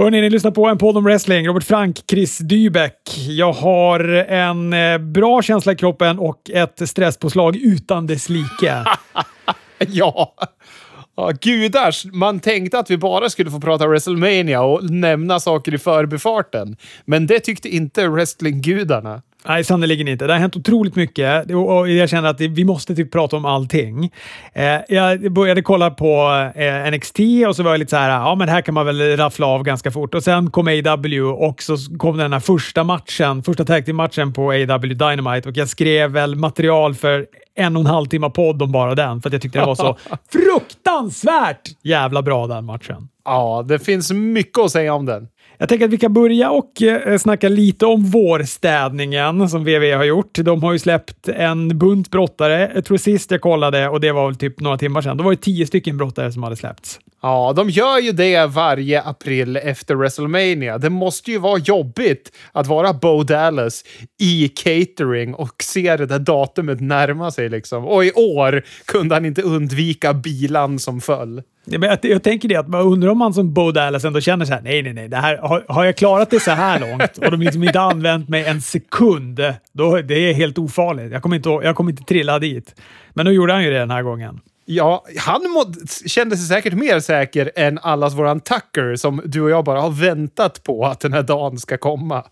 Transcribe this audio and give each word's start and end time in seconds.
Hörni, 0.00 0.20
ni 0.20 0.30
lyssnar 0.30 0.50
på 0.50 0.66
en 0.66 0.78
podd 0.78 0.96
om 0.96 1.04
wrestling. 1.04 1.46
Robert 1.46 1.64
Frank, 1.64 1.98
Chris 2.10 2.38
Dybeck. 2.38 3.18
Jag 3.28 3.52
har 3.52 4.00
en 4.28 4.72
eh, 4.72 4.98
bra 4.98 5.42
känsla 5.42 5.72
i 5.72 5.76
kroppen 5.76 6.18
och 6.18 6.50
ett 6.50 6.88
stresspåslag 6.88 7.56
utan 7.56 8.06
dess 8.06 8.28
like. 8.28 8.84
ja. 9.78 10.34
Ja, 11.16 11.32
gudars, 11.40 12.04
man 12.04 12.40
tänkte 12.40 12.78
att 12.78 12.90
vi 12.90 12.96
bara 12.96 13.30
skulle 13.30 13.50
få 13.50 13.60
prata 13.60 13.86
WrestleMania 13.86 14.62
och 14.62 14.90
nämna 14.90 15.40
saker 15.40 15.74
i 15.74 15.78
förbifarten. 15.78 16.76
Men 17.04 17.26
det 17.26 17.40
tyckte 17.40 17.68
inte 17.68 18.08
wrestlinggudarna. 18.08 19.22
Nej, 19.46 19.64
sannerligen 19.64 20.08
inte. 20.08 20.26
Det 20.26 20.32
har 20.32 20.40
hänt 20.40 20.56
otroligt 20.56 20.96
mycket 20.96 21.50
och 21.50 21.90
jag 21.90 22.08
känner 22.08 22.28
att 22.28 22.40
vi 22.40 22.64
måste 22.64 22.94
typ 22.94 23.12
prata 23.12 23.36
om 23.36 23.44
allting. 23.44 24.12
Eh, 24.52 24.76
jag 24.88 25.32
började 25.32 25.62
kolla 25.62 25.90
på 25.90 26.30
eh, 26.54 26.90
NXT 26.90 27.18
och 27.48 27.56
så 27.56 27.62
var 27.62 27.70
jag 27.70 27.78
lite 27.78 27.90
så 27.90 27.96
här, 27.96 28.10
ja 28.10 28.34
men 28.34 28.46
det 28.46 28.52
här 28.52 28.60
kan 28.60 28.74
man 28.74 28.86
väl 28.86 29.16
raffla 29.16 29.46
av 29.46 29.62
ganska 29.62 29.90
fort. 29.90 30.14
Och 30.14 30.22
sen 30.22 30.50
kom 30.50 30.68
AW 30.68 31.20
och 31.20 31.62
så 31.62 31.76
kom 31.98 32.16
den 32.16 32.32
här 32.32 32.40
första 32.40 32.84
matchen, 32.84 33.42
första 33.42 33.64
tag 33.64 33.94
matchen 33.94 34.32
på 34.32 34.50
AW 34.50 34.94
Dynamite 34.94 35.48
och 35.48 35.56
jag 35.56 35.68
skrev 35.68 36.10
väl 36.10 36.34
material 36.34 36.94
för 36.94 37.26
en 37.54 37.76
och 37.76 37.80
en 37.80 37.86
halv 37.86 38.06
timme 38.06 38.30
podd 38.30 38.62
om 38.62 38.72
bara 38.72 38.94
den 38.94 39.22
för 39.22 39.28
att 39.28 39.32
jag 39.32 39.42
tyckte 39.42 39.58
det 39.58 39.66
var 39.66 39.74
så 39.74 39.96
fruktansvärt 40.32 41.68
jävla 41.82 42.22
bra 42.22 42.46
den 42.46 42.64
matchen. 42.64 43.08
Ja, 43.24 43.64
det 43.68 43.78
finns 43.78 44.12
mycket 44.12 44.58
att 44.58 44.70
säga 44.70 44.94
om 44.94 45.06
den. 45.06 45.28
Jag 45.60 45.68
tänker 45.68 45.84
att 45.84 45.92
vi 45.92 45.98
kan 45.98 46.12
börja 46.12 46.50
och 46.50 46.82
eh, 46.82 47.18
snacka 47.18 47.48
lite 47.48 47.86
om 47.86 48.04
vårstädningen 48.04 49.48
som 49.48 49.64
VV 49.64 49.94
har 49.94 50.04
gjort. 50.04 50.38
De 50.38 50.62
har 50.62 50.72
ju 50.72 50.78
släppt 50.78 51.28
en 51.28 51.78
bunt 51.78 52.10
brottare. 52.10 52.72
Jag 52.74 52.84
tror 52.84 52.96
sist 52.96 53.30
jag 53.30 53.40
kollade, 53.40 53.88
och 53.88 54.00
det 54.00 54.12
var 54.12 54.26
väl 54.26 54.36
typ 54.36 54.60
några 54.60 54.78
timmar 54.78 55.02
sedan, 55.02 55.16
då 55.16 55.24
var 55.24 55.30
det 55.30 55.36
tio 55.36 55.66
stycken 55.66 55.96
brottare 55.96 56.32
som 56.32 56.42
hade 56.42 56.56
släppts. 56.56 57.00
Ja, 57.22 57.52
de 57.56 57.70
gör 57.70 57.98
ju 57.98 58.12
det 58.12 58.46
varje 58.46 59.02
april 59.02 59.56
efter 59.56 59.94
WrestleMania. 59.94 60.78
Det 60.78 60.90
måste 60.90 61.30
ju 61.30 61.38
vara 61.38 61.58
jobbigt 61.58 62.32
att 62.52 62.66
vara 62.66 62.92
Bo 62.92 63.22
Dallas 63.22 63.84
i 64.20 64.48
catering 64.48 65.34
och 65.34 65.54
se 65.62 65.96
det 65.96 66.06
där 66.06 66.18
datumet 66.18 66.80
närma 66.80 67.30
sig 67.30 67.48
liksom. 67.48 67.84
Och 67.84 68.04
i 68.04 68.12
år 68.12 68.62
kunde 68.84 69.14
han 69.14 69.24
inte 69.24 69.42
undvika 69.42 70.14
bilan 70.14 70.78
som 70.78 71.00
föll. 71.00 71.42
Jag, 72.02 72.22
tänker 72.22 72.48
det 72.48 72.56
att 72.56 72.68
man 72.68 72.80
undrar 72.80 73.10
om 73.10 73.18
man 73.18 73.34
som 73.34 73.54
Bo 73.54 73.72
Dallas 73.72 74.04
ändå 74.04 74.20
känner 74.20 74.44
så 74.44 74.52
här, 74.52 74.60
nej, 74.60 74.82
nej, 74.82 74.92
nej, 74.92 75.08
det 75.08 75.16
här, 75.16 75.36
har, 75.36 75.64
har 75.68 75.84
jag 75.84 75.96
klarat 75.96 76.30
det 76.30 76.40
så 76.40 76.50
här 76.50 76.80
långt 76.80 77.18
och 77.18 77.30
de 77.30 77.40
liksom 77.40 77.62
inte 77.62 77.80
använt 77.80 78.28
mig 78.28 78.44
en 78.44 78.60
sekund, 78.60 79.40
då 79.72 80.02
det 80.02 80.14
är 80.14 80.34
helt 80.34 80.58
ofarligt. 80.58 81.12
Jag 81.12 81.22
kommer 81.22 81.36
inte, 81.36 81.48
jag 81.48 81.76
kommer 81.76 81.90
inte 81.90 82.02
trilla 82.02 82.38
dit. 82.38 82.80
Men 83.14 83.26
nu 83.26 83.32
gjorde 83.32 83.52
han 83.52 83.64
ju 83.64 83.70
det 83.70 83.78
den 83.78 83.90
här 83.90 84.02
gången. 84.02 84.40
Ja, 84.64 85.04
han 85.18 85.50
må, 85.50 85.64
kände 86.06 86.36
sig 86.36 86.46
säkert 86.46 86.74
mer 86.74 87.00
säker 87.00 87.50
än 87.56 87.78
allas 87.78 88.14
våran 88.14 88.40
Tucker 88.40 88.96
som 88.96 89.22
du 89.24 89.40
och 89.40 89.50
jag 89.50 89.64
bara 89.64 89.80
har 89.80 89.90
väntat 89.90 90.62
på 90.62 90.86
att 90.86 91.00
den 91.00 91.12
här 91.12 91.22
dagen 91.22 91.58
ska 91.58 91.78
komma. 91.78 92.24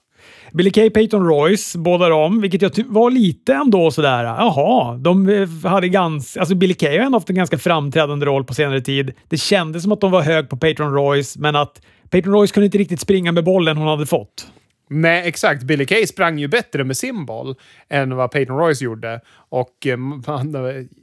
Billy 0.57 0.71
Kay, 0.71 0.91
Peyton 0.91 1.27
Royce, 1.27 1.79
båda 1.79 2.09
dem, 2.09 2.41
vilket 2.41 2.63
jag 2.63 2.73
var 2.87 3.11
lite 3.11 3.55
ändå 3.55 3.91
sådär, 3.91 4.25
jaha, 4.25 4.97
de 4.97 5.29
eh, 5.29 5.49
hade 5.71 5.89
ganska... 5.89 6.41
Alltså 6.41 6.55
Billy 6.55 6.75
Kay 6.75 6.99
har 6.99 7.07
ändå 7.07 7.17
haft 7.17 7.31
en 7.31 7.37
ganska 7.37 7.59
framträdande 7.59 8.27
roll 8.27 8.45
på 8.45 8.55
senare 8.55 8.81
tid. 8.81 9.13
Det 9.29 9.37
kändes 9.37 9.83
som 9.83 9.93
att 9.93 10.01
de 10.01 10.11
var 10.11 10.23
hög 10.23 10.49
på 10.49 10.57
Peyton 10.57 10.95
Royce, 10.95 11.39
men 11.39 11.57
att 11.57 11.83
Peyton 12.11 12.33
Royce 12.33 12.53
kunde 12.53 12.65
inte 12.65 12.79
riktigt 12.79 13.01
springa 13.01 13.33
med 13.33 13.45
bollen 13.45 13.77
hon 13.77 13.89
hade 13.89 14.07
fått. 14.07 14.47
Nej, 14.89 15.29
exakt. 15.29 15.63
Billy 15.63 15.87
Kay 15.87 16.07
sprang 16.07 16.39
ju 16.39 16.49
bättre 16.49 16.85
med 16.85 16.97
sin 16.97 17.27
boll 17.27 17.55
än 17.89 18.17
vad 18.17 18.31
Peyton 18.31 18.59
Royce 18.59 18.85
gjorde. 18.85 19.21
Och 19.49 19.87
eh, 19.87 19.97
man, 19.97 20.55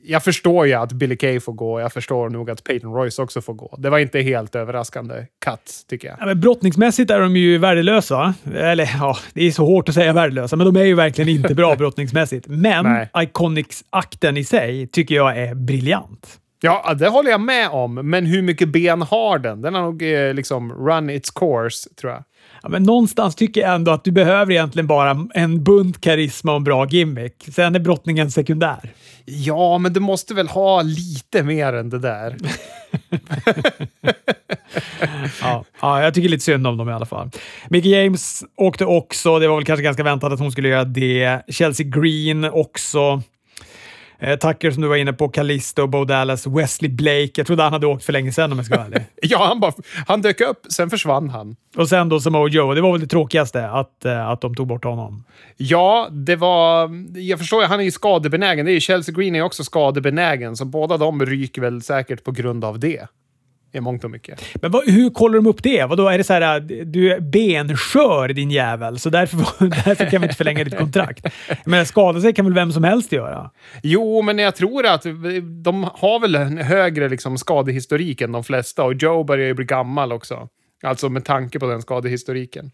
jag 0.04 0.24
förstår 0.24 0.68
ju 0.68 0.74
att 0.74 0.92
Billy 0.92 1.18
Kay 1.18 1.40
får 1.40 1.54
gå. 1.54 1.80
Jag 1.80 1.94
förstår 1.94 2.30
nog 2.30 2.50
att 2.50 2.64
Peyton 2.64 2.94
Royce 2.94 3.20
också 3.20 3.42
får 3.42 3.54
gå. 3.54 3.76
Det 3.78 3.90
var 3.90 4.00
inte 4.00 4.20
helt 4.20 4.56
överraskande 4.56 5.26
cut, 5.46 5.86
tycker 5.90 6.08
jag. 6.08 6.18
Ja, 6.20 6.26
men 6.26 6.40
brottningsmässigt 6.40 7.12
är 7.12 7.20
de 7.20 7.36
ju 7.36 7.58
värdelösa. 7.58 8.34
Eller 8.56 8.90
ja, 9.00 9.18
det 9.34 9.48
är 9.48 9.52
så 9.52 9.66
hårt 9.66 9.90
att 9.90 9.96
säga 9.96 10.14
värdelösa, 10.14 10.56
men 10.56 10.74
de 10.74 10.76
är 10.82 10.86
ju 10.86 10.96
verkligen 10.96 11.30
inte 11.30 11.56
bra 11.56 11.76
brottningsmässigt. 11.78 12.48
Men 12.48 13.08
Iconics-akten 13.18 14.38
i 14.38 14.44
sig 14.44 14.88
tycker 14.88 15.16
jag 15.16 15.38
är 15.38 15.56
briljant. 15.56 16.40
Ja, 16.66 16.94
det 16.94 17.08
håller 17.08 17.32
jag 17.32 17.42
med 17.42 17.70
om. 17.70 17.94
Men 17.94 18.26
hur 18.26 18.42
mycket 18.42 18.70
ben 18.70 19.02
har 19.02 19.40
den? 19.40 19.62
Den 19.62 19.74
har 19.74 19.82
nog 19.82 20.02
eh, 20.02 20.34
liksom 20.34 20.74
run 20.74 21.10
its 21.10 21.32
course, 21.32 21.90
tror 22.02 22.12
jag. 22.12 22.24
Ja, 22.62 22.70
men 22.70 22.84
någonstans 22.84 23.36
tycker 23.36 23.62
jag 23.62 23.76
ändå 23.76 23.92
att 23.92 24.04
du 24.04 24.12
behöver 24.12 24.52
egentligen 24.52 24.88
bara 24.88 25.28
en 25.34 25.64
bunt 25.64 26.02
karisma 26.02 26.52
och 26.52 26.58
en 26.58 26.64
bra 26.64 26.88
gimmick. 26.88 27.48
Sen 27.52 27.76
är 27.76 27.80
brottningen 27.80 28.32
sekundär. 28.32 28.94
Ja, 29.26 29.78
men 29.78 29.94
du 29.94 30.00
måste 30.00 30.34
väl 30.34 30.48
ha 30.48 30.82
lite 30.82 31.44
mer 31.44 31.74
än 31.74 31.90
det 31.90 32.00
där. 32.00 32.38
ja, 35.42 35.66
ja, 35.82 36.04
jag 36.04 36.14
tycker 36.14 36.30
lite 36.30 36.44
synd 36.44 36.68
om 36.68 36.78
dem 36.78 36.90
i 36.90 36.94
alla 36.94 37.06
fall. 37.06 37.30
Mickey 37.70 37.90
James 37.90 38.44
åkte 38.56 38.86
också. 38.86 39.40
Det 39.40 39.48
var 39.48 39.56
väl 39.56 39.66
kanske 39.66 39.84
ganska 39.84 40.04
väntat 40.04 40.34
att 40.34 40.40
hon 40.40 40.52
skulle 40.52 40.70
göra 40.70 40.84
det. 40.84 41.42
Chelsea 41.48 41.86
Green 41.88 42.46
också. 42.46 43.22
Eh, 44.24 44.38
Tucker 44.38 44.72
som 44.72 44.82
du 44.82 44.88
var 44.88 44.96
inne 44.96 45.14
på, 45.14 45.30
Callisto, 45.30 45.88
Bo 45.88 46.06
Dallas, 46.06 46.48
Wesley 46.48 46.92
Blake. 46.92 47.32
Jag 47.36 47.48
trodde 47.48 47.64
han 47.64 47.74
hade 47.74 47.88
åkt 47.88 48.04
för 48.04 48.14
länge 48.14 48.32
sedan 48.32 48.52
om 48.52 48.58
jag 48.58 48.66
ska 48.66 48.76
vara 48.76 48.86
ärlig. 48.86 49.06
ja, 49.22 49.46
han, 49.46 49.60
bara, 49.60 49.74
han 50.08 50.22
dök 50.22 50.42
upp, 50.42 50.66
sen 50.70 50.90
försvann 50.90 51.30
han. 51.30 51.56
Och 51.76 51.90
sen 51.90 52.10
då 52.10 52.20
Samoa 52.20 52.50
Joe. 52.50 52.74
Det 52.74 52.82
var 52.82 52.92
väl 52.92 53.02
det 53.02 53.08
tråkigaste, 53.08 53.70
att, 53.70 54.06
eh, 54.06 54.28
att 54.28 54.42
de 54.42 54.56
tog 54.56 54.68
bort 54.68 54.84
honom. 54.84 55.24
Ja, 55.58 56.08
det 56.12 56.36
var... 56.36 56.90
Jag 57.20 57.40
förstår 57.40 57.62
ju, 57.62 57.68
han 57.68 57.80
är 57.80 57.84
ju 57.84 57.92
skadebenägen. 57.92 58.66
Det 58.66 58.72
är 58.72 58.74
ju 58.74 58.80
Chelsea 58.80 59.16
Green 59.16 59.36
är 59.36 59.42
också 59.42 59.64
skadebenägen, 59.64 60.58
så 60.58 60.66
båda 60.66 60.98
de 60.98 61.26
ryker 61.26 61.62
väl 61.62 61.82
säkert 61.82 62.24
på 62.24 62.32
grund 62.32 62.66
av 62.66 62.80
det 62.80 63.08
i 63.74 63.80
mångt 63.80 64.04
och 64.04 64.12
mycket. 64.12 64.42
Men 64.62 64.72
vad, 64.72 64.90
hur 64.90 65.10
kollar 65.10 65.36
de 65.36 65.48
upp 65.48 65.64
det? 65.64 65.86
Vadå, 65.86 66.08
är 66.08 66.18
det 66.18 66.24
så 66.24 66.34
här, 66.34 66.60
du 66.86 67.14
är 67.14 67.20
benskör 67.20 68.28
din 68.28 68.52
jävel, 68.52 69.00
så 69.00 69.10
därför, 69.10 69.38
därför 69.86 70.10
kan 70.10 70.22
vi 70.22 70.26
inte 70.26 70.38
förlänga 70.38 70.64
ditt 70.64 70.78
kontrakt? 70.78 71.26
Men 71.66 71.86
skada 71.86 72.22
sig 72.22 72.34
kan 72.34 72.46
väl 72.46 72.54
vem 72.54 72.72
som 72.72 72.84
helst 72.84 73.12
göra? 73.12 73.52
Jo, 73.84 74.22
men 74.22 74.40
jag 74.40 74.56
tror 74.56 74.86
att 74.86 75.04
de 75.64 75.90
har 75.94 76.20
väl 76.20 76.36
en 76.36 76.58
högre 76.58 77.10
liksom, 77.10 77.38
skadehistorik 77.38 78.22
än 78.22 78.32
de 78.32 78.44
flesta 78.44 78.84
och 78.84 78.94
Joe 78.94 79.24
börjar 79.24 79.48
ju 79.48 79.54
bli 79.54 79.66
gammal 79.66 80.12
också. 80.12 80.50
Alltså 80.84 81.10
med 81.10 81.26
tanke 81.26 81.60
på 81.60 81.68
den 81.68 81.82
skadehistoriken. 81.82 82.72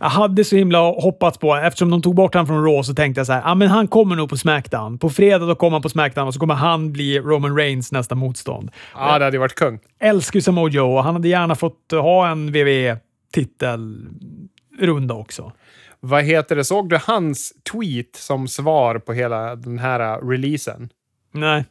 Jag 0.00 0.08
hade 0.08 0.44
så 0.44 0.56
himla 0.56 0.78
hoppats 0.78 1.38
på, 1.38 1.54
eftersom 1.54 1.90
de 1.90 2.02
tog 2.02 2.14
bort 2.14 2.34
honom 2.34 2.46
från 2.46 2.64
Raw, 2.64 2.82
så 2.82 2.94
tänkte 2.94 3.18
jag 3.18 3.26
så 3.26 3.32
här, 3.32 3.42
ah, 3.44 3.54
men 3.54 3.68
han 3.68 3.88
kommer 3.88 4.16
nog 4.16 4.28
på 4.28 4.36
Smackdown. 4.36 4.98
På 4.98 5.10
fredag 5.10 5.46
då 5.46 5.54
kommer 5.54 5.72
han 5.72 5.82
på 5.82 5.88
Smackdown 5.88 6.28
och 6.28 6.34
så 6.34 6.40
kommer 6.40 6.54
han 6.54 6.92
bli 6.92 7.18
Roman 7.18 7.56
Reigns 7.56 7.92
nästa 7.92 8.14
motstånd. 8.14 8.70
Ja, 8.94 9.18
det 9.18 9.24
hade 9.24 9.38
varit 9.38 9.54
kung. 9.54 9.78
Älskar 9.98 10.36
ju 10.36 10.42
Samoa 10.42 10.70
Joe 10.70 10.96
och 10.96 11.04
han 11.04 11.14
hade 11.14 11.28
gärna 11.28 11.54
fått 11.54 11.90
ha 11.90 12.28
en 12.28 12.50
WWE-titelrunda 12.50 15.14
också. 15.14 15.52
Vad 16.00 16.24
heter 16.24 16.56
det? 16.56 16.64
Såg 16.64 16.88
du 16.88 16.98
hans 17.02 17.52
tweet 17.72 18.16
som 18.16 18.48
svar 18.48 18.98
på 18.98 19.12
hela 19.12 19.56
den 19.56 19.78
här 19.78 20.30
releasen? 20.30 20.88
Nej. 21.32 21.64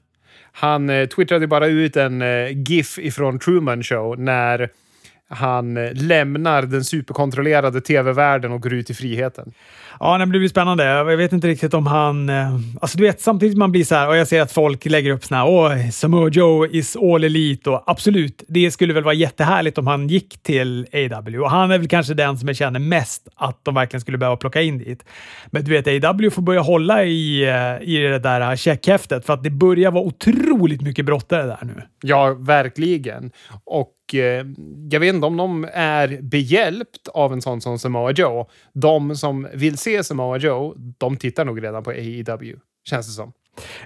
Han 0.52 0.90
eh, 0.90 1.08
twittrade 1.08 1.48
bara 1.48 1.68
ut 1.68 1.98
en 1.98 2.22
eh, 2.22 2.70
GIF 2.70 3.00
ifrån 3.00 3.40
Truman 3.40 3.84
Show 3.84 4.20
när 4.20 4.70
han 5.30 5.78
eh, 5.78 5.94
lämnar 5.94 6.62
den 6.62 6.84
superkontrollerade 6.84 7.82
tv-världen 7.82 8.52
och 8.52 8.62
går 8.62 8.74
ut 8.74 8.90
i 8.90 8.94
friheten. 8.94 9.54
Ja, 10.00 10.18
det 10.18 10.26
blir 10.26 10.48
spännande. 10.48 10.84
Jag 10.84 11.18
vet 11.18 11.34
inte 11.34 11.48
riktigt 11.48 11.74
om 11.74 11.88
han... 11.88 12.30
Eh, 12.30 12.54
alltså 12.82 12.98
du 12.98 13.04
vet, 13.04 13.22
samtidigt 13.22 13.58
man 13.58 13.72
blir 13.72 13.84
så 13.84 13.96
här 13.96 14.08
och 14.08 14.18
jag 14.18 14.28
ser 14.28 14.42
att 14.42 14.52
folk 14.52 14.86
lägger 14.86 15.12
upp 15.12 15.24
såna 15.24 15.40
här 15.40 15.48
“Åh, 15.48 15.90
Samoa 15.90 16.30
Joe 16.30 16.66
is 16.66 16.96
all 16.96 17.24
elite” 17.24 17.70
och 17.70 17.84
absolut, 17.88 18.44
det 18.48 18.72
skulle 18.72 18.94
väl 18.94 19.04
vara 19.04 19.14
jättehärligt 19.14 19.78
om 19.78 19.88
han 19.88 20.08
gick 20.08 20.44
till 20.44 20.88
AW 20.94 21.40
och 21.40 21.52
han 21.52 21.72
är 21.72 21.78
väl 21.78 21.88
kanske 21.88 22.14
den 22.14 22.38
som 22.38 22.48
jag 22.48 22.58
känner 22.58 22.80
mest 22.80 23.28
att 23.36 23.60
de 23.64 23.76
verkligen 23.76 24.02
skulle 24.02 24.18
behöva 24.18 24.38
plocka 24.38 24.62
in 24.62 24.78
dit. 24.78 25.06
Men 25.48 25.64
du 25.64 25.82
vet, 25.82 26.06
AW 26.06 26.30
får 26.30 26.42
börja 26.42 26.62
hålla 26.62 27.04
i, 27.04 27.44
eh, 27.44 27.90
i 27.90 27.98
det 27.98 28.20
där 28.20 28.42
eh, 28.42 28.56
checkhäftet 28.56 29.26
för 29.26 29.34
att 29.34 29.44
det 29.44 29.50
börjar 29.50 29.92
vara 29.92 30.04
otroligt 30.04 30.82
mycket 30.82 31.06
brottare 31.06 31.44
där 31.44 31.60
nu. 31.62 31.82
Ja, 32.02 32.34
verkligen. 32.40 33.32
Och 33.64 33.94
jag 34.90 35.00
vet 35.00 35.14
inte 35.14 35.28
om 35.28 35.38
de 35.38 35.68
är 35.74 36.22
behjälpt 36.22 37.08
av 37.14 37.34
en 37.34 37.42
sån 37.42 37.62
som 37.62 37.80
Samoa 37.80 38.12
Joe. 38.12 38.50
De 38.74 39.16
som 39.16 39.48
vill 39.54 39.78
se 39.84 40.04
Samoa 40.04 40.38
Joe, 40.38 40.74
de 40.98 41.18
tittar 41.18 41.46
nog 41.46 41.64
redan 41.64 41.84
på 41.84 41.90
AEW, 41.90 42.56
känns 42.90 43.08
det 43.08 43.14
som. 43.14 43.34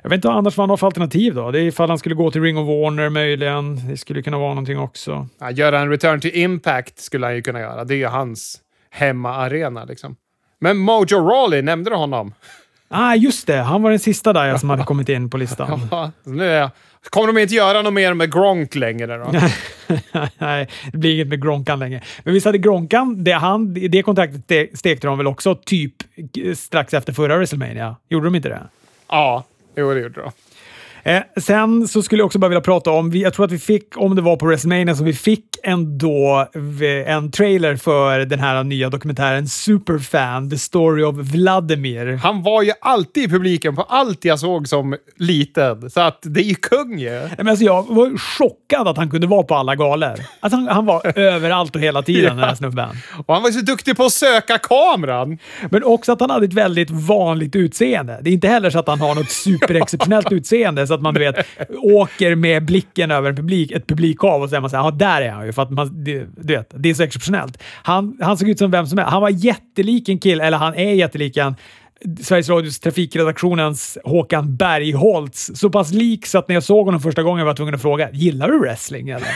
Jag 0.01 0.09
vet 0.09 0.17
inte 0.17 0.31
annars 0.31 0.57
vad 0.57 0.63
han 0.63 0.69
har 0.69 0.77
för 0.77 0.87
alternativ 0.87 1.35
då. 1.35 1.51
Det 1.51 1.59
är 1.59 1.63
ifall 1.63 1.89
han 1.89 1.97
skulle 1.97 2.15
gå 2.15 2.31
till 2.31 2.41
Ring 2.41 2.57
of 2.57 2.67
Warner 2.67 3.09
möjligen. 3.09 3.87
Det 3.89 3.97
skulle 3.97 4.21
kunna 4.21 4.37
vara 4.37 4.49
någonting 4.49 4.79
också. 4.79 5.27
Ja, 5.39 5.51
göra 5.51 5.79
en 5.79 5.89
return 5.89 6.21
to 6.21 6.27
impact 6.27 6.99
skulle 6.99 7.25
han 7.25 7.35
ju 7.35 7.41
kunna 7.41 7.59
göra. 7.59 7.83
Det 7.83 7.93
är 7.93 7.97
ju 7.97 8.05
hans 8.05 8.61
hemmaarena 8.89 9.85
liksom. 9.85 10.15
Men 10.59 10.77
Mojo 10.77 11.29
Rawley, 11.29 11.61
nämnde 11.61 11.89
du 11.89 11.95
honom? 11.95 12.33
Ah, 12.89 13.15
just 13.15 13.47
det. 13.47 13.57
Han 13.57 13.81
var 13.81 13.89
den 13.89 13.99
sista 13.99 14.33
där 14.33 14.57
som 14.57 14.69
hade 14.69 14.83
kommit 14.85 15.09
in 15.09 15.29
på 15.29 15.37
listan. 15.37 15.87
Ja, 15.91 16.11
nu 16.23 16.45
är 16.45 16.69
Kommer 17.09 17.27
de 17.27 17.37
inte 17.37 17.55
göra 17.55 17.81
något 17.81 17.93
mer 17.93 18.13
med 18.13 18.33
Gronk 18.33 18.75
längre 18.75 19.17
då? 19.17 19.31
Nej, 20.37 20.67
det 20.91 20.97
blir 20.97 21.13
inget 21.13 21.27
med 21.27 21.41
Gronkan 21.41 21.79
längre. 21.79 22.01
Men 22.23 22.33
visst 22.33 22.45
hade 22.45 22.57
Gronkan, 22.57 23.23
det, 23.23 23.31
han, 23.31 23.73
det 23.73 24.03
kontraktet 24.03 24.79
stekte 24.79 25.07
de 25.07 25.17
väl 25.17 25.27
också 25.27 25.55
typ 25.55 25.93
strax 26.55 26.93
efter 26.93 27.13
förra 27.13 27.37
WrestleMania? 27.37 27.95
Gjorde 28.09 28.25
de 28.27 28.35
inte 28.35 28.49
det? 28.49 28.61
Ja, 29.09 29.43
jo 29.75 29.93
det 29.93 29.99
gjorde 29.99 30.21
de. 30.21 30.31
Eh, 31.07 31.23
sen 31.41 31.87
så 31.87 32.01
skulle 32.01 32.19
jag 32.21 32.25
också 32.25 32.39
bara 32.39 32.47
vilja 32.47 32.61
prata 32.61 32.91
om, 32.91 33.11
jag 33.13 33.33
tror 33.33 33.45
att 33.45 33.51
vi 33.51 33.59
fick, 33.59 33.97
om 33.97 34.15
det 34.15 34.21
var 34.21 34.35
på 34.35 34.45
WrestleMania, 34.45 34.95
så 34.95 35.03
vi 35.03 35.13
fick 35.13 35.45
ändå 35.63 36.47
en 37.05 37.31
trailer 37.31 37.75
för 37.75 38.19
den 38.19 38.39
här 38.39 38.63
nya 38.63 38.89
dokumentären 38.89 39.47
Superfan, 39.47 40.49
The 40.49 40.57
Story 40.57 41.03
of 41.03 41.15
Vladimir. 41.15 42.15
Han 42.15 42.43
var 42.43 42.61
ju 42.61 42.71
alltid 42.81 43.23
i 43.23 43.27
publiken 43.27 43.75
på 43.75 43.81
allt 43.81 44.25
jag 44.25 44.39
såg 44.39 44.67
som 44.67 44.95
liten, 45.17 45.89
så 45.89 46.01
att 46.01 46.19
det 46.21 46.41
är 46.41 46.43
ju 46.43 46.55
kung 46.55 46.99
ju. 46.99 47.29
Men 47.37 47.47
alltså 47.47 47.65
jag 47.65 47.87
var 47.87 48.17
chockad 48.17 48.87
att 48.87 48.97
han 48.97 49.09
kunde 49.09 49.27
vara 49.27 49.43
på 49.43 49.55
alla 49.55 49.75
galor. 49.75 50.19
Att 50.39 50.51
han, 50.51 50.67
han 50.67 50.85
var 50.85 51.17
överallt 51.19 51.75
och 51.75 51.81
hela 51.81 52.01
tiden, 52.01 52.23
ja. 52.23 52.29
den 52.29 52.39
här 52.39 52.55
snubben. 52.55 52.89
Och 53.27 53.33
han 53.33 53.43
var 53.43 53.51
så 53.51 53.61
duktig 53.61 53.97
på 53.97 54.05
att 54.05 54.13
söka 54.13 54.57
kameran. 54.57 55.37
Men 55.69 55.83
också 55.83 56.11
att 56.11 56.21
han 56.21 56.29
hade 56.29 56.45
ett 56.45 56.53
väldigt 56.53 56.89
vanligt 56.91 57.55
utseende. 57.55 58.19
Det 58.21 58.29
är 58.29 58.33
inte 58.33 58.47
heller 58.47 58.69
så 58.69 58.79
att 58.79 58.87
han 58.87 59.01
har 59.01 59.15
något 59.15 59.31
superexceptionellt 59.31 60.31
utseende, 60.31 60.87
så 60.87 60.96
att 60.97 61.03
man 61.03 61.13
du 61.13 61.19
vet, 61.19 61.35
åker 61.69 62.35
med 62.35 62.65
blicken 62.65 63.11
över 63.11 63.29
en 63.29 63.35
publik, 63.35 63.71
ett 63.71 63.87
publikhav 63.87 64.41
och 64.41 64.49
säger 64.49 64.61
man 64.61 64.69
så 64.69 64.77
här, 64.77 64.83
ja 64.83 64.91
där 64.91 65.21
är 65.21 65.31
han 65.31 65.45
ju, 65.45 65.53
för 65.53 65.61
att 65.61 65.71
man, 65.71 66.03
du 66.03 66.27
vet, 66.35 66.71
det 66.75 66.89
är 66.89 66.93
så 66.93 67.03
exceptionellt. 67.03 67.63
Han, 67.83 68.17
han 68.21 68.37
såg 68.37 68.49
ut 68.49 68.59
som 68.59 68.71
vem 68.71 68.87
som 68.87 68.97
helst. 68.97 69.11
Han 69.11 69.21
var 69.21 69.29
jättelik 69.29 70.09
en 70.09 70.19
kille, 70.19 70.43
eller 70.43 70.57
han 70.57 70.75
är 70.75 70.93
jättelik 70.93 71.37
en 71.37 71.55
Sveriges 72.21 72.49
Radios 72.49 72.79
trafikredaktionens 72.79 73.97
Håkan 74.03 74.55
Bergholtz. 74.55 75.51
Så 75.55 75.69
pass 75.69 75.93
lik 75.93 76.25
så 76.25 76.37
att 76.37 76.47
när 76.47 76.55
jag 76.55 76.63
såg 76.63 76.85
honom 76.85 77.01
första 77.01 77.23
gången 77.23 77.45
var 77.45 77.49
jag 77.49 77.57
tvungen 77.57 77.75
att 77.75 77.81
fråga, 77.81 78.09
gillar 78.11 78.47
du 78.47 78.59
wrestling 78.59 79.09
eller? 79.09 79.27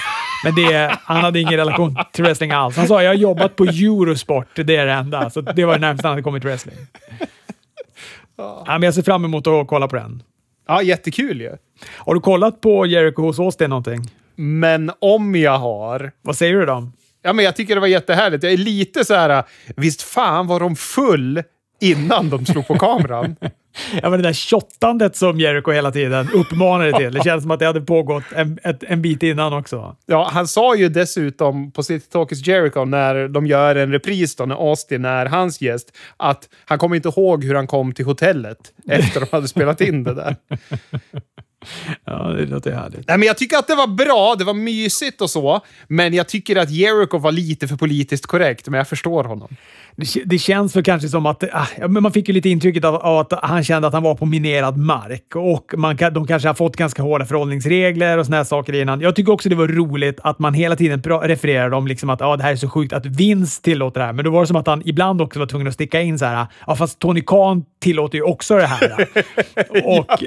Men 0.44 0.56
det, 0.56 0.98
han 1.04 1.18
hade 1.18 1.40
ingen 1.40 1.58
relation 1.58 1.98
till 2.14 2.24
wrestling 2.24 2.52
alls. 2.52 2.78
Han 2.78 2.88
sa, 2.88 3.04
jag 3.04 3.10
har 3.10 3.16
jobbat 3.16 3.56
på 3.56 3.64
Eurosport, 3.64 4.48
det 4.56 4.76
är 4.76 4.86
det 4.86 4.92
enda. 4.92 5.30
Så 5.30 5.42
det 5.42 5.66
var 5.66 5.74
det 5.74 5.80
närmaste 5.80 6.08
han 6.08 6.12
hade 6.12 6.24
kommit 6.24 6.46
wrestling. 6.46 6.76
Ja, 8.38 8.64
men 8.68 8.84
jag 8.84 8.94
ser 8.94 9.02
fram 9.02 9.26
emot 9.26 9.48
att 9.48 9.68
kolla 9.68 9.88
på 9.88 9.96
den. 9.96 10.24
Ja, 10.68 10.82
jättekul 10.82 11.42
ju. 11.42 11.52
Har 11.98 12.14
du 12.14 12.20
kollat 12.20 12.62
på 12.62 12.86
Jericho 12.86 13.22
hos 13.22 13.40
Austin 13.40 13.70
någonting? 13.70 14.00
Men 14.36 14.92
om 15.00 15.36
jag 15.36 15.58
har... 15.58 16.12
Vad 16.22 16.38
säger 16.38 16.54
du 16.54 16.66
då? 16.66 16.92
Ja, 17.22 17.34
men 17.34 17.46
jag 17.46 17.56
tycker 17.56 17.76
det 17.76 17.82
var 17.82 17.88
jättehärligt. 17.88 18.44
Jag 18.44 18.54
är 18.54 18.58
lite 18.58 19.06
så 19.06 19.14
här, 19.14 19.44
visst 19.76 20.02
fan 20.02 20.48
var 20.48 20.60
de 20.60 20.76
full 20.76 21.44
innan 21.82 22.30
de 22.30 22.46
slog 22.46 22.68
på 22.68 22.76
kameran. 22.76 23.36
ja, 24.02 24.10
men 24.10 24.12
det 24.12 24.28
där 24.28 24.34
shottandet 24.34 25.16
som 25.16 25.40
Jericho 25.40 25.72
hela 25.72 25.92
tiden 25.92 26.30
uppmanade 26.34 26.98
till. 26.98 27.14
Det 27.14 27.24
känns 27.24 27.44
som 27.44 27.52
att 27.52 27.60
det 27.60 27.66
hade 27.66 27.82
pågått 27.82 28.24
en, 28.36 28.60
ett, 28.64 28.84
en 28.84 29.02
bit 29.02 29.24
innan 29.24 29.54
också. 29.54 29.96
Ja, 30.06 30.30
han 30.34 30.48
sa 30.48 30.76
ju 30.76 30.90
dessutom 30.90 31.72
på 31.72 31.84
City 31.84 32.10
Talkers 32.10 32.48
Jericho 32.48 32.86
när 32.86 33.28
de 33.28 33.46
gör 33.46 33.76
en 33.76 33.92
repris 33.92 34.36
då, 34.36 34.46
när 34.46 34.70
Austin 34.70 35.06
är 35.06 35.26
hans 35.26 35.62
gäst, 35.62 35.98
att 36.18 36.50
han 36.66 36.78
kommer 36.78 36.96
inte 36.96 37.10
ihåg 37.10 37.44
hur 37.44 37.56
han 37.56 37.68
kom 37.68 37.94
till 37.94 38.06
hotellet 38.06 38.58
efter 38.88 39.22
att 39.22 39.32
de 39.32 39.36
hade 39.36 39.48
spelat 39.48 39.82
in 39.82 40.04
det 40.04 40.14
där. 40.14 40.36
Ja, 42.06 42.24
det 42.24 42.46
låter 42.46 42.72
härligt. 42.72 43.08
Nej, 43.08 43.18
men 43.18 43.28
jag 43.28 43.38
tycker 43.38 43.58
att 43.58 43.68
det 43.68 43.76
var 43.76 43.88
bra, 43.88 44.36
det 44.38 44.44
var 44.44 44.54
mysigt 44.54 45.22
och 45.22 45.30
så, 45.30 45.62
men 45.88 46.14
jag 46.14 46.28
tycker 46.28 46.56
att 46.56 46.70
Jericho 46.70 47.18
var 47.18 47.32
lite 47.32 47.68
för 47.68 47.76
politiskt 47.76 48.26
korrekt, 48.26 48.68
men 48.68 48.78
jag 48.78 48.88
förstår 48.88 49.24
honom. 49.24 49.56
Det, 49.96 50.24
det 50.26 50.38
känns 50.38 50.76
väl 50.76 50.84
kanske 50.84 51.10
som 51.10 51.26
att... 51.26 51.44
Ah, 51.54 51.88
man 51.88 52.12
fick 52.12 52.28
ju 52.28 52.34
lite 52.34 52.50
intrycket 52.50 52.86
av, 52.86 52.96
av, 52.96 53.18
att 53.18 53.34
han 53.44 53.64
kände 53.64 53.88
att 53.88 53.94
han 53.94 54.04
var 54.04 54.16
på 54.16 54.26
minerad 54.26 54.78
mark 54.78 55.36
och 55.36 55.74
man, 55.78 55.98
de 56.12 56.28
kanske 56.28 56.50
har 56.50 56.54
fått 56.54 56.76
ganska 56.76 57.02
hårda 57.02 57.26
förhållningsregler 57.26 58.18
och 58.18 58.26
såna 58.26 58.38
här 58.38 58.44
saker 58.44 58.74
innan. 58.74 59.02
Jag 59.02 59.16
tycker 59.16 59.32
också 59.32 59.50
det 59.50 59.56
var 59.56 59.68
roligt 59.68 60.20
att 60.24 60.40
man 60.40 60.54
hela 60.54 60.76
tiden 60.76 61.04
refererade 61.04 61.76
om 61.76 61.88
liksom 61.88 62.10
att 62.10 62.22
ah, 62.22 62.38
det 62.38 62.44
här 62.44 62.52
är 62.52 62.56
så 62.56 62.70
sjukt 62.70 62.94
att 62.94 63.06
vinst 63.06 63.64
tillåter 63.64 64.00
det 64.00 64.06
här, 64.06 64.14
men 64.14 64.26
då 64.26 64.32
var 64.32 64.42
det 64.42 64.48
som 64.48 64.56
att 64.56 64.68
han 64.68 64.82
ibland 64.86 65.22
också 65.22 65.40
var 65.40 65.46
tvungen 65.46 65.68
att 65.68 65.74
sticka 65.74 66.02
in 66.02 66.20
så 66.20 66.26
här. 66.26 66.36
Ja, 66.36 66.48
ah, 66.66 66.76
fast 66.76 67.00
Tony 67.00 67.22
Khan 67.22 67.66
tillåter 67.80 68.18
ju 68.18 68.24
också 68.24 68.58
det 68.58 68.68
här. 68.68 69.08
och 69.84 70.24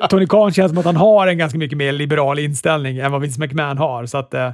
Tony 0.10 0.26
Khan 0.26 0.52
känns 0.52 0.70
som 0.70 0.78
att 0.78 0.84
han 0.84 0.96
har 0.96 1.26
en 1.26 1.38
ganska 1.38 1.58
mycket 1.58 1.78
mer 1.78 1.92
liberal 1.92 2.38
inställning 2.38 2.98
än 2.98 3.12
vad 3.12 3.20
Vince 3.20 3.40
McMahon 3.40 3.78
har. 3.78 4.06
Så 4.06 4.18
att, 4.18 4.34
eh, 4.34 4.50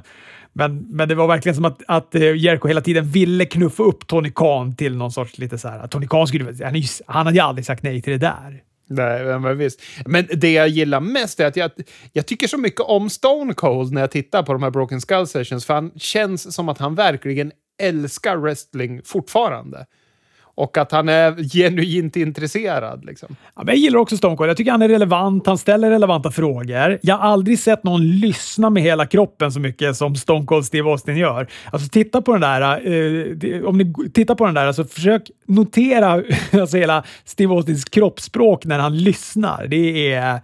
men, 0.53 0.85
men 0.89 1.09
det 1.09 1.15
var 1.15 1.27
verkligen 1.27 1.55
som 1.55 1.65
att, 1.65 1.81
att 1.87 2.15
eh, 2.15 2.35
Jerko 2.35 2.67
hela 2.67 2.81
tiden 2.81 3.05
ville 3.05 3.45
knuffa 3.45 3.83
upp 3.83 4.07
Tony 4.07 4.31
Khan 4.31 4.75
till 4.75 4.97
någon 4.97 5.11
sorts 5.11 5.37
lite 5.37 5.57
så 5.57 5.67
här. 5.67 5.87
Tony 5.87 6.07
Khan 6.07 6.27
skulle, 6.27 6.45
han, 6.65 6.83
han 7.07 7.25
hade 7.25 7.37
ju 7.37 7.43
aldrig 7.43 7.65
sagt 7.65 7.83
nej 7.83 8.01
till 8.01 8.11
det 8.11 8.19
där. 8.19 8.63
Nej, 8.89 9.39
men 9.39 9.57
visst. 9.57 9.81
Men 10.05 10.27
det 10.33 10.51
jag 10.51 10.67
gillar 10.67 10.99
mest 10.99 11.39
är 11.39 11.45
att 11.45 11.55
jag, 11.55 11.71
jag 12.13 12.25
tycker 12.25 12.47
så 12.47 12.57
mycket 12.57 12.81
om 12.81 13.09
Stone 13.09 13.53
Cold 13.53 13.93
när 13.93 14.01
jag 14.01 14.11
tittar 14.11 14.43
på 14.43 14.53
de 14.53 14.63
här 14.63 14.69
Broken 14.69 15.01
Skull 15.01 15.27
Sessions, 15.27 15.65
för 15.65 15.73
han 15.73 15.91
känns 15.95 16.55
som 16.55 16.69
att 16.69 16.77
han 16.77 16.95
verkligen 16.95 17.51
älskar 17.81 18.37
wrestling 18.37 19.01
fortfarande 19.05 19.85
och 20.55 20.77
att 20.77 20.91
han 20.91 21.09
är 21.09 21.49
genuint 21.49 22.15
intresserad. 22.15 23.05
Liksom. 23.05 23.35
Ja, 23.55 23.63
men 23.63 23.67
jag 23.67 23.77
gillar 23.77 23.99
också 23.99 24.17
Stone 24.17 24.37
Cold. 24.37 24.49
Jag 24.49 24.57
tycker 24.57 24.71
han 24.71 24.81
är 24.81 24.89
relevant. 24.89 25.47
Han 25.47 25.57
ställer 25.57 25.89
relevanta 25.89 26.31
frågor. 26.31 26.99
Jag 27.01 27.15
har 27.15 27.29
aldrig 27.29 27.59
sett 27.59 27.83
någon 27.83 28.19
lyssna 28.19 28.69
med 28.69 28.83
hela 28.83 29.05
kroppen 29.05 29.51
så 29.51 29.59
mycket 29.59 29.95
som 29.95 30.15
Stone 30.15 30.45
Cold 30.45 30.65
Steve 30.65 30.89
Austin 30.89 31.17
gör. 31.17 31.47
Alltså 31.71 31.89
titta 31.89 32.21
på 32.21 32.31
den 32.31 32.41
där. 32.41 32.61
Eh, 32.61 33.63
om 33.63 33.77
ni 33.77 33.93
tittar 34.13 34.35
på 34.35 34.45
den 34.45 34.55
där, 34.55 34.67
alltså 34.67 34.85
försök 34.85 35.31
notera 35.47 36.23
alltså 36.51 36.77
hela 36.77 37.03
Steve 37.25 37.53
Austins 37.53 37.85
kroppsspråk 37.85 38.65
när 38.65 38.79
han 38.79 38.97
lyssnar. 38.97 39.67
Det 39.67 40.13
är, 40.13 40.41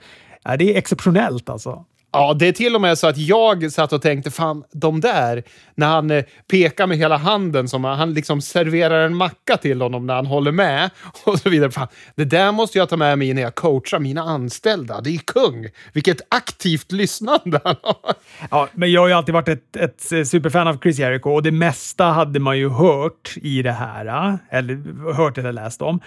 det 0.57 0.73
är 0.73 0.77
exceptionellt 0.77 1.49
alltså. 1.49 1.85
Ja, 2.11 2.33
det 2.33 2.47
är 2.47 2.51
till 2.51 2.75
och 2.75 2.81
med 2.81 2.97
så 2.97 3.07
att 3.07 3.17
jag 3.17 3.71
satt 3.71 3.93
och 3.93 4.01
tänkte, 4.01 4.31
fan, 4.31 4.63
de 4.71 5.01
där, 5.01 5.43
när 5.75 5.87
han 5.87 6.11
eh, 6.11 6.23
pekar 6.47 6.87
med 6.87 6.97
hela 6.97 7.17
handen 7.17 7.67
som 7.67 7.83
han 7.83 8.13
liksom 8.13 8.41
serverar 8.41 9.05
en 9.05 9.15
macka 9.15 9.57
till 9.57 9.81
honom 9.81 10.07
när 10.07 10.13
han 10.13 10.25
håller 10.25 10.51
med 10.51 10.89
och 11.23 11.39
så 11.39 11.49
vidare. 11.49 11.71
Fan, 11.71 11.87
det 12.15 12.25
där 12.25 12.51
måste 12.51 12.77
jag 12.77 12.89
ta 12.89 12.97
med 12.97 13.19
mig 13.19 13.33
när 13.33 13.41
jag 13.41 13.55
coachar 13.55 13.99
mina 13.99 14.21
anställda. 14.21 15.01
Det 15.01 15.09
är 15.09 15.17
kung! 15.17 15.67
Vilket 15.93 16.21
aktivt 16.29 16.91
lyssnande 16.91 17.59
han 17.63 17.75
har. 17.83 18.13
Ja, 18.51 18.67
men 18.73 18.91
jag 18.91 19.01
har 19.01 19.07
ju 19.07 19.13
alltid 19.13 19.33
varit 19.33 19.49
ett, 19.49 19.75
ett 19.75 20.11
eh, 20.11 20.23
superfan 20.23 20.67
av 20.67 20.79
Chris 20.81 20.99
Jericho 20.99 21.29
och 21.29 21.43
det 21.43 21.51
mesta 21.51 22.05
hade 22.05 22.39
man 22.39 22.57
ju 22.57 22.69
hört 22.69 23.33
i 23.35 23.61
det 23.61 23.71
här, 23.71 24.05
eh, 24.05 24.35
eller 24.49 25.13
hört 25.13 25.37
eller 25.37 25.51
läst 25.51 25.81
om. 25.81 25.99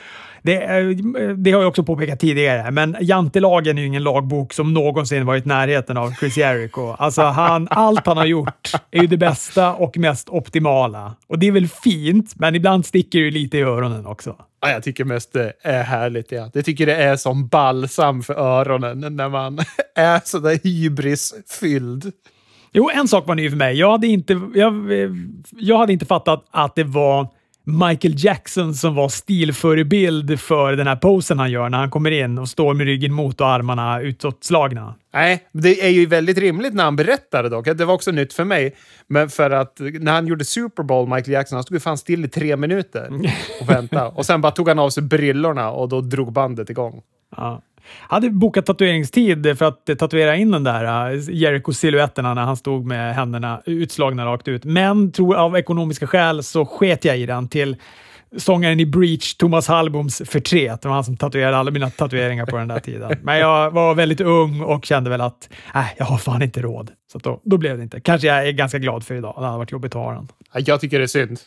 Det, 0.43 0.63
eh, 0.63 0.87
det 1.37 1.53
har 1.53 1.61
jag 1.61 1.69
också 1.69 1.83
påpekat 1.83 2.21
tidigare, 2.21 2.71
men 2.71 2.97
jantelagen 3.01 3.79
är 3.79 3.83
ju 3.83 3.89
ingen 3.89 4.03
lagbok 4.03 4.53
som 4.53 4.75
någonsin 4.75 5.27
varit 5.27 5.47
i 5.47 5.75
närheten 5.95 6.13
av 6.13 6.15
Chris 6.21 6.37
Jericho. 6.37 6.95
Alltså, 6.99 7.23
han, 7.23 7.69
allt 7.71 8.07
han 8.07 8.17
har 8.17 8.27
gjort 8.27 8.73
är 8.91 9.01
ju 9.01 9.07
det 9.07 9.17
bästa 9.17 9.75
och 9.75 9.99
mest 9.99 10.29
optimala. 10.29 11.15
Och 11.27 11.39
det 11.39 11.47
är 11.47 11.53
väl 11.53 11.69
fint, 11.69 12.33
men 12.37 12.55
ibland 12.55 12.87
sticker 12.87 13.21
det 13.21 13.31
lite 13.31 13.59
i 13.59 13.63
öronen 13.63 14.07
också. 14.07 14.37
Ja, 14.61 14.71
jag 14.71 14.83
tycker 14.83 15.05
mest 15.05 15.33
det 15.33 15.53
är 15.63 15.83
härligt. 15.83 16.33
Ja. 16.33 16.51
Jag 16.55 16.65
tycker 16.65 16.87
det 16.87 16.97
är 16.97 17.17
som 17.17 17.47
balsam 17.49 18.23
för 18.23 18.35
öronen 18.35 19.17
när 19.17 19.29
man 19.29 19.59
är 19.95 20.21
sådär 20.25 20.59
hybrisfylld. 20.65 22.13
Jo, 22.73 22.91
en 22.95 23.09
sak 23.09 23.27
var 23.27 23.35
ny 23.35 23.51
för 23.51 23.57
mig. 23.57 23.79
Jag 23.79 23.91
hade 23.91 24.07
inte, 24.07 24.41
jag, 24.55 24.75
jag 25.51 25.79
hade 25.79 25.93
inte 25.93 26.07
fattat 26.07 26.45
att 26.51 26.75
det 26.75 26.85
var 26.85 27.29
Michael 27.65 28.15
Jackson 28.17 28.75
som 28.75 28.95
var 28.95 29.09
stilförebild 29.09 30.41
för 30.41 30.73
den 30.73 30.87
här 30.87 30.97
posen 30.97 31.39
han 31.39 31.51
gör 31.51 31.69
när 31.69 31.79
han 31.79 31.91
kommer 31.91 32.11
in 32.11 32.39
och 32.39 32.49
står 32.49 32.75
med 32.75 32.87
ryggen 32.87 33.13
mot 33.13 33.41
och 33.41 33.49
armarna 33.49 34.01
utåtslagna. 34.01 34.95
Nej, 35.15 35.49
det 35.53 35.87
är 35.87 35.89
ju 35.91 36.07
väldigt 36.07 36.39
rimligt 36.39 36.75
när 36.75 36.85
han 36.85 36.97
berättar 36.97 37.43
det 37.43 37.49
dock. 37.49 37.65
Det 37.65 37.85
var 37.85 37.95
också 37.95 38.11
nytt 38.11 38.33
för 38.33 38.45
mig. 38.45 38.77
Men 39.07 39.29
för 39.29 39.51
att 39.51 39.81
när 39.81 40.13
han 40.13 40.27
gjorde 40.27 40.45
Super 40.45 40.83
Bowl, 40.83 41.09
Michael 41.09 41.33
Jackson, 41.33 41.57
han 41.57 41.63
stod 41.63 41.83
fan 41.83 41.99
still 41.99 42.25
i 42.25 42.29
tre 42.29 42.57
minuter 42.57 43.09
och 43.61 43.71
väntade. 43.71 44.07
och 44.15 44.27
sen 44.27 44.41
bara 44.41 44.53
tog 44.53 44.69
han 44.69 44.79
av 44.79 44.91
sig 44.91 45.03
brillorna 45.03 45.71
och 45.71 45.89
då 45.89 46.01
drog 46.01 46.33
bandet 46.33 46.71
igång. 46.71 47.03
Ja 47.37 47.63
hade 48.09 48.31
bokat 48.31 48.67
tatueringstid 48.67 49.59
för 49.59 49.65
att 49.65 49.99
tatuera 49.99 50.37
in 50.37 50.51
den 50.51 50.65
där 50.65 51.13
uh, 51.13 51.21
Jericho-siluetterna 51.31 52.35
när 52.35 52.43
han 52.43 52.57
stod 52.57 52.87
med 52.87 53.15
händerna 53.15 53.63
utslagna 53.67 54.27
rakt 54.27 54.49
ut. 54.49 54.65
Men 54.65 55.13
tror 55.13 55.37
av 55.37 55.57
ekonomiska 55.57 56.07
skäl 56.07 56.43
så 56.43 56.67
sket 56.67 57.05
jag 57.05 57.19
i 57.19 57.27
den 57.27 57.49
till 57.49 57.77
sångaren 58.37 58.81
i 58.81 58.87
Breach, 58.87 59.35
Thomas 59.35 59.69
Hallboms 59.69 60.23
förtret. 60.27 60.83
Det 60.83 60.89
var 60.89 60.95
han 60.95 61.05
som 61.05 61.17
tatuerade 61.17 61.57
alla 61.57 61.71
mina 61.71 61.91
tatueringar 61.91 62.47
på 62.47 62.57
den 62.57 62.69
där 62.69 62.81
tiden. 62.81 63.19
Men 63.23 63.39
jag 63.39 63.71
var 63.71 63.95
väldigt 63.95 64.21
ung 64.21 64.61
och 64.61 64.85
kände 64.85 65.11
väl 65.11 65.21
att 65.21 65.49
äh, 65.75 65.85
jag 65.97 66.05
har 66.05 66.19
fan 66.19 66.43
inte 66.43 66.63
råd. 66.63 66.91
Så 67.13 67.19
då, 67.19 67.41
då 67.45 67.57
blev 67.57 67.77
det 67.77 67.83
inte. 67.83 68.01
Kanske 68.01 68.27
jag 68.27 68.49
är 68.49 68.53
ganska 68.53 68.79
glad 68.79 69.05
för 69.05 69.15
idag. 69.15 69.35
Det 69.39 69.45
hade 69.45 69.59
varit 69.59 69.73
jobbigt 69.73 69.97
att 69.97 70.03
ha 70.03 70.13
den. 70.13 70.29
Jag 70.53 70.81
tycker 70.81 70.99
det 70.99 71.05
är 71.05 71.07
synd. 71.07 71.39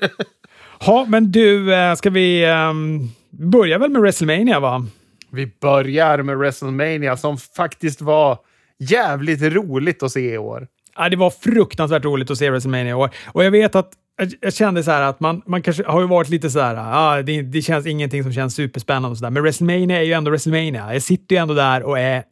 ja, 0.86 1.04
men 1.08 1.32
du, 1.32 1.74
äh, 1.74 1.94
ska 1.94 2.10
vi 2.10 2.46
um, 2.46 3.10
börja 3.30 3.78
väl 3.78 3.90
med 3.90 4.00
WrestleMania 4.02 4.60
va? 4.60 4.86
Vi 5.34 5.52
börjar 5.60 6.22
med 6.22 6.38
WrestleMania 6.38 7.16
som 7.16 7.38
faktiskt 7.38 8.00
var 8.00 8.38
jävligt 8.78 9.42
roligt 9.42 10.02
att 10.02 10.12
se 10.12 10.34
i 10.34 10.38
år. 10.38 10.66
Ja, 10.96 11.08
det 11.08 11.16
var 11.16 11.30
fruktansvärt 11.30 12.04
roligt 12.04 12.30
att 12.30 12.38
se 12.38 12.50
WrestleMania 12.50 12.90
i 12.90 12.94
år. 12.94 13.10
Och 13.26 13.44
jag 13.44 13.50
vet 13.50 13.74
att 13.74 13.92
jag 14.40 14.54
kände 14.54 14.82
så 14.82 14.90
här 14.90 15.02
att 15.02 15.20
man, 15.20 15.42
man 15.46 15.62
kanske 15.62 15.84
har 15.86 16.00
ju 16.00 16.06
varit 16.06 16.28
lite 16.28 16.50
så 16.50 16.60
här, 16.60 16.76
ah, 16.78 17.22
det, 17.22 17.42
det 17.42 17.62
känns 17.62 17.86
ingenting 17.86 18.22
som 18.22 18.32
känns 18.32 18.54
superspännande 18.54 19.08
och 19.08 19.18
sådär. 19.18 19.30
Men 19.30 19.42
WrestleMania 19.42 19.98
är 19.98 20.02
ju 20.02 20.12
ändå 20.12 20.30
WrestleMania. 20.30 20.92
Jag 20.92 21.02
sitter 21.02 21.36
ju 21.36 21.42
ändå 21.42 21.54
där 21.54 21.82
och 21.82 21.98
är 21.98 22.22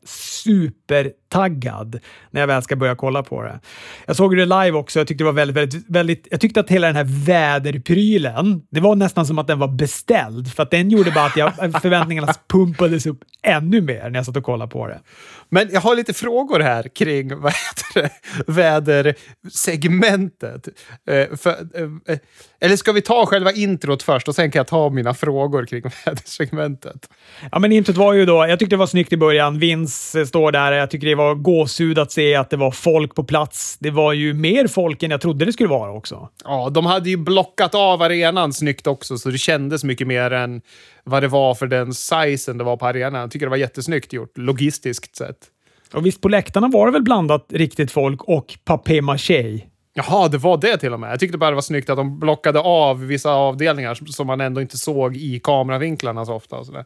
super 0.44 0.82
taggad 1.32 1.99
när 2.30 2.40
jag 2.40 2.49
väl 2.49 2.62
ska 2.62 2.76
börja 2.76 2.94
kolla 2.94 3.22
på 3.22 3.42
det. 3.42 3.61
Jag 4.06 4.16
såg 4.16 4.37
det 4.37 4.44
live 4.44 4.72
också. 4.72 5.00
Jag 5.00 5.08
tyckte 5.08 5.25
det 5.25 5.26
var 5.26 5.32
väldigt, 5.32 5.56
väldigt, 5.56 5.84
väldigt 5.88 6.28
jag 6.30 6.40
tyckte 6.40 6.61
att 6.61 6.70
hela 6.70 6.87
den 6.87 6.96
här 6.96 7.26
väderprylen, 7.26 8.62
det 8.70 8.80
var 8.80 8.96
nästan 8.96 9.26
som 9.26 9.38
att 9.38 9.46
den 9.46 9.58
var 9.58 9.68
beställd 9.68 10.52
för 10.52 10.62
att 10.62 10.70
den 10.70 10.90
gjorde 10.90 11.11
bara 11.11 11.26
att 11.26 11.37
jag, 11.37 11.54
förväntningarna 11.82 12.34
pumpades 12.49 13.06
upp 13.06 13.18
ännu 13.42 13.80
mer 13.80 14.11
när 14.11 14.18
jag 14.18 14.26
satt 14.26 14.37
och 14.37 14.44
kollade 14.44 14.70
på 14.70 14.87
det. 14.87 15.00
Men 15.49 15.68
jag 15.72 15.80
har 15.80 15.96
lite 15.96 16.12
frågor 16.12 16.61
här 16.61 16.82
kring 16.82 17.28
vad 17.40 17.52
heter 17.52 18.02
det, 18.02 18.11
vädersegmentet. 18.52 20.68
Eh, 21.11 21.37
för, 21.37 21.50
eh, 21.50 21.88
eller 22.61 22.76
ska 22.76 22.92
vi 22.92 23.02
ta 23.02 23.26
själva 23.26 23.52
introt 23.52 24.02
först 24.02 24.28
och 24.28 24.34
sen 24.34 24.50
kan 24.50 24.61
jag 24.61 24.66
ta 24.66 24.90
mina 24.90 25.14
frågor 25.14 25.66
kring 25.66 25.82
vädersegmentet? 26.06 27.08
Ja, 27.52 27.58
men 27.58 27.72
introt 27.72 27.96
var 27.96 28.12
ju 28.12 28.26
då, 28.26 28.46
jag 28.46 28.58
tyckte 28.58 28.76
det 28.76 28.80
var 28.80 28.87
snyggt 28.87 29.12
i 29.12 29.16
början. 29.16 29.58
Vince 29.58 30.26
står 30.26 30.52
där. 30.52 30.72
Jag 30.83 30.91
tycker 30.91 31.07
det 31.07 31.15
var 31.15 31.35
gåshud 31.35 31.99
att 31.99 32.12
se 32.12 32.35
att 32.35 32.51
det 32.51 32.57
var 32.57 32.71
folk 32.71 33.15
på 33.15 33.25
plats. 33.25 33.77
Det 33.81 33.91
var 33.91 34.12
ju 34.12 34.35
mer 34.35 34.67
folk 34.67 35.03
än 35.03 35.11
jag 35.11 35.21
trodde 35.21 35.45
det 35.45 35.53
skulle 35.53 35.69
vara 35.69 35.93
också. 35.93 36.29
Ja, 36.45 36.71
de 36.71 36.87
hade 36.87 37.11
ju 37.11 37.17
blockat 37.17 37.75
av 37.75 38.03
arenan 38.03 38.53
snyggt 38.53 38.87
också, 38.87 39.19
så 39.19 39.31
det 39.31 39.39
kändes 39.39 39.85
mycket 39.85 40.07
mer 40.07 40.31
än 40.31 40.61
vad 41.05 41.23
det 41.23 41.29
var 41.29 41.55
för 41.55 41.67
den 41.67 41.95
sizen 41.95 42.59
det 42.59 42.65
var 42.65 42.77
på 42.77 42.87
arenan. 42.87 43.21
Jag 43.21 43.31
tycker 43.31 43.47
det 43.47 43.51
var 43.51 43.57
jättesnyggt 43.57 44.12
gjort, 44.12 44.39
logistiskt 44.39 45.17
sett. 45.17 45.37
Och 45.93 46.07
visst, 46.07 46.21
på 46.21 46.29
läktarna 46.29 46.69
var 46.69 46.87
det 46.87 46.93
väl 46.93 47.03
blandat 47.03 47.47
riktigt 47.49 47.91
folk 47.91 48.23
och 48.25 48.55
papier-maché? 48.65 49.61
Jaha, 49.95 50.29
det 50.29 50.39
var 50.39 50.57
det 50.57 50.77
till 50.77 50.93
och 50.93 51.01
med. 51.01 51.12
Jag 51.12 51.21
tyckte 51.21 51.39
bara 51.39 51.51
det 51.51 51.55
var 51.55 51.62
snyggt 51.62 51.91
att 51.91 51.97
de 51.97 52.19
blockade 52.19 52.61
av 52.61 53.07
vissa 53.07 53.31
avdelningar 53.31 53.99
som 54.07 54.27
man 54.27 54.41
ändå 54.41 54.61
inte 54.61 54.79
såg 54.79 55.17
i 55.17 55.41
kameravinklarna 55.41 56.25
så 56.25 56.35
ofta. 56.35 56.57
Och 56.57 56.67
sådär. 56.67 56.85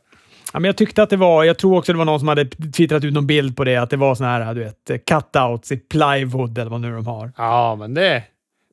Ja, 0.52 0.58
men 0.58 0.64
jag 0.64 0.76
tyckte 0.76 1.02
att 1.02 1.10
det 1.10 1.16
var, 1.16 1.44
jag 1.44 1.58
tror 1.58 1.78
också 1.78 1.92
det 1.92 1.98
var 1.98 2.04
någon 2.04 2.18
som 2.18 2.28
hade 2.28 2.44
twittrat 2.44 3.04
ut 3.04 3.14
någon 3.14 3.26
bild 3.26 3.56
på 3.56 3.64
det, 3.64 3.76
att 3.76 3.90
det 3.90 3.96
var 3.96 4.14
såna 4.14 4.30
här, 4.30 4.54
du 4.54 4.64
vet, 4.64 5.06
cutouts 5.06 5.72
i 5.72 5.76
plywood 5.76 6.58
eller 6.58 6.70
vad 6.70 6.80
nu 6.80 6.94
de 6.94 7.06
har. 7.06 7.32
Ja, 7.36 7.76
men 7.78 7.94
det, 7.94 8.22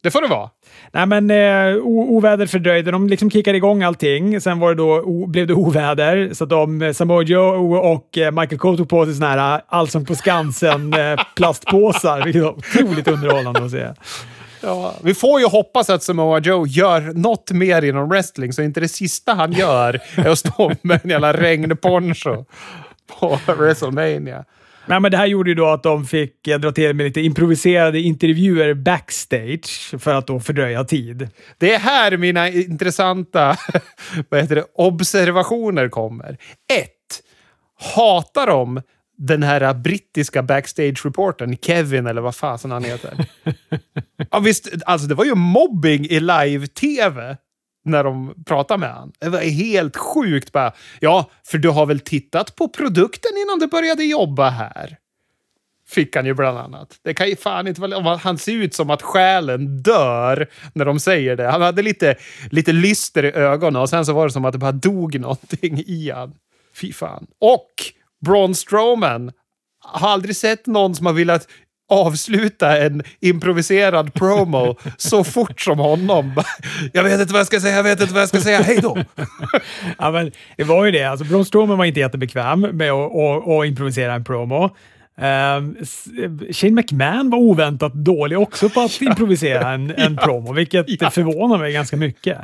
det 0.03 0.11
får 0.11 0.21
det 0.21 0.27
vara. 0.27 0.49
Nej, 0.91 1.05
men 1.05 1.31
eh, 1.31 1.75
oväder 1.83 2.47
fördröjde. 2.47 2.91
De 2.91 3.07
liksom 3.07 3.31
kickade 3.31 3.57
igång 3.57 3.83
allting. 3.83 4.41
Sen 4.41 4.59
var 4.59 4.69
det 4.69 4.75
då, 4.75 5.25
blev 5.27 5.47
det 5.47 5.53
oväder, 5.53 6.29
så 6.33 6.45
de, 6.45 6.81
eh, 6.81 6.91
Samoa 6.91 7.23
Joe 7.23 7.77
och 7.77 8.17
eh, 8.17 8.31
Michael 8.31 8.59
Cole 8.59 8.77
tog 8.77 8.89
på 8.89 9.05
sig 9.05 9.13
såna 9.13 9.29
här 9.29 9.55
eh, 9.55 9.61
Allsång 9.67 10.05
på 10.05 10.15
Skansen-plastpåsar, 10.15 12.23
vilket 12.23 12.43
var 12.43 12.51
otroligt 12.51 13.07
underhållande 13.07 13.65
att 13.65 13.71
se. 13.71 13.87
Ja, 14.63 14.95
vi 15.03 15.13
får 15.13 15.39
ju 15.39 15.47
hoppas 15.47 15.89
att 15.89 16.03
Samoa 16.03 16.39
Joe 16.39 16.67
gör 16.67 17.01
något 17.01 17.51
mer 17.51 17.81
inom 17.81 18.09
wrestling, 18.09 18.53
så 18.53 18.61
inte 18.61 18.79
det 18.79 18.87
sista 18.87 19.33
han 19.33 19.51
gör 19.51 20.01
är 20.17 20.29
att 20.29 20.39
stå 20.39 20.71
med 20.81 20.99
en 21.03 21.09
jävla 21.09 21.33
regnponcho 21.33 22.45
på 23.19 23.39
WrestleMania. 23.47 24.45
Nej, 24.85 24.99
men 24.99 25.11
det 25.11 25.17
här 25.17 25.25
gjorde 25.25 25.49
ju 25.49 25.55
då 25.55 25.67
att 25.67 25.83
de 25.83 26.05
fick 26.05 26.43
dra 26.43 26.71
till 26.71 26.93
med 26.93 27.03
lite 27.05 27.21
improviserade 27.21 27.99
intervjuer 27.99 28.73
backstage 28.73 29.95
för 29.99 30.13
att 30.13 30.27
då 30.27 30.39
fördröja 30.39 30.83
tid. 30.83 31.29
Det 31.57 31.73
är 31.73 31.79
här 31.79 32.17
mina 32.17 32.49
intressanta 32.49 33.57
vad 34.29 34.41
heter 34.41 34.55
det, 34.55 34.65
observationer 34.75 35.89
kommer. 35.89 36.37
Ett, 36.73 37.21
hatar 37.95 38.47
de 38.47 38.81
den 39.17 39.43
här 39.43 39.73
brittiska 39.73 40.41
backstage-reportern, 40.41 41.57
Kevin 41.61 42.07
eller 42.07 42.21
vad 42.21 42.35
fasen 42.35 42.71
han 42.71 42.83
heter. 42.83 43.25
ja, 44.31 44.39
visst, 44.39 44.69
alltså 44.85 45.07
det 45.07 45.15
var 45.15 45.25
ju 45.25 45.35
mobbing 45.35 46.05
i 46.05 46.19
live-tv 46.19 47.37
när 47.85 48.03
de 48.03 48.43
pratade 48.45 48.79
med 48.79 48.93
honom. 48.93 49.11
Det 49.19 49.29
var 49.29 49.39
helt 49.39 49.97
sjukt. 49.97 50.51
Bara, 50.51 50.73
ja, 50.99 51.29
för 51.45 51.57
du 51.57 51.69
har 51.69 51.85
väl 51.85 51.99
tittat 51.99 52.55
på 52.55 52.67
produkten 52.69 53.31
innan 53.37 53.59
du 53.59 53.67
började 53.67 54.03
jobba 54.03 54.49
här? 54.49 54.97
Fick 55.87 56.15
han 56.15 56.25
ju 56.25 56.33
bland 56.33 56.57
annat. 56.57 56.99
Det 57.03 57.13
kan 57.13 57.29
ju 57.29 57.35
fan 57.35 57.67
inte 57.67 57.81
vara... 57.81 58.17
Han 58.17 58.37
ser 58.37 58.51
ut 58.51 58.73
som 58.73 58.89
att 58.89 59.01
själen 59.01 59.81
dör 59.83 60.47
när 60.73 60.85
de 60.85 60.99
säger 60.99 61.35
det. 61.35 61.51
Han 61.51 61.61
hade 61.61 61.81
lite, 61.81 62.15
lite 62.49 62.71
lyster 62.71 63.25
i 63.25 63.31
ögonen 63.31 63.81
och 63.81 63.89
sen 63.89 64.05
så 64.05 64.13
var 64.13 64.27
det 64.27 64.31
som 64.31 64.45
att 64.45 64.53
det 64.53 64.59
bara 64.59 64.71
dog 64.71 65.19
någonting 65.19 65.83
i 65.85 66.11
han. 66.11 66.33
Fy 66.75 66.93
fan. 66.93 67.27
Och 67.39 67.71
Braun 68.25 68.55
Strowman 68.55 69.31
har 69.85 70.09
aldrig 70.09 70.35
sett 70.35 70.67
någon 70.67 70.95
som 70.95 71.05
har 71.05 71.13
velat 71.13 71.47
avsluta 71.89 72.77
en 72.77 73.03
improviserad 73.19 74.13
promo 74.13 74.75
så 74.97 75.23
fort 75.23 75.61
som 75.61 75.79
honom. 75.79 76.43
Jag 76.93 77.03
vet 77.03 77.21
inte 77.21 77.33
vad 77.33 77.39
jag 77.39 77.47
ska 77.47 77.59
säga, 77.59 77.75
jag 77.75 77.83
vet 77.83 78.01
inte 78.01 78.13
vad 78.13 78.21
jag 78.21 78.29
ska 78.29 78.41
säga, 78.41 78.61
hej 78.61 78.79
då! 78.81 78.97
ja, 79.97 80.11
men 80.11 80.31
det 80.57 80.63
var 80.63 80.85
ju 80.85 80.91
det. 80.91 81.03
Alltså, 81.03 81.25
Braun 81.25 81.45
Strowman 81.45 81.77
var 81.77 81.85
inte 81.85 81.99
jättebekväm 81.99 82.61
med 82.61 82.91
att, 82.91 83.15
att, 83.15 83.47
att 83.47 83.65
improvisera 83.65 84.13
en 84.13 84.23
promo. 84.23 84.75
Um, 85.15 85.77
Shane 86.51 86.73
McMahon 86.73 87.29
var 87.29 87.37
oväntat 87.37 87.93
dålig 87.93 88.39
också 88.39 88.69
på 88.69 88.81
att 88.81 89.01
improvisera 89.01 89.71
en, 89.71 89.93
en 89.97 90.17
promo, 90.17 90.53
vilket 90.53 91.01
ja. 91.01 91.09
förvånar 91.09 91.57
mig 91.57 91.73
ganska 91.73 91.97
mycket. 91.97 92.37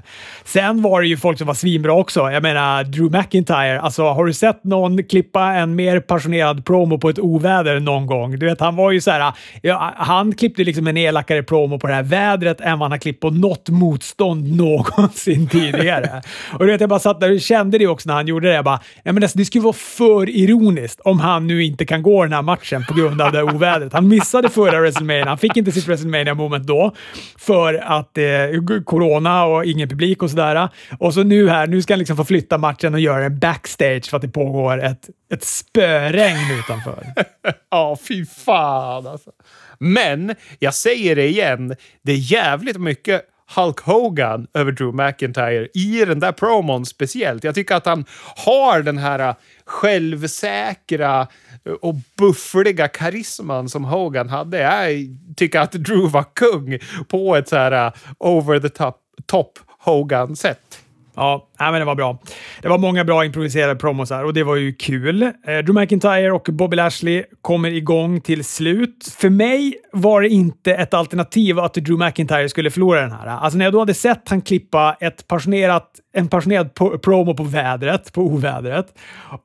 Sen 0.43 0.81
var 0.81 1.01
det 1.01 1.07
ju 1.07 1.17
folk 1.17 1.37
som 1.37 1.47
var 1.47 1.53
svinbra 1.53 1.93
också. 1.93 2.31
Jag 2.31 2.43
menar, 2.43 2.83
Drew 2.83 3.11
McIntyre. 3.11 3.81
Alltså, 3.81 4.03
har 4.03 4.25
du 4.25 4.33
sett 4.33 4.63
någon 4.63 5.03
klippa 5.03 5.43
en 5.43 5.75
mer 5.75 5.99
passionerad 5.99 6.65
promo 6.65 6.97
på 6.97 7.09
ett 7.09 7.19
oväder 7.19 7.79
någon 7.79 8.05
gång? 8.05 8.39
Du 8.39 8.45
vet, 8.45 8.59
han 8.59 8.75
var 8.75 8.91
ju 8.91 9.01
så 9.01 9.11
här, 9.11 9.33
ja, 9.61 9.93
han 9.97 10.35
klippte 10.35 10.63
liksom 10.63 10.87
en 10.87 10.97
elakare 10.97 11.43
promo 11.43 11.79
på 11.79 11.87
det 11.87 11.93
här 11.93 12.03
vädret 12.03 12.61
än 12.61 12.79
vad 12.79 12.85
han 12.85 12.91
har 12.91 12.97
klippt 12.97 13.19
på 13.19 13.29
något 13.29 13.69
motstånd 13.69 14.55
någonsin 14.57 15.47
tidigare. 15.47 16.21
och 16.53 16.65
du 16.65 16.71
vet, 16.71 16.81
jag 16.81 16.89
bara 16.89 16.99
satt 16.99 17.19
där 17.19 17.33
och 17.33 17.41
kände 17.41 17.77
det 17.77 17.87
också 17.87 18.09
när 18.09 18.15
han 18.15 18.27
gjorde 18.27 18.47
det. 18.47 18.55
Jag 18.55 18.65
bara, 18.65 18.79
ja, 19.03 19.11
men 19.11 19.21
det, 19.21 19.31
det 19.35 19.45
skulle 19.45 19.63
vara 19.63 19.73
för 19.73 20.29
ironiskt 20.29 20.99
om 20.99 21.19
han 21.19 21.47
nu 21.47 21.63
inte 21.63 21.85
kan 21.85 22.03
gå 22.03 22.23
den 22.23 22.33
här 22.33 22.41
matchen 22.41 22.58
matchen 22.59 22.85
på 22.87 22.93
grund 22.93 23.21
av 23.21 23.31
det 23.31 23.43
ovädret. 23.43 23.93
Han 23.93 24.07
missade 24.07 24.49
förra 24.49 24.81
WrestleMania. 24.81 25.25
Han 25.25 25.37
fick 25.37 25.57
inte 25.57 25.71
sitt 25.71 25.87
WrestleMania 25.87 26.33
moment 26.33 26.67
då 26.67 26.95
för 27.37 27.73
att 27.73 28.17
eh, 28.17 28.83
corona 28.85 29.45
och 29.45 29.65
ingen 29.65 29.89
publik 29.89 30.23
och 30.23 30.29
sådär. 30.29 30.69
Och 30.99 31.13
så 31.13 31.23
nu 31.23 31.49
här, 31.49 31.67
nu 31.67 31.81
ska 31.81 31.93
han 31.93 31.99
liksom 31.99 32.17
få 32.17 32.25
flytta 32.25 32.57
matchen 32.57 32.93
och 32.93 32.99
göra 32.99 33.25
en 33.25 33.39
backstage 33.39 34.09
för 34.09 34.17
att 34.17 34.21
det 34.21 34.29
pågår 34.29 34.83
ett, 34.83 35.09
ett 35.33 35.43
spöregn 35.43 36.59
utanför. 36.59 37.03
ja, 37.71 37.97
fy 38.07 38.25
fan 38.25 39.07
alltså. 39.07 39.31
Men, 39.79 40.35
jag 40.59 40.73
säger 40.73 41.15
det 41.15 41.27
igen, 41.27 41.75
det 42.03 42.11
är 42.11 42.31
jävligt 42.31 42.77
mycket 42.77 43.21
Hulk 43.55 43.79
Hogan 43.79 44.47
över 44.53 44.71
Drew 44.71 44.95
McIntyre 44.95 45.67
i 45.73 46.05
den 46.05 46.19
där 46.19 46.31
promon 46.31 46.85
speciellt. 46.85 47.43
Jag 47.43 47.55
tycker 47.55 47.75
att 47.75 47.85
han 47.85 48.05
har 48.35 48.81
den 48.81 48.97
här 48.97 49.35
självsäkra 49.69 51.27
och 51.81 51.95
buffliga 52.17 52.87
karisman 52.87 53.69
som 53.69 53.85
Hogan 53.85 54.29
hade. 54.29 54.57
Jag 54.57 55.07
tycker 55.35 55.59
att 55.59 55.71
Drew 55.71 56.09
var 56.11 56.25
kung 56.35 56.79
på 57.07 57.35
ett 57.35 57.49
så 57.49 57.55
här 57.55 57.85
eh, 57.85 57.93
over 58.19 58.59
the 58.59 58.69
top, 58.69 58.95
top 59.25 59.59
Hogan-sätt. 59.79 60.79
Ja, 61.19 61.47
men 61.57 61.73
det 61.73 61.85
var 61.85 61.95
bra. 61.95 62.19
Det 62.61 62.67
var 62.67 62.77
många 62.77 63.03
bra 63.03 63.25
improviserade 63.25 63.75
promos 63.75 64.09
här 64.09 64.25
och 64.25 64.33
det 64.33 64.43
var 64.43 64.55
ju 64.55 64.73
kul. 64.73 65.23
Eh, 65.23 65.29
Drew 65.45 65.73
McIntyre 65.73 66.31
och 66.31 66.47
Bobby 66.51 66.75
Lashley 66.75 67.23
kommer 67.41 67.71
igång 67.71 68.21
till 68.21 68.43
slut. 68.43 69.15
För 69.17 69.29
mig 69.29 69.73
var 69.91 70.21
det 70.21 70.29
inte 70.29 70.73
ett 70.73 70.93
alternativ 70.93 71.59
att 71.59 71.73
Drew 71.73 72.05
McIntyre 72.05 72.49
skulle 72.49 72.71
förlora 72.71 73.01
den 73.01 73.11
här. 73.11 73.27
Alltså 73.27 73.57
när 73.57 73.65
jag 73.65 73.73
då 73.73 73.79
hade 73.79 73.93
sett 73.93 74.29
han 74.29 74.41
klippa 74.41 74.97
ett 74.99 75.27
passionerat, 75.27 75.91
en 76.13 76.27
passionerad 76.27 76.73
promo 77.01 77.33
på 77.33 77.43
vädret, 77.43 78.13
på 78.13 78.21
ovädret, 78.21 78.85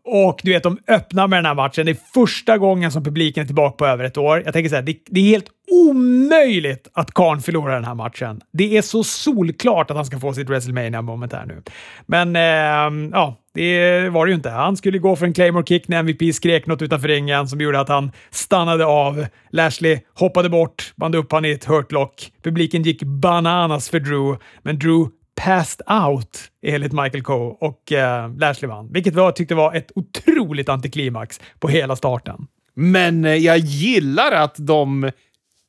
och 0.05 0.41
du 0.43 0.53
vet, 0.53 0.63
de 0.63 0.79
öppnar 0.89 1.29
med 1.29 1.39
den 1.39 1.47
här 1.47 1.55
matchen. 1.55 1.87
Det 1.87 1.93
är 1.93 1.99
första 2.15 2.59
gången 2.59 2.93
som 2.93 3.05
publiken 3.05 3.43
är 3.43 3.47
tillbaka 3.47 3.77
på 3.77 3.87
över 3.87 4.05
ett 4.05 4.19
år. 4.19 4.43
Jag 4.45 4.53
tänker 4.53 4.69
så 4.69 4.75
här, 4.75 4.83
det, 4.83 4.97
det 5.07 5.21
är 5.21 5.25
helt 5.25 5.47
omöjligt 5.75 6.89
att 6.93 7.15
Khan 7.15 7.41
förlorar 7.41 7.75
den 7.75 7.85
här 7.85 7.95
matchen. 7.95 8.41
Det 8.53 8.77
är 8.77 8.83
så 8.83 9.05
solklart 9.05 9.91
att 9.91 9.97
han 9.97 10.07
ska 10.07 10.19
få 10.19 10.33
sitt 10.35 10.49
WrestleMania 10.49 11.03
moment 11.03 11.33
här 11.33 11.47
nu. 11.47 11.63
Men 12.07 12.37
eh, 12.37 13.11
ja, 13.13 13.37
det 13.55 14.09
var 14.09 14.27
det 14.27 14.31
ju 14.31 14.37
inte. 14.37 14.51
Han 14.51 14.77
skulle 14.77 14.99
gå 14.99 15.17
för 15.17 15.27
en 15.27 15.35
Claymore 15.35 15.67
kick 15.67 15.89
när 15.89 15.99
MVP 15.99 16.35
skrek 16.35 16.67
något 16.67 16.83
utanför 16.83 17.09
ringen 17.09 17.49
som 17.49 17.61
gjorde 17.61 17.81
att 17.81 17.89
han 17.89 18.13
stannade 18.31 18.87
av. 18.87 19.27
Lashley 19.51 20.01
hoppade 20.15 20.49
bort, 20.49 20.93
band 20.97 21.15
upp 21.15 21.33
han 21.33 21.45
i 21.45 21.51
ett 21.51 21.65
hurtlock. 21.65 22.33
Publiken 22.43 22.83
gick 22.83 23.03
bananas 23.03 23.89
för 23.89 24.01
Drew, 24.01 24.39
men 24.63 24.79
Drew 24.79 25.09
passed 25.35 25.81
out 26.05 26.39
enligt 26.63 26.93
Michael 26.93 27.23
Coe 27.23 27.57
och 27.61 27.93
eh, 27.93 28.37
Lashley 28.37 28.69
vann, 28.69 28.93
vilket 28.93 29.15
jag 29.15 29.37
tyckte 29.37 29.55
var 29.55 29.75
ett 29.75 29.91
otroligt 29.95 30.69
antiklimax 30.69 31.41
på 31.61 31.69
hela 31.69 31.97
starten. 31.97 32.47
Men 32.75 33.25
eh, 33.25 33.35
jag 33.35 33.59
gillar 33.59 34.33
att 34.33 34.55
de 34.59 35.11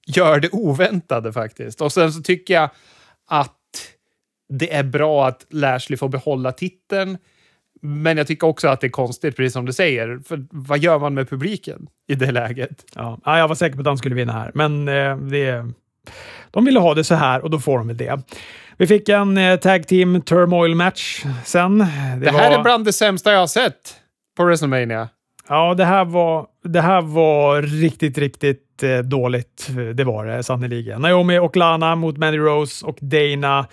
gör 0.06 0.40
det 0.40 0.50
oväntade 0.52 1.34
faktiskt. 1.34 1.82
Och 1.82 1.92
sen 1.92 2.14
så 2.14 2.22
tycker 2.22 2.54
jag 2.54 2.70
att 3.28 3.52
det 4.50 4.74
är 4.74 4.84
bra 4.84 5.28
att 5.28 5.46
Lashley 5.50 5.98
får 5.98 6.10
behålla 6.10 6.52
titeln. 6.52 7.18
Men 7.82 8.18
jag 8.18 8.28
tycker 8.28 8.48
också 8.48 8.68
att 8.68 8.82
det 8.82 8.88
är 8.88 8.92
konstigt, 8.92 9.36
precis 9.36 9.54
som 9.54 9.66
du 9.66 9.74
säger. 9.74 10.20
För 10.26 10.46
vad 10.52 10.80
gör 10.80 11.00
man 11.00 11.14
med 11.14 11.30
publiken 11.30 11.88
i 12.08 12.16
det 12.16 12.32
läget? 12.32 12.86
Ja, 12.96 13.20
jag 13.26 13.48
var 13.48 13.56
säker 13.56 13.76
på 13.76 13.82
att 13.82 13.88
han 13.88 13.98
skulle 13.98 14.16
vinna 14.16 14.34
här, 14.34 14.52
men 14.54 14.88
eh, 14.88 15.18
det, 15.18 15.72
de 16.52 16.66
ville 16.66 16.80
ha 16.80 16.94
det 16.94 17.04
så 17.04 17.16
här 17.16 17.42
och 17.42 17.50
då 17.50 17.60
får 17.60 17.78
de 17.78 17.88
väl 17.88 17.98
det. 17.98 18.22
Vi 18.78 18.88
fick 18.88 19.10
en 19.10 19.38
eh, 19.38 19.60
tag 19.60 19.88
team 19.88 20.22
turmoil 20.22 20.76
match 20.76 21.26
sen. 21.46 21.78
Det, 21.78 21.86
det 22.22 22.32
här 22.32 22.52
var... 22.52 22.58
är 22.60 22.64
bland 22.64 22.86
det 22.86 22.94
sämsta 22.94 23.32
jag 23.32 23.40
har 23.40 23.48
sett 23.48 23.96
på 24.38 24.46
WrestleMania. 24.46 25.10
Ja, 25.50 25.74
det 25.74 25.86
här 25.86 26.06
var, 26.06 26.46
det 26.64 26.82
här 26.82 27.02
var 27.02 27.62
riktigt, 27.62 28.18
riktigt 28.18 28.84
eh, 28.84 28.98
dåligt. 28.98 29.68
Det 29.94 30.04
var 30.04 30.25
det 30.25 30.44
sannerligen. 30.44 31.02
Naomi 31.02 31.40
och 31.40 31.58
Lana 31.58 31.96
mot 31.96 32.18
Mandy 32.18 32.38
Rose 32.38 32.86
och 32.86 32.98
Dana. 33.02 33.68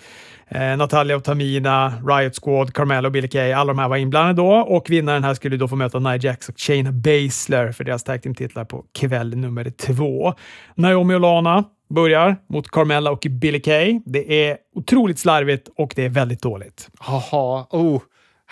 Eh, 0.47 0.77
Natalia 0.77 1.15
och 1.15 1.23
Tamina, 1.23 1.93
Riot 2.07 2.39
Squad, 2.41 2.73
Carmelo 2.73 3.07
och 3.07 3.11
Billy 3.11 3.27
Kay. 3.27 3.51
Alla 3.51 3.73
de 3.73 3.79
här 3.79 3.89
var 3.89 3.97
inblandade 3.97 4.33
då 4.33 4.51
och 4.51 4.89
vinnaren 4.89 5.23
här 5.23 5.33
skulle 5.33 5.57
då 5.57 5.67
få 5.67 5.75
möta 5.75 5.99
Nia 5.99 6.17
Jax 6.17 6.49
och 6.49 6.55
Shayna 6.57 6.91
Baszler 6.91 7.71
för 7.71 7.83
deras 7.83 8.03
tag 8.03 8.21
team-titlar 8.21 8.65
på 8.65 8.85
kväll 8.99 9.37
nummer 9.37 9.69
två. 9.69 10.33
Naomi 10.75 11.15
och 11.15 11.19
Lana 11.19 11.63
börjar 11.89 12.35
mot 12.49 12.71
Carmella 12.71 13.11
och 13.11 13.27
Billy 13.29 13.59
Kay. 13.59 13.99
Det 14.05 14.47
är 14.49 14.57
otroligt 14.75 15.19
slarvigt 15.19 15.69
och 15.77 15.93
det 15.95 16.05
är 16.05 16.09
väldigt 16.09 16.41
dåligt. 16.41 16.89
Haha, 16.99 17.67
oh. 17.69 18.01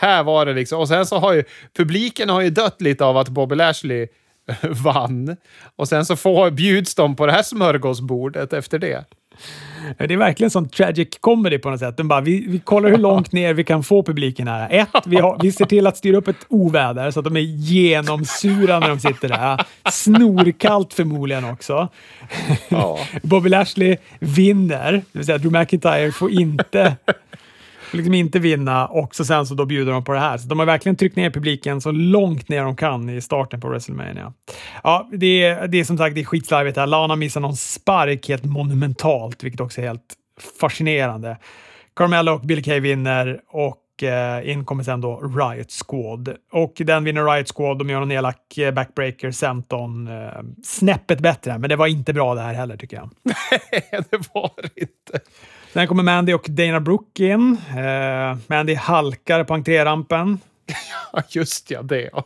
Här 0.02 0.24
var 0.24 0.46
det 0.46 0.54
liksom. 0.54 0.80
Och 0.80 0.88
sen 0.88 1.06
så 1.06 1.18
har 1.18 1.34
ju 1.34 1.44
publiken 1.78 2.30
har 2.30 2.42
ju 2.42 2.50
dött 2.50 2.82
lite 2.82 3.06
av 3.06 3.18
att 3.18 3.30
Bobby 3.30 3.56
Lashley 3.56 4.08
vann. 4.62 5.38
Och 5.76 5.88
sen 5.88 6.06
så 6.06 6.16
får, 6.16 6.52
bjuds 6.52 6.96
de 6.96 7.16
på 7.16 7.26
det 7.26 7.32
här 7.32 7.44
smörgåsbordet 7.44 8.54
efter 8.54 8.80
det. 8.80 9.06
Det 9.98 10.14
är 10.14 10.18
verkligen 10.18 10.50
sån 10.50 10.70
tragic 10.70 11.08
comedy 11.20 11.58
på 11.58 11.70
något 11.70 11.80
sätt. 11.80 11.98
De 11.98 12.08
bara, 12.08 12.22
vi, 12.22 12.46
vi 12.48 12.60
kollar 12.60 12.90
hur 12.90 12.98
långt 12.98 13.32
ner 13.32 13.54
vi 13.54 13.64
kan 13.64 13.84
få 13.84 14.04
publiken 14.04 14.48
här. 14.48 14.68
Ett, 14.72 15.06
vi, 15.06 15.16
har, 15.16 15.40
vi 15.42 15.52
ser 15.52 15.66
till 15.66 15.88
att 15.88 15.98
styra 15.98 16.18
upp 16.18 16.28
ett 16.28 16.46
oväder 16.48 17.12
så 17.12 17.20
att 17.20 17.24
de 17.24 17.38
är 17.38 17.42
genomsura 17.42 18.80
när 18.80 18.90
de 18.90 19.00
sitter 19.00 19.30
där. 19.30 19.66
Snorkallt 19.92 20.94
förmodligen 20.94 21.46
också. 21.46 21.90
Ja. 22.70 23.00
Bobby 23.22 23.50
Lashley 23.50 23.98
vinner, 24.20 24.92
det 24.92 25.04
vill 25.12 25.26
säga 25.26 25.38
Drew 25.38 25.60
McIntyre 25.60 26.12
får 26.12 26.32
inte 26.32 26.96
liksom 27.94 28.14
inte 28.14 28.40
vinna 28.40 28.88
och 28.88 29.16
så 29.16 29.26
sen 29.26 29.46
så 29.46 29.56
då 29.56 29.66
bjuder 29.66 29.92
de 29.92 30.04
på 30.04 30.14
det 30.14 30.20
här. 30.20 30.38
Så 30.38 30.48
de 30.48 30.60
har 30.60 30.66
verkligen 30.66 30.96
tryckt 30.96 31.16
ner 31.16 31.30
publiken 31.30 31.82
så 31.82 31.92
långt 31.92 32.50
ner 32.50 32.64
de 32.64 32.76
kan 32.76 33.10
i 33.10 33.22
starten 33.22 33.62
på 33.62 33.70
WrestleMania. 33.70 34.34
Ja, 34.84 35.10
det 35.12 35.44
är, 35.44 35.68
det 35.68 35.80
är 35.80 35.84
som 35.84 35.98
sagt 35.98 36.16
det 36.16 36.22
är 36.22 36.26
skitslarvigt 36.26 36.78
här. 36.78 36.88
Lana 36.88 37.16
missar 37.16 37.42
någon 37.42 37.56
spark 37.56 38.30
helt 38.30 38.46
monumentalt, 38.46 39.44
vilket 39.44 39.62
också 39.62 39.82
är 39.82 39.86
helt 39.86 40.16
fascinerande. 40.60 41.38
Carmella 41.96 42.34
och 42.34 42.42
Billy 42.42 42.64
Kay 42.64 42.80
vinner 42.80 43.40
och 43.48 44.04
eh, 44.04 44.50
in 44.50 44.66
kommer 44.66 44.84
sen 44.84 45.02
då 45.02 45.20
Riot 45.20 45.72
Squad. 45.72 46.36
Och 46.52 46.74
den 46.76 47.04
vinner 47.04 47.26
Riot 47.26 47.52
Squad. 47.56 47.80
De 47.80 47.90
gör 47.90 48.02
en 48.02 48.12
elak 48.12 48.58
eh, 48.58 48.74
backbreaker, 48.74 49.32
senton. 49.32 50.08
Eh, 50.08 50.30
snäppet 50.64 51.20
bättre, 51.20 51.58
men 51.58 51.70
det 51.70 51.76
var 51.76 51.88
inte 51.88 52.14
bra 52.14 52.36
det 52.36 52.42
här 52.42 52.54
heller 52.54 52.78
tycker 52.78 52.98
jag. 52.98 53.10
Nej, 53.24 53.82
det 53.92 54.18
var 54.34 54.52
det 54.62 54.82
inte. 54.82 55.26
Sen 55.74 55.88
kommer 55.88 56.04
Mandy 56.04 56.34
och 56.34 56.46
Dana 56.50 56.80
Brooke 56.80 57.26
in. 57.26 57.58
Eh, 57.78 58.38
Mandy 58.48 58.74
halkar 58.74 59.44
på 59.44 59.54
entrérampen. 59.54 60.40
Ja, 61.14 61.24
just 61.30 61.72
ja, 61.72 61.82
det 61.82 62.10
ja. 62.14 62.24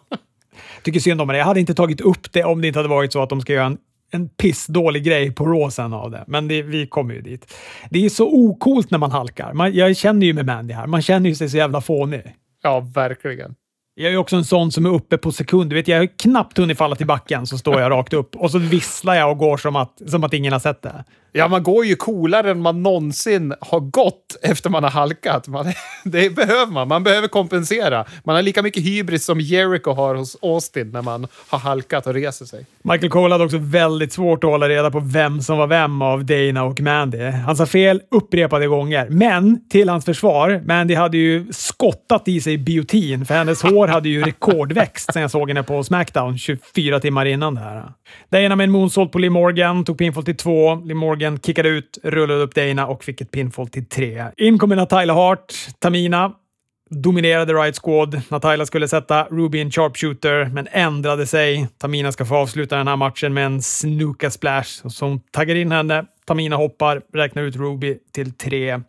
Tycker 0.83 0.99
synd 0.99 1.21
om 1.21 1.27
det. 1.27 1.37
Jag 1.37 1.45
hade 1.45 1.59
inte 1.59 1.73
tagit 1.73 2.01
upp 2.01 2.33
det 2.33 2.43
om 2.43 2.61
det 2.61 2.67
inte 2.67 2.79
hade 2.79 2.89
varit 2.89 3.13
så 3.13 3.23
att 3.23 3.29
de 3.29 3.41
ska 3.41 3.53
göra 3.53 3.65
en, 3.65 3.77
en 4.11 4.29
pissdålig 4.29 5.03
grej 5.03 5.31
på 5.31 5.45
Rawsen 5.45 5.93
av 5.93 6.11
det. 6.11 6.23
Men 6.27 6.47
det, 6.47 6.61
vi 6.61 6.87
kommer 6.87 7.13
ju 7.13 7.21
dit. 7.21 7.53
Det 7.89 8.05
är 8.05 8.09
så 8.09 8.27
okult 8.27 8.91
när 8.91 8.97
man 8.97 9.11
halkar. 9.11 9.53
Man, 9.53 9.73
jag 9.73 9.97
känner 9.97 10.25
ju 10.25 10.33
med 10.33 10.45
Mandy 10.45 10.73
här. 10.73 10.87
Man 10.87 11.01
känner 11.01 11.29
ju 11.29 11.35
sig 11.35 11.49
så 11.49 11.57
jävla 11.57 11.81
fånig. 11.81 12.23
Ja, 12.63 12.79
verkligen. 12.79 13.55
Jag 13.97 14.13
är 14.13 14.17
också 14.17 14.35
en 14.35 14.45
sån 14.45 14.71
som 14.71 14.85
är 14.85 14.89
uppe 14.89 15.17
på 15.17 15.31
sekund. 15.31 15.73
vet, 15.73 15.87
jag 15.87 15.97
har 15.97 16.19
knappt 16.19 16.57
hunnit 16.57 16.77
falla 16.77 16.95
till 16.95 17.07
backen 17.07 17.47
så 17.47 17.57
står 17.57 17.81
jag 17.81 17.91
rakt 17.91 18.13
upp 18.13 18.35
och 18.35 18.51
så 18.51 18.57
visslar 18.57 19.15
jag 19.15 19.31
och 19.31 19.37
går 19.37 19.57
som 19.57 19.75
att, 19.75 20.01
som 20.07 20.23
att 20.23 20.33
ingen 20.33 20.53
har 20.53 20.59
sett 20.59 20.81
det. 20.81 21.03
Ja, 21.37 21.47
man 21.47 21.63
går 21.63 21.85
ju 21.85 21.95
coolare 21.95 22.51
än 22.51 22.61
man 22.61 22.83
någonsin 22.83 23.53
har 23.61 23.79
gått 23.79 24.37
efter 24.41 24.69
man 24.69 24.83
har 24.83 24.91
halkat. 24.91 25.47
Man, 25.47 25.65
det 26.03 26.35
behöver 26.35 26.71
man. 26.71 26.87
Man 26.87 27.03
behöver 27.03 27.27
kompensera. 27.27 28.05
Man 28.23 28.35
har 28.35 28.41
lika 28.41 28.61
mycket 28.61 28.83
hybris 28.83 29.25
som 29.25 29.41
Jericho 29.41 29.91
har 29.91 30.15
hos 30.15 30.37
Austin 30.41 30.91
när 30.91 31.01
man 31.01 31.27
har 31.47 31.59
halkat 31.59 32.07
och 32.07 32.13
reser 32.13 32.45
sig. 32.45 32.65
Michael 32.81 33.09
Cole 33.09 33.33
hade 33.33 33.43
också 33.43 33.57
väldigt 33.57 34.13
svårt 34.13 34.43
att 34.43 34.49
hålla 34.49 34.69
reda 34.69 34.91
på 34.91 34.99
vem 34.99 35.41
som 35.41 35.57
var 35.57 35.67
vem 35.67 36.01
av 36.01 36.25
Dana 36.25 36.63
och 36.63 36.81
Mandy. 36.81 37.21
Han 37.21 37.55
sa 37.55 37.65
fel 37.65 38.01
upprepade 38.11 38.67
gånger, 38.67 39.07
men 39.09 39.69
till 39.69 39.89
hans 39.89 40.05
försvar, 40.05 40.61
Mandy 40.65 40.95
hade 40.95 41.17
ju 41.17 41.53
skottat 41.53 42.27
i 42.27 42.41
sig 42.41 42.57
biotin 42.57 43.25
för 43.25 43.33
hennes 43.33 43.63
hår 43.63 43.84
hade 43.87 44.09
ju 44.09 44.23
rekordväxt 44.23 45.13
sen 45.13 45.21
jag 45.21 45.31
såg 45.31 45.49
henne 45.49 45.63
på 45.63 45.83
Smackdown 45.83 46.37
24 46.37 46.99
timmar 46.99 47.25
innan 47.25 47.55
det 47.55 47.61
här. 47.61 47.83
Dana 48.29 48.55
med 48.55 48.63
en 48.63 48.71
moonsault 48.71 49.11
på 49.11 49.19
Lee 49.19 49.29
Morgan, 49.29 49.85
tog 49.85 49.97
pinfall 49.97 50.25
till 50.25 50.37
två. 50.37 50.75
Lee 50.75 50.95
Morgan 50.95 51.39
kickade 51.39 51.69
ut, 51.69 51.97
rullade 52.03 52.41
upp 52.41 52.55
Dana 52.55 52.87
och 52.87 53.03
fick 53.03 53.21
ett 53.21 53.31
pinfall 53.31 53.67
till 53.67 53.85
tre. 53.85 54.25
In 54.37 54.59
kommer 54.59 54.75
Natalia 54.75 55.13
Hart, 55.13 55.53
Tamina 55.79 56.31
dominerade 56.89 57.53
Riot 57.53 57.75
Squad. 57.75 58.21
Natalia 58.29 58.65
skulle 58.65 58.87
sätta 58.87 59.23
Ruby 59.23 59.59
in 59.59 59.71
sharpshooter, 59.71 60.45
men 60.45 60.67
ändrade 60.71 61.27
sig. 61.27 61.67
Tamina 61.77 62.11
ska 62.11 62.25
få 62.25 62.35
avsluta 62.35 62.77
den 62.77 62.87
här 62.87 62.95
matchen 62.95 63.33
med 63.33 63.45
en 63.45 63.61
snuka 63.61 64.31
splash. 64.31 64.89
Så 64.89 65.05
hon 65.05 65.19
taggar 65.19 65.55
in 65.55 65.71
henne. 65.71 66.05
Tamina 66.25 66.55
hoppar, 66.55 67.01
räknar 67.13 67.43
ut 67.43 67.55
Ruby 67.55 67.97
till 68.13 68.33
tre. 68.33 68.81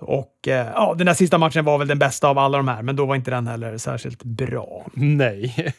Och 0.00 0.48
eh, 0.48 0.66
ja, 0.74 0.94
den 0.98 1.06
där 1.06 1.14
sista 1.14 1.38
matchen 1.38 1.64
var 1.64 1.78
väl 1.78 1.88
den 1.88 1.98
bästa 1.98 2.28
av 2.28 2.38
alla 2.38 2.56
de 2.56 2.68
här, 2.68 2.82
men 2.82 2.96
då 2.96 3.06
var 3.06 3.16
inte 3.16 3.30
den 3.30 3.46
heller 3.46 3.78
särskilt 3.78 4.22
bra. 4.22 4.86
Nej. 4.94 5.74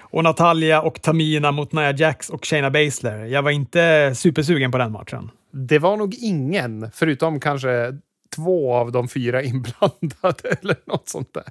Och 0.00 0.24
Natalia 0.24 0.82
och 0.82 1.02
Tamina 1.02 1.52
mot 1.52 1.72
Nia 1.72 1.92
Jax 1.92 2.30
och 2.30 2.46
Shayna 2.46 2.70
Baszler. 2.70 3.24
Jag 3.24 3.42
var 3.42 3.50
inte 3.50 4.12
supersugen 4.14 4.72
på 4.72 4.78
den 4.78 4.92
matchen. 4.92 5.30
Det 5.50 5.78
var 5.78 5.96
nog 5.96 6.14
ingen, 6.14 6.90
förutom 6.94 7.40
kanske 7.40 7.98
två 8.36 8.74
av 8.74 8.92
de 8.92 9.08
fyra 9.08 9.42
inblandade 9.42 10.48
eller 10.62 10.76
något 10.86 11.08
sånt 11.08 11.34
där. 11.34 11.44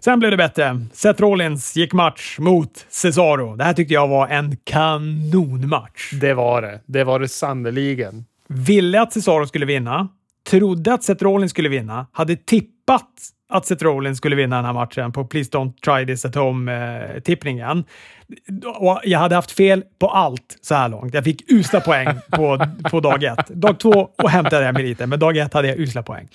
Sen 0.00 0.18
blev 0.18 0.30
det 0.30 0.36
bättre. 0.36 0.86
Seth 0.92 1.20
Rollins 1.20 1.76
gick 1.76 1.92
match 1.92 2.38
mot 2.38 2.86
Cesaro. 2.88 3.56
Det 3.56 3.64
här 3.64 3.72
tyckte 3.72 3.94
jag 3.94 4.08
var 4.08 4.28
en 4.28 4.56
kanonmatch. 4.64 6.10
Det 6.20 6.34
var 6.34 6.62
det. 6.62 6.80
Det 6.86 7.04
var 7.04 7.18
det 7.18 7.28
sannoliken. 7.28 8.24
Ville 8.46 9.00
att 9.00 9.12
Cesaro 9.12 9.46
skulle 9.46 9.66
vinna. 9.66 10.08
Trodde 10.50 10.94
att 10.94 11.04
Seth 11.04 11.24
Rollins 11.24 11.50
skulle 11.50 11.68
vinna. 11.68 12.06
Hade 12.12 12.36
tippat 12.36 13.08
att 13.48 13.66
Seth 13.66 13.84
Rollins 13.84 14.18
skulle 14.18 14.36
vinna 14.36 14.56
den 14.56 14.64
här 14.64 14.72
matchen 14.72 15.12
på 15.12 15.24
Please 15.24 15.50
Don't 15.50 15.72
Try 15.72 16.06
This 16.06 16.24
At 16.24 16.34
Home-tippningen. 16.34 17.84
Eh, 18.62 18.68
och 18.68 19.00
jag 19.04 19.18
hade 19.18 19.34
haft 19.34 19.50
fel 19.50 19.84
på 19.98 20.08
allt 20.08 20.58
så 20.60 20.74
här 20.74 20.88
långt. 20.88 21.14
Jag 21.14 21.24
fick 21.24 21.52
usla 21.52 21.80
poäng 21.80 22.08
på, 22.30 22.66
på 22.90 23.00
dag 23.00 23.24
ett. 23.24 23.48
Dag 23.48 23.78
två 23.78 24.10
och 24.22 24.30
hämtade 24.30 24.64
jag 24.64 24.74
meriten, 24.74 25.08
men 25.08 25.18
dag 25.18 25.36
ett 25.36 25.54
hade 25.54 25.68
jag 25.68 25.78
usla 25.78 26.02
poäng. 26.02 26.28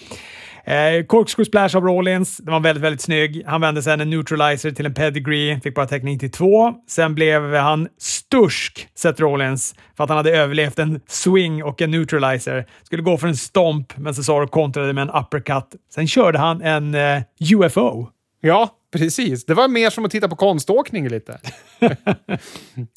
Eh, 0.68 1.06
corkscrew 1.06 1.46
splash 1.46 1.78
av 1.78 1.84
Rollins. 1.84 2.38
Den 2.38 2.54
var 2.54 2.60
väldigt, 2.60 2.84
väldigt 2.84 3.02
snygg. 3.02 3.44
Han 3.46 3.62
vände 3.62 3.84
sen 3.84 4.02
en 4.02 4.10
neutralizer 4.10 4.72
till 4.72 4.86
en 4.86 4.94
pedigree, 4.94 5.60
fick 5.64 5.76
bara 5.76 5.86
täckning 5.86 6.20
till 6.20 6.32
två. 6.32 6.74
Sen 6.88 7.16
blev 7.16 7.54
han 7.54 7.88
stursk, 7.98 8.88
Seth 8.96 9.22
Rollins, 9.22 9.76
för 9.98 10.04
att 10.04 10.10
han 10.10 10.18
hade 10.18 10.38
överlevt 10.38 10.80
en 10.80 11.02
swing 11.08 11.64
och 11.64 11.82
en 11.82 11.92
neutralizer. 11.92 12.66
Skulle 12.84 13.02
gå 13.04 13.18
för 13.18 13.28
en 13.28 13.36
stomp, 13.36 13.98
men 13.98 14.16
Cesaro 14.16 14.48
kontrade 14.48 14.94
med 14.94 15.02
en 15.02 15.10
uppercut. 15.10 15.76
Sen 15.94 16.08
körde 16.08 16.38
han 16.40 16.62
en 16.62 16.96
eh, 16.96 17.22
UFO. 17.54 18.08
Ja, 18.42 18.70
Precis, 18.96 19.46
det 19.46 19.54
var 19.54 19.68
mer 19.68 19.90
som 19.90 20.06
att 20.06 20.12
titta 20.12 20.28
på 20.28 20.36
konståkning 20.36 21.10
lite. 21.10 21.40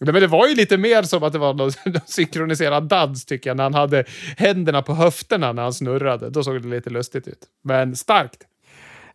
Men 0.00 0.14
det 0.14 0.26
var 0.26 0.48
ju 0.48 0.54
lite 0.54 0.78
mer 0.78 1.02
som 1.02 1.22
att 1.22 1.32
det 1.32 1.38
var 1.38 1.54
någon 1.54 1.72
synkroniserad 2.06 2.88
dans 2.88 3.24
tycker 3.24 3.50
jag, 3.50 3.56
när 3.56 3.64
han 3.64 3.74
hade 3.74 4.04
händerna 4.36 4.82
på 4.82 4.94
höfterna 4.94 5.52
när 5.52 5.62
han 5.62 5.72
snurrade. 5.72 6.30
Då 6.30 6.44
såg 6.44 6.62
det 6.62 6.68
lite 6.68 6.90
lustigt 6.90 7.28
ut. 7.28 7.38
Men 7.64 7.96
starkt. 7.96 8.47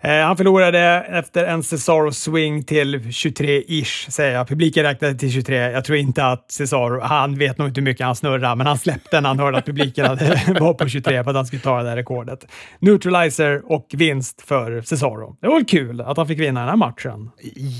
Eh, 0.03 0.25
han 0.25 0.37
förlorade 0.37 0.79
efter 1.09 1.45
en 1.45 1.63
Cesaro 1.63 2.11
swing 2.11 2.63
till 2.63 2.95
23-ish, 2.99 4.09
säger 4.09 4.33
jag. 4.33 4.47
Publiken 4.47 4.83
räknade 4.83 5.15
till 5.15 5.31
23. 5.31 5.57
Jag 5.71 5.85
tror 5.85 5.97
inte 5.97 6.25
att 6.25 6.51
Cesaro, 6.51 6.99
han 6.99 7.37
vet 7.37 7.57
nog 7.57 7.67
inte 7.67 7.81
hur 7.81 7.85
mycket 7.85 8.05
han 8.05 8.15
snurrar, 8.15 8.55
men 8.55 8.67
han 8.67 8.77
släppte 8.77 9.21
när 9.21 9.29
han 9.29 9.39
hörde 9.39 9.57
att 9.57 9.65
publiken 9.65 10.05
hade, 10.05 10.55
var 10.59 10.73
på 10.73 10.87
23 10.87 11.23
för 11.23 11.29
att 11.29 11.35
han 11.35 11.45
skulle 11.45 11.61
ta 11.61 11.77
det 11.77 11.89
där 11.89 11.95
rekordet. 11.95 12.47
Neutralizer 12.79 13.71
och 13.71 13.87
vinst 13.93 14.41
för 14.41 14.81
Cesaro. 14.81 15.37
Det 15.41 15.47
var 15.47 15.55
väl 15.55 15.65
kul 15.65 16.01
att 16.01 16.17
han 16.17 16.27
fick 16.27 16.39
vinna 16.39 16.59
den 16.59 16.69
här 16.69 16.75
matchen. 16.75 17.29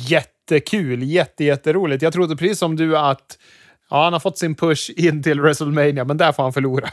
Jättekul, 0.08 1.04
jätte, 1.04 1.44
jätteroligt. 1.44 2.04
Jag 2.04 2.14
trodde 2.14 2.36
precis 2.36 2.60
som 2.60 2.76
du 2.76 2.98
att 2.98 3.38
ja, 3.90 4.04
han 4.04 4.14
har 4.14 4.20
fått 4.20 4.38
sin 4.38 4.56
push 4.56 4.90
in 4.98 5.24
till 5.24 5.42
WrestleMania, 5.42 6.06
men 6.06 6.18
där 6.18 6.32
får 6.32 6.44
han 6.44 6.54
förlora. 6.54 6.90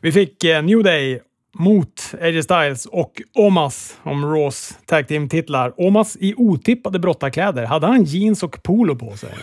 Vi 0.00 0.12
fick 0.12 0.44
eh, 0.44 0.62
New 0.62 0.82
Day 0.82 1.20
mot 1.58 2.14
AJ 2.20 2.42
Styles 2.42 2.86
och 2.86 3.22
Omas 3.34 3.96
om 4.02 4.24
Raws 4.24 4.78
Tag 4.86 5.08
Team-titlar. 5.08 5.74
Omas 5.76 6.16
i 6.20 6.34
otippade 6.36 6.98
brottarkläder. 6.98 7.64
Hade 7.64 7.86
han 7.86 8.04
jeans 8.04 8.42
och 8.42 8.62
polo 8.62 8.96
på 8.96 9.16
sig? 9.16 9.34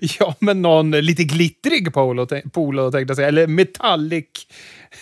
ja, 0.00 0.34
men 0.38 0.62
någon 0.62 0.90
lite 0.90 1.24
glittrig 1.24 1.92
polo, 1.92 2.26
polo 2.52 2.90
tänkte 2.90 3.10
jag 3.10 3.16
säga. 3.16 3.28
Eller 3.28 3.46
metallic 3.46 4.26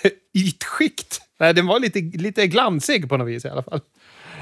ytskikt. 0.35 1.20
Nej, 1.40 1.54
den 1.54 1.66
var 1.66 1.80
lite, 1.80 2.00
lite 2.00 2.46
glansig 2.46 3.09
på 3.09 3.16
något 3.16 3.28
vis 3.28 3.44
i 3.44 3.48
alla 3.48 3.62
fall. 3.62 3.80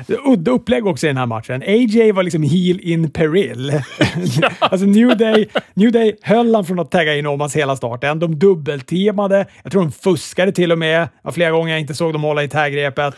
Udda 0.07 0.51
upplägg 0.51 0.87
också 0.87 1.07
i 1.07 1.09
den 1.09 1.17
här 1.17 1.27
matchen. 1.27 1.63
AJ 1.63 2.13
var 2.13 2.23
liksom 2.23 2.43
heel 2.43 2.81
in 2.81 3.11
peril. 3.11 3.73
alltså 4.59 4.87
New 4.87 5.17
Day, 5.17 5.49
New 5.75 5.93
Day 5.93 6.17
höll 6.23 6.55
han 6.55 6.65
från 6.65 6.79
att 6.79 6.91
tagga 6.91 7.17
in 7.17 7.27
Omas 7.27 7.57
hela 7.57 7.77
starten. 7.77 8.19
De 8.19 8.39
dubbeltemade. 8.39 9.47
Jag 9.63 9.73
tror 9.73 9.83
de 9.83 9.93
fuskade 9.93 10.53
till 10.53 10.73
och 10.73 10.79
med. 10.79 11.09
Ja, 11.23 11.33
flera 11.33 11.51
gånger 11.51 11.73
jag 11.73 11.81
inte 11.81 11.95
såg 11.95 12.13
dem 12.13 12.23
hålla 12.23 12.43
i 12.43 12.49
tagrepet. 12.49 13.15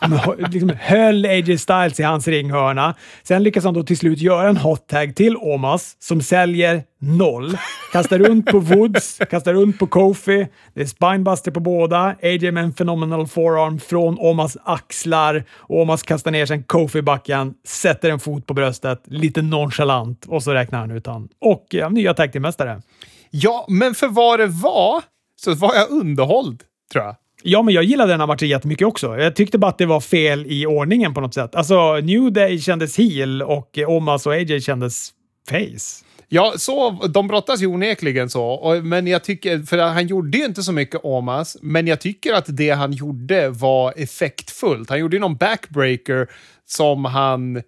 De 0.00 0.20
liksom 0.50 0.72
höll 0.80 1.26
AJ 1.26 1.58
Styles 1.58 2.00
i 2.00 2.02
hans 2.02 2.28
ringhörna. 2.28 2.94
Sen 3.22 3.42
lyckas 3.42 3.64
han 3.64 3.74
då 3.74 3.82
till 3.82 3.98
slut 3.98 4.18
göra 4.18 4.48
en 4.48 4.56
hot 4.56 4.88
tag 4.88 5.16
till 5.16 5.36
Omas 5.36 5.96
som 6.00 6.20
säljer 6.20 6.82
noll. 7.04 7.58
Kastar 7.92 8.18
runt 8.18 8.46
på 8.46 8.58
Woods, 8.58 9.18
kastar 9.30 9.52
runt 9.52 9.78
på 9.78 9.86
Kofi. 9.86 10.46
Det 10.74 10.80
är 10.80 10.86
spinebuster 10.86 11.50
på 11.50 11.60
båda. 11.60 12.16
AJ 12.22 12.50
med 12.50 12.64
en 12.64 12.72
phenomenal 12.72 13.26
forearm 13.26 13.80
från 13.80 14.18
Omas 14.18 14.56
axlar. 14.64 15.44
Omas 15.60 16.02
kastar 16.02 16.30
ner 16.30 16.46
sen 16.46 16.62
Kofi 16.62 16.98
i 16.98 17.02
backen, 17.02 17.54
sätter 17.66 18.10
en 18.10 18.20
fot 18.20 18.46
på 18.46 18.54
bröstet, 18.54 19.02
lite 19.06 19.42
nonchalant 19.42 20.24
och 20.26 20.42
så 20.42 20.54
räknar 20.54 20.78
han 20.78 20.90
ut 20.90 21.06
han. 21.06 21.28
Och 21.40 21.66
ja, 21.70 21.88
nya 21.88 22.14
tag 22.14 22.40
mästare 22.40 22.82
Ja, 23.30 23.66
men 23.68 23.94
för 23.94 24.08
vad 24.08 24.40
det 24.40 24.46
var 24.46 25.02
så 25.36 25.54
var 25.54 25.74
jag 25.74 25.90
underhålld, 25.90 26.62
tror 26.92 27.04
jag. 27.04 27.16
Ja, 27.42 27.62
men 27.62 27.74
jag 27.74 27.84
gillade 27.84 28.12
den 28.12 28.20
här 28.20 28.26
matchen 28.26 28.48
jättemycket 28.48 28.86
också. 28.86 29.18
Jag 29.18 29.36
tyckte 29.36 29.58
bara 29.58 29.68
att 29.68 29.78
det 29.78 29.86
var 29.86 30.00
fel 30.00 30.46
i 30.46 30.66
ordningen 30.66 31.14
på 31.14 31.20
något 31.20 31.34
sätt. 31.34 31.54
Alltså, 31.54 31.94
New 31.94 32.32
Day 32.32 32.58
kändes 32.58 32.98
heel 32.98 33.42
och 33.42 33.78
Omas 33.86 34.26
och 34.26 34.32
AJ 34.32 34.60
kändes 34.60 35.10
face. 35.50 36.04
Ja, 36.34 36.54
så, 36.56 36.90
de 36.90 37.28
brottas 37.28 37.62
ju 37.62 37.66
onekligen 37.66 38.30
så. 38.30 38.44
Och, 38.44 38.84
men 38.84 39.06
jag 39.06 39.24
tycker, 39.24 39.58
för 39.58 39.78
han 39.78 40.06
gjorde 40.06 40.38
ju 40.38 40.44
inte 40.44 40.62
så 40.62 40.72
mycket 40.72 41.00
Omas, 41.04 41.56
men 41.62 41.86
jag 41.86 42.00
tycker 42.00 42.32
att 42.32 42.44
det 42.48 42.70
han 42.70 42.92
gjorde 42.92 43.48
var 43.48 43.94
effektfullt. 43.96 44.90
Han 44.90 44.98
gjorde 44.98 45.16
ju 45.16 45.20
någon 45.20 45.36
backbreaker 45.36 46.30
som 46.66 47.04
han 47.04 47.62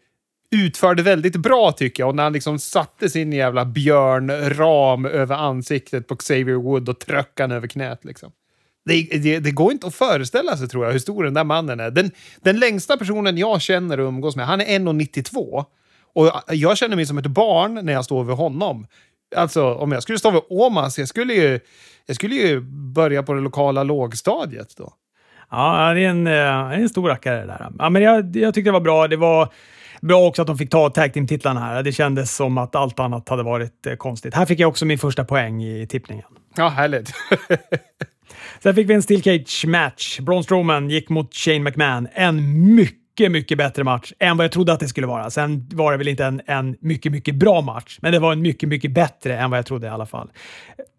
utförde 0.50 1.02
väldigt 1.02 1.36
bra 1.36 1.72
tycker 1.72 2.02
jag. 2.02 2.08
Och 2.08 2.14
när 2.16 2.22
han 2.22 2.32
liksom 2.32 2.58
satte 2.58 3.08
sin 3.08 3.32
jävla 3.32 3.64
björnram 3.64 5.06
över 5.06 5.34
ansiktet 5.34 6.06
på 6.06 6.16
Xavier 6.16 6.56
Wood 6.56 6.88
och 6.88 6.98
tröck 6.98 7.40
han 7.40 7.52
över 7.52 7.68
knät 7.68 8.04
liksom. 8.04 8.32
Det, 8.84 9.02
det, 9.02 9.38
det, 9.38 9.50
går 9.50 9.72
inte 9.72 9.86
att 9.86 9.94
föreställa 9.94 10.56
sig 10.56 10.68
tror 10.68 10.84
jag 10.84 10.92
hur 10.92 10.98
stor 10.98 11.24
den 11.24 11.34
där 11.34 11.44
mannen 11.44 11.80
är. 11.80 11.90
Den, 11.90 12.10
den 12.40 12.58
längsta 12.58 12.96
personen 12.96 13.38
jag 13.38 13.62
känner 13.62 14.00
och 14.00 14.08
umgås 14.08 14.36
med, 14.36 14.46
han 14.46 14.60
är 14.60 14.78
1,92. 14.78 15.64
Och 16.16 16.32
jag 16.48 16.78
känner 16.78 16.96
mig 16.96 17.06
som 17.06 17.18
ett 17.18 17.26
barn 17.26 17.74
när 17.82 17.92
jag 17.92 18.04
står 18.04 18.24
vid 18.24 18.36
honom. 18.36 18.86
Alltså, 19.36 19.74
om 19.74 19.92
jag 19.92 20.02
skulle 20.02 20.18
stå 20.18 20.30
vid 20.30 20.42
Åmas, 20.48 20.98
jag 20.98 21.08
skulle 21.08 21.34
ju, 21.34 21.60
jag 22.06 22.16
skulle 22.16 22.34
ju 22.34 22.60
börja 22.94 23.22
på 23.22 23.34
det 23.34 23.40
lokala 23.40 23.82
lågstadiet 23.82 24.76
då. 24.76 24.92
Ja, 25.50 25.92
det 25.94 26.00
är 26.00 26.08
en, 26.08 26.26
eh, 26.26 26.80
en 26.80 26.88
stor 26.88 27.08
rackare 27.08 27.40
det 27.40 27.46
där. 27.46 27.68
Ja, 27.78 27.90
men 27.90 28.02
jag, 28.02 28.36
jag 28.36 28.54
tyckte 28.54 28.68
det 28.68 28.72
var 28.72 28.80
bra. 28.80 29.08
Det 29.08 29.16
var 29.16 29.48
bra 30.00 30.26
också 30.26 30.42
att 30.42 30.48
de 30.48 30.58
fick 30.58 30.70
ta 30.70 30.90
tag 30.90 31.12
team-titlarna 31.12 31.60
här. 31.60 31.82
Det 31.82 31.92
kändes 31.92 32.36
som 32.36 32.58
att 32.58 32.74
allt 32.74 33.00
annat 33.00 33.28
hade 33.28 33.42
varit 33.42 33.86
eh, 33.86 33.94
konstigt. 33.96 34.34
Här 34.34 34.46
fick 34.46 34.60
jag 34.60 34.68
också 34.68 34.84
min 34.84 34.98
första 34.98 35.24
poäng 35.24 35.62
i 35.62 35.86
tippningen. 35.86 36.26
Ja, 36.56 36.68
härligt. 36.68 37.12
Sen 38.62 38.74
fick 38.74 38.90
vi 38.90 38.94
en 38.94 39.02
steel 39.02 39.22
cage 39.22 39.64
match. 39.66 40.20
Braun 40.20 40.44
Strowman 40.44 40.90
gick 40.90 41.08
mot 41.08 41.34
Shane 41.34 41.60
McMahon. 41.60 42.08
En 42.12 42.74
mycket 42.74 43.05
mycket, 43.16 43.32
mycket 43.32 43.58
bättre 43.58 43.84
match 43.84 44.12
än 44.18 44.36
vad 44.36 44.44
jag 44.44 44.52
trodde 44.52 44.72
att 44.72 44.80
det 44.80 44.88
skulle 44.88 45.06
vara. 45.06 45.30
Sen 45.30 45.68
var 45.72 45.92
det 45.92 45.98
väl 45.98 46.08
inte 46.08 46.24
en, 46.24 46.40
en 46.46 46.76
mycket, 46.80 47.12
mycket 47.12 47.34
bra 47.34 47.60
match, 47.60 47.98
men 48.02 48.12
det 48.12 48.18
var 48.18 48.32
en 48.32 48.42
mycket, 48.42 48.68
mycket 48.68 48.90
bättre 48.90 49.38
än 49.38 49.50
vad 49.50 49.58
jag 49.58 49.66
trodde 49.66 49.86
i 49.86 49.90
alla 49.90 50.06
fall. 50.06 50.28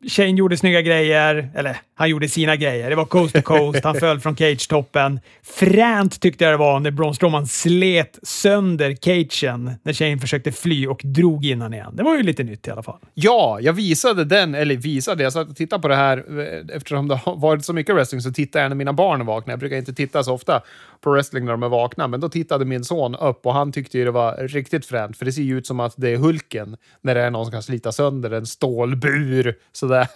Shane 0.08 0.38
gjorde 0.38 0.58
snygga 0.58 0.82
grejer, 0.82 1.50
eller 1.56 1.78
han 1.96 2.10
gjorde 2.10 2.30
sina 2.30 2.56
grejer. 2.56 2.90
Det 2.90 2.96
var 2.96 3.06
coast 3.06 3.36
to 3.36 3.42
coast, 3.42 3.84
han 3.84 3.96
föll 3.96 4.20
från 4.20 4.36
cage-toppen. 4.36 5.20
Fränt 5.44 6.22
tyckte 6.22 6.44
jag 6.44 6.54
det 6.54 6.58
var 6.58 6.80
när 6.80 6.92
Braun 6.92 7.16
Strowman 7.16 7.48
slet 7.48 8.20
sönder 8.24 8.96
cagen 8.96 9.74
när 9.84 9.94
Shane 9.94 10.18
försökte 10.18 10.52
fly 10.52 10.88
och 10.88 11.02
drog 11.04 11.46
innan 11.46 11.74
igen. 11.74 11.96
Det 11.96 12.04
var 12.04 12.16
ju 12.16 12.24
lite 12.24 12.44
nytt 12.44 12.68
i 12.68 12.72
alla 12.72 12.84
fall. 12.84 13.00
Ja, 13.14 13.60
jag 13.62 13.74
visade 13.74 14.26
den, 14.26 14.56
eller 14.56 14.76
visade, 14.76 15.24
jag 15.24 15.34
satt 15.34 15.50
och 15.50 15.56
tittade 15.56 15.82
på 15.82 15.88
det 15.88 15.96
här 15.96 16.18
eh, 16.40 16.76
eftersom 16.76 17.08
det 17.08 17.16
har 17.16 17.36
varit 17.36 17.66
så 17.66 17.74
mycket 17.74 17.96
wrestling 17.96 18.22
så 18.22 18.32
tittar 18.32 18.60
jag 18.60 18.70
när 18.70 18.76
mina 18.76 18.94
barn 18.94 19.22
är 19.22 19.26
vakna. 19.26 19.52
Jag 19.54 19.60
brukar 19.60 19.78
inte 19.78 19.94
titta 19.94 20.24
så 20.24 20.34
ofta 20.34 20.62
på 21.02 21.12
wrestling 21.12 21.46
när 21.46 21.52
de 21.52 21.64
är 21.64 21.70
vakna, 21.70 22.07
men 22.08 22.20
då 22.20 22.30
tittade 22.30 22.66
min 22.66 22.84
son 22.84 23.16
upp 23.16 23.46
och 23.46 23.54
han 23.54 23.72
tyckte 23.72 23.98
det 23.98 24.12
var 24.12 24.48
riktigt 24.48 24.86
fränt, 24.86 25.18
för 25.18 25.26
det 25.26 25.32
ser 25.32 25.42
ju 25.42 25.58
ut 25.58 25.68
som 25.68 25.80
att 25.80 25.94
det 25.98 26.10
är 26.10 26.18
Hulken 26.18 26.78
när 27.02 27.16
det 27.16 27.22
är 27.22 27.32
någon 27.32 27.46
som 27.46 27.52
kan 27.52 27.64
slita 27.64 27.92
sönder 27.92 28.32
en 28.32 28.46
stålbur 28.46 29.56
sådär. 29.72 30.08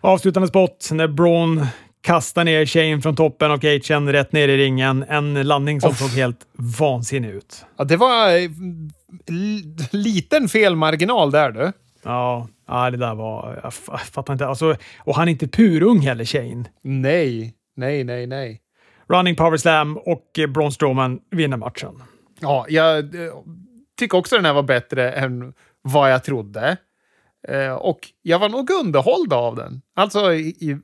Avslutande 0.00 0.48
spot 0.48 0.88
när 0.92 1.08
Braun 1.08 1.66
kastar 2.00 2.44
ner 2.44 2.66
Shane 2.66 3.00
från 3.02 3.16
toppen 3.16 3.50
och 3.50 3.64
Achen 3.64 4.12
rätt 4.12 4.32
ner 4.32 4.48
i 4.48 4.56
ringen. 4.56 5.04
En 5.08 5.42
landning 5.42 5.80
som 5.80 5.90
oh. 5.90 5.96
såg 5.96 6.08
helt 6.08 6.46
vansinnig 6.78 7.30
ut. 7.30 7.64
Ja, 7.76 7.84
det 7.84 7.96
var 7.96 8.36
eh, 8.36 8.50
liten 9.90 10.48
felmarginal 10.48 11.30
där 11.30 11.50
du. 11.50 11.72
Ja, 12.02 12.48
ja, 12.68 12.90
det 12.90 12.96
där 12.96 13.14
var... 13.14 13.60
Jag 13.62 13.74
fattar 14.02 14.32
inte. 14.32 14.46
Alltså, 14.46 14.76
och 14.98 15.16
han 15.16 15.28
är 15.28 15.32
inte 15.32 15.48
purung 15.48 16.00
heller, 16.00 16.24
Shane. 16.24 16.64
Nej, 16.82 17.54
nej, 17.76 18.04
nej, 18.04 18.26
nej. 18.26 18.61
Running 19.12 19.36
power 19.36 19.56
slam 19.56 19.96
och 19.96 20.38
eh, 20.38 20.46
Braun 20.46 20.72
Strowman 20.72 21.20
vinner 21.30 21.56
matchen. 21.56 22.02
Ja, 22.40 22.66
jag 22.68 22.98
eh, 22.98 23.32
tycker 23.98 24.18
också 24.18 24.36
den 24.36 24.44
här 24.44 24.52
var 24.52 24.62
bättre 24.62 25.12
än 25.12 25.52
vad 25.82 26.12
jag 26.12 26.24
trodde. 26.24 26.76
Eh, 27.48 27.72
och 27.72 27.98
jag 28.22 28.38
var 28.38 28.48
nog 28.48 28.70
underhålld 28.70 29.32
av 29.32 29.56
den. 29.56 29.82
Alltså, 29.96 30.34
i, 30.34 30.78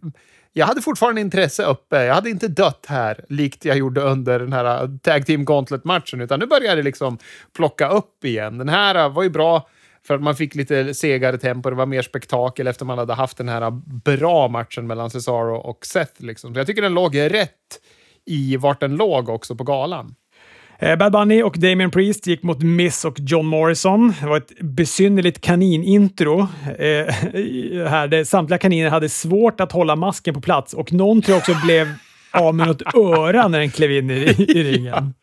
jag 0.52 0.66
hade 0.66 0.82
fortfarande 0.82 1.20
intresse 1.20 1.64
uppe. 1.64 2.04
Jag 2.04 2.14
hade 2.14 2.30
inte 2.30 2.48
dött 2.48 2.86
här, 2.88 3.24
likt 3.28 3.64
jag 3.64 3.76
gjorde 3.76 4.00
under 4.00 4.38
den 4.38 4.52
här 4.52 4.82
eh, 4.82 4.90
Tag 5.02 5.26
Team 5.26 5.44
Gauntlet-matchen, 5.44 6.20
utan 6.20 6.40
nu 6.40 6.46
började 6.46 6.76
det 6.76 6.82
liksom 6.82 7.18
plocka 7.56 7.88
upp 7.88 8.24
igen. 8.24 8.58
Den 8.58 8.68
här 8.68 9.08
var 9.08 9.22
ju 9.22 9.30
bra 9.30 9.68
för 10.06 10.14
att 10.14 10.22
man 10.22 10.36
fick 10.36 10.54
lite 10.54 10.94
segare 10.94 11.38
tempo, 11.38 11.70
det 11.70 11.76
var 11.76 11.86
mer 11.86 12.02
spektakel 12.02 12.66
efter 12.66 12.84
man 12.84 12.98
hade 12.98 13.14
haft 13.14 13.36
den 13.36 13.48
här 13.48 13.70
bra 14.04 14.48
matchen 14.48 14.86
mellan 14.86 15.10
Cesaro 15.10 15.56
och 15.56 15.86
Seth. 15.86 16.22
Liksom. 16.22 16.54
Så 16.54 16.60
jag 16.60 16.66
tycker 16.66 16.82
den 16.82 16.94
låg 16.94 17.18
rätt 17.18 17.80
i 18.28 18.56
vart 18.56 18.80
den 18.80 18.96
låg 18.96 19.28
också 19.28 19.54
på 19.54 19.64
galan. 19.64 20.14
Eh, 20.78 20.96
Bad 20.96 21.12
Bunny 21.12 21.42
och 21.42 21.58
Damien 21.58 21.90
Priest 21.90 22.26
gick 22.26 22.42
mot 22.42 22.62
Miss 22.62 23.04
och 23.04 23.14
John 23.18 23.46
Morrison. 23.46 24.14
Det 24.20 24.26
var 24.26 24.36
ett 24.36 24.60
besynnerligt 24.60 25.40
kaninintro 25.40 26.40
eh, 26.78 27.06
här 27.88 28.24
samtliga 28.24 28.58
kaniner 28.58 28.90
hade 28.90 29.08
svårt 29.08 29.60
att 29.60 29.72
hålla 29.72 29.96
masken 29.96 30.34
på 30.34 30.40
plats 30.40 30.74
och 30.74 30.92
någon 30.92 31.22
tror 31.22 31.34
jag 31.34 31.38
också 31.38 31.66
blev 31.66 31.94
av 32.30 32.54
med 32.54 32.66
något 32.66 32.94
öra 32.94 33.48
när 33.48 33.58
den 33.58 33.70
klev 33.70 33.92
in 33.92 34.10
i, 34.10 34.14
i 34.48 34.62
ringen. 34.72 35.14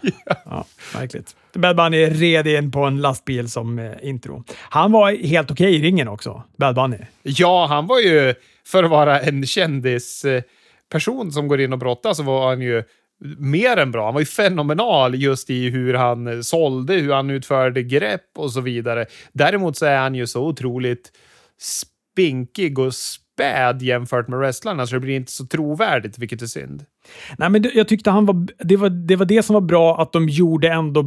Ja. 0.00 0.12
ja, 0.44 0.64
verkligt. 0.94 1.36
Bad 1.54 1.76
Bunny 1.76 2.06
red 2.06 2.46
in 2.46 2.70
på 2.70 2.80
en 2.80 3.00
lastbil 3.00 3.50
som 3.50 3.78
eh, 3.78 3.92
intro. 4.02 4.44
Han 4.58 4.92
var 4.92 5.26
helt 5.26 5.50
okej 5.50 5.66
okay 5.66 5.78
i 5.78 5.82
ringen 5.82 6.08
också, 6.08 6.42
Bad 6.58 6.74
Bunny. 6.74 6.98
Ja, 7.22 7.66
han 7.66 7.86
var 7.86 7.98
ju, 7.98 8.34
för 8.66 8.84
att 8.84 8.90
vara 8.90 9.20
en 9.20 9.46
kändisperson 9.46 10.42
person 10.88 11.32
som 11.32 11.48
går 11.48 11.60
in 11.60 11.72
och 11.72 11.78
brottas, 11.78 12.16
så 12.16 12.22
var 12.22 12.48
han 12.48 12.60
ju 12.60 12.82
mer 13.38 13.76
än 13.76 13.90
bra. 13.90 14.04
Han 14.04 14.14
var 14.14 14.20
ju 14.20 14.26
fenomenal 14.26 15.14
just 15.14 15.50
i 15.50 15.70
hur 15.70 15.94
han 15.94 16.26
eh, 16.26 16.40
sålde, 16.40 16.94
hur 16.94 17.12
han 17.12 17.30
utförde 17.30 17.82
grepp 17.82 18.30
och 18.36 18.52
så 18.52 18.60
vidare. 18.60 19.06
Däremot 19.32 19.76
så 19.76 19.86
är 19.86 19.98
han 19.98 20.14
ju 20.14 20.26
så 20.26 20.46
otroligt 20.46 21.12
spinkig 21.60 22.78
och 22.78 22.94
späd 22.94 23.82
jämfört 23.82 24.28
med 24.28 24.38
wrestlarna, 24.38 24.86
så 24.86 24.94
det 24.94 25.00
blir 25.00 25.16
inte 25.16 25.32
så 25.32 25.46
trovärdigt, 25.46 26.18
vilket 26.18 26.42
är 26.42 26.46
synd. 26.46 26.84
Nej, 27.38 27.50
men 27.50 27.70
jag 27.74 27.88
tyckte 27.88 28.10
han 28.10 28.26
var, 28.26 28.46
det 28.64 28.76
var 28.76 28.90
det 28.90 29.16
var 29.16 29.26
det 29.26 29.42
som 29.42 29.54
var 29.54 29.60
bra, 29.60 30.02
att 30.02 30.12
de 30.12 30.28
gjorde 30.28 30.68
ändå 30.68 31.04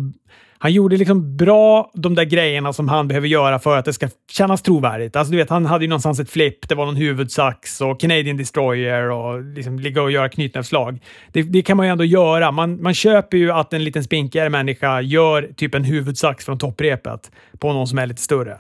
han 0.63 0.74
gjorde 0.74 0.97
liksom 0.97 1.38
bra 1.38 1.91
de 1.93 2.15
där 2.15 2.24
grejerna 2.24 2.74
som 2.74 2.89
han 2.89 3.08
behöver 3.08 3.28
göra 3.28 3.60
för 3.60 3.78
att 3.78 3.86
det 3.86 3.93
ska 3.93 4.10
kännas 4.32 4.62
trovärdigt. 4.62 5.15
Alltså, 5.15 5.32
du 5.32 5.38
vet, 5.38 5.50
han 5.50 5.65
hade 5.65 5.84
ju 5.84 5.89
någonstans 5.89 6.19
ett 6.19 6.30
flipp, 6.30 6.69
det 6.69 6.76
var 6.76 6.86
någon 6.86 6.95
huvudsax 6.95 7.82
och 7.82 8.00
Canadian 8.00 8.38
Destroyer 8.38 9.10
och 9.10 9.41
liksom 9.41 9.80
ligga 9.80 10.02
och 10.02 10.12
göra 10.12 10.30
knytnävsslag. 10.30 11.00
Det, 11.32 11.41
det 11.41 11.62
kan 11.62 11.78
man 11.78 11.86
ju 11.86 11.91
ändå 11.91 12.04
göra. 12.04 12.52
Man, 12.52 12.82
man 12.82 12.93
köper 12.93 13.38
ju 13.38 13.52
att 13.52 13.74
en 13.74 13.84
liten 13.84 14.04
spinkigare 14.04 14.50
människa 14.50 15.02
gör 15.02 15.50
typ 15.58 15.76
en 15.76 15.84
huvudsax 15.84 16.45
från 16.45 16.58
topprepet 16.58 17.32
på 17.60 17.74
någon 17.74 17.88
som 17.88 17.97
är 17.97 18.06
lite 18.06 18.21
större. 18.21 18.58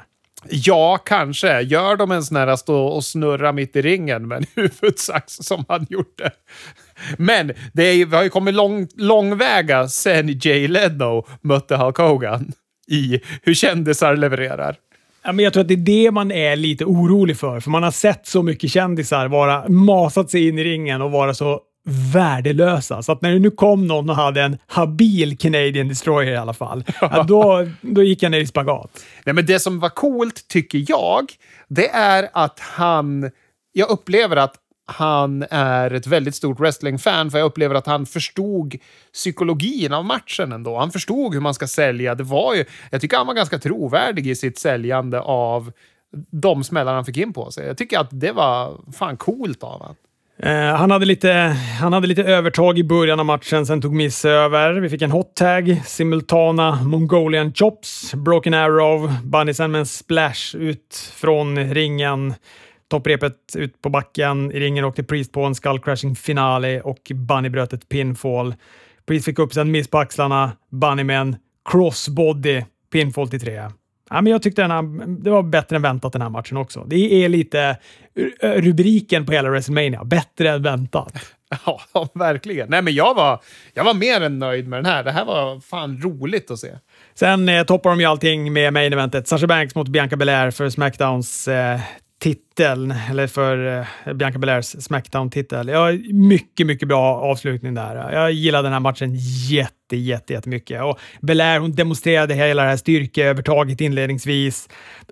Ja, 0.49 0.97
kanske. 0.97 1.61
Gör 1.61 1.95
de 1.95 2.11
en 2.11 2.23
sån 2.23 2.37
här 2.37 2.55
stå 2.55 2.85
och 2.85 3.03
snurra 3.03 3.51
mitt 3.51 3.75
i 3.75 3.81
ringen 3.81 4.27
med 4.27 4.37
en 4.37 4.45
huvudsax 4.55 5.33
som 5.33 5.65
han 5.67 5.87
gjorde. 5.89 6.31
Men 7.17 7.51
det 7.73 7.83
är, 7.83 8.05
vi 8.05 8.15
har 8.15 8.23
ju 8.23 8.29
kommit 8.29 8.55
lång, 8.55 8.87
långväga 8.95 9.87
sen 9.87 10.39
Jay 10.43 10.67
Leno 10.67 11.27
mötte 11.41 11.75
Hulk 11.75 11.97
Hogan 11.97 12.51
i 12.87 13.19
hur 13.41 13.53
kändisar 13.53 14.15
levererar. 14.15 14.75
Ja, 15.23 15.31
men 15.31 15.43
jag 15.43 15.53
tror 15.53 15.61
att 15.61 15.67
det 15.67 15.73
är 15.73 16.05
det 16.05 16.11
man 16.11 16.31
är 16.31 16.55
lite 16.55 16.85
orolig 16.85 17.37
för, 17.37 17.59
för 17.59 17.69
man 17.69 17.83
har 17.83 17.91
sett 17.91 18.27
så 18.27 18.43
mycket 18.43 18.71
kändisar 18.71 19.27
vara 19.27 19.69
masat 19.69 20.29
sig 20.29 20.47
in 20.47 20.59
i 20.59 20.63
ringen 20.63 21.01
och 21.01 21.11
vara 21.11 21.33
så 21.33 21.61
värdelösa. 22.13 23.01
Så 23.01 23.11
att 23.11 23.21
när 23.21 23.31
det 23.31 23.39
nu 23.39 23.51
kom 23.51 23.87
någon 23.87 24.09
och 24.09 24.15
hade 24.15 24.41
en 24.41 24.57
habil 24.67 25.37
Canadian 25.37 25.87
Destroyer 25.87 26.31
i 26.31 26.37
alla 26.37 26.53
fall, 26.53 26.83
ja, 27.01 27.23
då, 27.23 27.67
då 27.81 28.03
gick 28.03 28.23
jag 28.23 28.31
ner 28.31 28.39
i 28.39 28.47
spagat. 28.47 29.05
Nej, 29.25 29.35
men 29.35 29.45
det 29.45 29.59
som 29.59 29.79
var 29.79 29.89
coolt, 29.89 30.47
tycker 30.47 30.85
jag, 30.87 31.31
det 31.67 31.89
är 31.89 32.29
att 32.33 32.59
han... 32.59 33.31
Jag 33.73 33.89
upplever 33.89 34.35
att 34.35 34.55
han 34.85 35.45
är 35.49 35.93
ett 35.93 36.07
väldigt 36.07 36.35
stort 36.35 36.59
wrestlingfan, 36.59 37.31
för 37.31 37.37
jag 37.37 37.45
upplever 37.45 37.75
att 37.75 37.87
han 37.87 38.05
förstod 38.05 38.75
psykologin 39.13 39.93
av 39.93 40.05
matchen 40.05 40.51
ändå. 40.51 40.77
Han 40.77 40.91
förstod 40.91 41.33
hur 41.33 41.41
man 41.41 41.53
ska 41.53 41.67
sälja. 41.67 42.15
Det 42.15 42.23
var 42.23 42.55
ju, 42.55 42.65
jag 42.91 43.01
tycker 43.01 43.17
han 43.17 43.27
var 43.27 43.33
ganska 43.33 43.59
trovärdig 43.59 44.27
i 44.27 44.35
sitt 44.35 44.59
säljande 44.59 45.21
av 45.21 45.71
de 46.31 46.63
smällar 46.63 46.93
han 46.93 47.05
fick 47.05 47.17
in 47.17 47.33
på 47.33 47.51
sig. 47.51 47.67
Jag 47.67 47.77
tycker 47.77 47.99
att 47.99 48.09
det 48.11 48.31
var 48.31 48.81
fan 48.93 49.17
coolt 49.17 49.63
av 49.63 49.71
honom. 49.71 49.95
Eh, 50.43 50.75
han, 50.75 50.91
hade 50.91 51.05
lite, 51.05 51.31
han 51.81 51.93
hade 51.93 52.07
lite 52.07 52.23
övertag 52.23 52.79
i 52.79 52.83
början 52.83 53.19
av 53.19 53.25
matchen, 53.25 53.65
sen 53.65 53.81
tog 53.81 53.95
Miss 53.95 54.25
över. 54.25 54.73
Vi 54.73 54.89
fick 54.89 55.01
en 55.01 55.11
hot 55.11 55.35
tag, 55.35 55.81
simultana 55.85 56.83
Mongolian 56.83 57.53
chops, 57.53 58.13
broken 58.13 58.53
arrow, 58.53 59.13
Bunny 59.23 59.53
sen 59.53 59.71
med 59.71 59.79
en 59.79 59.85
splash 59.85 60.55
ut 60.55 61.13
från 61.15 61.73
ringen. 61.73 62.33
Topprepet 62.91 63.55
ut 63.55 63.81
på 63.81 63.89
backen. 63.89 64.51
I 64.51 64.59
ringen 64.59 64.85
åkte 64.85 65.03
Priest 65.03 65.31
på 65.31 65.43
en 65.43 65.55
skull 65.55 65.79
crashing 65.79 66.15
finale 66.15 66.81
och 66.81 67.11
Bunny 67.15 67.49
bröt 67.49 67.73
ett 67.73 67.89
pinfall. 67.89 68.55
Priest 69.05 69.25
fick 69.25 69.39
upp 69.39 69.53
sen 69.53 69.71
miss 69.71 69.87
på 69.87 69.97
axlarna. 69.97 70.51
Bunny 70.71 71.03
med 71.03 71.21
en 71.21 71.35
crossbody 71.69 72.63
pinfall 72.91 73.29
till 73.29 73.39
tre. 73.39 73.53
Ja, 74.09 74.21
men 74.21 74.27
jag 74.27 74.41
tyckte 74.41 74.61
den 74.61 74.71
här, 74.71 75.07
det 75.23 75.29
var 75.29 75.43
bättre 75.43 75.75
än 75.75 75.81
väntat 75.81 76.13
den 76.13 76.21
här 76.21 76.29
matchen 76.29 76.57
också. 76.57 76.83
Det 76.87 77.23
är 77.23 77.29
lite 77.29 77.77
rubriken 78.41 79.25
på 79.25 79.31
hela 79.31 79.49
WrestleMania. 79.49 80.03
Bättre 80.03 80.49
än 80.49 80.63
väntat. 80.63 81.13
Ja, 81.65 82.07
verkligen. 82.13 82.69
Nej, 82.69 82.81
men 82.81 82.93
jag 82.93 83.13
var, 83.13 83.39
jag 83.73 83.83
var 83.83 83.93
mer 83.93 84.21
än 84.21 84.39
nöjd 84.39 84.67
med 84.67 84.79
den 84.79 84.85
här. 84.85 85.03
Det 85.03 85.11
här 85.11 85.25
var 85.25 85.59
fan 85.59 86.01
roligt 86.01 86.51
att 86.51 86.59
se. 86.59 86.71
Sen 87.13 87.49
eh, 87.49 87.63
toppar 87.63 87.89
de 87.89 87.99
ju 87.99 88.05
allting 88.05 88.53
med 88.53 88.73
main 88.73 88.93
eventet. 88.93 89.27
Sasha 89.27 89.47
Banks 89.47 89.75
mot 89.75 89.87
Bianca 89.87 90.15
Belair 90.15 90.51
för 90.51 90.69
Smackdowns 90.69 91.47
eh, 91.47 91.79
titeln, 92.21 92.93
eller 93.09 93.27
för 93.27 93.85
eh, 94.07 94.13
Bianca 94.13 94.39
Belairs 94.39 94.65
Smackdown-titel. 94.65 95.67
Ja, 95.67 95.91
mycket, 96.13 96.67
mycket 96.67 96.87
bra 96.87 97.15
avslutning 97.15 97.73
där. 97.73 98.11
Jag 98.13 98.31
gillade 98.31 98.65
den 98.65 98.73
här 98.73 98.79
matchen 98.79 99.15
jätte, 99.49 99.97
jätte, 99.97 100.33
jättemycket. 100.33 100.81
Och 100.81 100.99
Belair 101.21 101.59
hon 101.59 101.71
demonstrerade 101.71 102.33
hela 102.33 102.63
det 102.63 102.69
här 102.69 102.77
styrkeövertaget 102.77 103.81
inledningsvis. 103.81 104.69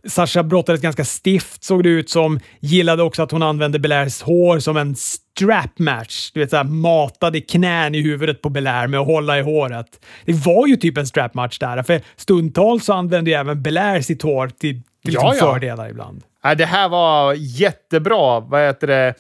Sasha 0.08 0.44
brottades 0.44 0.82
ganska 0.82 1.06
stift 1.06 1.64
såg 1.64 1.84
det 1.84 1.90
ut 1.90 2.10
som. 2.10 2.40
Gillade 2.60 3.04
också 3.04 3.24
att 3.24 3.32
hon 3.32 3.44
använde 3.44 3.80
Belairs 3.80 4.22
hår 4.22 4.60
som 4.60 4.78
en 4.78 4.96
strap 4.96 5.80
match. 5.80 6.32
Du 6.34 6.40
vet, 6.40 6.50
såhär 6.50 6.64
matade 6.64 7.42
knän 7.42 7.96
i 7.96 8.02
huvudet 8.02 8.42
på 8.42 8.50
Belair 8.50 8.88
med 8.88 9.00
att 9.00 9.08
hålla 9.08 9.40
i 9.40 9.42
håret. 9.42 10.06
Det 10.26 10.34
var 10.34 10.68
ju 10.68 10.76
typ 10.76 10.98
en 10.98 11.08
strap 11.08 11.34
match 11.34 11.60
där, 11.60 11.84
för 11.84 12.02
stundtals 12.16 12.86
så 12.86 12.94
använde 12.94 13.32
ju 13.32 13.38
även 13.38 13.64
Belair 13.64 14.02
sitt 14.02 14.22
hår 14.22 14.48
till, 14.48 14.58
till 14.60 14.82
liksom 15.04 15.28
ja, 15.28 15.36
ja. 15.36 15.54
fördelar 15.54 15.90
ibland. 15.90 16.24
Det 16.58 16.66
här 16.66 16.90
var 16.90 17.34
jättebra. 17.34 18.40
Vad 18.40 18.62
heter 18.62 18.88
det? 18.88 19.14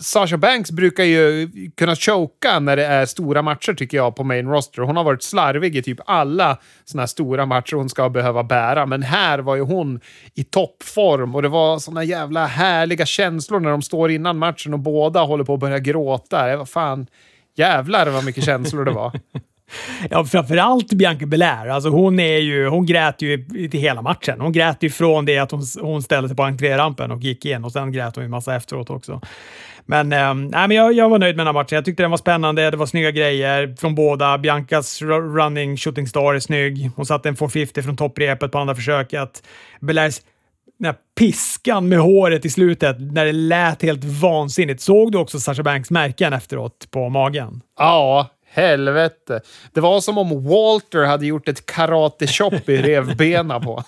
Sasha 0.00 0.36
Banks 0.36 0.70
brukar 0.70 1.04
ju 1.04 1.48
kunna 1.76 1.96
choka 1.96 2.58
när 2.58 2.76
det 2.76 2.86
är 2.86 3.06
stora 3.06 3.42
matcher 3.42 3.74
tycker 3.74 3.96
jag 3.96 4.16
på 4.16 4.24
main 4.24 4.48
roster. 4.48 4.82
Hon 4.82 4.96
har 4.96 5.04
varit 5.04 5.22
slarvig 5.22 5.76
i 5.76 5.82
typ 5.82 5.98
alla 6.06 6.58
såna 6.84 7.02
här 7.02 7.06
stora 7.06 7.46
matcher 7.46 7.76
hon 7.76 7.88
ska 7.88 8.08
behöva 8.08 8.44
bära. 8.44 8.86
Men 8.86 9.02
här 9.02 9.38
var 9.38 9.56
ju 9.56 9.62
hon 9.62 10.00
i 10.34 10.44
toppform 10.44 11.34
och 11.34 11.42
det 11.42 11.48
var 11.48 11.78
såna 11.78 12.04
jävla 12.04 12.46
härliga 12.46 13.06
känslor 13.06 13.60
när 13.60 13.70
de 13.70 13.82
står 13.82 14.10
innan 14.10 14.38
matchen 14.38 14.72
och 14.72 14.80
båda 14.80 15.20
håller 15.20 15.44
på 15.44 15.54
att 15.54 15.60
börja 15.60 15.78
gråta. 15.78 16.46
Det 16.46 16.56
var 16.56 16.66
fan 16.66 17.06
jävlar 17.56 18.10
vad 18.10 18.24
mycket 18.24 18.44
känslor 18.44 18.84
det 18.84 18.90
var. 18.90 19.12
Ja, 20.10 20.24
framförallt 20.24 20.92
Bianca 20.92 21.26
Belair. 21.26 21.68
Alltså 21.68 21.88
hon, 21.88 22.20
är 22.20 22.38
ju, 22.38 22.68
hon 22.68 22.86
grät 22.86 23.22
ju 23.22 23.46
till 23.68 23.80
hela 23.80 24.02
matchen. 24.02 24.40
Hon 24.40 24.52
grät 24.52 24.82
ju 24.82 24.90
från 24.90 25.24
det 25.24 25.38
att 25.38 25.50
hon, 25.50 25.62
hon 25.80 26.02
ställde 26.02 26.28
sig 26.28 26.36
på 26.36 26.42
entrérampen 26.42 27.10
och 27.10 27.20
gick 27.20 27.44
in 27.44 27.64
och 27.64 27.72
sen 27.72 27.92
grät 27.92 28.16
hon 28.16 28.24
ju 28.24 28.30
massa 28.30 28.56
efteråt 28.56 28.90
också. 28.90 29.20
Men, 29.86 30.12
äh, 30.12 30.34
nej, 30.34 30.68
men 30.68 30.70
jag, 30.70 30.92
jag 30.92 31.08
var 31.08 31.18
nöjd 31.18 31.36
med 31.36 31.46
den 31.46 31.54
här 31.54 31.62
matchen. 31.62 31.76
Jag 31.76 31.84
tyckte 31.84 32.02
den 32.02 32.10
var 32.10 32.18
spännande. 32.18 32.70
Det 32.70 32.76
var 32.76 32.86
snygga 32.86 33.10
grejer 33.10 33.76
från 33.80 33.94
båda. 33.94 34.38
Biancas 34.38 35.02
running 35.02 35.76
shooting 35.76 36.06
star 36.06 36.34
är 36.34 36.40
snygg. 36.40 36.90
Hon 36.96 37.06
satte 37.06 37.28
en 37.28 37.36
450 37.36 37.82
från 37.82 37.96
topprepet 37.96 38.52
på 38.52 38.58
andra 38.58 38.74
försöket. 38.74 39.42
Belairs 39.80 40.20
den 40.78 40.86
här 40.86 40.96
piskan 41.18 41.88
med 41.88 41.98
håret 41.98 42.44
i 42.44 42.50
slutet 42.50 42.96
när 43.00 43.24
det 43.24 43.32
lät 43.32 43.82
helt 43.82 44.04
vansinnigt. 44.04 44.80
Såg 44.80 45.12
du 45.12 45.18
också 45.18 45.40
Sasha 45.40 45.62
Banks 45.62 45.90
märken 45.90 46.32
efteråt 46.32 46.88
på 46.90 47.08
magen? 47.08 47.60
Ja, 47.78 48.30
Helvete. 48.54 49.40
Det 49.72 49.80
var 49.80 50.00
som 50.00 50.18
om 50.18 50.44
Walter 50.44 51.04
hade 51.04 51.26
gjort 51.26 51.48
ett 51.48 51.66
karate-chop 51.66 52.68
i 52.68 52.76
revbena 52.82 53.60
på. 53.60 53.84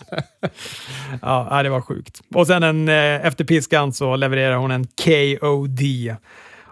ja, 1.23 1.63
det 1.63 1.69
var 1.69 1.81
sjukt. 1.81 2.21
Och 2.35 2.47
sen 2.47 2.63
en, 2.63 2.89
eh, 2.89 3.27
efter 3.27 3.45
piskan 3.45 3.93
så 3.93 4.17
levererar 4.17 4.57
hon 4.57 4.71
en 4.71 4.87
KOD 4.87 5.81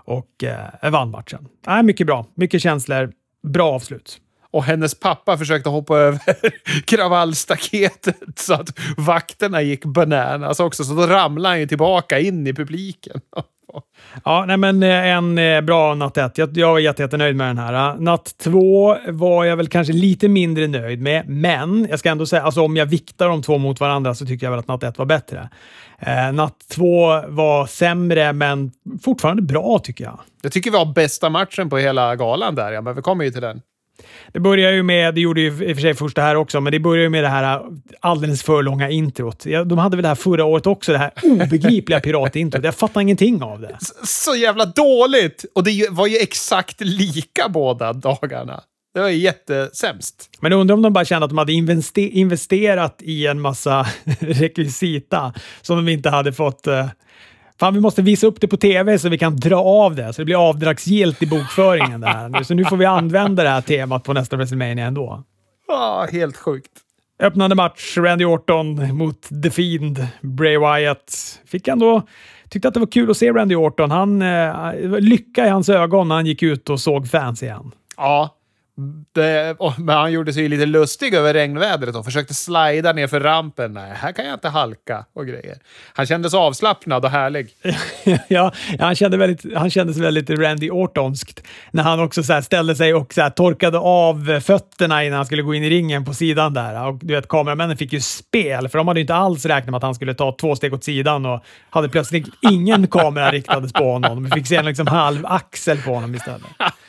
och 0.04 0.44
eh, 0.44 0.90
vann 0.90 1.10
matchen. 1.10 1.48
Ja, 1.66 1.82
mycket 1.82 2.06
bra. 2.06 2.26
Mycket 2.34 2.62
känslor. 2.62 3.12
Bra 3.42 3.72
avslut. 3.72 4.18
Och 4.50 4.64
hennes 4.64 5.00
pappa 5.00 5.38
försökte 5.38 5.68
hoppa 5.68 5.98
över 5.98 6.20
kravallstaketet 6.86 8.38
så 8.38 8.54
att 8.54 8.78
vakterna 8.96 9.62
gick 9.62 9.84
bananas 9.84 10.60
också. 10.60 10.84
Så 10.84 10.94
då 10.94 11.06
ramlade 11.06 11.52
han 11.52 11.60
ju 11.60 11.66
tillbaka 11.66 12.18
in 12.18 12.46
i 12.46 12.54
publiken. 12.54 13.20
Ja, 14.24 14.44
nej 14.46 14.56
men 14.56 14.82
eh, 14.82 15.06
en 15.06 15.38
eh, 15.38 15.60
bra 15.60 15.94
natt 15.94 16.18
ett. 16.18 16.38
Jag, 16.38 16.56
jag 16.56 16.72
var 16.72 16.78
jättenöjd 16.78 17.36
med 17.36 17.46
den 17.46 17.58
här. 17.58 17.90
Eh. 17.90 18.00
Natt 18.00 18.34
två 18.38 18.96
var 19.08 19.44
jag 19.44 19.56
väl 19.56 19.68
kanske 19.68 19.92
lite 19.92 20.28
mindre 20.28 20.66
nöjd 20.66 21.00
med, 21.00 21.28
men 21.28 21.86
jag 21.90 21.98
ska 21.98 22.10
ändå 22.10 22.26
säga, 22.26 22.42
alltså 22.42 22.62
om 22.62 22.76
jag 22.76 22.86
viktar 22.86 23.28
de 23.28 23.42
två 23.42 23.58
mot 23.58 23.80
varandra 23.80 24.14
så 24.14 24.26
tycker 24.26 24.46
jag 24.46 24.50
väl 24.50 24.60
att 24.60 24.68
natt 24.68 24.82
ett 24.82 24.98
var 24.98 25.06
bättre. 25.06 25.50
Eh, 25.98 26.32
natt 26.32 26.56
två 26.70 27.06
var 27.28 27.66
sämre, 27.66 28.32
men 28.32 28.72
fortfarande 29.02 29.42
bra 29.42 29.78
tycker 29.78 30.04
jag. 30.04 30.20
Jag 30.42 30.52
tycker 30.52 30.70
vi 30.70 30.76
har 30.76 30.94
bästa 30.94 31.30
matchen 31.30 31.70
på 31.70 31.78
hela 31.78 32.16
galan 32.16 32.54
där, 32.54 32.72
ja, 32.72 32.80
men 32.80 32.94
vi 32.94 33.02
kommer 33.02 33.24
ju 33.24 33.30
till 33.30 33.42
den. 33.42 33.60
Det 34.32 34.40
börjar 34.40 34.72
ju 34.72 34.82
med, 34.82 35.14
det 35.14 35.20
gjorde 35.20 35.40
ju 35.40 35.46
i 35.46 35.72
och 35.72 35.76
för 35.76 35.82
sig 35.82 35.94
första 35.94 36.22
här 36.22 36.34
också, 36.34 36.60
men 36.60 36.72
det 36.72 36.80
börjar 36.80 37.02
ju 37.02 37.08
med 37.08 37.24
det 37.24 37.28
här 37.28 37.56
äh, 37.56 37.62
alldeles 38.00 38.42
för 38.42 38.62
långa 38.62 38.90
introt. 38.90 39.44
De 39.66 39.78
hade 39.78 39.96
väl 39.96 40.02
det 40.02 40.08
här 40.08 40.14
förra 40.14 40.44
året 40.44 40.66
också, 40.66 40.92
det 40.92 40.98
här 40.98 41.12
obegripliga 41.22 42.00
piratintrot. 42.00 42.64
Jag 42.64 42.74
fattar 42.74 43.00
ingenting 43.00 43.42
av 43.42 43.60
det. 43.60 43.76
Så 44.04 44.34
jävla 44.34 44.64
dåligt! 44.64 45.44
Och 45.54 45.64
det 45.64 45.90
var 45.90 46.06
ju 46.06 46.16
exakt 46.16 46.80
lika 46.80 47.48
båda 47.48 47.92
dagarna. 47.92 48.62
Det 48.94 49.00
var 49.00 49.08
jättesämst. 49.08 50.30
Men 50.40 50.52
undrar 50.52 50.74
om 50.74 50.82
de 50.82 50.92
bara 50.92 51.04
kände 51.04 51.24
att 51.24 51.30
de 51.30 51.38
hade 51.38 51.52
investerat 51.96 53.02
i 53.02 53.26
en 53.26 53.40
massa 53.40 53.86
rekvisita 54.20 55.34
som 55.62 55.76
de 55.76 55.92
inte 55.92 56.10
hade 56.10 56.32
fått 56.32 56.66
uh, 56.66 56.86
Fan, 57.62 57.74
vi 57.74 57.80
måste 57.80 58.02
visa 58.02 58.26
upp 58.26 58.40
det 58.40 58.48
på 58.48 58.56
tv 58.56 58.98
så 58.98 59.08
vi 59.08 59.18
kan 59.18 59.36
dra 59.36 59.56
av 59.56 59.94
det, 59.94 60.12
så 60.12 60.22
det 60.22 60.24
blir 60.24 60.48
avdragsgillt 60.48 61.22
i 61.22 61.26
bokföringen. 61.26 62.00
Där. 62.00 62.42
Så 62.42 62.54
nu 62.54 62.64
får 62.64 62.76
vi 62.76 62.84
använda 62.84 63.42
det 63.42 63.48
här 63.48 63.60
temat 63.60 64.04
på 64.04 64.12
nästa 64.12 64.36
WrestleMania 64.36 64.86
ändå. 64.86 65.22
Ja, 65.68 66.06
helt 66.12 66.36
sjukt. 66.36 66.70
Öppnande 67.22 67.56
match, 67.56 67.96
Randy 67.96 68.24
Orton 68.24 68.96
mot 68.96 69.42
The 69.42 69.50
Fiend, 69.50 70.06
Bray 70.20 70.58
Wyatt. 70.58 71.40
Fick 71.46 71.68
ändå... 71.68 72.02
Tyckte 72.48 72.68
att 72.68 72.74
det 72.74 72.80
var 72.80 72.86
kul 72.86 73.10
att 73.10 73.16
se 73.16 73.32
Randy 73.32 73.54
Orton. 73.54 73.90
Han, 73.90 74.22
eh, 74.22 74.72
lycka 75.00 75.46
i 75.46 75.48
hans 75.48 75.68
ögon 75.68 76.08
när 76.08 76.14
han 76.14 76.26
gick 76.26 76.42
ut 76.42 76.70
och 76.70 76.80
såg 76.80 77.08
fans 77.08 77.42
igen. 77.42 77.70
Ja, 77.96 78.36
det, 79.14 79.56
men 79.78 79.96
han 79.96 80.12
gjorde 80.12 80.32
sig 80.32 80.48
lite 80.48 80.66
lustig 80.66 81.14
över 81.14 81.34
regnvädret 81.34 81.96
och 81.96 82.04
försökte 82.04 82.34
slida 82.34 82.92
ner 82.92 83.06
för 83.06 83.20
rampen. 83.20 83.72
Nej, 83.72 83.92
här 83.94 84.12
kan 84.12 84.24
jag 84.24 84.34
inte 84.34 84.48
halka 84.48 85.04
och 85.12 85.26
grejer. 85.26 85.58
Han 85.94 86.06
kändes 86.06 86.34
avslappnad 86.34 87.04
och 87.04 87.10
härlig. 87.10 87.48
ja, 88.28 88.52
han, 88.78 88.94
kände 88.94 89.16
väldigt, 89.16 89.56
han 89.56 89.70
kändes 89.70 89.96
väldigt 89.96 90.30
Randy 90.30 90.70
Ortonskt 90.70 91.42
när 91.70 91.82
han 91.82 92.00
också 92.00 92.22
så 92.22 92.42
ställde 92.42 92.76
sig 92.76 92.94
och 92.94 93.14
så 93.14 93.30
torkade 93.30 93.78
av 93.78 94.40
fötterna 94.40 95.04
innan 95.04 95.16
han 95.16 95.26
skulle 95.26 95.42
gå 95.42 95.54
in 95.54 95.64
i 95.64 95.70
ringen 95.70 96.04
på 96.04 96.14
sidan 96.14 96.54
där. 96.54 96.86
Och 96.86 96.98
du 97.02 97.14
vet, 97.14 97.28
kameramännen 97.28 97.76
fick 97.76 97.92
ju 97.92 98.00
spel, 98.00 98.68
för 98.68 98.78
de 98.78 98.88
hade 98.88 99.00
inte 99.00 99.14
alls 99.14 99.46
räknat 99.46 99.70
med 99.70 99.76
att 99.76 99.82
han 99.82 99.94
skulle 99.94 100.14
ta 100.14 100.36
två 100.40 100.56
steg 100.56 100.74
åt 100.74 100.84
sidan 100.84 101.26
och 101.26 101.44
hade 101.70 101.88
plötsligt 101.88 102.26
ingen 102.40 102.86
kamera 102.86 103.30
riktades 103.30 103.72
på 103.72 103.92
honom. 103.92 104.24
Vi 104.24 104.30
fick 104.30 104.46
se 104.46 104.56
en 104.56 104.64
liksom 104.64 104.86
halv 104.86 105.26
axel 105.26 105.78
på 105.82 105.94
honom 105.94 106.14
istället. 106.14 106.46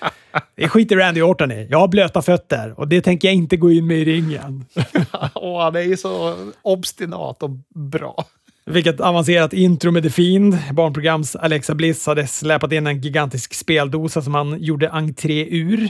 Det 0.55 0.69
skiter 0.69 0.95
Randy 0.95 1.21
Orton 1.21 1.51
i. 1.51 1.67
Jag 1.69 1.79
har 1.79 1.87
blöta 1.87 2.21
fötter 2.21 2.79
och 2.79 2.87
det 2.87 3.01
tänker 3.01 3.27
jag 3.27 3.35
inte 3.35 3.57
gå 3.57 3.71
in 3.71 3.87
med 3.87 3.97
i 3.97 4.05
ringen. 4.05 4.65
Åh, 5.33 5.63
han 5.63 5.75
är 5.75 5.81
ju 5.81 5.97
så 5.97 6.35
obstinat 6.61 7.43
och 7.43 7.49
bra. 7.75 8.25
Vilket 8.65 8.99
avancerat 8.99 9.53
intro 9.53 9.91
med 9.91 10.03
The 10.03 10.09
Fiend. 10.09 10.57
Barnprograms 10.73 11.35
Alexa 11.35 11.75
Bliss 11.75 12.07
hade 12.07 12.27
släpat 12.27 12.71
in 12.71 12.87
en 12.87 13.01
gigantisk 13.01 13.53
speldosa 13.53 14.21
som 14.21 14.33
han 14.33 14.63
gjorde 14.63 14.89
entré 14.89 15.47
ur. 15.49 15.89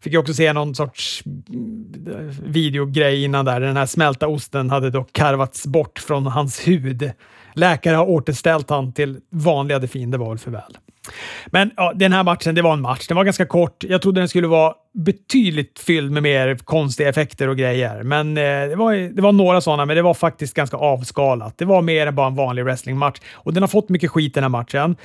Fick 0.00 0.12
jag 0.12 0.20
också 0.20 0.34
se 0.34 0.52
någon 0.52 0.74
sorts 0.74 1.22
mm, 1.24 2.30
videogrej 2.44 3.24
innan 3.24 3.44
där. 3.44 3.60
Den 3.60 3.76
här 3.76 3.86
smälta 3.86 4.28
osten 4.28 4.70
hade 4.70 4.90
då 4.90 5.04
karvats 5.12 5.66
bort 5.66 5.98
från 5.98 6.26
hans 6.26 6.68
hud. 6.68 7.12
Läkare 7.54 7.96
har 7.96 8.08
återställt 8.08 8.70
han 8.70 8.92
till 8.92 9.20
vanliga 9.30 9.80
The 9.80 9.88
Fiend, 9.88 10.12
det 10.12 10.18
var 10.18 10.28
väl 10.28 10.38
för 10.38 10.50
väl. 10.50 10.78
Men 11.46 11.70
ja, 11.76 11.92
den 11.94 12.12
här 12.12 12.24
matchen, 12.24 12.54
det 12.54 12.62
var 12.62 12.72
en 12.72 12.80
match. 12.80 13.06
Den 13.06 13.16
var 13.16 13.24
ganska 13.24 13.46
kort. 13.46 13.84
Jag 13.84 14.02
trodde 14.02 14.20
den 14.20 14.28
skulle 14.28 14.46
vara 14.46 14.74
betydligt 14.94 15.78
fylld 15.78 16.12
med 16.12 16.22
mer 16.22 16.56
konstiga 16.56 17.08
effekter 17.08 17.48
och 17.48 17.56
grejer. 17.56 18.02
Men 18.02 18.36
eh, 18.36 18.42
det, 18.42 18.76
var, 18.76 18.94
det 18.94 19.22
var 19.22 19.32
några 19.32 19.60
sådana, 19.60 19.84
men 19.84 19.96
det 19.96 20.02
var 20.02 20.14
faktiskt 20.14 20.54
ganska 20.54 20.76
avskalat. 20.76 21.58
Det 21.58 21.64
var 21.64 21.82
mer 21.82 22.06
än 22.06 22.14
bara 22.14 22.26
en 22.26 22.34
vanlig 22.34 22.64
wrestlingmatch. 22.64 23.20
Och 23.32 23.54
den 23.54 23.62
har 23.62 23.68
fått 23.68 23.88
mycket 23.88 24.10
skit 24.10 24.34
den 24.34 24.44
här 24.44 24.48
matchen. 24.48 24.96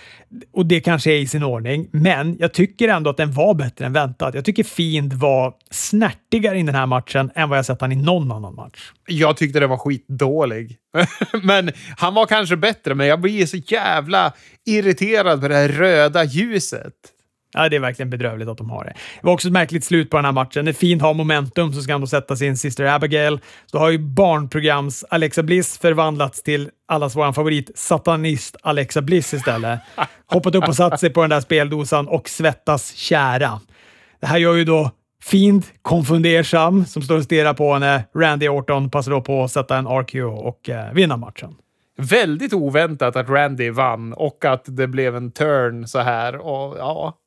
Och 0.51 0.65
det 0.65 0.79
kanske 0.79 1.11
är 1.11 1.17
i 1.17 1.27
sin 1.27 1.43
ordning. 1.43 1.87
Men 1.91 2.37
jag 2.39 2.53
tycker 2.53 2.89
ändå 2.89 3.09
att 3.09 3.17
den 3.17 3.31
var 3.31 3.53
bättre 3.53 3.85
än 3.85 3.93
väntat. 3.93 4.35
Jag 4.35 4.45
tycker 4.45 4.63
Fiend 4.63 5.13
var 5.13 5.53
snärtigare 5.71 6.59
i 6.59 6.63
den 6.63 6.75
här 6.75 6.85
matchen 6.85 7.31
än 7.35 7.49
vad 7.49 7.57
jag 7.57 7.65
sett 7.65 7.81
han 7.81 7.91
i 7.91 7.95
någon 7.95 8.31
annan 8.31 8.55
match. 8.55 8.91
Jag 9.07 9.37
tyckte 9.37 9.59
den 9.59 9.69
var 9.69 9.77
skitdålig. 9.77 10.77
men 11.43 11.71
han 11.97 12.13
var 12.13 12.25
kanske 12.25 12.55
bättre, 12.55 12.95
men 12.95 13.07
jag 13.07 13.21
blir 13.21 13.45
så 13.45 13.57
jävla 13.57 14.33
irriterad 14.65 15.41
på 15.41 15.47
det 15.47 15.55
här 15.55 15.67
röda 15.67 15.92
ljuset. 16.23 16.93
Ja, 17.53 17.69
det 17.69 17.75
är 17.75 17.79
verkligen 17.79 18.09
bedrövligt 18.09 18.49
att 18.49 18.57
de 18.57 18.69
har 18.69 18.83
det. 18.83 18.93
Det 19.21 19.27
var 19.27 19.33
också 19.33 19.47
ett 19.47 19.53
märkligt 19.53 19.83
slut 19.83 20.09
på 20.09 20.17
den 20.17 20.25
här 20.25 20.31
matchen. 20.31 20.65
När 20.65 20.73
Fiend 20.73 21.01
har 21.01 21.13
momentum 21.13 21.73
så 21.73 21.81
ska 21.81 21.91
han 21.91 22.01
då 22.01 22.07
sätta 22.07 22.35
sin 22.35 22.57
Sister 22.57 22.85
Abigail. 22.85 23.39
Så 23.65 23.79
har 23.79 23.89
ju 23.89 23.97
barnprograms 23.97 25.05
Alexa 25.09 25.43
Bliss 25.43 25.77
förvandlats 25.77 26.43
till 26.43 26.69
allas 26.87 27.15
vår 27.15 27.31
favorit 27.31 27.71
satanist 27.75 28.55
Alexa 28.61 29.01
Bliss 29.01 29.33
istället. 29.33 29.79
Hoppat 30.25 30.55
upp 30.55 30.67
och 30.67 30.75
satt 30.75 30.99
sig 30.99 31.09
på 31.09 31.21
den 31.21 31.29
där 31.29 31.41
speldosan 31.41 32.07
och 32.07 32.29
svettas 32.29 32.93
kära. 32.95 33.59
Det 34.21 34.27
här 34.27 34.37
gör 34.37 34.55
ju 34.55 34.65
då 34.65 34.91
Fiend 35.23 35.65
konfundersam 35.81 36.85
som 36.85 37.01
står 37.01 37.17
och 37.17 37.23
stirrar 37.23 37.53
på 37.53 37.73
henne. 37.73 38.03
Randy 38.15 38.47
Orton 38.49 38.89
passar 38.89 39.11
då 39.11 39.21
på 39.21 39.43
att 39.43 39.51
sätta 39.51 39.77
en 39.77 39.87
RQ 39.87 40.15
och 40.23 40.69
eh, 40.69 40.93
vinna 40.93 41.17
matchen. 41.17 41.55
Väldigt 41.97 42.53
oväntat 42.53 43.15
att 43.15 43.29
Randy 43.29 43.69
vann 43.69 44.13
och 44.13 44.45
att 44.45 44.63
det 44.65 44.87
blev 44.87 45.15
en 45.15 45.31
turn 45.31 45.87
så 45.87 45.99
här. 45.99 46.35
Och 46.35 46.77
ja, 46.77 47.17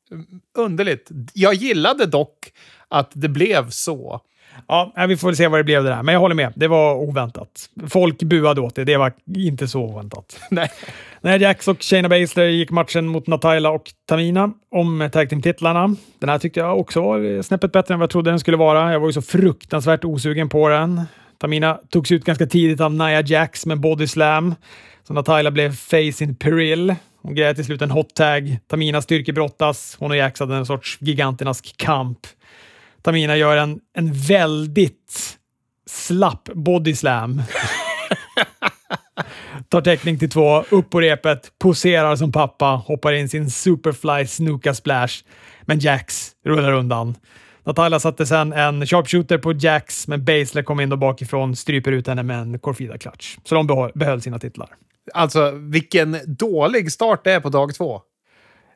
underligt. 0.57 1.09
Jag 1.33 1.53
gillade 1.53 2.05
dock 2.05 2.51
att 2.87 3.11
det 3.13 3.29
blev 3.29 3.69
så. 3.69 4.21
Ja, 4.67 5.05
vi 5.07 5.17
får 5.17 5.27
väl 5.27 5.35
se 5.35 5.47
vad 5.47 5.59
det 5.59 5.63
blev 5.63 5.83
det 5.83 5.89
där. 5.89 6.03
Men 6.03 6.13
jag 6.13 6.19
håller 6.19 6.35
med. 6.35 6.53
Det 6.55 6.67
var 6.67 6.95
oväntat. 6.95 7.69
Folk 7.89 8.23
buade 8.23 8.61
åt 8.61 8.75
det. 8.75 8.83
Det 8.83 8.97
var 8.97 9.13
inte 9.35 9.67
så 9.67 9.81
oväntat. 9.81 10.39
Nej. 10.51 10.71
När 11.21 11.39
Jax 11.39 11.67
och 11.67 11.83
Shayna 11.83 12.09
Baszler 12.09 12.45
gick 12.45 12.71
matchen 12.71 13.07
mot 13.07 13.27
Nataila 13.27 13.69
och 13.69 13.91
Tamina 14.05 14.53
om 14.71 15.09
tag 15.13 15.29
team-titlarna. 15.29 15.95
Den 16.19 16.29
här 16.29 16.39
tyckte 16.39 16.59
jag 16.59 16.79
också 16.79 17.01
var 17.01 17.41
snäppet 17.41 17.71
bättre 17.71 17.93
än 17.93 17.99
vad 17.99 18.03
jag 18.03 18.09
trodde 18.09 18.29
den 18.29 18.39
skulle 18.39 18.57
vara. 18.57 18.91
Jag 18.93 18.99
var 18.99 19.07
ju 19.07 19.13
så 19.13 19.21
fruktansvärt 19.21 20.05
osugen 20.05 20.49
på 20.49 20.69
den. 20.69 21.01
Tamina 21.37 21.79
togs 21.89 22.11
ut 22.11 22.23
ganska 22.23 22.45
tidigt 22.45 22.81
av 22.81 22.93
Nia 22.93 23.21
Jax 23.21 23.65
med 23.65 23.79
body 23.79 24.07
slam. 24.07 24.55
Så 25.07 25.13
Nataila 25.13 25.51
blev 25.51 25.75
face 25.75 26.23
in 26.23 26.35
peril. 26.35 26.95
Hon 27.21 27.35
grejade 27.35 27.55
till 27.55 27.65
slut 27.65 27.81
en 27.81 27.91
hot 27.91 28.15
tag. 28.15 28.57
Tamina 28.67 29.01
styrkebrottas. 29.01 29.95
Hon 29.99 30.11
och 30.11 30.17
Jax 30.17 30.39
hade 30.39 30.55
en 30.55 30.65
sorts 30.65 30.97
gigantisk 31.01 31.77
kamp. 31.77 32.19
Tamina 33.01 33.37
gör 33.37 33.57
en, 33.57 33.79
en 33.93 34.13
väldigt 34.13 35.37
slapp 35.89 36.49
body 36.53 36.95
slam. 36.95 37.41
Tar 39.69 39.81
täckning 39.81 40.19
till 40.19 40.29
två, 40.29 40.63
upp 40.69 40.89
på 40.89 41.01
repet, 41.01 41.51
poserar 41.59 42.15
som 42.15 42.31
pappa, 42.31 42.65
hoppar 42.65 43.13
in 43.13 43.29
sin 43.29 43.51
superfly 43.51 44.27
snooka 44.27 44.73
splash. 44.73 45.13
Men 45.61 45.79
Jax 45.79 46.31
rullar 46.45 46.73
undan. 46.73 47.15
Natalia 47.67 47.99
satte 47.99 48.25
sen 48.25 48.53
en 48.53 48.85
sharpshooter 48.85 49.37
på 49.37 49.53
Jax, 49.53 50.07
men 50.07 50.25
Baszler 50.25 50.63
kom 50.63 50.79
in 50.79 50.89
då 50.89 50.97
bakifrån, 50.97 51.55
stryper 51.55 51.91
ut 51.91 52.07
henne 52.07 52.23
med 52.23 52.39
en 52.39 52.59
Corfida 52.59 52.97
clutch. 52.97 53.37
Så 53.43 53.55
de 53.55 53.91
behöll, 53.95 54.21
sina 54.21 54.39
titlar. 54.39 54.69
Alltså, 55.13 55.51
vilken 55.51 56.17
dålig 56.25 56.91
start 56.91 57.23
det 57.23 57.31
är 57.31 57.39
på 57.39 57.49
dag 57.49 57.75
två. 57.75 58.01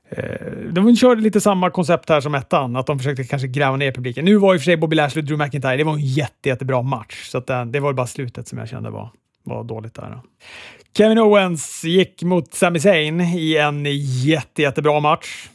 Eh, 0.09 0.23
de 0.71 0.95
körde 0.95 1.21
lite 1.21 1.41
samma 1.41 1.69
koncept 1.69 2.09
här 2.09 2.21
som 2.21 2.35
ettan, 2.35 2.75
att 2.75 2.87
de 2.87 2.99
försökte 2.99 3.23
kanske 3.23 3.47
gräva 3.47 3.75
ner 3.75 3.91
publiken. 3.91 4.25
Nu 4.25 4.35
var 4.35 4.53
i 4.53 4.57
och 4.57 4.61
för 4.61 4.65
sig 4.65 4.77
Bobby 4.77 4.95
Lashley 4.95 5.21
och 5.21 5.27
Drew 5.27 5.45
McIntyre, 5.45 5.77
det 5.77 5.83
var 5.83 5.93
en 5.93 6.05
jätte, 6.05 6.49
jättebra 6.49 6.81
match, 6.81 7.29
så 7.29 7.37
eh, 7.37 7.65
det 7.65 7.79
var 7.79 7.93
bara 7.93 8.07
slutet 8.07 8.47
som 8.47 8.57
jag 8.57 8.69
kände 8.69 8.89
var, 8.89 9.09
var 9.43 9.63
dåligt 9.63 9.93
där. 9.93 10.19
Kevin 10.97 11.19
Owens 11.19 11.83
gick 11.83 12.23
mot 12.23 12.53
Sami 12.53 12.79
Zayn 12.79 13.21
i 13.21 13.57
en 13.57 13.85
jätte, 14.23 14.61
jättebra 14.61 14.99
match. 14.99 15.49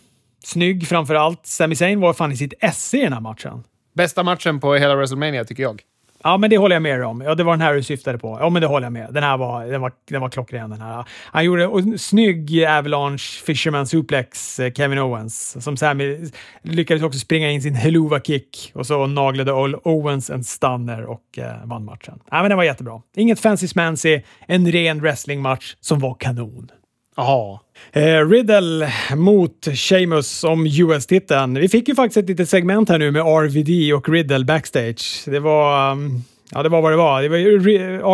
Snygg 0.47 0.89
framför 0.89 1.15
allt. 1.15 1.47
Sami 1.47 1.77
Zayn 1.77 2.01
var 2.01 2.13
fan 2.13 2.33
i 2.33 2.37
sitt 2.37 2.55
esse 2.61 2.99
i 2.99 3.03
den 3.03 3.13
här 3.13 3.21
matchen. 3.21 3.65
Bästa 3.95 4.23
matchen 4.23 4.61
på 4.61 4.75
hela 4.75 4.97
WrestleMania 4.97 5.45
tycker 5.45 5.63
jag. 5.63 5.83
Ja, 6.23 6.37
men 6.37 6.51
det 6.51 6.59
håller 6.59 6.77
jag 6.77 6.83
med 6.83 7.05
om. 7.05 7.21
Ja, 7.21 7.35
det 7.35 7.45
var 7.45 7.53
den 7.53 7.61
här 7.61 7.75
du 7.75 7.83
syftade 7.83 8.19
på. 8.19 8.39
Ja, 8.41 8.51
men 8.51 8.63
det 8.63 8.69
håller 8.69 8.87
jag 8.87 8.93
med. 8.93 9.15
Den 9.15 9.23
här 9.23 9.37
var, 9.37 9.67
den 9.67 9.81
var, 9.81 9.93
den 10.11 10.21
var 10.21 10.29
klockren. 10.29 10.71
Den 10.71 10.81
här. 10.81 11.05
Han 11.11 11.45
gjorde 11.45 11.65
en 11.65 11.99
snygg 11.99 12.65
Avalanche 12.65 13.45
Fisherman 13.47 13.87
Suplex, 13.87 14.61
eh, 14.61 14.73
Kevin 14.73 14.99
Owens, 14.99 15.65
som 15.65 15.77
Sammy 15.77 16.31
lyckades 16.63 17.03
också 17.03 17.19
springa 17.19 17.51
in 17.51 17.63
sin 17.63 17.75
Helluva 17.75 18.21
kick 18.21 18.73
och 18.75 18.87
så 18.87 19.07
naglade 19.07 19.53
Owens 19.53 20.31
en 20.31 20.45
stunner 20.45 21.05
och 21.05 21.39
eh, 21.39 21.65
vann 21.65 21.85
matchen. 21.85 22.19
Ja, 22.31 22.41
men 22.41 22.49
den 22.49 22.57
var 22.57 22.65
jättebra. 22.65 23.03
Inget 23.17 23.41
fancy 23.41 23.69
smancy, 23.69 24.21
en 24.49 24.73
ren 24.73 25.01
wrestlingmatch 25.01 25.75
som 25.81 25.99
var 25.99 26.15
kanon. 26.15 26.71
Jaha. 27.17 27.59
Eh, 27.93 28.29
Riddle 28.29 28.93
mot 29.15 29.69
Sheamus 29.75 30.45
om 30.45 30.67
US-titeln. 30.67 31.55
Vi 31.55 31.69
fick 31.69 31.89
ju 31.89 31.95
faktiskt 31.95 32.17
ett 32.17 32.29
litet 32.29 32.49
segment 32.49 32.89
här 32.89 32.99
nu 32.99 33.11
med 33.11 33.23
RVD 33.23 33.95
och 33.95 34.09
Riddle 34.09 34.45
backstage. 34.45 35.23
Det 35.27 35.41
var... 35.41 35.93
Um, 35.93 36.25
ja, 36.51 36.63
det 36.63 36.69
var 36.69 36.83
vad 36.83 36.93
det 36.93 36.97
var. 36.97 37.23
Det 37.23 37.29
var 37.29 37.39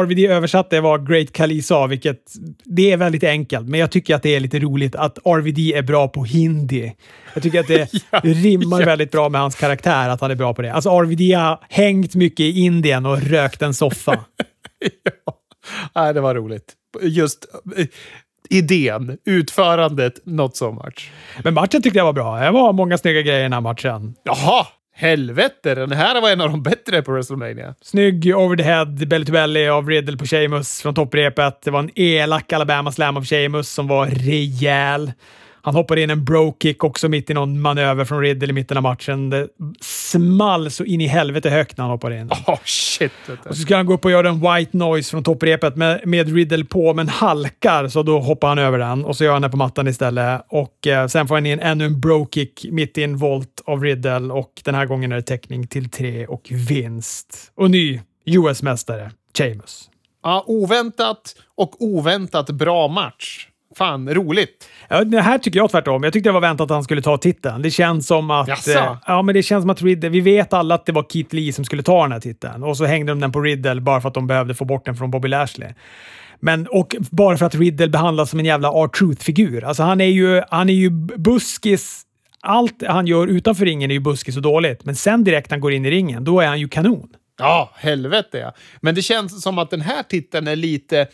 RVD 0.03 0.19
översatt 0.19 0.71
det 0.71 0.81
var 0.81 0.99
Great 0.99 1.33
Khali 1.33 1.63
sa, 1.63 1.87
vilket 1.87 2.33
det 2.65 2.93
är 2.93 2.97
väldigt 2.97 3.25
enkelt, 3.25 3.69
men 3.69 3.81
jag 3.81 3.91
tycker 3.91 4.15
att 4.15 4.23
det 4.23 4.37
är 4.37 4.41
lite 4.41 4.59
roligt 4.59 4.95
att 4.95 5.19
RVD 5.19 5.59
är 5.59 5.83
bra 5.83 6.09
på 6.09 6.25
hindi. 6.25 6.93
Jag 7.35 7.43
tycker 7.43 7.61
att 7.61 7.69
det 7.69 7.89
ja, 8.11 8.21
rimmar 8.23 8.81
ja. 8.81 8.87
väldigt 8.87 9.11
bra 9.11 9.29
med 9.29 9.41
hans 9.41 9.55
karaktär, 9.55 10.09
att 10.09 10.21
han 10.21 10.31
är 10.31 10.35
bra 10.35 10.55
på 10.55 10.63
det. 10.63 10.73
Alltså 10.73 10.91
RVD 10.91 11.35
har 11.37 11.59
hängt 11.69 12.15
mycket 12.15 12.41
i 12.41 12.61
Indien 12.61 13.07
och 13.07 13.23
rökt 13.23 13.63
en 13.63 13.75
soffa. 13.75 14.13
ja, 15.27 15.33
Nej, 15.95 16.15
det 16.15 16.21
var 16.21 16.35
roligt. 16.35 16.73
Just 17.03 17.47
idén, 18.51 19.19
utförandet, 19.25 20.27
not 20.27 20.57
so 20.57 20.73
much. 20.73 21.11
Men 21.45 21.55
matchen 21.55 21.83
tyckte 21.83 21.99
jag 21.99 22.05
var 22.05 22.13
bra. 22.13 22.41
Det 22.41 22.51
var 22.51 22.73
många 22.73 22.99
snygga 22.99 23.23
grejer 23.23 23.41
i 23.41 23.43
den 23.43 23.53
här 23.53 23.61
matchen. 23.61 24.15
Jaha! 24.25 24.67
Helvete, 24.95 25.75
den 25.75 25.93
här 25.93 26.21
var 26.21 26.31
en 26.31 26.41
av 26.41 26.51
de 26.51 26.63
bättre 26.63 27.03
på 27.03 27.13
WrestleMania. 27.13 27.75
Snygg 27.81 28.37
over 28.37 28.57
the 28.57 28.63
head, 28.63 28.87
belly 28.87 29.25
to 29.25 29.33
belly 29.33 29.69
av 29.69 29.89
Riddle 29.89 30.17
på 30.17 30.27
Sheamus 30.27 30.83
från 30.83 30.95
topprepet. 30.95 31.63
Det 31.63 31.71
var 31.71 31.81
en 31.81 31.91
elak 31.95 32.53
Alabama 32.53 32.93
slam 32.93 33.17
av 33.17 33.25
Sheamus 33.25 33.69
som 33.69 33.89
var 33.89 34.07
rejäl. 34.07 35.13
Han 35.65 35.75
hoppade 35.75 36.03
in 36.03 36.11
en 36.11 36.25
bro-kick 36.25 36.85
också 36.85 37.09
mitt 37.09 37.31
i 37.31 37.35
någon 37.35 37.61
manöver 37.61 38.05
från 38.05 38.21
Riddle 38.21 38.49
i 38.49 38.53
mitten 38.53 38.77
av 38.77 38.83
matchen. 38.83 39.31
Det 39.31 39.49
small 39.81 40.71
så 40.71 40.85
in 40.85 41.01
i 41.01 41.07
helvete 41.07 41.51
högt 41.51 41.77
när 41.77 41.85
han 41.85 41.91
hoppade 41.91 42.19
in. 42.19 42.31
Oh 42.47 42.59
shit! 42.65 43.13
Och 43.47 43.57
så 43.57 43.63
ska 43.63 43.77
han 43.77 43.87
gå 43.87 43.95
upp 43.95 44.05
och 44.05 44.11
göra 44.11 44.29
en 44.29 44.41
white 44.41 44.77
noise 44.77 45.11
från 45.11 45.25
topprepet 45.25 45.77
med, 45.77 46.01
med 46.07 46.35
Riddle 46.35 46.65
på, 46.65 46.95
men 46.95 47.09
halkar, 47.09 47.89
så 47.89 48.03
då 48.03 48.21
hoppar 48.21 48.49
han 48.49 48.59
över 48.59 48.79
den 48.79 49.05
och 49.05 49.17
så 49.17 49.25
gör 49.25 49.33
han 49.33 49.43
det 49.43 49.49
på 49.49 49.57
mattan 49.57 49.89
istället. 49.89 50.43
Och 50.49 50.87
eh, 50.87 51.07
sen 51.07 51.29
får 51.29 51.35
han 51.35 51.47
in 51.47 51.61
ännu 51.61 51.85
en 51.85 52.01
bro-kick 52.01 52.67
mitt 52.71 52.99
i 52.99 53.03
en 53.03 53.17
volt 53.17 53.63
av 53.67 53.83
Riddle 53.83 54.33
och 54.33 54.53
den 54.65 54.75
här 54.75 54.87
gången 54.87 55.13
är 55.13 55.17
det 55.17 55.23
täckning 55.23 55.67
till 55.67 55.91
tre 55.91 56.27
och 56.27 56.49
vinst. 56.69 57.53
Och 57.55 57.71
ny 57.71 58.01
US-mästare, 58.25 59.11
Sheamus. 59.39 59.89
Ja, 60.23 60.45
oväntat 60.47 61.37
och 61.57 61.83
oväntat 61.83 62.51
bra 62.51 62.89
match. 62.89 63.49
Fan, 63.77 64.15
roligt. 64.15 64.69
Ja, 64.89 65.05
det 65.05 65.21
här 65.21 65.39
tycker 65.39 65.59
jag 65.59 65.71
tvärtom. 65.71 66.03
Jag 66.03 66.13
tyckte 66.13 66.29
det 66.29 66.33
var 66.33 66.41
väntat 66.41 66.65
att 66.65 66.75
han 66.75 66.85
skulle 66.85 67.03
ta 67.03 67.17
titeln. 67.17 67.63
Det 67.63 67.71
känns 67.71 68.07
som 68.07 68.31
att... 68.31 68.69
Eh, 68.69 68.97
ja, 69.07 69.23
men 69.23 69.35
det 69.35 69.43
känns 69.43 69.63
som 69.63 69.71
att 69.71 69.83
Riddle... 69.83 70.09
Vi 70.09 70.21
vet 70.21 70.53
alla 70.53 70.75
att 70.75 70.87
det 70.87 70.93
var 70.93 71.07
Keith 71.13 71.35
Lee 71.35 71.53
som 71.53 71.65
skulle 71.65 71.83
ta 71.83 72.03
den 72.03 72.13
här 72.13 72.21
titeln 72.21 72.63
och 72.63 72.77
så 72.77 72.85
hängde 72.85 73.13
de 73.13 73.21
den 73.21 73.33
på 73.33 73.41
Riddle 73.41 73.81
bara 73.81 74.01
för 74.01 74.09
att 74.09 74.15
de 74.15 74.27
behövde 74.27 74.55
få 74.55 74.65
bort 74.65 74.85
den 74.85 74.97
från 74.97 75.11
Bobby 75.11 75.29
Lashley. 75.29 75.69
Men, 76.41 76.67
och 76.67 76.97
bara 77.11 77.37
för 77.37 77.47
att 77.47 77.55
Riddle 77.55 77.89
behandlas 77.89 78.31
som 78.31 78.39
en 78.39 78.45
jävla 78.45 78.69
R-Truth-figur. 78.69 79.65
Alltså 79.65 79.83
han 79.83 80.01
är 80.01 80.05
ju, 80.05 80.43
han 80.51 80.69
är 80.69 80.75
ju 80.75 80.91
buskis. 80.91 82.03
Allt 82.41 82.83
han 82.87 83.07
gör 83.07 83.27
utanför 83.27 83.65
ringen 83.65 83.91
är 83.91 83.95
ju 83.95 84.01
buskis 84.01 84.37
och 84.37 84.43
dåligt, 84.43 84.85
men 84.85 84.97
sen 84.97 85.25
direkt 85.25 85.51
han 85.51 85.61
går 85.61 85.73
in 85.73 85.87
i 85.87 85.91
ringen, 85.91 86.25
då 86.25 86.41
är 86.41 86.47
han 86.47 86.61
ju 86.61 86.69
kanon. 86.69 87.09
Ja, 87.39 87.71
helvete 87.75 88.39
ja. 88.39 88.53
Men 88.81 88.95
det 88.95 89.03
känns 89.03 89.43
som 89.43 89.59
att 89.59 89.71
den 89.71 89.81
här 89.81 90.03
titeln 90.03 90.49
är 90.49 90.57
lite 90.57 91.07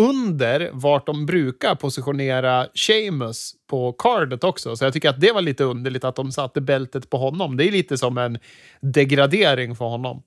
under 0.00 0.70
vart 0.72 1.06
de 1.06 1.26
brukar 1.26 1.74
positionera 1.74 2.66
Seamus 2.74 3.52
på 3.70 3.92
cardet 3.92 4.44
också. 4.44 4.76
Så 4.76 4.84
jag 4.84 4.92
tycker 4.92 5.08
att 5.08 5.20
det 5.20 5.32
var 5.32 5.42
lite 5.42 5.64
underligt 5.64 6.04
att 6.04 6.16
de 6.16 6.32
satte 6.32 6.60
bältet 6.60 7.10
på 7.10 7.16
honom. 7.16 7.56
Det 7.56 7.64
är 7.64 7.72
lite 7.72 7.98
som 7.98 8.18
en 8.18 8.38
degradering 8.80 9.76
för 9.76 9.84
honom. 9.84 10.22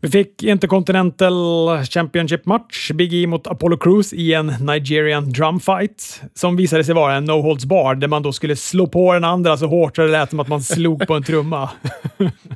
Vi 0.00 0.10
fick 0.10 0.42
Intercontinental 0.42 1.68
Championship-match, 1.84 2.90
Big 2.94 3.14
E 3.14 3.26
mot 3.26 3.46
Apollo 3.46 3.76
Crews 3.76 4.12
i 4.12 4.32
en 4.34 4.46
Nigerian 4.60 5.32
drumfight 5.32 6.22
som 6.34 6.56
visade 6.56 6.84
sig 6.84 6.94
vara 6.94 7.14
en 7.14 7.24
no 7.24 7.42
holds 7.42 7.64
bar 7.64 7.94
där 7.94 8.08
man 8.08 8.22
då 8.22 8.32
skulle 8.32 8.56
slå 8.56 8.86
på 8.86 9.12
den 9.12 9.24
andra 9.24 9.56
så 9.56 9.66
hårt 9.66 9.96
så 9.96 10.02
det 10.02 10.08
lät 10.08 10.30
som 10.30 10.40
att 10.40 10.48
man 10.48 10.62
slog 10.62 11.06
på 11.06 11.14
en 11.14 11.22
trumma. 11.22 11.70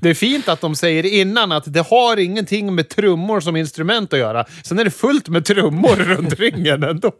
Det 0.00 0.11
är 0.11 0.14
fint 0.14 0.48
att 0.48 0.61
de 0.61 0.74
säger 0.74 1.20
innan 1.20 1.53
att 1.53 1.72
det 1.72 1.87
har 1.87 2.16
ingenting 2.16 2.74
med 2.74 2.88
trummor 2.88 3.40
som 3.40 3.57
instrument 3.57 4.12
att 4.12 4.18
göra. 4.18 4.44
Sen 4.64 4.79
är 4.79 4.85
det 4.85 4.90
fullt 4.90 5.29
med 5.29 5.44
trummor 5.44 5.96
runt 5.96 6.40
ringen 6.40 6.83
ändå. 6.83 7.12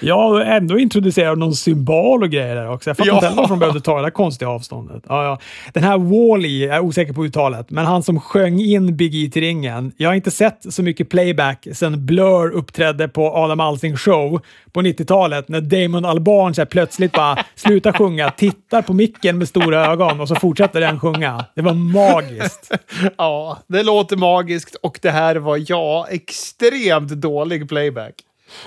Ja, 0.00 0.26
och 0.26 0.42
ändå 0.46 0.78
introducerar 0.78 1.28
de 1.30 1.38
någon 1.38 1.54
symbol 1.54 2.22
och 2.22 2.30
grejer 2.30 2.54
där 2.54 2.70
också. 2.70 2.90
Jag 2.90 2.96
fattar 2.96 3.08
Ja. 3.10 3.14
inte 3.14 3.26
heller 3.26 3.36
varför 3.42 3.52
de 3.54 3.58
behövde 3.58 3.80
ta 3.80 3.96
det 3.96 4.02
där 4.02 4.10
konstiga 4.10 4.48
avståndet. 4.50 5.02
Ja, 5.08 5.24
ja. 5.24 5.38
Den 5.72 5.82
här 5.82 5.98
Wally, 5.98 6.66
jag 6.66 6.76
är 6.76 6.80
osäker 6.80 7.12
på 7.12 7.24
uttalet, 7.24 7.70
men 7.70 7.86
han 7.86 8.02
som 8.02 8.20
sjöng 8.20 8.60
in 8.60 8.96
Big 8.96 9.14
E 9.26 9.30
till 9.30 9.42
ringen. 9.42 9.67
Jag 9.96 10.08
har 10.08 10.14
inte 10.14 10.30
sett 10.30 10.74
så 10.74 10.82
mycket 10.82 11.08
playback 11.08 11.66
sedan 11.72 12.06
Blur 12.06 12.50
uppträdde 12.50 13.08
på 13.08 13.36
Adam 13.36 13.60
Alsing 13.60 13.96
show 13.96 14.40
på 14.72 14.80
90-talet 14.82 15.48
när 15.48 15.60
Damon 15.60 16.04
Albarn 16.04 16.54
så 16.54 16.66
plötsligt 16.66 17.12
bara 17.12 17.44
slutar 17.54 17.92
sjunga, 17.92 18.30
tittar 18.30 18.82
på 18.82 18.92
micken 18.92 19.38
med 19.38 19.48
stora 19.48 19.86
ögon 19.86 20.20
och 20.20 20.28
så 20.28 20.34
fortsätter 20.34 20.80
den 20.80 21.00
sjunga. 21.00 21.44
Det 21.54 21.62
var 21.62 21.74
magiskt. 21.74 22.70
Ja, 23.18 23.58
det 23.66 23.82
låter 23.82 24.16
magiskt 24.16 24.74
och 24.74 24.98
det 25.02 25.10
här 25.10 25.36
var, 25.36 25.64
ja, 25.66 26.06
extremt 26.10 27.08
dålig 27.08 27.68
playback. 27.68 28.14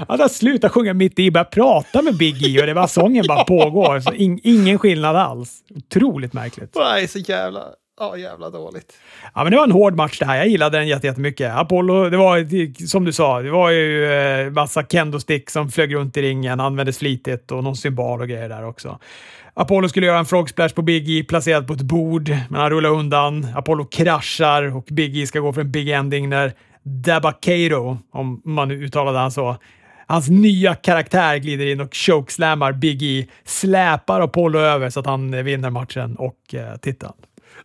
Han 0.08 0.18
där 0.18 0.28
slutar 0.28 0.70
sjunga 0.70 0.94
mitt 0.94 1.20
i, 1.20 1.32
börjar 1.32 1.46
prata 1.46 2.02
med 2.02 2.18
Big 2.18 2.44
E 2.46 2.62
och 2.62 2.68
det 2.68 2.74
var 2.74 2.88
sången 2.88 3.26
bara 3.28 3.44
pågår. 3.48 4.00
Så 4.00 4.14
in, 4.14 4.40
ingen 4.44 4.80
skillnad 4.80 5.16
alls. 5.16 5.60
Otroligt 5.76 6.34
märkligt. 6.34 6.76
Nej, 6.76 7.08
så 7.08 7.20
jävla, 7.20 7.64
ja, 8.02 8.18
jävla 8.18 8.50
dåligt. 8.50 8.94
Ja, 9.36 9.44
men 9.44 9.52
det 9.52 9.58
var 9.58 9.64
en 9.64 9.72
hård 9.72 9.96
match 9.96 10.20
det 10.20 10.26
här. 10.26 10.38
Jag 10.38 10.48
gillade 10.48 10.78
den 10.78 10.88
jättemycket. 10.88 11.52
Apollo, 11.56 12.10
det 12.10 12.18
var 12.18 12.88
som 12.88 13.06
du 13.06 13.14
sa, 13.14 13.42
det 13.42 13.52
var 13.52 13.70
ju 13.70 14.14
eh, 14.14 14.52
massa 14.52 14.84
kendo-stick 14.84 15.50
som 15.50 15.70
flög 15.70 15.96
runt 15.96 16.18
i 16.18 16.22
ringen, 16.22 16.60
användes 16.60 16.98
flitigt 16.98 17.52
och 17.52 17.64
någon 17.64 17.76
symbol 17.76 18.22
och 18.22 18.28
grejer 18.28 18.50
där 18.50 18.66
också. 18.66 19.00
Apollo 19.54 19.90
skulle 19.90 20.06
göra 20.06 20.20
en 20.20 20.26
frog 20.26 20.50
splash 20.50 20.70
på 20.70 20.82
Big 20.82 21.10
E 21.10 21.24
placerad 21.24 21.68
på 21.68 21.74
ett 21.74 21.82
bord, 21.82 22.30
men 22.50 22.62
han 22.62 22.70
rullar 22.70 22.90
undan. 22.90 23.48
Apollo 23.56 23.86
kraschar 23.86 24.78
och 24.78 24.88
Big 24.92 25.18
E 25.18 25.28
ska 25.28 25.40
gå 25.40 25.54
för 25.54 25.62
en 25.62 25.72
big 25.72 25.90
ending 25.90 26.30
när 26.30 26.54
Dabakato, 26.84 27.98
om 28.12 28.42
man 28.46 28.68
nu 28.68 28.84
uttalade 28.84 29.20
han 29.20 29.32
så, 29.32 29.58
Hans 30.08 30.30
nya 30.30 30.76
karaktär 30.76 31.38
glider 31.38 31.66
in 31.66 31.82
och 31.82 31.96
chokeslammar 31.96 32.72
Big 32.72 33.04
E, 33.04 33.28
släpar 33.44 34.22
Apollo 34.22 34.60
över 34.60 34.90
så 34.90 35.00
att 35.00 35.06
han 35.06 35.44
vinner 35.44 35.70
matchen 35.70 36.16
och 36.16 36.56
eh, 36.56 36.76
titeln. 36.76 37.14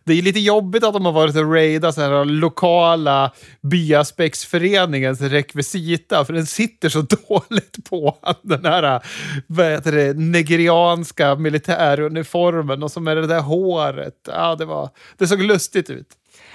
Det 0.03 0.13
är 0.13 0.21
lite 0.21 0.39
jobbigt 0.39 0.83
att 0.83 0.93
de 0.93 1.05
har 1.05 1.11
varit 1.11 1.35
och 1.35 1.53
raidat 1.53 1.95
så 1.95 2.01
här 2.01 2.25
lokala 2.25 3.31
byaspexföreningens 3.61 5.21
rekvisita, 5.21 6.25
för 6.25 6.33
den 6.33 6.45
sitter 6.45 6.89
så 6.89 7.01
dåligt 7.27 7.89
på 7.89 8.17
den 8.41 8.65
här 8.65 9.01
vad 9.47 9.65
heter 9.65 9.91
det, 9.91 10.13
nigerianska 10.13 11.35
militäruniformen 11.35 12.83
och 12.83 12.91
som 12.91 13.03
med 13.03 13.17
det 13.17 13.27
där 13.27 13.41
håret. 13.41 14.13
Ja, 14.27 14.55
det, 14.55 14.65
var, 14.65 14.89
det 15.17 15.27
såg 15.27 15.41
lustigt 15.41 15.89
ut. 15.89 16.07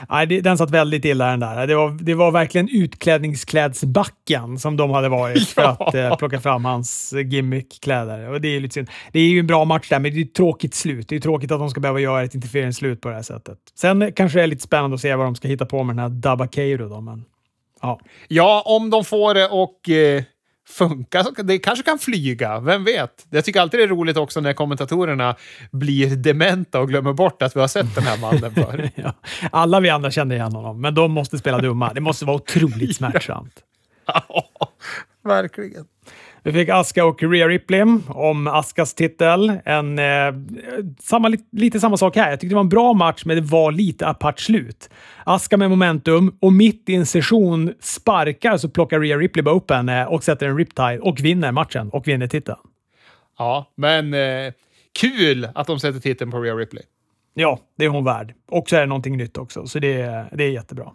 Nej, 0.08 0.26
det, 0.26 0.40
den 0.40 0.58
satt 0.58 0.70
väldigt 0.70 1.04
illa 1.04 1.26
den 1.30 1.40
där. 1.40 1.66
Det 1.66 1.74
var, 1.74 1.90
det 1.90 2.14
var 2.14 2.30
verkligen 2.30 2.68
utklädningsklädsbacken 2.68 4.58
som 4.58 4.76
de 4.76 4.90
hade 4.90 5.08
varit 5.08 5.48
för 5.54 5.62
Ja. 5.62 5.76
att 5.80 5.94
eh, 5.94 6.16
plocka 6.16 6.40
fram 6.40 6.64
hans 6.64 7.12
gimmickkläder. 7.26 8.28
Och 8.28 8.40
det 8.40 8.48
är 8.48 8.52
ju 8.52 8.60
lite 8.60 8.74
synd. 8.74 8.88
Det 9.12 9.20
är 9.20 9.24
ju 9.28 9.38
en 9.38 9.46
bra 9.46 9.64
match 9.64 9.88
där, 9.88 9.98
men 9.98 10.14
det 10.14 10.20
är 10.20 10.24
ett 10.24 10.34
tråkigt 10.34 10.74
slut. 10.74 11.08
Det 11.08 11.16
är 11.16 11.20
tråkigt 11.20 11.52
att 11.52 11.58
de 11.58 11.70
ska 11.70 11.80
behöva 11.80 12.00
göra 12.00 12.22
ett 12.22 12.34
interference-slut 12.34 13.00
på 13.00 13.08
det 13.08 13.14
här 13.14 13.22
sättet. 13.22 13.58
Sen 13.74 14.12
kanske 14.16 14.38
det 14.38 14.42
är 14.42 14.46
lite 14.46 14.62
spännande 14.62 14.94
att 14.94 15.00
se 15.00 15.14
vad 15.14 15.26
de 15.26 15.34
ska 15.34 15.48
hitta 15.48 15.66
på 15.66 15.82
med 15.84 15.96
den 15.96 16.02
här 16.02 16.08
Dabakairo 16.08 16.88
då, 16.88 17.00
men 17.00 17.24
ja. 17.82 18.00
Ja, 18.28 18.62
om 18.66 18.90
de 18.90 19.04
får 19.04 19.34
det 19.34 19.46
och 19.48 19.88
eh, 19.88 20.22
funka, 20.68 21.24
det 21.36 21.58
kanske 21.58 21.84
kan 21.84 21.98
flyga. 21.98 22.60
Vem 22.60 22.84
vet? 22.84 23.26
Jag 23.30 23.44
tycker 23.44 23.60
alltid 23.60 23.80
det 23.80 23.84
är 23.84 23.88
roligt 23.88 24.16
också 24.16 24.40
när 24.40 24.52
kommentatorerna 24.52 25.36
blir 25.70 26.16
dementa 26.16 26.80
och 26.80 26.88
glömmer 26.88 27.12
bort 27.12 27.42
att 27.42 27.56
vi 27.56 27.60
har 27.60 27.68
sett 27.68 27.94
den 27.94 28.04
här 28.04 28.18
mannen 28.18 28.54
förr. 28.54 28.90
ja. 28.94 29.14
Alla 29.52 29.80
vi 29.80 29.90
andra 29.90 30.10
känner 30.10 30.34
igen 30.34 30.52
honom, 30.52 30.80
men 30.80 30.94
de 30.94 31.12
måste 31.12 31.38
spela 31.38 31.58
dumma. 31.58 31.92
Det 31.92 32.00
måste 32.00 32.24
vara 32.24 32.36
otroligt 32.36 32.96
smärtsamt. 32.96 33.54
Ja, 34.06 34.48
verkligen. 35.24 35.84
Vi 36.44 36.52
fick 36.52 36.68
Aska 36.68 37.04
och 37.04 37.22
Rhea 37.22 37.48
Ripley 37.48 37.82
om 38.08 38.46
Askas 38.46 38.94
titel. 38.94 39.52
En, 39.64 39.98
eh, 39.98 40.04
samma, 41.00 41.28
li- 41.28 41.46
lite 41.52 41.80
samma 41.80 41.96
sak 41.96 42.16
här. 42.16 42.30
Jag 42.30 42.40
tyckte 42.40 42.52
det 42.52 42.54
var 42.54 42.60
en 42.62 42.68
bra 42.68 42.92
match, 42.92 43.22
men 43.24 43.36
det 43.36 43.42
var 43.42 43.72
lite 43.72 44.06
apart 44.06 44.40
slut. 44.40 44.90
Aska 45.24 45.56
med 45.56 45.70
momentum 45.70 46.36
och 46.40 46.52
mitt 46.52 46.88
i 46.88 46.94
en 46.94 47.06
session 47.06 47.72
sparkar 47.80 48.56
så 48.56 48.68
plockar 48.68 49.00
Rhea 49.00 49.16
Ripley 49.16 49.42
bara 49.42 49.54
upp 49.54 49.70
henne 49.70 50.06
och 50.06 50.24
sätter 50.24 50.48
en 50.48 50.56
riptide 50.58 50.98
och 51.00 51.20
vinner 51.20 51.52
matchen 51.52 51.88
och 51.90 52.08
vinner 52.08 52.26
titeln. 52.26 52.58
Ja, 53.38 53.72
men 53.76 54.14
eh, 54.14 54.52
kul 55.00 55.48
att 55.54 55.66
de 55.66 55.80
sätter 55.80 56.00
titeln 56.00 56.30
på 56.30 56.40
Rhea 56.40 56.54
Ripley. 56.54 56.82
Ja, 57.34 57.58
det 57.78 57.84
är 57.84 57.88
hon 57.88 58.04
värd. 58.04 58.34
Och 58.50 58.68
så 58.68 58.76
är 58.76 58.80
det 58.80 58.86
någonting 58.86 59.16
nytt 59.16 59.38
också, 59.38 59.66
så 59.66 59.78
det, 59.78 60.24
det 60.32 60.44
är 60.44 60.50
jättebra. 60.50 60.90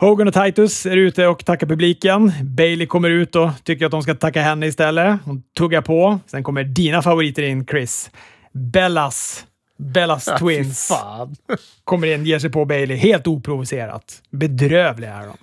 Hogan 0.00 0.28
och 0.28 0.34
Titus 0.34 0.86
är 0.86 0.96
ute 0.96 1.26
och 1.26 1.44
tackar 1.44 1.66
publiken. 1.66 2.32
Bailey 2.42 2.86
kommer 2.86 3.10
ut 3.10 3.36
och 3.36 3.50
tycker 3.64 3.86
att 3.86 3.90
de 3.90 4.02
ska 4.02 4.14
tacka 4.14 4.42
henne 4.42 4.66
istället. 4.66 5.20
Hon 5.24 5.42
tuggar 5.58 5.82
på. 5.82 6.18
Sen 6.26 6.42
kommer 6.42 6.64
dina 6.64 7.02
favoriter 7.02 7.42
in, 7.42 7.66
Chris. 7.66 8.10
Bellas. 8.52 9.46
Bellas 9.78 10.24
fy 10.24 10.38
Twins 10.38 10.92
kommer 11.84 12.06
in, 12.06 12.24
ger 12.24 12.38
sig 12.38 12.50
på 12.50 12.64
Bailey 12.64 12.96
helt 12.96 13.26
oprovocerat. 13.26 14.22
Bedrövliga 14.30 15.14
är 15.14 15.26
de. 15.26 15.36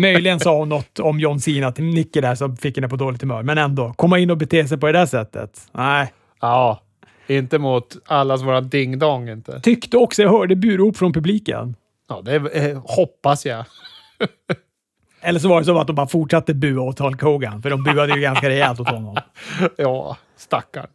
Möjligen 0.00 0.40
sa 0.40 0.58
hon 0.58 0.68
något 0.68 0.98
om 0.98 1.20
John 1.20 1.40
Cena 1.40 1.72
till 1.72 1.84
Nicky 1.84 2.20
där 2.20 2.34
som 2.34 2.56
fick 2.56 2.76
henne 2.76 2.88
på 2.88 2.96
dåligt 2.96 3.22
humör, 3.22 3.42
men 3.42 3.58
ändå. 3.58 3.92
Komma 3.96 4.18
in 4.18 4.30
och 4.30 4.36
bete 4.36 4.68
sig 4.68 4.78
på 4.78 4.86
det 4.86 4.92
där 4.92 5.06
sättet? 5.06 5.60
Nej. 5.72 6.12
Ja, 6.40 6.80
inte 7.26 7.58
mot 7.58 7.96
allas 8.06 8.42
våra 8.42 8.60
ding-dong 8.60 9.28
inte. 9.28 9.60
Tyckte 9.60 9.96
också 9.96 10.22
jag 10.22 10.30
hörde 10.30 10.56
burop 10.56 10.96
från 10.96 11.12
publiken. 11.12 11.74
Ja, 12.14 12.22
det 12.22 12.36
eh, 12.36 12.82
hoppas 12.84 13.46
jag. 13.46 13.64
Eller 15.22 15.40
så 15.40 15.48
var 15.48 15.60
det 15.60 15.64
så 15.64 15.78
att 15.78 15.86
de 15.86 15.96
bara 15.96 16.06
fortsatte 16.06 16.54
bua 16.54 16.82
åt 16.82 16.98
Hulk 16.98 17.22
Hogan, 17.22 17.62
för 17.62 17.70
de 17.70 17.82
buade 17.82 18.14
ju 18.14 18.20
ganska 18.20 18.48
rejält 18.48 18.80
åt 18.80 18.88
honom. 18.88 19.16
Ja, 19.76 20.16
stackarn. 20.36 20.86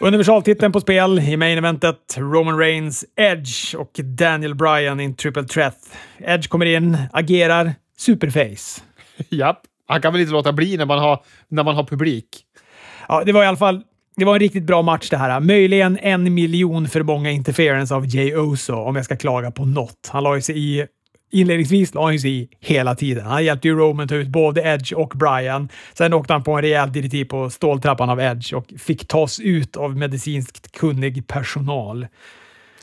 Universaltiteln 0.00 0.72
på 0.72 0.80
spel 0.80 1.18
i 1.18 1.36
main 1.36 1.58
eventet. 1.58 2.16
Roman 2.16 2.58
Reigns, 2.58 3.04
Edge 3.16 3.74
och 3.74 3.90
Daniel 4.04 4.54
Bryan 4.54 5.00
i 5.00 5.04
en 5.04 5.14
triple 5.14 5.44
threat. 5.44 5.96
Edge 6.18 6.48
kommer 6.48 6.66
in, 6.66 6.98
agerar 7.12 7.74
superface. 7.98 8.82
Japp. 9.28 9.60
Han 9.86 10.00
kan 10.00 10.12
väl 10.12 10.20
inte 10.20 10.32
låta 10.32 10.52
bli 10.52 10.76
när 10.76 10.86
man 10.86 10.98
har, 10.98 11.22
när 11.48 11.64
man 11.64 11.74
har 11.74 11.84
publik. 11.84 12.28
Ja, 13.08 13.22
det 13.26 13.32
var 13.32 13.44
i 13.44 13.46
alla 13.46 13.56
fall 13.56 13.82
det 14.18 14.24
var 14.24 14.34
en 14.34 14.40
riktigt 14.40 14.64
bra 14.64 14.82
match 14.82 15.10
det 15.10 15.16
här. 15.16 15.40
Möjligen 15.40 15.98
en 16.02 16.34
miljon 16.34 16.88
för 16.88 17.02
många 17.02 17.30
interference 17.30 17.94
av 17.94 18.06
Jay 18.06 18.34
Oso 18.36 18.74
om 18.74 18.96
jag 18.96 19.04
ska 19.04 19.16
klaga 19.16 19.50
på 19.50 19.64
något. 19.64 20.08
Han 20.08 20.22
la 20.22 20.34
ju 20.34 20.42
sig 20.42 20.58
i 20.58 20.86
Inledningsvis 21.30 21.94
la 21.94 22.04
han 22.04 22.18
sig 22.18 22.30
i 22.30 22.48
hela 22.60 22.94
tiden. 22.94 23.26
Han 23.26 23.44
hjälpte 23.44 23.68
ju 23.68 23.74
Roman 23.74 24.08
ta 24.08 24.14
ut 24.14 24.28
både 24.28 24.60
Edge 24.62 24.92
och 24.92 25.12
Brian. 25.14 25.68
Sen 25.94 26.12
åkte 26.12 26.32
han 26.32 26.42
på 26.42 26.52
en 26.52 26.62
rejäl 26.62 26.92
DDT 26.92 27.28
på 27.28 27.50
ståltrappan 27.50 28.10
av 28.10 28.20
Edge 28.20 28.54
och 28.54 28.72
fick 28.78 29.08
tas 29.08 29.40
ut 29.40 29.76
av 29.76 29.96
medicinskt 29.96 30.72
kunnig 30.72 31.26
personal. 31.26 32.06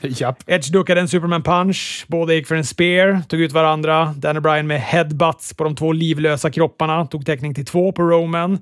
Japp. 0.00 0.42
Edge 0.46 0.72
duckade 0.72 1.00
en 1.00 1.08
Superman 1.08 1.42
punch. 1.42 2.04
Båda 2.08 2.34
gick 2.34 2.46
för 2.46 2.54
en 2.54 2.64
spear, 2.64 3.22
tog 3.28 3.40
ut 3.40 3.52
varandra. 3.52 4.14
Danny 4.16 4.40
Bryan 4.40 4.66
med 4.66 4.80
headbutts 4.80 5.54
på 5.54 5.64
de 5.64 5.76
två 5.76 5.92
livlösa 5.92 6.50
kropparna. 6.50 7.06
Tog 7.06 7.26
täckning 7.26 7.54
till 7.54 7.66
två 7.66 7.92
på 7.92 8.02
Roman. 8.02 8.58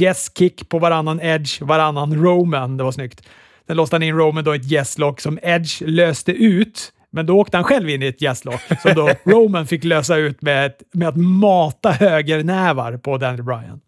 Yes 0.00 0.30
kick 0.38 0.68
på 0.68 0.78
varannan 0.78 1.20
Edge, 1.20 1.62
varannan 1.62 2.24
Roman. 2.24 2.76
Det 2.76 2.84
var 2.84 2.92
snyggt. 2.92 3.22
Sen 3.66 3.76
låste 3.76 3.96
han 3.96 4.02
in 4.02 4.16
Roman 4.16 4.44
då 4.44 4.54
i 4.54 4.58
ett 4.58 4.72
yes-lock 4.72 5.20
som 5.20 5.38
Edge 5.42 5.82
löste 5.82 6.32
ut. 6.32 6.92
Men 7.10 7.26
då 7.26 7.38
åkte 7.38 7.56
han 7.56 7.64
själv 7.64 7.88
in 7.88 8.02
i 8.02 8.06
ett 8.06 8.22
yes-lock 8.22 8.60
som 8.82 8.94
då 8.94 9.10
Roman 9.24 9.66
fick 9.66 9.84
lösa 9.84 10.16
ut 10.16 10.42
med, 10.42 10.66
ett, 10.66 10.82
med 10.92 11.08
att 11.08 11.16
mata 11.16 11.90
högernävar 11.90 12.96
på 12.96 13.18
Danny 13.18 13.42
Bryan. 13.42 13.80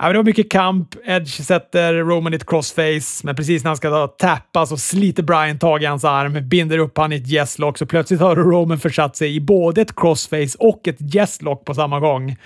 Ja, 0.00 0.06
men 0.06 0.12
det 0.12 0.18
var 0.18 0.24
mycket 0.24 0.50
kamp. 0.50 0.94
Edge 1.04 1.44
sätter 1.44 1.94
Roman 1.94 2.32
i 2.32 2.36
ett 2.36 2.46
crossface, 2.46 3.26
men 3.26 3.36
precis 3.36 3.64
när 3.64 3.68
han 3.68 3.76
ska 3.76 4.06
tappa 4.06 4.66
så 4.66 4.76
sliter 4.76 5.22
Bryan 5.22 5.58
tag 5.58 5.82
i 5.82 5.86
hans 5.86 6.04
arm, 6.04 6.48
binder 6.48 6.78
upp 6.78 6.98
han 6.98 7.12
i 7.12 7.16
ett 7.16 7.32
yes-lock, 7.32 7.78
så 7.78 7.86
plötsligt 7.86 8.20
har 8.20 8.36
Roman 8.36 8.78
försatt 8.78 9.16
sig 9.16 9.36
i 9.36 9.40
både 9.40 9.80
ett 9.80 9.96
crossface 9.96 10.56
och 10.58 10.88
ett 10.88 11.14
yes-lock 11.14 11.64
på 11.64 11.74
samma 11.74 12.00
gång. 12.00 12.36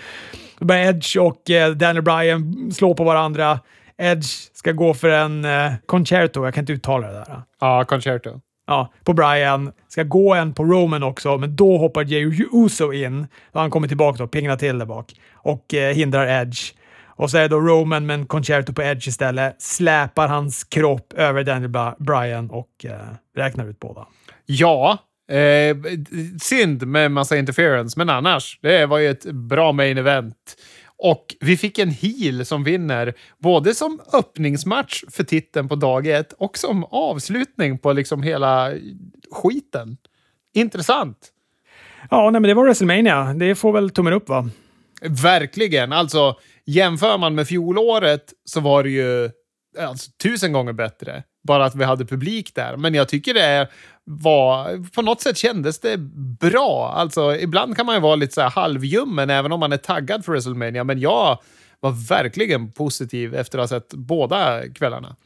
Då 0.59 0.65
börjar 0.65 0.89
Edge 0.89 1.17
och 1.17 1.51
eh, 1.51 1.71
Daniel 1.71 2.03
Bryan 2.03 2.71
slå 2.73 2.95
på 2.95 3.05
varandra. 3.05 3.61
Edge 3.99 4.27
ska 4.55 4.73
gå 4.73 4.95
för 4.95 5.09
en 5.09 5.45
eh, 5.45 5.73
concerto, 5.87 6.45
jag 6.45 6.55
kan 6.55 6.63
inte 6.63 6.73
uttala 6.73 7.07
det 7.07 7.13
där. 7.13 7.43
Ja, 7.61 7.85
concerto. 7.85 8.41
Ja, 8.67 8.93
på 9.05 9.13
Bryan. 9.13 9.73
Ska 9.89 10.03
gå 10.03 10.35
en 10.35 10.55
på 10.55 10.65
Roman 10.65 11.03
också, 11.03 11.39
men 11.39 11.57
då 11.57 11.79
hoppar 11.79 12.05
Jey 12.05 12.47
Uso 12.53 12.93
in. 12.93 13.27
Då 13.53 13.59
han 13.61 13.71
kommer 13.71 13.89
tillbaka 13.89 14.25
och 14.25 14.31
pingnar 14.31 14.57
till 14.57 14.79
där 14.79 14.87
bak 14.87 15.13
och 15.33 15.75
eh, 15.75 15.95
hindrar 15.95 16.43
Edge. 16.43 16.73
Och 17.17 17.31
så 17.31 17.39
är 17.39 17.49
då 17.49 17.61
Roman 17.61 18.07
med 18.07 18.15
en 18.15 18.27
concerto 18.27 18.73
på 18.73 18.83
Edge 18.83 19.09
istället. 19.09 19.63
Släpar 19.63 20.29
hans 20.29 20.65
kropp 20.65 21.13
över 21.13 21.45
Daniel 21.45 21.95
Bryan 21.99 22.51
och 22.51 22.85
eh, 22.85 22.93
räknar 23.37 23.67
ut 23.67 23.81
båda. 23.81 24.07
Ja, 24.47 24.99
Eh, 25.29 25.77
synd 26.43 26.87
med 26.87 27.11
massa 27.11 27.37
interference, 27.37 27.99
men 27.99 28.11
annars, 28.11 28.59
det 28.63 28.87
var 28.87 28.99
ju 28.99 29.11
ett 29.11 29.25
bra 29.25 29.73
main 29.73 29.99
event. 29.99 30.57
Och 30.97 31.37
vi 31.41 31.57
fick 31.57 31.79
en 31.79 31.91
heel 31.91 32.47
som 32.47 32.65
vinner, 32.65 33.15
både 33.39 33.75
som 33.75 34.01
öppningsmatch 34.13 35.05
för 35.11 35.25
titeln 35.25 35.69
på 35.69 35.77
dag 35.77 36.07
ett 36.07 36.33
och 36.33 36.59
som 36.59 36.85
avslutning 36.85 37.79
på 37.79 37.93
liksom 37.93 38.23
hela 38.23 38.73
skiten. 39.31 39.97
Intressant. 40.55 41.19
Ja, 42.11 42.31
nej, 42.31 42.41
men 42.41 42.49
det 42.49 42.55
var 42.55 42.65
WrestleMania. 42.65 43.35
Det 43.35 43.55
får 43.55 43.73
väl 43.73 43.91
tummen 43.91 44.13
upp, 44.13 44.29
va? 44.29 44.49
Verkligen. 45.23 45.93
Alltså, 45.93 46.37
jämför 46.67 47.19
man 47.19 47.35
med 47.35 47.49
fjolåret 47.49 48.33
så 48.45 48.61
var 48.61 48.83
det 48.83 48.91
ju 48.91 49.31
alltså, 49.79 50.11
tusen 50.23 50.53
gånger 50.53 50.73
bättre. 50.73 51.23
Bara 51.49 51.65
att 51.65 51.75
vi 51.75 51.85
hade 51.85 52.05
publik 52.05 52.55
där. 52.55 52.77
Men 52.77 52.95
jag 52.95 53.09
tycker 53.09 53.35
det 53.35 53.69
var... 54.05 54.91
På 54.91 55.03
något 55.03 55.21
sätt 55.21 55.37
kändes 55.37 55.81
det 55.81 55.99
bra. 56.41 56.93
Alltså, 56.97 57.37
ibland 57.37 57.77
kan 57.77 57.87
man 57.87 57.95
ju 57.95 58.01
vara 58.01 58.17
lite 58.17 58.35
så 58.35 58.41
här 58.41 58.51
halvljummen 58.51 59.31
även 59.31 59.53
om 59.53 59.61
man 59.61 59.73
är 59.73 59.77
taggad 59.77 60.25
för 60.25 60.33
WrestleMania. 60.33 60.85
Men 60.85 61.01
jag 61.01 61.39
var 61.85 62.09
verkligen 62.09 62.73
positiv 62.73 63.35
efter 63.35 63.59
att 63.59 63.71
ha 63.71 63.81
sett 63.81 63.95
båda 63.95 64.69
kvällarna. 64.75 65.17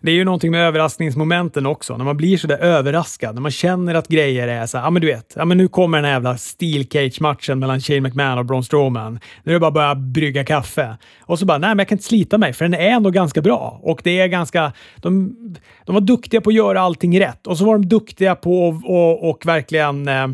Det 0.00 0.10
är 0.10 0.14
ju 0.14 0.24
någonting 0.24 0.50
med 0.50 0.66
överraskningsmomenten 0.66 1.66
också. 1.66 1.96
När 1.96 2.04
man 2.04 2.16
blir 2.16 2.36
så 2.36 2.46
där 2.46 2.58
överraskad, 2.58 3.34
när 3.34 3.42
man 3.42 3.50
känner 3.50 3.94
att 3.94 4.08
grejer 4.08 4.48
är 4.48 4.66
så 4.66 4.78
här, 4.78 4.84
ja 4.84 4.90
men 4.90 5.02
du 5.02 5.08
vet, 5.08 5.32
ja 5.36 5.44
men 5.44 5.58
nu 5.58 5.68
kommer 5.68 5.98
den 5.98 6.04
här 6.04 6.12
jävla 6.12 6.36
Steel 6.36 6.86
Cage-matchen 6.86 7.58
mellan 7.58 7.80
Shane 7.80 8.00
McMahon 8.00 8.38
och 8.38 8.44
Braun 8.44 8.64
Strowman. 8.64 9.20
Nu 9.42 9.52
är 9.52 9.54
det 9.54 9.60
bara 9.60 9.68
att 9.68 9.74
börja 9.74 9.94
brygga 9.94 10.44
kaffe. 10.44 10.96
Och 11.20 11.38
så 11.38 11.44
bara, 11.44 11.58
nej 11.58 11.68
men 11.68 11.78
jag 11.78 11.88
kan 11.88 11.96
inte 11.96 12.08
slita 12.08 12.38
mig, 12.38 12.52
för 12.52 12.64
den 12.64 12.74
är 12.74 12.90
ändå 12.90 13.10
ganska 13.10 13.42
bra. 13.42 13.80
Och 13.82 14.00
det 14.04 14.20
är 14.20 14.26
ganska, 14.26 14.72
de, 14.96 15.36
de 15.84 15.94
var 15.94 16.00
duktiga 16.00 16.40
på 16.40 16.50
att 16.50 16.56
göra 16.56 16.80
allting 16.80 17.20
rätt. 17.20 17.46
Och 17.46 17.58
så 17.58 17.64
var 17.64 17.72
de 17.72 17.88
duktiga 17.88 18.34
på 18.34 18.68
att 18.68 18.84
och, 18.84 19.30
och 19.30 19.46
verkligen 19.46 20.08
eh, 20.08 20.28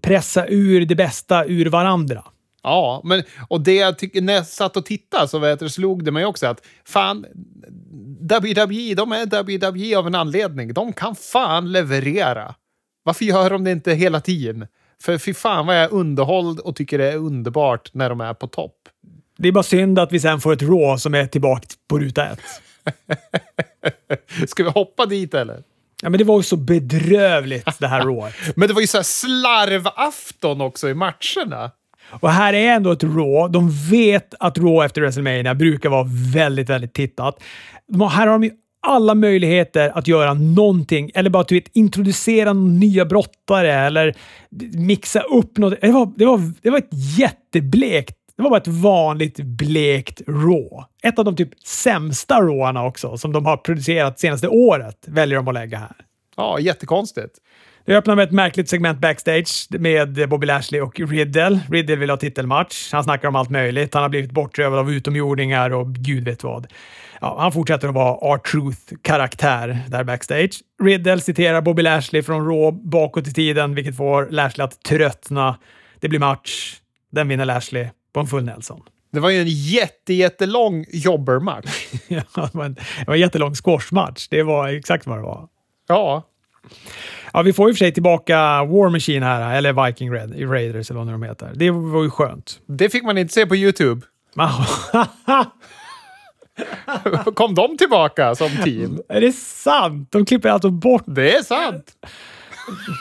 pressa 0.00 0.46
ur 0.46 0.86
det 0.86 0.94
bästa 0.94 1.44
ur 1.44 1.66
varandra. 1.66 2.22
Ja, 2.66 3.00
men, 3.04 3.22
och 3.48 3.60
det 3.60 3.74
jag 3.74 3.98
tycker, 3.98 4.20
när 4.20 4.32
jag 4.32 4.46
satt 4.46 4.76
och 4.76 4.84
tittade 4.84 5.28
så 5.28 5.38
vet 5.38 5.58
du, 5.58 5.68
slog 5.68 6.04
det 6.04 6.10
mig 6.10 6.24
också 6.24 6.46
att 6.46 6.66
fan, 6.84 7.26
WWE, 8.20 8.94
de 8.94 9.12
är 9.12 9.26
WWE 9.26 9.98
av 9.98 10.06
en 10.06 10.14
anledning. 10.14 10.72
De 10.74 10.92
kan 10.92 11.16
fan 11.16 11.72
leverera. 11.72 12.54
Varför 13.02 13.24
gör 13.24 13.50
de 13.50 13.64
det 13.64 13.70
inte 13.70 13.92
hela 13.94 14.20
tiden? 14.20 14.66
För 15.02 15.18
fy 15.18 15.34
fan 15.34 15.66
vad 15.66 15.76
jag 15.76 15.84
är 15.84 15.94
underhålld 15.94 16.60
och 16.60 16.76
tycker 16.76 16.98
det 16.98 17.12
är 17.12 17.16
underbart 17.16 17.94
när 17.94 18.08
de 18.08 18.20
är 18.20 18.34
på 18.34 18.46
topp. 18.46 18.76
Det 19.38 19.48
är 19.48 19.52
bara 19.52 19.62
synd 19.62 19.98
att 19.98 20.12
vi 20.12 20.20
sen 20.20 20.40
får 20.40 20.52
ett 20.52 20.62
Raw 20.62 20.98
som 20.98 21.14
är 21.14 21.26
tillbaka 21.26 21.66
på 21.88 21.98
ruta 21.98 22.28
ett. 22.28 22.40
Ska 24.48 24.64
vi 24.64 24.70
hoppa 24.70 25.06
dit 25.06 25.34
eller? 25.34 25.62
Ja, 26.02 26.08
men 26.10 26.18
det 26.18 26.24
var 26.24 26.36
ju 26.36 26.42
så 26.42 26.56
bedrövligt 26.56 27.78
det 27.78 27.88
här 27.88 28.00
Raw. 28.00 28.32
men 28.56 28.68
det 28.68 28.74
var 28.74 28.80
ju 28.80 28.86
så 28.86 28.98
här 28.98 29.02
slarvafton 29.02 30.60
också 30.60 30.88
i 30.88 30.94
matcherna. 30.94 31.70
Och 32.10 32.30
här 32.30 32.52
är 32.52 32.72
ändå 32.72 32.92
ett 32.92 33.04
Raw. 33.04 33.52
De 33.52 33.70
vet 33.90 34.34
att 34.40 34.58
Raw 34.58 34.86
efter 34.86 35.00
WrestleMania 35.00 35.54
brukar 35.54 35.88
vara 35.88 36.06
väldigt, 36.34 36.70
väldigt 36.70 36.94
tittat. 36.94 37.42
De 37.88 38.00
har, 38.00 38.08
här 38.08 38.26
har 38.26 38.32
de 38.32 38.44
ju 38.44 38.50
alla 38.82 39.14
möjligheter 39.14 39.98
att 39.98 40.08
göra 40.08 40.34
någonting 40.34 41.10
eller 41.14 41.30
bara 41.30 41.44
vet, 41.50 41.76
introducera 41.76 42.52
nya 42.52 43.04
brottare 43.04 43.72
eller 43.72 44.14
mixa 44.72 45.20
upp 45.20 45.58
något. 45.58 45.80
Det 45.80 45.92
var, 45.92 46.12
det 46.16 46.24
var, 46.24 46.52
det 46.62 46.70
var 46.70 46.78
ett 46.78 47.18
jätteblekt 47.18 48.16
det 48.36 48.42
var 48.42 48.50
bara 48.50 48.60
ett 48.60 48.68
vanligt 48.68 49.36
blekt 49.36 50.20
Raw. 50.26 50.84
Ett 51.02 51.18
av 51.18 51.24
de 51.24 51.36
typ 51.36 51.50
sämsta 51.64 52.40
Rawarna 52.40 52.84
också, 52.84 53.16
som 53.16 53.32
de 53.32 53.46
har 53.46 53.56
producerat 53.56 54.20
senaste 54.20 54.48
året, 54.48 55.04
väljer 55.06 55.36
de 55.36 55.48
att 55.48 55.54
lägga 55.54 55.78
här. 55.78 55.96
Ja, 56.36 56.58
jättekonstigt. 56.58 57.38
Det 57.86 57.96
öppnar 57.96 58.16
med 58.16 58.24
ett 58.24 58.32
märkligt 58.32 58.68
segment 58.68 58.98
backstage 58.98 59.66
med 59.70 60.28
Bobby 60.28 60.46
Lashley 60.46 60.80
och 60.80 61.00
Riddle. 61.00 61.60
Riddle 61.70 61.96
vill 61.96 62.10
ha 62.10 62.16
titelmatch. 62.16 62.92
Han 62.92 63.04
snackar 63.04 63.28
om 63.28 63.36
allt 63.36 63.50
möjligt. 63.50 63.94
Han 63.94 64.02
har 64.02 64.08
blivit 64.10 64.30
bortrövad 64.30 64.78
av 64.78 64.92
utomjordingar 64.92 65.70
och 65.70 65.94
gud 65.94 66.24
vet 66.24 66.44
vad. 66.44 66.66
Ja, 67.20 67.36
han 67.38 67.52
fortsätter 67.52 67.88
att 67.88 67.94
vara 67.94 68.34
R-Truth-karaktär 68.34 69.78
där 69.88 70.04
backstage. 70.04 70.60
Riddle 70.82 71.20
citerar 71.20 71.60
Bobby 71.60 71.82
Lashley 71.82 72.22
från 72.22 72.46
Raw 72.46 72.78
bakåt 72.90 73.28
i 73.28 73.32
tiden, 73.32 73.74
vilket 73.74 73.96
får 73.96 74.28
Lashley 74.30 74.64
att 74.64 74.82
tröttna. 74.82 75.58
Det 76.00 76.08
blir 76.08 76.18
match. 76.18 76.76
Den 77.12 77.28
vinner 77.28 77.44
Lashley 77.44 77.88
på 78.12 78.20
en 78.20 78.26
full 78.26 78.44
Nelson. 78.44 78.80
Det 79.12 79.20
var 79.20 79.30
ju 79.30 79.40
en 79.40 79.48
jätte, 79.48 80.14
jättelång 80.14 80.84
jobbermatch. 80.92 81.86
ja, 82.08 82.22
det 82.34 82.54
var 82.54 82.64
en, 82.64 82.74
det 82.74 83.06
var 83.06 83.14
en 83.14 83.20
jättelång 83.20 83.54
squashmatch. 83.54 84.28
Det 84.28 84.42
var 84.42 84.68
exakt 84.68 85.06
vad 85.06 85.18
det 85.18 85.22
var. 85.22 85.48
Ja. 85.88 86.22
Ja, 87.36 87.42
vi 87.42 87.52
får 87.52 87.68
ju 87.68 87.74
för 87.74 87.78
sig 87.78 87.92
tillbaka 87.92 88.34
War 88.64 88.88
Machine 88.90 89.22
här, 89.22 89.56
eller 89.56 89.86
Viking 89.86 90.12
Red, 90.12 90.50
Raiders 90.50 90.90
eller 90.90 91.00
vad 91.00 91.14
de 91.14 91.22
heter. 91.22 91.52
Det 91.54 91.70
var 91.70 92.02
ju 92.02 92.10
skönt. 92.10 92.60
Det 92.66 92.88
fick 92.88 93.04
man 93.04 93.18
inte 93.18 93.34
se 93.34 93.46
på 93.46 93.56
YouTube. 93.56 94.00
Kom 97.34 97.54
de 97.54 97.78
tillbaka 97.78 98.34
som 98.34 98.48
team? 98.64 99.00
Är 99.08 99.20
det 99.20 99.32
sant? 99.32 100.08
De 100.12 100.26
klipper 100.26 100.48
alltså 100.48 100.70
bort... 100.70 101.02
Det 101.06 101.36
är 101.36 101.42
sant! 101.42 101.92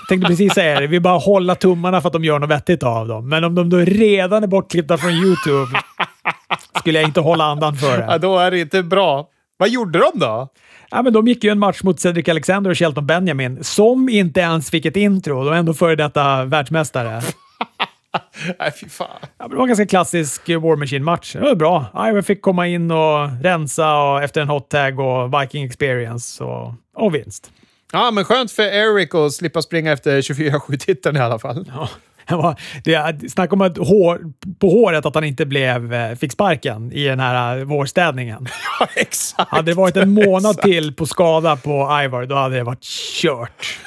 Tänkte 0.10 0.28
precis 0.28 0.54
säga 0.54 0.80
det. 0.80 0.88
Vi 0.88 1.00
bara 1.00 1.18
hålla 1.18 1.56
tummarna 1.56 2.02
för 2.02 2.10
att 2.10 2.14
de 2.14 2.24
gör 2.24 2.40
något 2.40 2.50
vettigt 2.50 2.84
av 2.84 3.08
dem. 3.08 3.30
Men 3.30 3.44
om 3.44 3.56
de 3.56 3.70
då 3.70 3.78
redan 3.78 4.44
är 4.44 4.48
bortklippta 4.48 4.98
från 4.98 5.12
YouTube 5.12 5.80
skulle 6.80 7.00
jag 7.00 7.08
inte 7.10 7.22
hålla 7.22 7.44
andan 7.44 7.76
för 7.76 7.98
det. 7.98 8.06
Ja, 8.10 8.18
då 8.18 8.38
är 8.38 8.52
det 8.52 8.60
inte 8.60 8.84
bra. 8.84 9.28
Vad 9.58 9.70
gjorde 9.70 10.00
de 10.00 10.20
då? 10.20 10.50
Ja, 10.96 11.02
men 11.02 11.14
de 11.14 11.28
gick 11.28 11.44
ju 11.44 11.50
en 11.50 11.60
match 11.60 11.84
mot 11.84 12.00
Cedric 12.00 12.30
Alexander 12.30 12.72
och 12.72 12.78
Shelton 12.78 13.08
Benjamin, 13.08 13.64
som 13.64 14.10
inte 14.10 14.40
ens 14.40 14.70
fick 14.70 14.86
ett 14.86 14.96
intro. 14.96 15.44
De 15.44 15.54
är 15.54 15.58
ändå 15.58 15.74
före 15.74 15.96
detta 15.96 16.46
världsmästare. 16.46 17.22
Nej, 18.60 18.72
fy 18.82 18.90
fan. 18.90 19.08
Ja, 19.38 19.48
det 19.48 19.56
var 19.56 19.62
en 19.64 19.68
ganska 19.68 19.86
klassisk 19.86 20.50
War 20.50 20.76
Machine-match. 20.76 21.34
Det 21.34 21.40
var 21.40 21.56
bra. 21.56 21.86
Iowa 22.10 22.22
fick 22.22 22.42
komma 22.42 22.68
in 22.68 22.92
och 22.92 23.44
rensa 23.44 23.98
och 23.98 24.24
efter 24.24 24.42
en 24.42 24.50
hot 24.50 24.70
tag 24.70 25.00
och 25.00 25.34
Viking 25.34 25.66
experience 25.66 26.44
och, 26.44 26.74
och 26.96 27.16
vinst. 27.16 27.52
Ja, 27.94 28.12
men 28.12 28.24
skönt 28.26 28.52
för 28.52 28.64
Eric 28.64 29.16
att 29.16 29.34
slippa 29.34 29.62
springa 29.62 29.92
efter 29.92 30.22
24-7-titeln 30.22 31.18
i 31.18 31.20
alla 31.20 31.40
fall. 31.40 31.72
Ja. 31.76 31.90
Det, 32.84 33.32
snacka 33.32 33.54
om 33.54 33.62
att 33.62 33.78
hår, 33.78 34.20
på 34.60 34.70
håret 34.70 35.06
att 35.06 35.16
han 35.16 35.24
inte 35.24 35.46
blev, 35.46 35.94
eh, 35.94 36.16
fick 36.16 36.32
sparken 36.32 36.92
i 36.92 37.04
den 37.04 37.20
här 37.20 37.58
eh, 37.58 37.64
vårstädningen. 37.64 38.48
Ja, 38.80 38.88
exakt. 38.96 39.52
Hade 39.52 39.72
det 39.72 39.76
varit 39.76 39.98
en 39.98 40.14
månad 40.14 40.52
exakt. 40.52 40.64
till 40.64 40.94
på 40.94 41.06
skada 41.06 41.56
på 41.56 42.02
Ivar, 42.04 42.26
då 42.26 42.36
hade 42.36 42.56
det 42.56 42.64
varit 42.64 42.84
kört. 43.22 43.80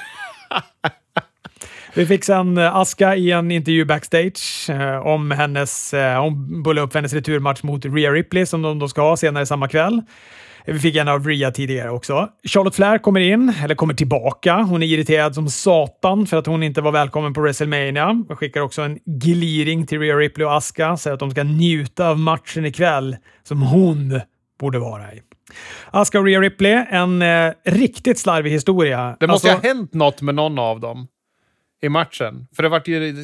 Vi 1.95 2.07
fick 2.07 2.25
sen 2.25 2.59
eh, 2.59 2.77
Aska 2.77 3.17
i 3.17 3.31
en 3.31 3.51
intervju 3.51 3.85
backstage 3.85 4.71
eh, 4.71 5.07
om 5.07 5.31
hennes... 5.31 5.95
Eh, 5.95 6.23
hon 6.23 6.63
bullade 6.63 6.87
upp 6.87 6.95
hennes 6.95 7.13
returmatch 7.13 7.63
mot 7.63 7.85
Rhea 7.85 8.13
Ripley 8.13 8.47
som 8.47 8.63
de 8.63 8.79
då 8.79 8.89
ska 8.89 9.01
ha 9.01 9.17
senare 9.17 9.47
samma 9.47 9.69
kväll. 9.69 10.03
Vi 10.73 10.79
fick 10.79 10.97
en 10.97 11.09
av 11.09 11.27
Rhea 11.27 11.51
tidigare 11.51 11.91
också. 11.91 12.29
Charlotte 12.45 12.75
Flair 12.75 12.99
kommer 12.99 13.21
in, 13.21 13.53
eller 13.65 13.75
kommer 13.75 13.95
tillbaka. 13.95 14.57
Hon 14.57 14.83
är 14.83 14.87
irriterad 14.87 15.35
som 15.35 15.51
satan 15.51 16.27
för 16.27 16.37
att 16.37 16.47
hon 16.47 16.63
inte 16.63 16.81
var 16.81 16.93
välkommen 16.93 17.35
på 17.35 17.41
WrestleMania. 17.41 18.25
Jag 18.29 18.39
skickar 18.39 18.61
också 18.61 18.83
en 18.83 18.99
gliring 19.05 19.87
till 19.87 20.01
Rhea 20.01 20.17
Ripley 20.17 20.47
och 20.47 20.57
Aska, 20.57 20.97
säger 20.97 21.15
att 21.15 21.21
de 21.21 21.31
ska 21.31 21.43
njuta 21.43 22.09
av 22.09 22.19
matchen 22.19 22.67
ikväll 22.67 23.17
som 23.43 23.63
hon 23.63 24.21
borde 24.61 24.79
vara 24.79 25.15
i. 25.15 25.23
Aska 25.91 26.19
och 26.19 26.25
Rhea 26.25 26.41
Ripley, 26.41 26.85
en 26.91 27.23
eh, 27.23 27.53
riktigt 27.65 28.19
slarvig 28.19 28.51
historia. 28.51 29.17
Det 29.21 29.27
måste 29.27 29.53
alltså, 29.53 29.69
ha 29.69 29.75
hänt 29.75 29.95
något 29.95 30.23
med 30.23 30.35
någon 30.35 30.59
av 30.59 30.81
dem 30.81 31.09
i 31.83 31.89
matchen. 31.89 32.47
För 32.57 32.63
det 32.63 32.69
vart 32.69 32.89
ju 32.89 33.15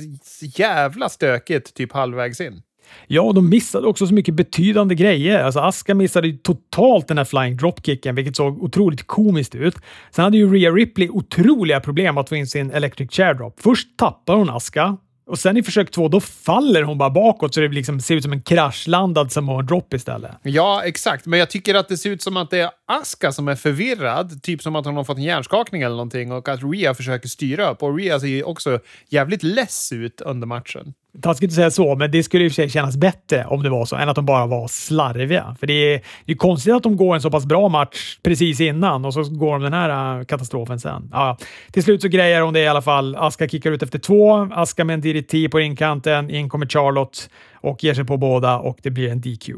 jävla 0.40 1.08
stökigt 1.08 1.74
typ 1.74 1.92
halvvägs 1.92 2.40
in. 2.40 2.62
Ja, 3.06 3.22
och 3.22 3.34
de 3.34 3.48
missade 3.48 3.86
också 3.86 4.06
så 4.06 4.14
mycket 4.14 4.34
betydande 4.34 4.94
grejer. 4.94 5.44
Alltså 5.44 5.60
Aska 5.60 5.94
missade 5.94 6.28
ju 6.28 6.36
totalt 6.36 7.08
den 7.08 7.18
här 7.18 7.24
flying 7.24 7.56
dropkicken, 7.56 8.14
vilket 8.14 8.36
såg 8.36 8.62
otroligt 8.62 9.06
komiskt 9.06 9.54
ut. 9.54 9.74
Sen 10.10 10.24
hade 10.24 10.36
ju 10.36 10.54
Rhea 10.54 10.70
Ripley 10.70 11.08
otroliga 11.08 11.80
problem 11.80 12.18
att 12.18 12.28
få 12.28 12.36
in 12.36 12.46
sin 12.46 12.70
electric 12.70 13.12
chair 13.12 13.34
drop. 13.34 13.60
Först 13.60 13.96
tappar 13.96 14.36
hon 14.36 14.50
Aska 14.50 14.96
och 15.26 15.38
sen 15.38 15.56
i 15.56 15.62
försök 15.62 15.90
två, 15.90 16.08
då 16.08 16.20
faller 16.20 16.82
hon 16.82 16.98
bara 16.98 17.10
bakåt 17.10 17.54
så 17.54 17.60
det 17.60 17.68
liksom 17.68 18.00
ser 18.00 18.14
ut 18.14 18.22
som 18.22 18.32
en 18.32 18.42
kraschlandad 18.42 19.32
Samoan 19.32 19.66
drop 19.66 19.94
istället. 19.94 20.30
Ja, 20.42 20.82
exakt. 20.84 21.26
Men 21.26 21.38
jag 21.38 21.50
tycker 21.50 21.74
att 21.74 21.88
det 21.88 21.96
ser 21.96 22.10
ut 22.10 22.22
som 22.22 22.36
att 22.36 22.50
det 22.50 22.60
är 22.60 22.70
Aska 22.86 23.32
som 23.32 23.48
är 23.48 23.54
förvirrad. 23.54 24.42
Typ 24.42 24.62
som 24.62 24.76
att 24.76 24.86
hon 24.86 24.96
har 24.96 25.04
fått 25.04 25.16
en 25.16 25.22
hjärnskakning 25.22 25.82
eller 25.82 25.96
någonting 25.96 26.32
och 26.32 26.48
att 26.48 26.60
Rhea 26.62 26.94
försöker 26.94 27.28
styra 27.28 27.70
upp. 27.70 27.82
Och 27.82 27.98
Rhea 27.98 28.20
ser 28.20 28.26
ju 28.26 28.42
också 28.42 28.78
jävligt 29.08 29.42
less 29.42 29.92
ut 29.92 30.20
under 30.20 30.46
matchen. 30.46 30.94
Taskigt 31.22 31.50
att 31.50 31.54
säga 31.54 31.70
så, 31.70 31.94
men 31.96 32.10
det 32.10 32.22
skulle 32.22 32.44
i 32.44 32.48
och 32.48 32.52
för 32.52 32.54
sig 32.54 32.70
kännas 32.70 32.96
bättre 32.96 33.44
om 33.44 33.62
det 33.62 33.70
var 33.70 33.84
så, 33.84 33.96
än 33.96 34.08
att 34.08 34.16
de 34.16 34.26
bara 34.26 34.46
var 34.46 34.68
slarviga. 34.68 35.56
För 35.60 35.66
det 35.66 35.94
är 35.94 36.00
ju 36.24 36.34
konstigt 36.34 36.74
att 36.74 36.82
de 36.82 36.96
går 36.96 37.14
en 37.14 37.20
så 37.20 37.30
pass 37.30 37.46
bra 37.46 37.68
match 37.68 38.18
precis 38.22 38.60
innan 38.60 39.04
och 39.04 39.14
så 39.14 39.22
går 39.22 39.52
de 39.52 39.62
den 39.62 39.72
här 39.72 40.18
äh, 40.18 40.24
katastrofen 40.24 40.80
sen. 40.80 41.08
Ja, 41.12 41.38
till 41.72 41.82
slut 41.82 42.02
så 42.02 42.08
grejer 42.08 42.40
hon 42.40 42.54
det 42.54 42.60
i 42.60 42.68
alla 42.68 42.82
fall. 42.82 43.16
Aska 43.16 43.48
kickar 43.48 43.70
ut 43.70 43.82
efter 43.82 43.98
två. 43.98 44.48
Aska 44.52 44.84
med 44.84 44.94
en 44.94 45.00
DDT 45.00 45.50
på 45.50 45.58
ringkanten. 45.58 46.30
In 46.30 46.48
kommer 46.48 46.66
Charlotte 46.66 47.30
och 47.54 47.84
ger 47.84 47.94
sig 47.94 48.04
på 48.04 48.16
båda 48.16 48.58
och 48.58 48.78
det 48.82 48.90
blir 48.90 49.10
en 49.10 49.20
DQ. 49.20 49.48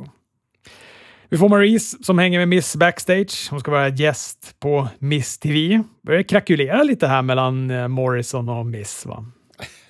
Vi 1.29 1.39
får 1.39 1.49
Maurice 1.49 1.97
som 2.03 2.19
hänger 2.19 2.39
med 2.39 2.49
Miss 2.49 2.77
backstage. 2.77 3.49
Hon 3.51 3.61
ska 3.61 3.71
vara 3.71 3.89
gäst 3.89 4.57
på 4.61 4.89
Miss 4.99 5.39
TV. 5.39 5.83
Börjar 6.07 6.23
krakulera 6.23 6.83
lite 6.83 7.07
här 7.07 7.23
mellan 7.23 7.71
äh, 7.71 7.89
Morrison 7.89 8.49
och 8.49 8.67
Miss. 8.67 9.07
Va? 9.07 9.25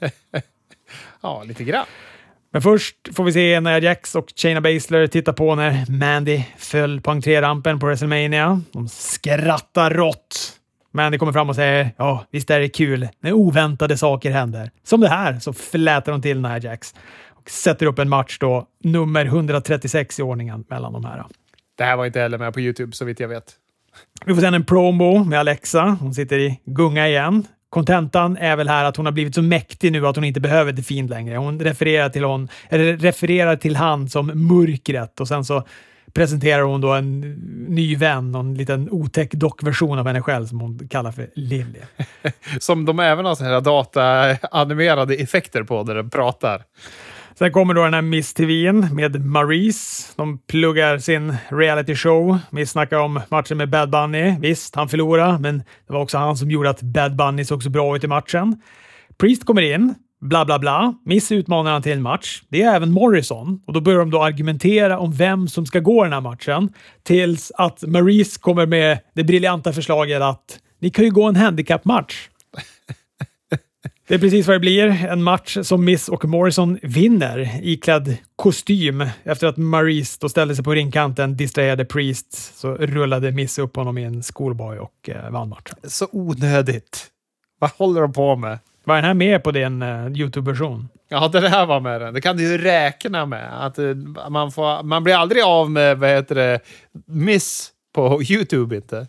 ja, 1.27 1.43
lite 1.43 1.65
grann. 1.65 1.87
Men 2.53 2.63
först 2.63 2.97
får 3.15 3.25
vi 3.25 3.33
se 3.33 3.61
Nia 3.61 3.79
Jax 3.79 4.15
och 4.15 4.27
Shayna 4.37 4.61
Baszler 4.61 5.07
titta 5.07 5.33
på 5.33 5.55
när 5.55 5.91
Mandy 5.91 6.43
föll 6.59 7.01
på 7.01 7.11
entrérampen 7.11 7.81
på 7.81 7.87
WrestleMania. 7.87 8.61
De 8.73 8.89
skrattar 8.89 9.91
rått. 9.91 10.53
Mandy 10.93 11.19
kommer 11.19 11.33
fram 11.33 11.49
och 11.49 11.55
säger 11.55 11.91
ja, 11.97 12.27
visst 12.31 12.51
är 12.51 12.61
det 12.61 12.69
kul 12.69 13.09
när 13.21 13.33
oväntade 13.33 13.97
saker 13.97 14.31
händer. 14.31 14.71
Som 14.85 15.01
det 15.01 15.09
här 15.09 15.39
så 15.39 15.53
flätar 15.53 16.13
de 16.13 16.23
till 16.23 16.41
Nia 16.41 16.59
Jax 16.59 16.95
och 17.29 17.51
sätter 17.51 17.87
upp 17.87 17.99
en 17.99 18.09
match 18.09 18.39
då, 18.41 18.67
nummer 18.85 19.25
136 19.25 20.19
i 20.19 20.23
ordningen 20.23 20.65
mellan 20.69 20.93
de 20.93 21.05
här. 21.05 21.25
Det 21.79 21.85
här 21.85 21.97
var 21.97 22.07
inte 22.07 22.21
heller 22.21 22.39
med 22.39 22.55
på 22.55 22.61
YouTube 22.61 22.93
så 22.93 23.05
vitt 23.05 23.21
jag 23.21 23.29
vet. 23.29 23.55
Vi 24.25 24.35
får 24.35 24.41
sen 24.41 24.55
en 24.55 24.65
promo 24.65 25.25
med 25.25 25.39
Alexa. 25.39 25.97
Hon 26.01 26.15
sitter 26.15 26.39
i 26.39 26.61
gunga 26.65 27.09
igen. 27.09 27.47
Kontentan 27.77 28.37
är 28.37 28.57
väl 28.57 28.69
här 28.69 28.85
att 28.85 28.97
hon 28.97 29.07
har 29.07 29.13
blivit 29.13 29.35
så 29.35 29.43
mäktig 29.43 29.93
nu 29.93 30.07
att 30.07 30.17
hon 30.17 30.25
inte 30.25 30.41
behöver 30.41 30.73
The 30.73 30.83
Fiend 30.83 31.11
längre. 31.11 31.37
Hon 31.37 31.61
refererar 31.61 32.09
till, 32.09 32.25
hon, 32.25 32.49
eller 32.69 32.97
refererar 32.97 33.57
till 33.57 33.77
han 33.77 34.09
som 34.09 34.27
mörkret 34.27 35.21
och 35.21 35.29
sen 35.29 35.45
så 35.45 35.65
presenterar 36.13 36.63
hon 36.63 36.81
då 36.81 36.93
en 36.93 37.21
ny 37.69 37.97
vän 37.97 38.35
en 38.35 38.55
liten 38.55 38.91
otäck 38.91 39.33
dockversion 39.33 39.99
av 39.99 40.07
henne 40.07 40.23
själv 40.23 40.47
som 40.47 40.61
hon 40.61 40.89
kallar 40.89 41.13
för 41.13 41.31
Lily. 41.35 41.81
som 42.61 42.85
de 42.85 43.01
även 43.01 43.25
har 43.25 43.35
sådana 43.35 43.55
här 43.55 43.61
dataanimerade 43.61 45.15
effekter 45.15 45.63
på 45.63 45.85
när 45.85 45.95
den 45.95 46.11
pratar. 46.11 46.63
Sen 47.39 47.53
kommer 47.53 47.75
då 47.75 47.85
den 47.85 47.95
här 47.95 48.03
Miss 48.03 48.35
TVn 48.35 48.95
med 48.95 49.25
Maurice. 49.25 50.13
De 50.17 50.39
pluggar 50.39 50.99
sin 50.99 51.37
reality 51.49 51.95
show. 51.95 52.39
Vi 52.51 52.67
snackar 52.67 52.99
om 52.99 53.21
matchen 53.29 53.59
med 53.59 53.71
Bad 53.71 53.91
Bunny. 53.91 54.37
Visst, 54.41 54.77
han 54.77 54.89
förlorade, 54.89 55.39
men 55.39 55.59
det 55.59 55.93
var 55.93 56.01
också 56.01 56.19
han 56.19 56.37
som 56.37 56.51
gjorde 56.51 56.71
att 56.71 56.83
Bad 56.83 57.17
Bunny 57.17 57.45
såg 57.45 57.63
så 57.63 57.71
bra 57.71 57.97
ut 57.97 58.05
i 58.05 58.07
matchen. 58.07 58.63
Priest 59.19 59.45
kommer 59.45 59.63
in, 59.63 59.95
bla 60.21 60.45
bla 60.45 60.59
bla. 60.59 60.95
Miss 61.05 61.33
utmanar 61.33 61.73
han 61.73 61.83
till 61.83 61.93
en 61.93 62.03
match. 62.03 62.43
Det 62.49 62.63
är 62.63 62.77
även 62.77 62.93
Morrison 62.93 63.61
och 63.67 63.73
då 63.73 63.81
börjar 63.81 63.99
de 63.99 64.11
då 64.11 64.23
argumentera 64.23 64.99
om 64.99 65.13
vem 65.13 65.49
som 65.49 65.67
ska 65.67 65.81
gå 65.81 66.05
den 66.05 66.13
här 66.13 66.21
matchen 66.21 66.73
tills 67.03 67.53
att 67.55 67.83
Maurice 67.83 68.41
kommer 68.41 68.67
med 68.67 68.99
det 69.15 69.25
briljanta 69.25 69.73
förslaget 69.73 70.23
att 70.23 70.59
ni 70.81 70.91
kan 70.91 71.05
ju 71.05 71.11
gå 71.11 71.29
en 71.29 71.37
handicap-match. 71.37 72.29
Det 74.09 74.15
är 74.15 74.19
precis 74.19 74.47
vad 74.47 74.57
det 74.57 74.61
blir. 74.61 75.05
En 75.05 75.23
match 75.23 75.59
som 75.63 75.85
Miss 75.85 76.09
och 76.09 76.25
Morrison 76.25 76.79
vinner 76.83 77.61
iklädd 77.63 78.17
kostym. 78.37 79.05
Efter 79.25 79.47
att 79.47 79.57
Maurice 79.57 80.19
då 80.21 80.29
ställde 80.29 80.55
sig 80.55 80.65
på 80.65 80.75
ringkanten, 80.75 81.37
distraherade 81.37 81.85
Priest, 81.85 82.59
så 82.59 82.75
rullade 82.75 83.33
Miss 83.33 83.59
upp 83.59 83.77
honom 83.77 83.99
i 83.99 84.05
en 84.05 84.23
schoolboy 84.23 84.79
och 84.79 85.09
eh, 85.09 85.31
vann 85.31 85.49
matchen. 85.49 85.77
Så 85.83 86.09
onödigt. 86.13 87.07
Vad 87.59 87.71
håller 87.71 88.01
de 88.01 88.13
på 88.13 88.37
med? 88.37 88.59
Var 88.85 88.95
den 88.95 89.05
här 89.05 89.15
med 89.15 89.43
på 89.43 89.51
din 89.51 89.83
uh, 89.83 90.13
YouTube-version? 90.13 90.89
Ja, 91.09 91.29
det 91.29 91.49
här 91.49 91.67
var 91.67 91.81
med 91.81 92.01
den. 92.01 92.15
Det 92.15 92.21
kan 92.21 92.37
du 92.37 92.43
ju 92.43 92.59
räkna 92.59 93.27
med. 93.27 93.67
Att 93.67 93.79
uh, 93.79 93.97
man, 94.29 94.53
får, 94.53 94.83
man 94.83 95.05
blir 95.05 95.15
aldrig 95.15 95.43
av 95.43 95.71
med, 95.71 95.99
vad 95.99 96.11
heter 96.11 96.35
det, 96.35 96.61
Miss 97.07 97.73
på 97.95 98.23
YouTube 98.23 98.77
inte. 98.77 99.07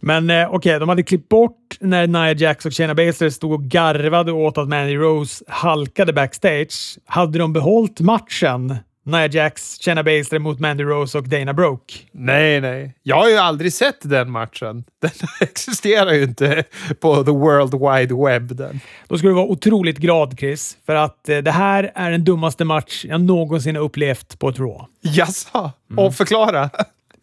Men 0.00 0.30
eh, 0.30 0.46
okej, 0.46 0.56
okay, 0.56 0.78
de 0.78 0.88
hade 0.88 1.02
klippt 1.02 1.28
bort 1.28 1.76
när 1.80 2.06
Nia 2.06 2.32
Jax 2.32 2.66
och 2.66 2.74
Shayna 2.74 2.94
Baszler 2.94 3.30
stod 3.30 3.52
och 3.52 3.62
garvade 3.62 4.32
åt 4.32 4.58
att 4.58 4.68
Mandy 4.68 4.96
Rose 4.96 5.44
halkade 5.48 6.12
backstage. 6.12 6.98
Hade 7.06 7.38
de 7.38 7.52
behållit 7.52 8.00
matchen 8.00 8.76
Nia 9.02 9.26
Jax, 9.26 9.78
Shayna 9.80 10.02
Baszler 10.02 10.38
mot 10.38 10.60
Mandy 10.60 10.84
Rose 10.84 11.18
och 11.18 11.28
Dana 11.28 11.52
Brooke? 11.52 11.94
Nej, 12.12 12.60
nej. 12.60 12.94
Jag 13.02 13.16
har 13.16 13.28
ju 13.28 13.36
aldrig 13.36 13.72
sett 13.72 13.98
den 14.00 14.30
matchen. 14.30 14.84
Den 15.00 15.10
existerar 15.40 16.12
ju 16.12 16.22
inte 16.22 16.64
på 17.00 17.24
the 17.24 17.30
world 17.30 17.74
wide 17.74 18.24
web. 18.24 18.56
Den. 18.56 18.80
Då 19.08 19.18
skulle 19.18 19.30
du 19.30 19.34
vara 19.34 19.46
otroligt 19.46 19.98
glad, 19.98 20.38
Chris, 20.38 20.76
för 20.86 20.94
att 20.94 21.28
eh, 21.28 21.38
det 21.38 21.50
här 21.50 21.92
är 21.94 22.10
den 22.10 22.24
dummaste 22.24 22.64
match 22.64 23.04
jag 23.08 23.20
någonsin 23.20 23.76
har 23.76 23.82
upplevt 23.82 24.38
på 24.38 24.48
ett 24.48 24.58
Raw. 24.58 24.84
Jaså? 25.00 25.70
Mm. 25.90 26.04
Och 26.04 26.14
förklara. 26.14 26.70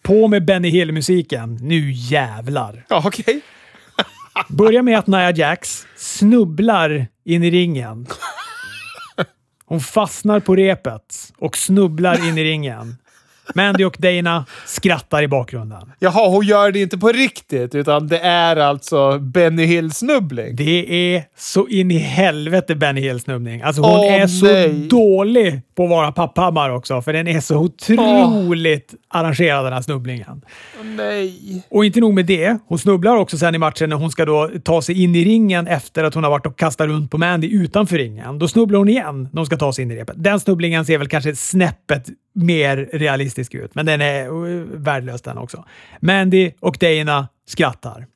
På 0.08 0.28
med 0.28 0.46
Benny 0.46 0.70
Hill-musiken. 0.70 1.60
Nu 1.62 1.92
jävlar! 1.92 2.86
Ja, 2.90 3.04
okej. 3.06 3.22
Okay. 3.24 3.42
Börja 4.50 4.84
med 4.84 5.00
att 5.00 5.08
Nia 5.08 5.32
Jax 5.32 5.86
snubblar 5.96 7.08
in 7.24 7.44
i 7.44 7.52
ringen. 7.52 8.08
Hon 9.66 9.80
fastnar 9.80 10.40
på 10.40 10.56
repet 10.56 11.34
och 11.38 11.58
snubblar 11.58 12.30
in 12.30 12.38
i 12.38 12.44
ringen. 12.44 12.98
Mandy 13.56 13.84
och 13.84 13.96
Dana 14.00 14.46
skrattar 14.66 15.24
i 15.24 15.28
bakgrunden. 15.28 15.92
Jaha, 16.00 16.30
hon 16.30 16.46
gör 16.46 16.72
det 16.72 16.82
inte 16.82 16.98
på 16.98 17.08
riktigt, 17.08 17.76
utan 17.76 18.08
det 18.08 18.20
är 18.20 18.56
alltså 18.56 19.20
Benny 19.20 19.66
Hill-snubbling? 19.66 20.56
Det 20.56 21.16
är 21.16 21.24
så 21.38 21.68
in 21.68 21.92
i 21.92 21.98
helvete 21.98 22.76
Benny 22.76 23.02
Hill-snubbling. 23.02 23.62
Alltså 23.62 23.82
hon 23.82 24.00
oh, 24.00 24.14
är 24.14 24.28
så 24.28 24.46
nej. 24.46 24.88
dålig 24.90 25.62
på 25.76 25.84
att 25.84 25.90
vara 25.90 26.12
Papphammar 26.12 26.70
också, 26.70 27.02
för 27.02 27.14
den 27.14 27.28
är 27.28 27.40
så 27.40 27.58
otroligt 27.58 28.94
oh. 28.94 29.20
arrangerad 29.20 29.66
den 29.66 29.74
här 29.74 29.82
snubblingen. 29.82 30.42
Oh, 30.80 30.86
nej. 30.86 31.64
Och 31.70 31.86
inte 31.86 32.00
nog 32.00 32.14
med 32.14 32.26
det, 32.26 32.58
hon 32.68 32.80
snubblar 32.80 33.16
också 33.16 33.38
sen 33.38 33.56
i 33.56 33.58
matchen 33.58 33.90
när 33.90 33.96
hon 33.98 34.12
ska 34.12 34.26
då 34.26 34.50
ta 34.64 34.82
sig 34.82 35.04
in 35.04 35.16
i 35.16 35.26
ringen 35.26 35.68
efter 35.68 36.04
att 36.04 36.14
hon 36.14 36.24
har 36.24 36.32
varit 36.32 36.46
och 36.46 36.60
kastat 36.60 36.88
runt 36.88 37.12
på 37.12 37.18
Mandy 37.18 37.48
utanför 37.48 37.98
ringen. 37.98 38.40
Då 38.40 38.48
snubblar 38.48 38.80
hon 38.80 38.90
igen 38.90 39.24
när 39.24 39.40
hon 39.40 39.46
ska 39.46 39.58
ta 39.58 39.74
sig 39.74 39.84
in 39.84 39.92
i 39.92 39.96
repet. 39.96 40.16
Den 40.24 40.40
snubblingen 40.40 40.86
ser 40.86 40.98
väl 40.98 41.08
kanske 41.08 41.36
snäppet 41.36 42.10
mer 42.38 42.90
realistisk 42.94 43.54
ut, 43.54 43.76
men 43.76 43.86
den 43.86 44.02
är 44.02 44.46
uh, 44.46 44.64
värdelös 44.74 45.22
den 45.22 45.38
också. 45.38 45.66
Mandy 46.00 46.52
och 46.60 46.78
Dana 46.80 47.28
skrattar. 47.48 48.08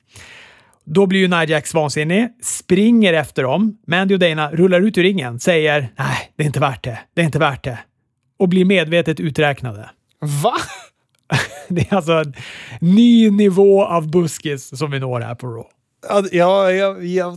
Då 0.84 1.06
blir 1.06 1.20
ju 1.20 1.28
Nijax 1.28 1.74
vansinnig, 1.74 2.28
springer 2.42 3.12
efter 3.12 3.42
dem. 3.42 3.78
Mandy 3.86 4.14
och 4.14 4.18
Dana 4.18 4.50
rullar 4.50 4.80
ut 4.80 4.98
ur 4.98 5.02
ringen, 5.02 5.40
säger 5.40 5.88
nej, 5.98 6.32
det 6.36 6.42
är 6.42 6.46
inte 6.46 6.60
värt 6.60 6.84
det. 6.84 6.98
Det 7.14 7.20
är 7.20 7.24
inte 7.24 7.38
värt 7.38 7.64
det. 7.64 7.78
Och 8.38 8.48
blir 8.48 8.64
medvetet 8.64 9.20
uträknade. 9.20 9.90
Va? 10.42 10.54
det 11.68 11.92
är 11.92 11.94
alltså 11.94 12.12
en 12.12 12.34
ny 12.80 13.30
nivå 13.30 13.84
av 13.84 14.10
buskis 14.10 14.78
som 14.78 14.90
vi 14.90 14.98
når 14.98 15.20
här 15.20 15.34
på 15.34 15.46
Raw. 15.46 15.68
Ja, 16.32 16.70
ja, 16.70 16.98
ja, 16.98 17.36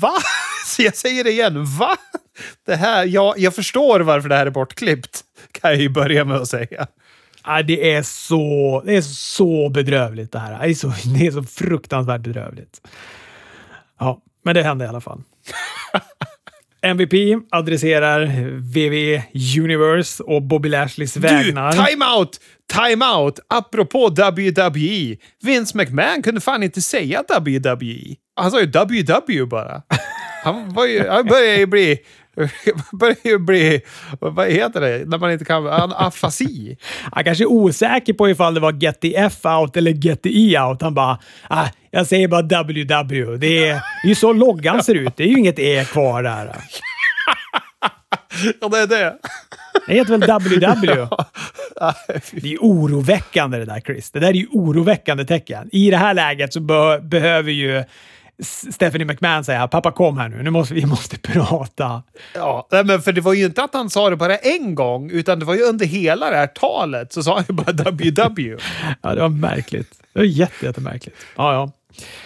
va? 0.00 0.12
Jag 0.78 0.96
säger 0.96 1.24
det 1.24 1.30
igen, 1.30 1.64
va? 1.64 1.96
Det 2.66 2.76
här, 2.76 3.04
ja, 3.04 3.34
jag 3.36 3.54
förstår 3.54 4.00
varför 4.00 4.28
det 4.28 4.36
här 4.36 4.46
är 4.46 4.50
bortklippt, 4.50 5.20
kan 5.52 5.70
jag 5.70 5.80
ju 5.80 5.88
börja 5.88 6.24
med 6.24 6.36
att 6.36 6.48
säga. 6.48 6.86
Ja, 7.44 7.62
det, 7.62 7.92
är 7.92 8.02
så, 8.02 8.82
det 8.86 8.96
är 8.96 9.02
så 9.02 9.68
bedrövligt 9.68 10.32
det 10.32 10.38
här. 10.38 10.58
Det 10.58 10.70
är 10.70 10.74
så, 10.74 10.92
det 11.04 11.26
är 11.26 11.30
så 11.30 11.42
fruktansvärt 11.42 12.20
bedrövligt. 12.20 12.80
Ja, 13.98 14.22
men 14.44 14.54
det 14.54 14.62
hände 14.62 14.84
i 14.84 14.88
alla 14.88 15.00
fall. 15.00 15.22
MVP 16.82 17.42
adresserar 17.50 18.26
WWE 18.56 19.22
Universe 19.62 20.22
och 20.22 20.42
Bobby 20.42 20.68
Lashleys 20.68 21.16
vägnar. 21.16 21.72
Du, 21.72 21.86
time 21.86 22.04
out! 22.04 22.40
Time 22.72 23.06
out! 23.06 23.38
Apropå 23.48 24.08
WWE. 24.08 25.16
Vince 25.42 25.78
McMahon 25.78 26.22
kunde 26.22 26.40
fan 26.40 26.62
inte 26.62 26.82
säga 26.82 27.24
WWE. 27.38 28.14
Han 28.36 28.50
sa 28.50 28.60
ju 28.60 28.66
WW 28.66 29.46
bara. 29.46 29.82
Han, 30.44 30.72
var 30.74 30.86
ju, 30.86 31.08
han 31.08 31.26
börjar 31.26 31.56
ju 31.56 31.66
bli 31.66 31.98
börjar 32.92 33.16
ju 33.24 33.38
bli, 33.38 33.80
vad 34.20 34.48
heter 34.48 34.80
det, 34.80 35.04
när 35.06 35.18
man 35.18 35.32
inte 35.32 35.44
kan, 35.44 35.66
afasi. 35.92 36.76
Han 37.12 37.24
kanske 37.24 37.44
är 37.44 37.50
osäker 37.50 38.12
på 38.12 38.30
ifall 38.30 38.54
det 38.54 38.60
var 38.60 38.72
get 38.72 39.00
the 39.00 39.16
F 39.16 39.44
out 39.44 39.76
eller 39.76 39.90
get 39.90 40.22
the 40.22 40.28
E 40.28 40.60
out. 40.60 40.82
Han 40.82 40.94
bara, 40.94 41.18
ah, 41.48 41.68
jag 41.90 42.06
säger 42.06 42.28
bara 42.28 42.42
WW. 42.42 43.36
Det 43.36 43.68
är, 43.68 43.74
det 43.74 43.80
är 44.04 44.08
ju 44.08 44.14
så 44.14 44.32
loggan 44.32 44.82
ser 44.82 44.94
ut. 44.94 45.16
Det 45.16 45.22
är 45.22 45.28
ju 45.28 45.38
inget 45.38 45.58
E 45.58 45.84
kvar 45.84 46.22
där. 46.22 46.56
ja, 48.60 48.68
det 48.68 48.78
är 48.78 48.86
det. 48.86 49.16
Det 49.86 49.94
heter 49.94 50.18
väl 50.18 50.20
WW? 50.20 51.08
Det 52.32 52.52
är 52.52 52.58
oroväckande 52.58 53.58
det 53.58 53.64
där 53.64 53.80
Chris. 53.80 54.10
Det 54.10 54.20
där 54.20 54.28
är 54.28 54.32
ju 54.32 54.46
oroväckande 54.46 55.24
tecken. 55.24 55.68
I 55.72 55.90
det 55.90 55.96
här 55.96 56.14
läget 56.14 56.52
så 56.52 56.60
be 56.60 57.00
behöver 57.00 57.50
ju 57.50 57.84
Stephanie 58.42 59.04
McMahon 59.04 59.44
säga 59.44 59.68
“Pappa 59.68 59.92
kom 59.92 60.18
här 60.18 60.28
nu, 60.28 60.42
nu 60.42 60.50
måste, 60.50 60.74
vi 60.74 60.86
måste 60.86 61.18
prata”. 61.18 62.02
Ja, 62.34 62.68
men 62.70 63.02
för 63.02 63.12
det 63.12 63.20
var 63.20 63.32
ju 63.32 63.44
inte 63.44 63.62
att 63.62 63.74
han 63.74 63.90
sa 63.90 64.10
det 64.10 64.16
bara 64.16 64.36
en 64.36 64.74
gång, 64.74 65.10
utan 65.10 65.38
det 65.38 65.44
var 65.44 65.54
ju 65.54 65.62
under 65.62 65.86
hela 65.86 66.30
det 66.30 66.36
här 66.36 66.46
talet 66.46 67.12
så 67.12 67.22
sa 67.22 67.34
han 67.34 67.44
ju 67.48 67.54
bara 67.54 67.72
WW. 67.72 68.56
ja, 69.02 69.14
det 69.14 69.20
var 69.20 69.28
märkligt. 69.28 69.90
Det 70.12 70.18
var 70.18 70.26
jättemärkligt. 70.26 71.16
Ja, 71.36 71.52
ja. 71.52 71.72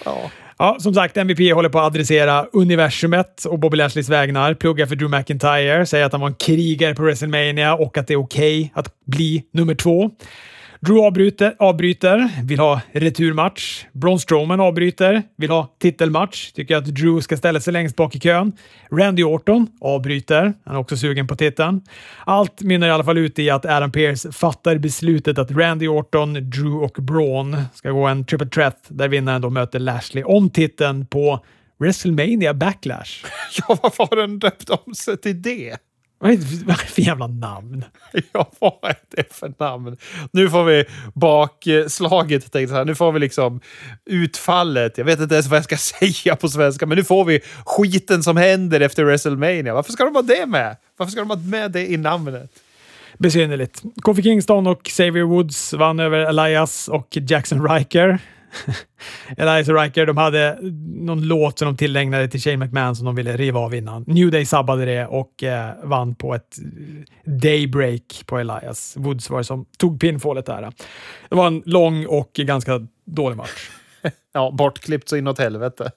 ja. 0.04 0.30
Ja, 0.58 0.76
som 0.80 0.94
sagt, 0.94 1.16
MVP 1.16 1.54
håller 1.54 1.68
på 1.68 1.78
att 1.78 1.86
adressera 1.86 2.46
universumet 2.52 3.44
och 3.44 3.58
Bobby 3.58 3.76
Lashleys 3.76 4.08
vägnar, 4.08 4.54
pluggar 4.54 4.86
för 4.86 4.96
Drew 4.96 5.10
McIntyre, 5.10 5.86
säger 5.86 6.04
att 6.06 6.12
han 6.12 6.20
var 6.20 6.28
en 6.28 6.34
krigare 6.34 6.94
på 6.94 7.02
WrestleMania 7.02 7.74
och 7.74 7.98
att 7.98 8.06
det 8.06 8.14
är 8.14 8.18
okej 8.18 8.60
okay 8.60 8.70
att 8.74 8.92
bli 9.04 9.44
nummer 9.52 9.74
två. 9.74 10.10
Drew 10.82 11.00
avbryter, 11.00 11.54
avbryter, 11.58 12.30
vill 12.44 12.58
ha 12.58 12.80
returmatch. 12.92 13.84
Braun 13.92 14.18
Strowman 14.18 14.60
avbryter, 14.60 15.22
vill 15.36 15.50
ha 15.50 15.76
titelmatch. 15.78 16.52
Tycker 16.52 16.76
att 16.76 16.84
Drew 16.84 17.20
ska 17.20 17.36
ställa 17.36 17.60
sig 17.60 17.72
längst 17.72 17.96
bak 17.96 18.16
i 18.16 18.20
kön. 18.20 18.52
Randy 18.90 19.24
Orton 19.24 19.66
avbryter. 19.80 20.54
Han 20.64 20.74
är 20.74 20.78
också 20.78 20.96
sugen 20.96 21.26
på 21.26 21.36
titeln. 21.36 21.82
Allt 22.24 22.62
mynnar 22.62 22.88
i 22.88 22.90
alla 22.90 23.04
fall 23.04 23.18
ut 23.18 23.38
i 23.38 23.50
att 23.50 23.66
Adam 23.66 23.92
Pearce 23.92 24.32
fattar 24.32 24.78
beslutet 24.78 25.38
att 25.38 25.50
Randy 25.50 25.88
Orton, 25.88 26.50
Drew 26.50 26.84
och 26.84 26.96
Braun 27.02 27.56
ska 27.74 27.90
gå 27.90 28.06
en 28.06 28.24
triple 28.24 28.48
threat 28.48 28.84
där 28.88 29.08
vinnaren 29.08 29.42
då 29.42 29.50
möter 29.50 29.78
Lashley 29.78 30.24
om 30.24 30.50
titeln 30.50 31.06
på 31.06 31.44
WrestleMania 31.78 32.54
Backlash. 32.54 33.24
Ja, 33.68 33.78
varför 33.82 34.06
har 34.10 34.16
den 34.16 34.38
döpt 34.38 34.70
om 34.70 34.94
sig 34.94 35.16
till 35.16 35.42
det? 35.42 35.76
Vad 36.22 36.30
är 36.32 36.36
det 36.36 36.74
för- 36.74 37.02
jävla 37.02 37.26
namn? 37.26 37.84
Ja, 38.32 38.50
vad 38.58 38.72
är 38.82 38.96
det 39.16 39.32
för 39.34 39.52
namn? 39.58 39.96
Nu 40.32 40.50
får 40.50 40.64
vi 40.64 40.84
bakslaget, 41.14 42.52
tänkte 42.52 42.74
här. 42.74 42.84
Nu 42.84 42.94
får 42.94 43.12
vi 43.12 43.20
liksom 43.20 43.60
utfallet. 44.06 44.98
Jag 44.98 45.04
vet 45.04 45.20
inte 45.20 45.34
ens 45.34 45.46
vad 45.46 45.56
jag 45.56 45.64
ska 45.64 45.76
säga 46.00 46.36
på 46.36 46.48
svenska, 46.48 46.86
men 46.86 46.98
nu 46.98 47.04
får 47.04 47.24
vi 47.24 47.40
skiten 47.66 48.22
som 48.22 48.36
händer 48.36 48.80
efter 48.80 49.04
WrestleMania. 49.04 49.74
Varför 49.74 49.92
ska 49.92 50.04
de 50.04 50.14
ha 50.14 50.22
det 50.22 50.46
med? 50.46 50.76
Varför 50.96 51.10
ska 51.10 51.20
de 51.20 51.30
ha 51.30 51.36
med 51.36 51.70
det 51.72 51.90
i 51.90 51.96
namnet? 51.96 52.50
Besynnerligt. 53.18 53.82
Kofi 54.02 54.22
Kingston 54.22 54.66
och 54.66 54.84
Xavier 54.84 55.24
Woods 55.24 55.72
vann 55.72 56.00
över 56.00 56.18
Elias 56.18 56.88
och 56.88 57.08
Jackson 57.28 57.68
Riker. 57.68 58.18
Och 59.68 59.82
Riker 59.82 60.06
de 60.06 60.16
hade 60.16 60.58
någon 60.86 61.22
låt 61.22 61.58
som 61.58 61.66
de 61.66 61.76
tillägnade 61.76 62.28
till 62.28 62.40
Shane 62.40 62.56
McMahon 62.56 62.96
som 62.96 63.06
de 63.06 63.14
ville 63.14 63.36
riva 63.36 63.60
av 63.60 63.74
innan. 63.74 64.04
New 64.06 64.30
Day 64.30 64.46
sabbade 64.46 64.84
det 64.84 65.06
och 65.06 65.42
eh, 65.42 65.70
vann 65.82 66.14
på 66.14 66.34
ett 66.34 66.58
eh, 66.58 67.32
daybreak 67.32 68.22
på 68.26 68.38
Elias. 68.38 68.94
Woods 68.96 69.30
var 69.30 69.38
det 69.38 69.44
som 69.44 69.64
tog 69.78 70.00
pinfallet 70.00 70.46
där. 70.46 70.72
Det 71.28 71.34
var 71.34 71.46
en 71.46 71.62
lång 71.66 72.06
och 72.06 72.30
ganska 72.34 72.86
dålig 73.04 73.36
match. 73.36 73.70
Ja, 74.32 74.50
bortklippt 74.50 75.08
så 75.08 75.16
inåt 75.16 75.38
helvete. 75.38 75.92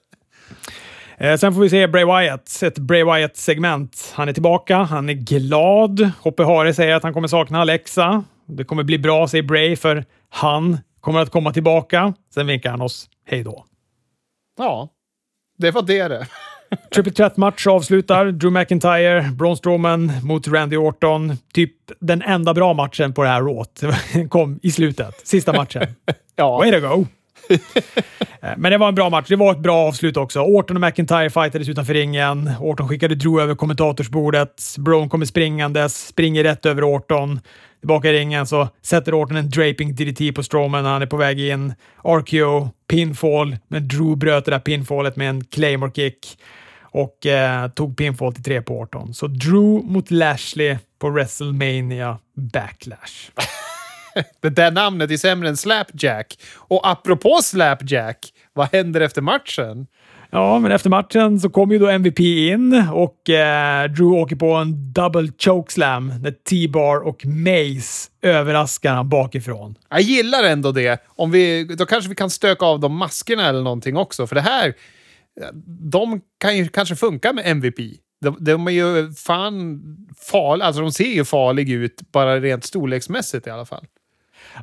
Eh, 1.18 1.36
sen 1.36 1.54
får 1.54 1.60
vi 1.60 1.70
se 1.70 1.86
Bray 1.86 2.04
Wyatt, 2.04 2.62
ett 2.62 2.78
Bray 2.78 3.04
Wyatt-segment. 3.04 4.12
Han 4.14 4.28
är 4.28 4.32
tillbaka, 4.32 4.76
han 4.76 5.08
är 5.08 5.12
glad. 5.14 6.10
Hoppe 6.20 6.44
Hare 6.44 6.74
säger 6.74 6.94
att 6.94 7.02
han 7.02 7.12
kommer 7.12 7.28
sakna 7.28 7.60
Alexa. 7.60 8.24
Det 8.46 8.64
kommer 8.64 8.82
bli 8.82 8.98
bra, 8.98 9.28
säger 9.28 9.44
Bray, 9.44 9.76
för 9.76 10.04
han 10.28 10.78
kommer 11.04 11.20
att 11.20 11.30
komma 11.30 11.52
tillbaka. 11.52 12.14
Sen 12.34 12.46
vinkar 12.46 12.70
han 12.70 12.80
oss 12.80 13.08
hej 13.26 13.42
då. 13.44 13.64
Ja, 14.58 14.88
det 15.58 15.70
var 15.70 15.82
det 15.82 16.08
det. 16.08 16.26
Triple 16.94 17.12
Threat-match 17.12 17.66
avslutar. 17.66 18.26
Drew 18.26 18.52
McIntyre, 18.52 19.30
Braun 19.32 19.56
Strowman 19.56 20.12
mot 20.22 20.48
Randy 20.48 20.76
Orton. 20.76 21.36
Typ 21.54 21.72
den 22.00 22.22
enda 22.22 22.54
bra 22.54 22.72
matchen 22.74 23.12
på 23.14 23.22
det 23.22 23.28
här 23.28 23.40
råt. 23.42 23.82
kom 24.28 24.60
i 24.62 24.70
slutet. 24.70 25.26
Sista 25.26 25.52
matchen. 25.52 25.86
Ja, 26.36 26.58
Way 26.58 26.72
to 26.72 26.80
go! 26.80 27.06
Eh, 28.40 28.52
Men 28.56 28.72
det 28.72 28.78
var 28.78 28.88
en 28.88 28.94
bra 28.94 29.10
match. 29.10 29.26
Det 29.28 29.36
var 29.36 29.52
ett 29.52 29.58
bra 29.58 29.76
avslut 29.88 30.16
också. 30.16 30.40
Orton 30.40 30.76
och 30.76 30.80
McIntyre 30.80 31.30
fightades 31.30 31.68
utanför 31.68 31.94
ringen. 31.94 32.50
Orton 32.60 32.88
skickade 32.88 33.14
Drew 33.14 33.42
över 33.42 33.54
kommentatorsbordet. 33.54 34.62
Brown 34.78 35.08
kommer 35.08 35.26
springandes, 35.26 36.06
springer 36.06 36.42
rätt 36.44 36.66
över 36.66 36.84
Orton. 36.84 37.40
Tillbaka 37.84 38.10
i 38.10 38.12
ringen 38.12 38.46
så 38.46 38.68
sätter 38.82 39.14
Orton 39.14 39.36
en 39.36 39.50
draping 39.50 39.94
DDT 39.94 40.32
på 40.34 40.42
Strowman 40.42 40.82
när 40.84 40.90
han 40.90 41.02
är 41.02 41.06
på 41.06 41.16
väg 41.16 41.40
in. 41.40 41.74
RKO, 42.04 42.68
pinfall, 42.88 43.56
men 43.68 43.88
Drew 43.88 44.16
bröt 44.16 44.44
det 44.44 44.50
där 44.50 44.58
pinfallet 44.58 45.16
med 45.16 45.28
en 45.28 45.44
Claymore 45.44 45.92
kick 45.92 46.38
och 46.80 47.26
eh, 47.26 47.68
tog 47.68 47.96
pinfall 47.96 48.34
till 48.34 48.44
tre 48.44 48.62
på 48.62 48.78
Orton. 48.78 49.14
Så 49.14 49.26
Drew 49.26 49.84
mot 49.84 50.10
Lashley 50.10 50.78
på 50.98 51.10
WrestleMania 51.10 52.18
Backlash. 52.36 53.30
det 54.40 54.50
där 54.50 54.70
namnet 54.70 55.10
är 55.10 55.16
sämre 55.16 55.48
än 55.48 55.56
Slapjack. 55.56 56.38
Och 56.54 56.88
apropå 56.88 57.40
Slapjack, 57.42 58.18
vad 58.52 58.68
händer 58.72 59.00
efter 59.00 59.22
matchen? 59.22 59.86
Ja, 60.34 60.58
men 60.58 60.72
efter 60.72 60.90
matchen 60.90 61.40
så 61.40 61.50
kom 61.50 61.70
ju 61.70 61.78
då 61.78 61.88
MVP 61.88 62.20
in 62.20 62.88
och 62.92 63.30
eh, 63.30 63.90
Drew 63.90 64.12
åker 64.12 64.36
på 64.36 64.52
en 64.54 64.92
double 64.92 65.32
chokeslam 65.38 66.12
när 66.22 66.30
T-bar 66.30 66.96
och 66.96 67.26
Mace 67.26 68.10
överraskar 68.22 68.94
han 68.94 69.08
bakifrån. 69.08 69.74
Jag 69.90 70.00
gillar 70.00 70.44
ändå 70.44 70.72
det. 70.72 71.02
Om 71.06 71.30
vi, 71.30 71.64
då 71.64 71.86
kanske 71.86 72.08
vi 72.08 72.14
kan 72.14 72.30
stöka 72.30 72.66
av 72.66 72.80
de 72.80 72.96
maskerna 72.96 73.48
eller 73.48 73.62
någonting 73.62 73.96
också. 73.96 74.26
För 74.26 74.34
det 74.34 74.40
här, 74.40 74.74
de 75.92 76.20
kan 76.40 76.56
ju 76.56 76.68
kanske 76.68 76.96
funka 76.96 77.32
med 77.32 77.46
MVP. 77.46 77.78
De, 78.20 78.36
de 78.40 78.66
är 78.66 78.72
ju 78.72 79.12
fan 79.12 79.82
farliga. 80.30 80.66
Alltså 80.66 80.82
de 80.82 80.92
ser 80.92 81.14
ju 81.14 81.24
farliga 81.24 81.74
ut, 81.74 82.00
bara 82.12 82.40
rent 82.40 82.64
storleksmässigt 82.64 83.46
i 83.46 83.50
alla 83.50 83.66
fall. 83.66 83.86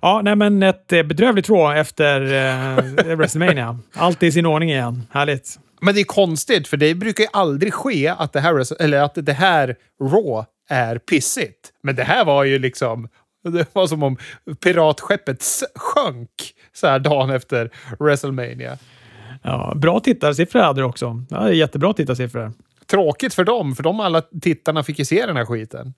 Ja, 0.02 0.22
nej 0.24 0.36
men 0.36 0.64
ett 0.64 0.94
eh, 0.94 1.04
bedrövligt 1.04 1.50
rå 1.50 1.72
efter 1.72 2.22
eh, 2.22 3.16
WrestleMania. 3.16 3.80
Allt 3.94 4.24
är 4.24 4.28
i 4.28 4.32
sin 4.32 4.46
ordning 4.46 4.70
igen. 4.70 5.04
Härligt. 5.12 5.60
Men 5.82 5.94
det 5.94 6.02
är 6.02 6.06
konstigt, 6.06 6.68
för 6.68 6.78
det 6.78 6.96
brukar 6.96 7.24
ju 7.24 7.30
aldrig 7.34 7.74
ske 7.74 8.08
att 8.08 8.34
det 8.34 8.40
här, 8.40 8.82
eller 8.82 9.02
att 9.02 9.14
det 9.16 9.34
här 9.34 9.76
Raw 10.02 10.46
är 10.70 10.98
pissigt. 10.98 11.72
Men 11.84 11.96
det 11.96 12.04
här 12.04 12.26
var 12.26 12.44
ju 12.44 12.60
liksom... 12.60 13.08
Det 13.44 13.76
var 13.76 13.88
som 13.88 14.04
om 14.04 14.18
piratskeppet 14.64 15.44
sjönk 15.76 16.30
så 16.74 16.88
här 16.88 17.00
dagen 17.00 17.30
efter 17.30 17.70
WrestleMania. 18.00 18.78
Ja, 19.44 19.74
bra 19.76 20.00
tittarsiffror 20.00 20.60
hade 20.60 20.82
det 20.82 20.86
också. 20.86 21.26
Ja, 21.30 21.52
jättebra 21.52 21.94
tittarsiffror. 21.94 22.52
Tråkigt 22.86 23.34
för 23.34 23.44
dem, 23.44 23.76
för 23.76 23.84
de 23.84 24.00
alla 24.00 24.22
tittarna 24.22 24.84
fick 24.84 25.00
ju 25.00 25.06
se 25.06 25.26
den 25.26 25.38
här 25.38 25.46
skiten. 25.46 25.94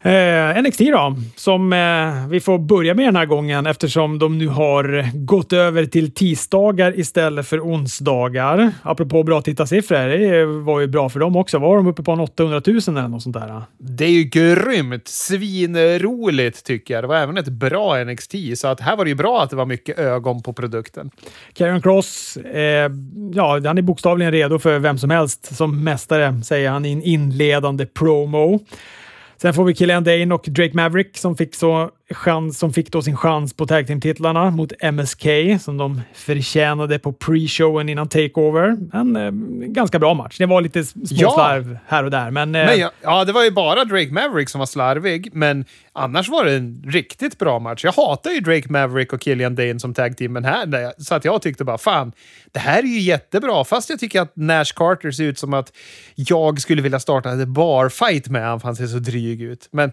Eh, 0.00 0.62
NXT 0.62 0.80
då, 0.80 1.16
som 1.36 1.72
eh, 1.72 2.28
vi 2.28 2.40
får 2.40 2.58
börja 2.58 2.94
med 2.94 3.06
den 3.06 3.16
här 3.16 3.26
gången 3.26 3.66
eftersom 3.66 4.18
de 4.18 4.38
nu 4.38 4.48
har 4.48 5.10
gått 5.14 5.52
över 5.52 5.84
till 5.84 6.14
tisdagar 6.14 6.98
istället 6.98 7.46
för 7.46 7.60
onsdagar. 7.60 8.70
Apropå 8.82 9.22
bra 9.22 9.42
tittarsiffror, 9.42 10.08
det 10.08 10.46
var 10.46 10.80
ju 10.80 10.86
bra 10.86 11.08
för 11.08 11.20
dem 11.20 11.36
också. 11.36 11.58
Var 11.58 11.76
de 11.76 11.86
uppe 11.86 12.02
på 12.02 12.12
en 12.12 12.20
800 12.20 12.62
000 12.66 12.76
eller 12.88 13.08
något 13.08 13.22
sånt 13.22 13.36
där? 13.36 13.62
Det 13.78 14.04
är 14.04 14.10
ju 14.10 14.24
grymt! 14.24 15.08
Svinroligt 15.08 16.64
tycker 16.64 16.94
jag. 16.94 17.04
Det 17.04 17.08
var 17.08 17.16
även 17.16 17.36
ett 17.36 17.48
bra 17.48 18.04
NXT, 18.04 18.34
så 18.54 18.68
att 18.68 18.80
här 18.80 18.96
var 18.96 19.04
det 19.04 19.08
ju 19.08 19.14
bra 19.14 19.42
att 19.42 19.50
det 19.50 19.56
var 19.56 19.66
mycket 19.66 19.98
ögon 19.98 20.42
på 20.42 20.52
produkten. 20.52 21.10
Karrion 21.54 21.82
Cross, 21.82 22.36
eh, 22.36 22.90
ja, 23.34 23.60
han 23.64 23.78
är 23.78 23.82
bokstavligen 23.82 24.32
redo 24.32 24.58
för 24.58 24.78
vem 24.78 24.98
som 24.98 25.10
helst 25.10 25.56
som 25.56 25.84
mästare, 25.84 26.42
säger 26.44 26.70
han 26.70 26.84
i 26.84 26.92
en 26.92 27.02
inledande 27.02 27.86
promo. 27.86 28.60
Sen 29.36 29.54
får 29.54 29.64
vi 29.64 29.74
Killian 29.74 30.04
Dane 30.04 30.34
och 30.34 30.44
Drake 30.48 30.74
Maverick 30.74 31.16
som 31.16 31.36
fick, 31.36 31.54
så 31.54 31.90
chans, 32.10 32.58
som 32.58 32.72
fick 32.72 32.92
då 32.92 33.02
sin 33.02 33.16
chans 33.16 33.54
på 33.54 33.66
tag 33.66 33.86
team-titlarna 33.86 34.50
mot 34.50 34.72
MSK 34.92 35.26
som 35.60 35.76
de 35.76 36.00
förtjänade 36.14 36.98
på 36.98 37.12
pre-showen 37.12 37.90
innan 37.90 38.08
Takeover. 38.08 38.76
En 38.92 39.16
eh, 39.16 39.30
ganska 39.68 39.98
bra 39.98 40.14
match. 40.14 40.38
Det 40.38 40.46
var 40.46 40.60
lite 40.60 40.84
små 40.84 40.96
Ja. 41.08 41.62
här 41.86 42.04
och 42.04 42.10
där, 42.10 42.30
men, 42.30 42.54
eh, 42.54 42.66
Men 42.66 42.78
ja, 42.78 42.90
ja, 43.02 43.24
det 43.24 43.32
var 43.32 43.44
ju 43.44 43.50
bara 43.50 43.84
Drake 43.84 44.12
Maverick 44.12 44.48
som 44.48 44.58
var 44.58 44.66
slarvig, 44.66 45.28
men 45.32 45.64
annars 45.92 46.28
var 46.28 46.44
det 46.44 46.54
en 46.56 46.82
riktigt 46.86 47.38
bra 47.38 47.58
match. 47.58 47.84
Jag 47.84 47.92
hatar 47.92 48.30
ju 48.30 48.40
Drake 48.40 48.72
Maverick 48.72 49.12
och 49.12 49.20
Killian 49.20 49.54
Dane 49.54 49.80
som 49.80 49.94
tag 49.94 50.16
team, 50.16 50.32
men 50.32 50.44
här, 50.44 50.92
så 51.02 51.14
att 51.14 51.24
jag 51.24 51.42
tyckte 51.42 51.64
bara 51.64 51.78
fan, 51.78 52.12
det 52.52 52.58
här 52.58 52.78
är 52.78 52.86
ju 52.86 53.00
jättebra. 53.00 53.64
Fast 53.64 53.90
jag 53.90 53.98
tycker 54.00 54.20
att 54.20 54.36
Nash 54.36 54.72
Carter 54.76 55.10
ser 55.10 55.24
ut 55.24 55.38
som 55.38 55.54
att 55.54 55.72
jag 56.14 56.60
skulle 56.60 56.82
vilja 56.82 57.00
starta 57.00 57.30
en 57.30 57.52
barfight 57.52 58.28
med 58.28 58.42
honom, 58.44 58.60
för 58.60 58.68
han 58.68 58.76
ser 58.76 58.86
så 58.86 58.98
dryg 58.98 59.42
ut. 59.42 59.68
Men 59.70 59.92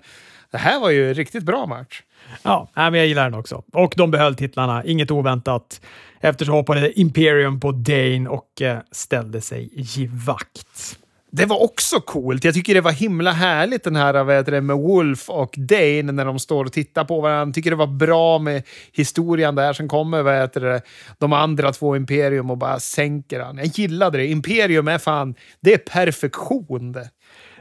det 0.54 0.60
här 0.60 0.80
var 0.80 0.90
ju 0.90 1.08
en 1.08 1.14
riktigt 1.14 1.44
bra 1.44 1.66
match. 1.66 2.02
Ja, 2.44 2.70
men 2.76 2.94
jag 2.94 3.08
gillar 3.08 3.24
den 3.24 3.40
också. 3.40 3.64
Och 3.74 3.94
de 3.98 4.12
behöll 4.12 4.36
titlarna, 4.36 4.84
inget 4.84 5.12
oväntat. 5.12 5.82
Eftersom 6.20 6.54
hoppade 6.54 7.00
Imperium 7.00 7.60
på 7.60 7.72
Dane 7.72 8.30
och 8.30 8.62
eh, 8.62 8.78
ställde 8.92 9.42
sig 9.42 9.70
i 9.74 10.10
vakt. 10.26 10.98
Det 11.32 11.46
var 11.46 11.64
också 11.64 12.00
coolt. 12.00 12.44
Jag 12.44 12.54
tycker 12.54 12.74
det 12.74 12.82
var 12.82 12.92
himla 12.92 13.32
härligt 13.32 13.84
den 13.84 13.96
här 13.96 14.24
vad 14.24 14.46
det, 14.46 14.62
med 14.62 14.76
Wolf 14.76 15.30
och 15.30 15.56
Dane 15.58 16.12
när 16.12 16.26
de 16.26 16.40
står 16.40 16.66
och 16.66 16.74
tittar 16.74 17.06
på 17.06 17.22
varandra. 17.22 17.54
Tycker 17.54 17.70
det 17.70 17.76
var 17.76 17.88
bra 17.88 18.40
med 18.40 18.64
historien 18.92 19.56
där. 19.56 19.74
Sen 19.74 19.88
kommer 19.88 20.22
vad 20.22 20.36
heter 20.36 20.62
det, 20.62 20.82
de 21.18 21.34
andra 21.34 21.72
två 21.72 21.96
Imperium 21.96 22.50
och 22.50 22.58
bara 22.58 22.80
sänker 22.80 23.40
han. 23.40 23.58
Jag 23.58 23.66
gillade 23.66 24.18
det. 24.18 24.28
Imperium 24.28 24.88
är 24.88 24.98
fan, 24.98 25.36
det 25.62 25.74
är 25.74 25.78
perfektion 25.78 26.92
det. 26.92 27.10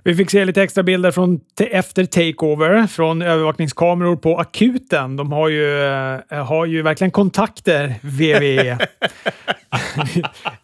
Vi 0.04 0.14
fick 0.14 0.30
se 0.30 0.44
lite 0.44 0.62
extra 0.62 0.82
bilder 0.82 1.10
från 1.10 1.40
te- 1.58 1.66
efter 1.66 2.04
takeover 2.04 2.86
från 2.86 3.22
övervakningskameror 3.22 4.16
på 4.16 4.38
akuten. 4.38 5.16
De 5.16 5.32
har 5.32 5.48
ju, 5.48 5.82
eh, 6.30 6.44
har 6.46 6.66
ju 6.66 6.82
verkligen 6.82 7.10
kontakter, 7.10 7.94
WWE. 8.02 8.78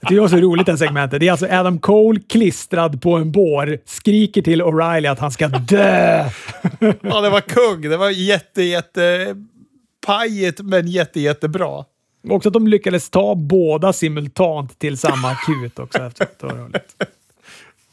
det 0.09 0.20
var 0.20 0.28
så 0.28 0.36
roligt 0.36 0.66
det 0.66 0.72
här 0.72 0.76
segmentet. 0.76 1.20
Det 1.20 1.26
är 1.28 1.30
alltså 1.30 1.47
Adam 1.47 1.78
Cole 1.78 2.20
klistrad 2.28 3.03
på 3.03 3.16
en 3.16 3.32
bår, 3.32 3.78
skriker 3.84 4.43
till 4.43 4.62
O'Reilly 4.62 5.11
att 5.12 5.18
han 5.18 5.30
ska 5.30 5.49
dö. 5.49 6.24
Ja, 7.01 7.20
det 7.20 7.30
var 7.30 7.41
kung. 7.41 7.80
Det 7.91 7.97
var 7.97 8.11
jätte, 8.11 8.62
jätte 8.62 9.34
pajigt 10.07 10.61
men 10.62 10.89
jätte, 10.89 11.20
jättebra. 11.20 11.84
Också 12.28 12.49
att 12.49 12.53
de 12.53 12.68
lyckades 12.68 13.11
ta 13.11 13.34
båda 13.34 13.93
simultant 13.93 14.78
till 14.78 14.99
samma 14.99 15.28
akut 15.30 15.78
också. 15.78 15.99
Efteråt. 16.03 16.39
Det 16.41 16.47
var 16.47 16.55
roligt. 16.55 16.97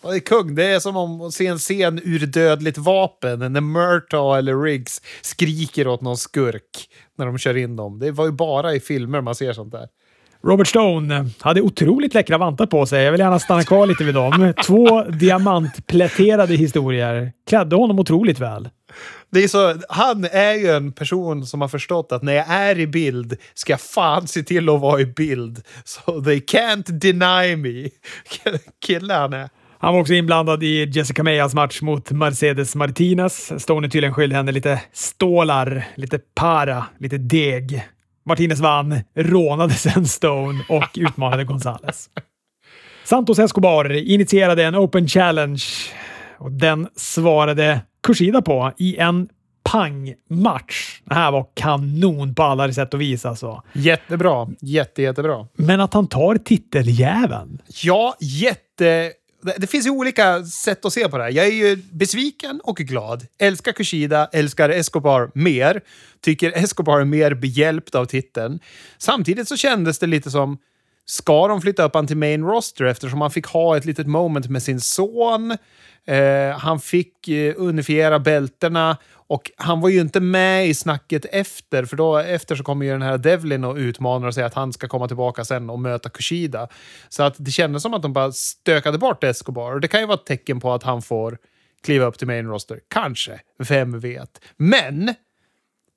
Och 0.06 0.12
det 0.12 0.18
är 0.18 0.20
kung. 0.20 0.56
Det 0.56 0.66
är 0.66 0.80
som 0.80 0.98
om 0.98 1.22
att 1.22 1.34
se 1.34 1.48
en 1.48 1.58
scen 1.58 2.02
ur 2.04 2.26
Dödligt 2.26 2.78
vapen 2.78 3.40
när 3.40 3.62
Murtaugh 3.62 4.38
eller 4.38 4.62
Riggs 4.62 5.02
skriker 5.22 5.88
åt 5.88 6.02
någon 6.02 6.18
skurk 6.18 6.90
när 7.18 7.26
de 7.26 7.38
kör 7.38 7.58
in 7.58 7.76
dem. 7.76 8.00
Det 8.00 8.12
var 8.12 8.26
ju 8.26 8.32
bara 8.32 8.76
i 8.76 8.80
filmer 8.80 9.22
man 9.22 9.36
ser 9.36 9.54
sånt 9.54 9.72
där. 9.72 9.88
Robert 10.44 10.68
Stone 10.68 11.30
hade 11.40 11.62
otroligt 11.62 12.14
läckra 12.14 12.38
vantar 12.38 12.66
på 12.66 12.86
sig. 12.86 13.04
Jag 13.04 13.12
vill 13.12 13.20
gärna 13.20 13.40
stanna 13.40 13.64
kvar 13.64 13.88
lite 13.88 14.04
vid 14.04 14.14
dem. 14.14 14.54
Två 14.66 15.04
diamantpläterade 15.04 16.56
historier. 16.56 17.32
Klädde 17.50 17.76
honom 17.76 18.00
otroligt 18.00 18.40
väl. 18.40 18.70
Det 19.32 19.44
är 19.44 19.48
så, 19.48 19.76
han 19.90 20.26
är 20.32 20.54
ju 20.54 20.68
en 20.72 20.92
person 20.92 21.46
som 21.46 21.62
har 21.62 21.68
förstått 21.68 22.12
att 22.12 22.24
när 22.24 22.34
jag 22.34 22.48
är 22.48 22.80
i 22.80 22.88
bild 22.88 23.38
ska 23.54 23.74
jag 23.74 23.82
fan 23.82 24.28
se 24.28 24.44
till 24.44 24.70
att 24.70 24.82
vara 24.82 25.02
i 25.02 25.06
bild. 25.06 25.62
So 25.84 26.24
they 26.24 26.40
can't 26.40 26.92
deny 26.92 27.56
me. 27.56 27.90
Kille 28.86 29.14
han 29.14 29.34
är. 29.34 29.50
Han 29.86 29.94
var 29.94 30.02
också 30.02 30.14
inblandad 30.14 30.64
i 30.64 30.90
Jessica 30.92 31.24
Meyas 31.24 31.54
match 31.54 31.82
mot 31.82 32.12
Mercedes 32.12 32.76
Martinez. 32.76 33.62
Stone 33.62 33.88
är 33.88 33.90
tydligen 33.90 34.14
skyldig 34.14 34.36
henne 34.36 34.52
lite 34.52 34.82
stålar, 34.94 35.88
lite 35.96 36.20
para, 36.36 36.86
lite 37.00 37.18
deg. 37.18 37.88
Martinez 38.26 38.60
vann, 38.60 39.00
rånade 39.16 39.74
sen 39.74 40.06
Stone 40.06 40.64
och 40.70 40.90
utmanade 40.98 41.44
Gonzales. 41.44 42.10
Santos 43.04 43.40
Escobar 43.40 43.92
initierade 43.92 44.64
en 44.64 44.76
Open 44.76 45.08
Challenge 45.08 45.64
och 46.38 46.52
den 46.52 46.88
svarade 46.96 47.82
Kushida 48.04 48.42
på 48.42 48.72
i 48.78 48.98
en 48.98 49.30
pangmatch. 49.64 51.02
Det 51.06 51.16
här 51.16 51.32
var 51.32 51.46
kanon 51.54 52.36
på 52.36 52.44
alla 52.44 52.74
sätt 52.74 52.94
och 52.94 53.02
vis 53.02 53.26
alltså. 53.26 53.64
Jättebra. 53.74 54.48
Jätte, 54.62 55.02
jättebra. 55.02 55.48
Men 55.56 55.82
att 55.82 55.94
han 55.94 56.08
tar 56.08 56.36
titeljäveln. 56.36 57.62
Ja, 57.84 58.16
jätte... 58.20 59.12
Det 59.58 59.68
finns 59.68 59.86
ju 59.86 59.90
olika 59.90 60.44
sätt 60.44 60.86
att 60.86 60.94
se 60.94 61.10
på 61.10 61.18
det 61.18 61.24
här. 61.24 61.32
Jag 61.32 61.46
är 61.46 61.52
ju 61.52 61.76
besviken 61.76 62.62
och 62.64 62.78
glad. 62.78 63.28
Älskar 63.38 63.72
Kushida, 63.72 64.30
älskar 64.32 64.70
Escobar 64.70 65.32
mer. 65.34 65.82
Tycker 66.22 66.52
Escobar 66.52 67.00
är 67.00 67.06
mer 67.06 67.34
behjälpt 67.34 67.96
av 67.96 68.06
titeln. 68.06 68.60
Samtidigt 68.98 69.48
så 69.48 69.58
kändes 69.58 70.00
det 70.00 70.08
lite 70.08 70.32
som 70.32 70.58
Ska 71.08 71.48
de 71.48 71.62
flytta 71.62 71.84
upp 71.84 71.96
han 71.96 72.08
till 72.08 72.18
main 72.18 72.44
roster 72.44 72.86
eftersom 72.86 73.22
han 73.22 73.32
fick 73.32 73.46
ha 73.46 73.78
ett 73.78 73.86
litet 73.86 74.08
moment 74.08 74.50
med 74.50 74.64
sin 74.64 74.82
son? 74.82 75.58
Eh, 76.08 76.58
han 76.58 76.80
fick 76.80 77.28
eh, 77.28 77.54
unifiera 77.58 78.20
bältena 78.20 78.98
och 79.28 79.52
han 79.58 79.82
var 79.82 79.90
ju 79.90 80.02
inte 80.02 80.20
med 80.20 80.68
i 80.68 80.74
snacket 80.74 81.26
efter, 81.26 81.86
för 81.86 81.98
då 81.98 82.18
efter 82.18 82.56
så 82.56 82.64
kommer 82.64 82.86
ju 82.86 82.92
den 82.92 83.02
här 83.02 83.18
Devlin 83.18 83.64
och 83.64 83.76
utmanar 83.76 84.28
och 84.28 84.34
säger 84.34 84.48
att 84.48 84.54
han 84.54 84.74
ska 84.74 84.88
komma 84.88 85.08
tillbaka 85.08 85.46
sen 85.46 85.70
och 85.70 85.80
möta 85.80 86.10
Kushida. 86.10 86.68
Så 87.10 87.24
att 87.24 87.36
det 87.38 87.52
kändes 87.52 87.84
som 87.84 87.94
att 87.94 88.02
de 88.02 88.14
bara 88.14 88.32
stökade 88.32 88.98
bort 88.98 89.24
Escobar 89.24 89.74
och 89.74 89.82
det 89.82 89.88
kan 89.88 90.00
ju 90.00 90.06
vara 90.06 90.18
ett 90.18 90.26
tecken 90.26 90.60
på 90.60 90.74
att 90.74 90.84
han 90.84 91.02
får 91.02 91.38
kliva 91.84 92.06
upp 92.06 92.18
till 92.18 92.28
main 92.28 92.48
roster. 92.48 92.80
Kanske. 92.88 93.40
Vem 93.60 94.00
vet? 94.00 94.42
Men 94.58 95.14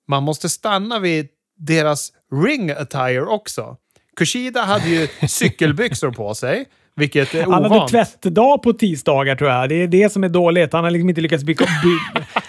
man 0.08 0.22
måste 0.22 0.48
stanna 0.48 0.98
vid 0.98 1.28
deras 1.56 2.12
ring 2.44 2.70
attire 2.70 3.22
också. 3.22 3.76
Kushida 4.16 4.62
hade 4.62 4.88
ju 4.88 5.08
cykelbyxor 5.28 6.10
på 6.10 6.34
sig. 6.34 6.66
Vilket 6.96 7.34
är 7.34 7.48
ovant. 7.48 7.62
Han 7.62 7.72
hade 7.72 7.88
tvättdag 7.88 8.62
på 8.62 8.72
tisdagar 8.72 9.36
tror 9.36 9.50
jag. 9.50 9.68
Det 9.68 9.74
är 9.74 9.88
det 9.88 10.12
som 10.12 10.24
är 10.24 10.28
dåligt. 10.28 10.72
Han 10.72 10.84
har 10.84 10.90
liksom 10.90 11.08
inte 11.08 11.20
lyckats 11.20 11.44
by 11.44 11.54
by 11.54 12.20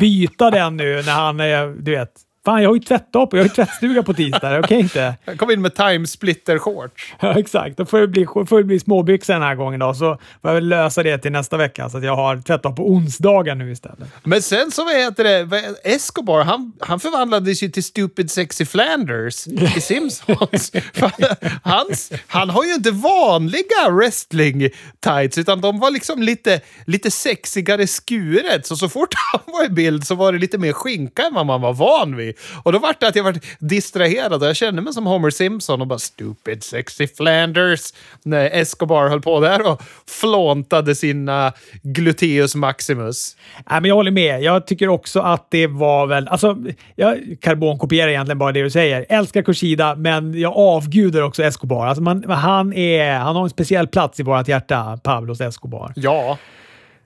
byta 0.00 0.50
den 0.50 0.76
nu 0.76 1.02
när 1.02 1.12
han 1.12 1.40
är, 1.40 1.66
du 1.66 1.90
vet, 1.90 2.12
Fan, 2.46 2.62
jag 2.62 2.70
har 2.70 2.74
ju 2.74 2.80
tvättdag 2.80 3.30
på, 3.30 3.36
jag 3.36 3.42
har 3.42 3.48
ju 3.48 3.54
tvättstuga 3.54 4.02
på 4.02 4.14
tisdag. 4.14 4.58
Okej 4.58 4.58
okay, 4.58 4.78
inte? 4.80 5.14
Jag 5.24 5.38
kom 5.38 5.50
in 5.50 5.62
med 5.62 5.74
timesplitter-shorts. 5.74 7.14
Ja, 7.20 7.38
exakt. 7.38 7.76
Då 7.76 7.86
får 7.86 8.00
det 8.00 8.08
bli, 8.08 8.26
får 8.26 8.58
det 8.58 8.64
bli 8.64 8.80
småbyxor 8.80 9.32
den 9.32 9.42
här 9.42 9.54
gången 9.54 9.80
då, 9.80 9.94
så 9.94 10.18
får 10.42 10.50
jag 10.50 10.54
väl 10.54 10.68
lösa 10.68 11.02
det 11.02 11.18
till 11.18 11.32
nästa 11.32 11.56
vecka 11.56 11.88
så 11.88 11.98
att 11.98 12.04
jag 12.04 12.16
har 12.16 12.36
tvättdag 12.42 12.76
på 12.76 12.90
onsdagar 12.90 13.54
nu 13.54 13.72
istället. 13.72 14.08
Men 14.24 14.42
sen 14.42 14.70
så, 14.70 14.84
vad 14.84 14.94
heter 14.94 15.24
det, 15.24 15.74
Escobar, 15.84 16.44
han, 16.44 16.72
han 16.80 17.00
förvandlades 17.00 17.62
ju 17.62 17.68
till 17.68 17.84
Stupid 17.84 18.30
Sexy 18.30 18.64
Flanders 18.66 19.46
i 19.46 19.80
Simpsons. 19.80 20.72
Hans, 21.62 22.12
han 22.26 22.50
har 22.50 22.64
ju 22.64 22.74
inte 22.74 22.90
vanliga 22.90 23.90
wrestling-tights, 23.90 25.38
utan 25.38 25.60
de 25.60 25.78
var 25.78 25.90
liksom 25.90 26.22
lite, 26.22 26.60
lite 26.86 27.10
sexigare 27.10 27.86
skuret. 27.86 28.66
Så 28.66 28.76
så 28.76 28.88
fort 28.88 29.14
han 29.32 29.40
var 29.46 29.64
i 29.64 29.68
bild 29.68 30.06
så 30.06 30.14
var 30.14 30.32
det 30.32 30.38
lite 30.38 30.58
mer 30.58 30.72
skinka 30.72 31.22
än 31.22 31.34
vad 31.34 31.46
man 31.46 31.60
var 31.60 31.72
van 31.72 32.16
vid. 32.16 32.35
Och 32.62 32.72
då 32.72 32.78
vart 32.78 33.00
det 33.00 33.08
att 33.08 33.16
jag 33.16 33.24
var 33.24 33.38
distraherad 33.58 34.42
och 34.42 34.48
jag 34.48 34.56
kände 34.56 34.82
mig 34.82 34.92
som 34.92 35.06
Homer 35.06 35.30
Simpson 35.30 35.80
och 35.80 35.86
bara 35.86 35.98
“Stupid 35.98 36.62
sexy 36.62 37.06
Flanders” 37.06 37.92
när 38.22 38.50
Escobar 38.50 39.08
höll 39.08 39.22
på 39.22 39.40
där 39.40 39.70
och 39.72 39.82
flåntade 40.20 40.94
sina 40.94 41.52
gluteus 41.82 42.54
maximus. 42.54 43.36
Nej, 43.70 43.80
men 43.80 43.88
jag 43.88 43.94
håller 43.94 44.10
med. 44.10 44.42
Jag 44.42 44.66
tycker 44.66 44.88
också 44.88 45.20
att 45.20 45.50
det 45.50 45.66
var 45.66 46.06
väl... 46.06 46.28
Alltså, 46.28 46.56
jag 46.94 47.36
karbonkopierar 47.40 48.08
egentligen 48.08 48.38
bara 48.38 48.52
det 48.52 48.62
du 48.62 48.70
säger. 48.70 49.06
Älskar 49.08 49.42
Kushida, 49.42 49.94
men 49.94 50.40
jag 50.40 50.52
avgudar 50.56 51.22
också 51.22 51.42
Escobar. 51.42 51.86
Alltså 51.86 52.02
man, 52.02 52.24
han, 52.30 52.72
är, 52.72 53.18
han 53.18 53.36
har 53.36 53.42
en 53.42 53.50
speciell 53.50 53.88
plats 53.88 54.20
i 54.20 54.22
vårt 54.22 54.48
hjärta, 54.48 54.98
Pablos 55.02 55.40
Escobar. 55.40 55.92
Ja. 55.96 56.38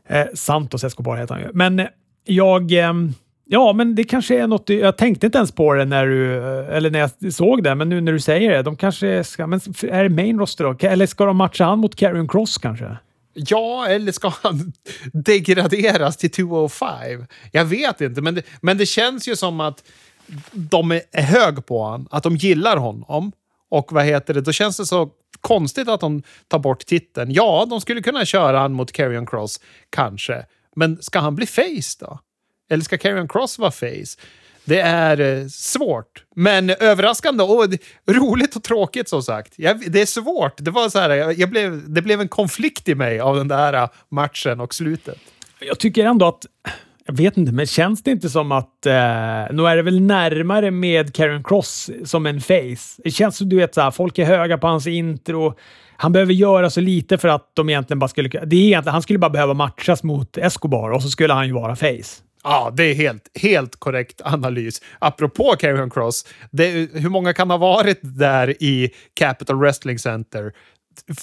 Eh, 0.09 0.27
Santos 0.35 0.85
Escobar 0.85 1.17
heter 1.17 1.35
han 1.35 1.43
ju. 1.43 1.51
Men 1.53 1.87
jag... 2.25 2.73
Eh, 2.73 2.93
Ja, 3.53 3.73
men 3.73 3.95
det 3.95 4.05
kanske 4.05 4.39
är 4.39 4.47
något. 4.47 4.69
Jag 4.69 4.97
tänkte 4.97 5.27
inte 5.27 5.39
ens 5.39 5.53
på 5.53 5.75
det 5.75 5.85
när 5.85 6.07
du, 6.07 6.37
eh, 6.37 6.77
eller 6.77 6.91
när 6.91 6.99
jag 6.99 7.33
såg 7.35 7.63
det, 7.63 7.75
men 7.75 7.89
nu 7.89 8.01
när 8.01 8.13
du 8.13 8.21
säger 8.21 8.51
det. 8.51 8.63
De 8.63 8.77
kanske 8.77 9.25
ska, 9.25 9.47
men 9.47 9.61
är 9.83 10.03
det 10.03 10.09
main 10.09 10.39
roster 10.39 10.65
då? 10.65 10.89
Eller 10.89 11.07
ska 11.07 11.25
de 11.25 11.37
matcha 11.37 11.65
han 11.65 11.79
mot 11.79 11.97
Karrion 11.97 12.29
Cross 12.29 12.59
kanske? 12.59 12.97
Ja, 13.35 13.87
eller 13.87 14.13
ska 14.13 14.33
han 14.43 14.73
degraderas 15.13 16.17
till 16.17 16.31
205? 16.31 17.27
Jag 17.53 17.65
vet 17.65 18.01
inte, 18.01 18.21
men 18.21 18.35
det, 18.35 18.43
men 18.61 18.79
det 18.79 18.87
känns 18.87 19.29
ju 19.29 19.37
som 19.37 19.61
att 19.61 19.85
de 20.53 20.91
är 20.93 21.23
hög 21.23 21.67
på 21.67 21.83
honom, 21.83 22.09
att 22.11 22.23
de 22.23 22.37
gillar 22.37 22.77
honom. 22.77 23.33
Och 23.71 23.93
vad 23.93 24.05
heter 24.05 24.35
det, 24.35 24.41
då 24.41 24.53
känns 24.53 24.77
det 24.77 24.87
så 24.87 25.11
konstigt 25.41 25.89
att 25.89 26.01
de 26.01 26.23
tar 26.49 26.59
bort 26.59 26.87
titeln. 26.87 27.33
Ja, 27.33 27.67
de 27.71 27.81
skulle 27.81 28.03
kunna 28.03 28.25
köra 28.25 28.59
han 28.59 28.73
mot 28.73 28.93
Karrion 28.93 29.27
Cross, 29.27 29.61
kanske. 29.91 30.45
Men 30.77 31.03
ska 31.03 31.19
han 31.19 31.35
bli 31.35 31.47
face 31.47 31.97
då? 32.01 32.19
Eller 32.71 32.85
ska 32.85 32.99
Karrion 32.99 33.29
Cross 33.29 33.59
vara 33.59 33.71
face? 33.71 34.17
Det 34.65 34.81
är 34.81 35.21
eh, 35.21 35.47
svårt, 35.47 36.25
men 36.37 36.71
överraskande 36.71 37.43
och 37.45 37.67
roligt 38.07 38.57
och 38.57 38.63
tråkigt 38.63 39.09
som 39.09 39.23
sagt. 39.23 39.55
Jag, 39.57 39.91
det 39.93 40.03
är 40.03 40.07
svårt. 40.07 40.55
Det, 40.57 40.71
var 40.71 40.89
så 40.89 40.99
här, 40.99 41.11
jag 41.41 41.51
blev, 41.51 41.91
det 41.91 42.03
blev 42.03 42.21
en 42.21 42.29
konflikt 42.29 42.89
i 42.89 42.95
mig 42.95 43.21
av 43.21 43.37
den 43.37 43.49
där 43.49 43.73
eh, 43.73 43.89
matchen 44.09 44.61
och 44.61 44.75
slutet. 44.75 45.19
Jag 45.61 45.79
tycker 45.79 46.05
ändå 46.05 46.29
att 46.29 46.47
jag 47.07 47.17
vet 47.17 47.37
inte, 47.37 47.53
men 47.53 47.67
känns 47.67 48.03
det 48.03 48.11
inte 48.11 48.31
som 48.31 48.53
att... 48.53 48.87
Eh, 48.87 48.93
nu 49.53 49.67
är 49.67 49.77
det 49.77 49.83
väl 49.83 50.01
närmare 50.01 50.71
med 50.71 51.15
Karen 51.15 51.45
Cross 51.45 51.91
som 52.05 52.27
en 52.27 52.41
face. 52.41 53.03
Det 53.05 53.11
känns 53.11 53.37
som 53.37 53.49
du 53.49 53.57
vet, 53.57 53.75
så 53.75 53.81
här, 53.81 53.91
folk 53.91 54.19
är 54.19 54.25
höga 54.25 54.59
på 54.59 54.67
hans 54.67 54.87
intro. 54.87 55.55
Han 55.97 56.13
behöver 56.13 56.33
göra 56.33 56.71
så 56.71 56.81
lite 56.81 57.19
för 57.19 57.29
att 57.29 57.51
de 57.55 57.69
egentligen 57.69 57.99
bara 57.99 58.09
skulle... 58.09 58.29
Det 58.29 58.57
är 58.57 58.61
egentligen, 58.61 58.93
han 58.93 59.03
skulle 59.03 59.19
bara 59.19 59.31
behöva 59.31 59.55
matchas 59.55 60.03
mot 60.03 60.37
Escobar 60.37 60.91
och 60.91 61.03
så 61.03 61.09
skulle 61.09 61.33
han 61.33 61.47
ju 61.47 61.53
vara 61.53 61.77
face. 61.77 62.23
Ja, 62.43 62.73
det 62.77 62.85
är 62.85 62.95
helt, 62.95 63.31
helt 63.35 63.77
korrekt 63.77 64.21
analys. 64.25 64.83
Apropå 64.99 65.57
Carrion 65.59 65.91
Cross, 65.91 66.27
det, 66.51 66.91
hur 66.95 67.09
många 67.09 67.33
kan 67.33 67.51
ha 67.51 67.57
varit 67.57 67.99
där 68.03 68.63
i 68.63 68.91
Capital 69.15 69.59
Wrestling 69.59 69.99
Center? 69.99 70.53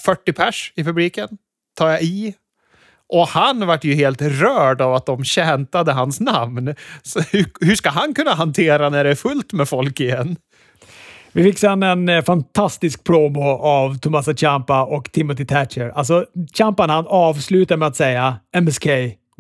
40 0.06 0.34
pers 0.34 0.74
i 0.76 0.84
publiken, 0.84 1.30
tar 1.78 1.90
jag 1.90 2.02
i. 2.02 2.34
Och 3.10 3.28
han 3.28 3.68
vart 3.68 3.84
ju 3.84 3.94
helt 3.94 4.22
rörd 4.22 4.82
av 4.82 4.94
att 4.94 5.06
de 5.06 5.24
käntade 5.24 5.92
hans 5.92 6.20
namn. 6.20 6.76
Så 7.02 7.20
hur, 7.20 7.46
hur 7.62 7.76
ska 7.76 7.90
han 7.90 8.14
kunna 8.14 8.34
hantera 8.34 8.90
när 8.90 9.04
det 9.04 9.10
är 9.10 9.16
fullt 9.16 9.54
med 9.54 9.70
folk 9.70 10.00
igen? 10.00 10.36
Vi 11.32 11.44
fick 11.44 11.60
sedan 11.60 11.84
en 11.84 12.10
eh, 12.10 12.24
fantastisk 12.24 13.04
promo 13.04 13.42
av 13.50 13.98
Tomasa 13.98 14.34
Ciampa 14.34 14.84
och 14.84 15.12
Timothy 15.12 15.46
Thatcher. 15.46 15.92
Alltså, 15.96 16.26
Ciampa 16.54 16.88
han 16.88 17.08
avslutar 17.08 17.78
med 17.78 17.88
att 17.88 17.96
säga 17.96 18.38
“MSK, 18.62 18.88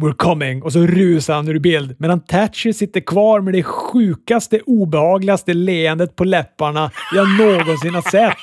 We're 0.01 0.13
coming 0.13 0.63
och 0.63 0.73
så 0.73 0.79
rusar 0.79 1.33
han 1.35 1.47
ur 1.47 1.59
bild 1.59 1.95
medan 1.99 2.19
Thatcher 2.19 2.71
sitter 2.71 2.99
kvar 2.99 3.41
med 3.41 3.53
det 3.53 3.63
sjukaste, 3.63 4.59
obehagligaste 4.65 5.53
leendet 5.53 6.15
på 6.15 6.23
läpparna 6.23 6.91
jag 7.15 7.37
någonsin 7.37 7.95
har 7.95 8.11
sett. 8.11 8.37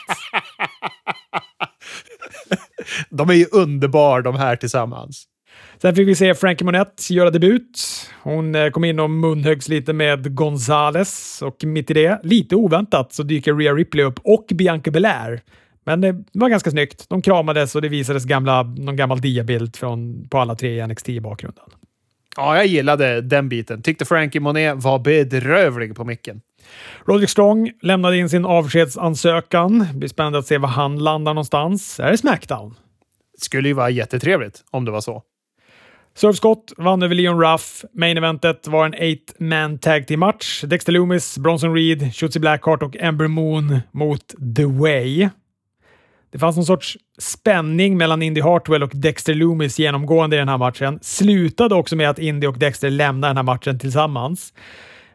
De 3.11 3.31
är 3.31 3.35
ju 3.35 3.47
underbar 3.53 4.23
de 4.23 4.37
här 4.37 4.57
tillsammans. 4.57 5.25
Sen 5.83 5.95
fick 5.95 6.09
vi 6.09 6.15
se 6.15 6.35
Frankie 6.35 6.65
Monette 6.65 7.15
göra 7.15 7.31
debut. 7.31 7.81
Hon 8.23 8.55
eh, 8.55 8.71
kom 8.71 8.85
in 8.85 9.01
och 9.01 9.11
munhöggs 9.11 9.69
lite 9.69 9.93
med 9.93 10.35
Gonzales 10.35 11.43
och 11.43 11.65
mitt 11.65 11.91
i 11.91 11.95
det, 11.95 12.21
lite 12.23 12.57
oväntat, 12.57 13.13
så 13.13 13.23
dyker 13.23 13.55
Rhea 13.55 13.75
Ripley 13.75 14.05
upp 14.05 14.21
och 14.25 14.47
Bianca 14.49 14.91
Belair. 14.91 15.43
Men 15.85 16.01
det 16.01 16.25
var 16.33 16.49
ganska 16.49 16.71
snyggt. 16.71 17.09
De 17.09 17.23
kramades 17.23 17.75
och 17.75 17.83
det 17.83 17.89
visades 17.89 18.25
gamla, 18.25 18.63
någon 18.63 18.97
gammal 18.97 19.21
diabild 19.21 19.77
från, 19.77 20.29
på 20.29 20.39
alla 20.39 20.55
tre 20.55 20.79
i 20.79 20.87
NXT 20.87 21.09
i 21.09 21.21
bakgrunden. 21.21 21.65
Ja, 22.37 22.57
jag 22.57 22.67
gillade 22.67 23.21
den 23.21 23.49
biten. 23.49 23.83
Tyckte 23.83 24.05
Frankie 24.05 24.41
Monet 24.41 24.83
var 24.83 24.99
bedrövlig 24.99 25.97
på 25.97 26.05
micken. 26.05 26.41
Roderick 27.07 27.31
Strong 27.31 27.73
lämnade 27.83 28.17
in 28.17 28.29
sin 28.29 28.45
avskedsansökan. 28.45 29.87
Blir 29.95 30.09
spännande 30.09 30.39
att 30.39 30.47
se 30.47 30.59
var 30.59 30.69
han 30.69 30.99
landar 30.99 31.35
någonstans. 31.35 32.01
Är 32.01 32.11
det 32.11 32.19
Smackdown? 32.19 32.75
skulle 33.39 33.69
ju 33.69 33.75
vara 33.75 33.91
jättetrevligt 33.91 34.65
om 34.71 34.85
det 34.85 34.91
var 34.91 35.01
så. 35.01 35.23
Surf 36.17 36.37
Scott 36.37 36.73
vann 36.77 37.03
över 37.03 37.15
Leon 37.15 37.41
Ruff. 37.41 37.85
Main 37.95 38.17
eventet 38.17 38.67
var 38.67 38.87
en 38.87 38.95
eight 38.95 39.35
man 39.39 39.79
tag 39.79 40.07
team 40.07 40.21
match. 40.21 40.63
Dexter 40.63 40.93
Loomis, 40.93 41.39
Bronson 41.39 41.75
Reed, 41.75 42.15
Shotzi 42.15 42.41
Blackheart 42.41 42.83
och 42.83 42.97
Ember 42.97 43.29
Moon 43.29 43.81
mot 43.93 44.35
The 44.57 44.65
Way. 44.65 45.29
Det 46.35 46.39
fanns 46.39 46.57
någon 46.57 46.67
sorts 46.67 46.97
spänning 47.19 47.97
mellan 47.97 48.23
Indy 48.23 48.41
Hartwell 48.41 48.83
och 48.83 48.91
Dexter 48.95 49.35
Loomis 49.35 49.79
genomgående 49.79 50.37
i 50.37 50.39
den 50.39 50.49
här 50.49 50.59
matchen. 50.59 50.99
Slutade 51.03 51.75
också 51.75 51.97
med 51.97 52.11
att 52.11 52.19
Indy 52.19 52.47
och 52.47 52.59
Dexter 52.59 52.91
lämnade 52.91 53.31
den 53.31 53.37
här 53.37 53.43
matchen 53.43 53.79
tillsammans. 53.79 54.53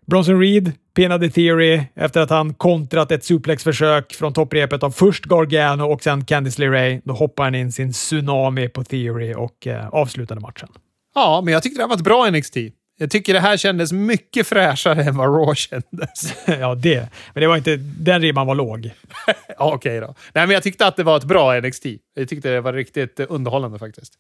Bronson 0.06 0.40
Reed 0.40 0.72
pinnade 0.96 1.30
Theory 1.30 1.82
efter 1.96 2.22
att 2.22 2.30
han 2.30 2.54
kontrat 2.54 3.12
ett 3.12 3.24
suplexförsök 3.24 4.14
från 4.14 4.34
topprepet 4.34 4.84
av 4.84 4.92
först 4.92 5.26
Gargano 5.26 5.84
och 5.84 6.04
sen 6.04 6.26
Candice 6.26 6.60
LeRae. 6.60 7.02
Då 7.04 7.14
hoppade 7.14 7.46
han 7.46 7.56
in 7.56 7.72
sin 7.72 7.92
tsunami 7.92 8.70
på 8.70 8.84
Theory 8.84 9.34
och 9.34 9.68
eh, 9.68 9.90
avslutade 9.90 10.42
matchen. 10.42 10.70
Ja, 11.16 11.42
men 11.46 11.54
jag 11.54 11.64
tyckte 11.64 11.80
det 11.80 11.84
här 11.84 11.90
var 11.90 11.96
ett 11.96 12.04
bra 12.04 12.30
NXT. 12.30 12.58
Jag 13.02 13.12
tycker 13.12 13.34
det 13.34 13.39
här 13.39 13.58
kändes 13.58 13.91
mycket 13.91 14.47
fräschare 14.47 15.04
än 15.04 15.18
vad 15.18 15.28
Raw 15.28 15.56
kändes. 15.56 16.34
ja, 16.60 16.76
det. 16.76 17.10
Men 17.34 17.41
det 17.41 17.47
var 17.47 17.58
inte... 17.58 17.76
Den 17.78 18.22
ribban 18.22 18.47
var 18.47 18.56
låg. 18.56 18.91
ja, 19.26 19.34
Okej 19.58 19.76
okay 19.76 20.00
då. 20.00 20.16
Nej, 20.34 20.47
men 20.47 20.54
jag 20.54 20.64
tyckte 20.64 20.88
att 20.88 20.95
det 20.95 21.04
var 21.04 21.18
ett 21.18 21.24
bra 21.24 21.60
NXT. 21.60 21.86
Jag 22.16 22.30
tyckte 22.30 22.50
det 22.50 22.62
var 22.62 22.74
riktigt 22.74 23.20
underhållande 23.20 23.80
faktiskt. 23.80 24.14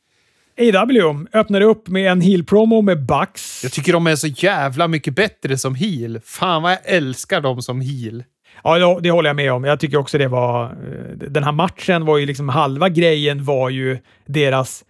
AW 0.59 1.27
öppnade 1.33 1.65
upp 1.65 1.87
med 1.87 2.11
en 2.11 2.21
heel-promo 2.21 2.81
med 2.81 3.05
Bucks. 3.05 3.63
Jag 3.63 3.71
tycker 3.71 3.93
de 3.93 4.07
är 4.07 4.15
så 4.15 4.27
jävla 4.27 4.87
mycket 4.87 5.15
bättre 5.15 5.57
som 5.57 5.75
heel. 5.75 6.21
Fan 6.25 6.63
vad 6.63 6.71
jag 6.71 6.79
älskar 6.83 7.41
dem 7.41 7.61
som 7.61 7.81
heel. 7.81 8.23
Ja, 8.63 8.99
det 9.01 9.11
håller 9.11 9.29
jag 9.29 9.35
med 9.35 9.53
om. 9.53 9.63
Jag 9.63 9.79
tycker 9.79 9.97
också 9.97 10.17
det 10.17 10.27
var... 10.27 10.63
Eh, 10.63 11.17
den 11.29 11.43
här 11.43 11.51
matchen 11.51 12.05
var 12.05 12.17
ju 12.17 12.25
liksom... 12.25 12.49
Halva 12.49 12.89
grejen 12.89 13.45
var 13.45 13.69
ju 13.69 13.97
deras 14.25 14.83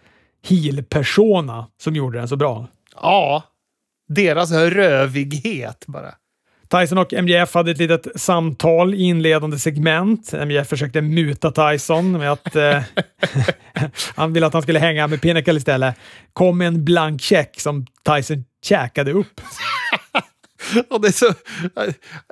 heel-persona 0.48 1.66
som 1.78 1.96
gjorde 1.96 2.18
den 2.18 2.28
så 2.28 2.36
bra. 2.36 2.68
Ja, 3.02 3.42
deras 4.14 4.52
rövighet 4.52 5.84
bara. 5.86 6.14
Tyson 6.70 6.98
och 6.98 7.12
MJF 7.12 7.54
hade 7.54 7.70
ett 7.70 7.78
litet 7.78 8.06
samtal 8.20 8.94
i 8.94 9.02
inledande 9.02 9.58
segment. 9.58 10.32
MJF 10.32 10.68
försökte 10.68 11.00
muta 11.00 11.52
Tyson 11.52 12.12
med 12.12 12.32
att 12.32 12.56
eh, 12.56 12.82
han 14.14 14.32
ville 14.32 14.46
att 14.46 14.52
han 14.52 14.62
skulle 14.62 14.78
hänga 14.78 15.06
med 15.06 15.22
Pinnacle 15.22 15.56
istället. 15.56 15.94
Kom 16.32 16.60
en 16.60 16.84
blank 16.84 17.20
check 17.22 17.60
som 17.60 17.86
Tyson 18.04 18.44
käkade 18.64 19.12
upp. 19.12 19.40
Och 20.88 21.00
det, 21.00 21.12
så, 21.12 21.34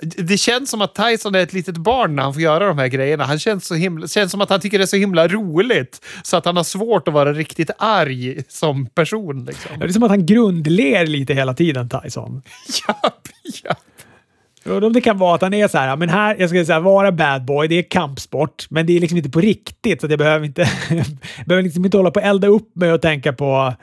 det 0.01 0.39
känns 0.39 0.71
som 0.71 0.81
att 0.81 0.95
Tyson 0.95 1.35
är 1.35 1.39
ett 1.39 1.53
litet 1.53 1.77
barn 1.77 2.17
när 2.17 2.23
han 2.23 2.35
får 2.35 2.43
göra 2.43 2.67
de 2.67 2.79
här 2.79 2.89
grejerna. 2.89 3.25
Han 3.25 3.39
känns, 3.39 3.67
så 3.67 3.75
himla, 3.75 4.09
känns 4.09 4.33
som 4.33 4.41
att 4.41 4.51
han 4.51 4.61
tycker 4.61 4.79
det 4.79 4.85
är 4.85 4.87
så 4.87 4.97
himla 4.97 5.29
roligt 5.29 6.05
så 6.23 6.37
att 6.37 6.45
han 6.45 6.57
har 6.57 6.65
svårt 6.65 7.09
att 7.09 7.15
vara 7.15 7.33
riktigt 7.33 7.71
arg 7.79 8.43
som 8.49 8.87
person. 8.87 9.45
Liksom. 9.45 9.71
Ja, 9.73 9.79
det 9.79 9.85
är 9.87 9.93
som 9.93 10.03
att 10.03 10.11
han 10.11 10.27
grundler 10.27 11.07
lite 11.07 11.35
hela 11.35 11.55
tiden, 11.55 11.89
Tyson. 11.89 12.43
japp, 12.89 13.29
japp. 13.65 13.79
Det 14.95 15.01
kan 15.01 15.19
vara 15.19 15.35
att 15.35 15.43
han 15.43 15.55
är 15.55 15.69
så 15.69 15.79
här, 15.79 15.97
men 15.97 16.09
här, 16.09 16.37
jag 16.39 16.51
ska 16.51 16.65
säga 16.65 16.81
vara 16.81 17.13
bad 17.13 17.45
boy, 17.45 17.69
det 17.69 17.75
är 17.75 17.83
kampsport, 17.83 18.67
men 18.71 18.87
det 18.87 18.97
är 18.97 19.01
liksom 19.01 19.19
inte 19.19 19.31
på 19.31 19.41
riktigt, 19.41 20.01
så 20.01 20.07
jag 20.07 20.19
behöver 20.19 20.47
inte, 20.47 20.69
behöver 21.47 21.63
liksom 21.63 21.85
inte 21.85 21.97
hålla 21.97 22.11
på 22.11 22.21
att 22.21 22.27
elda 22.27 22.49
upp 22.49 22.77
mig 22.77 22.93
och 22.93 23.03
tänka 23.03 23.33
på 23.33 23.75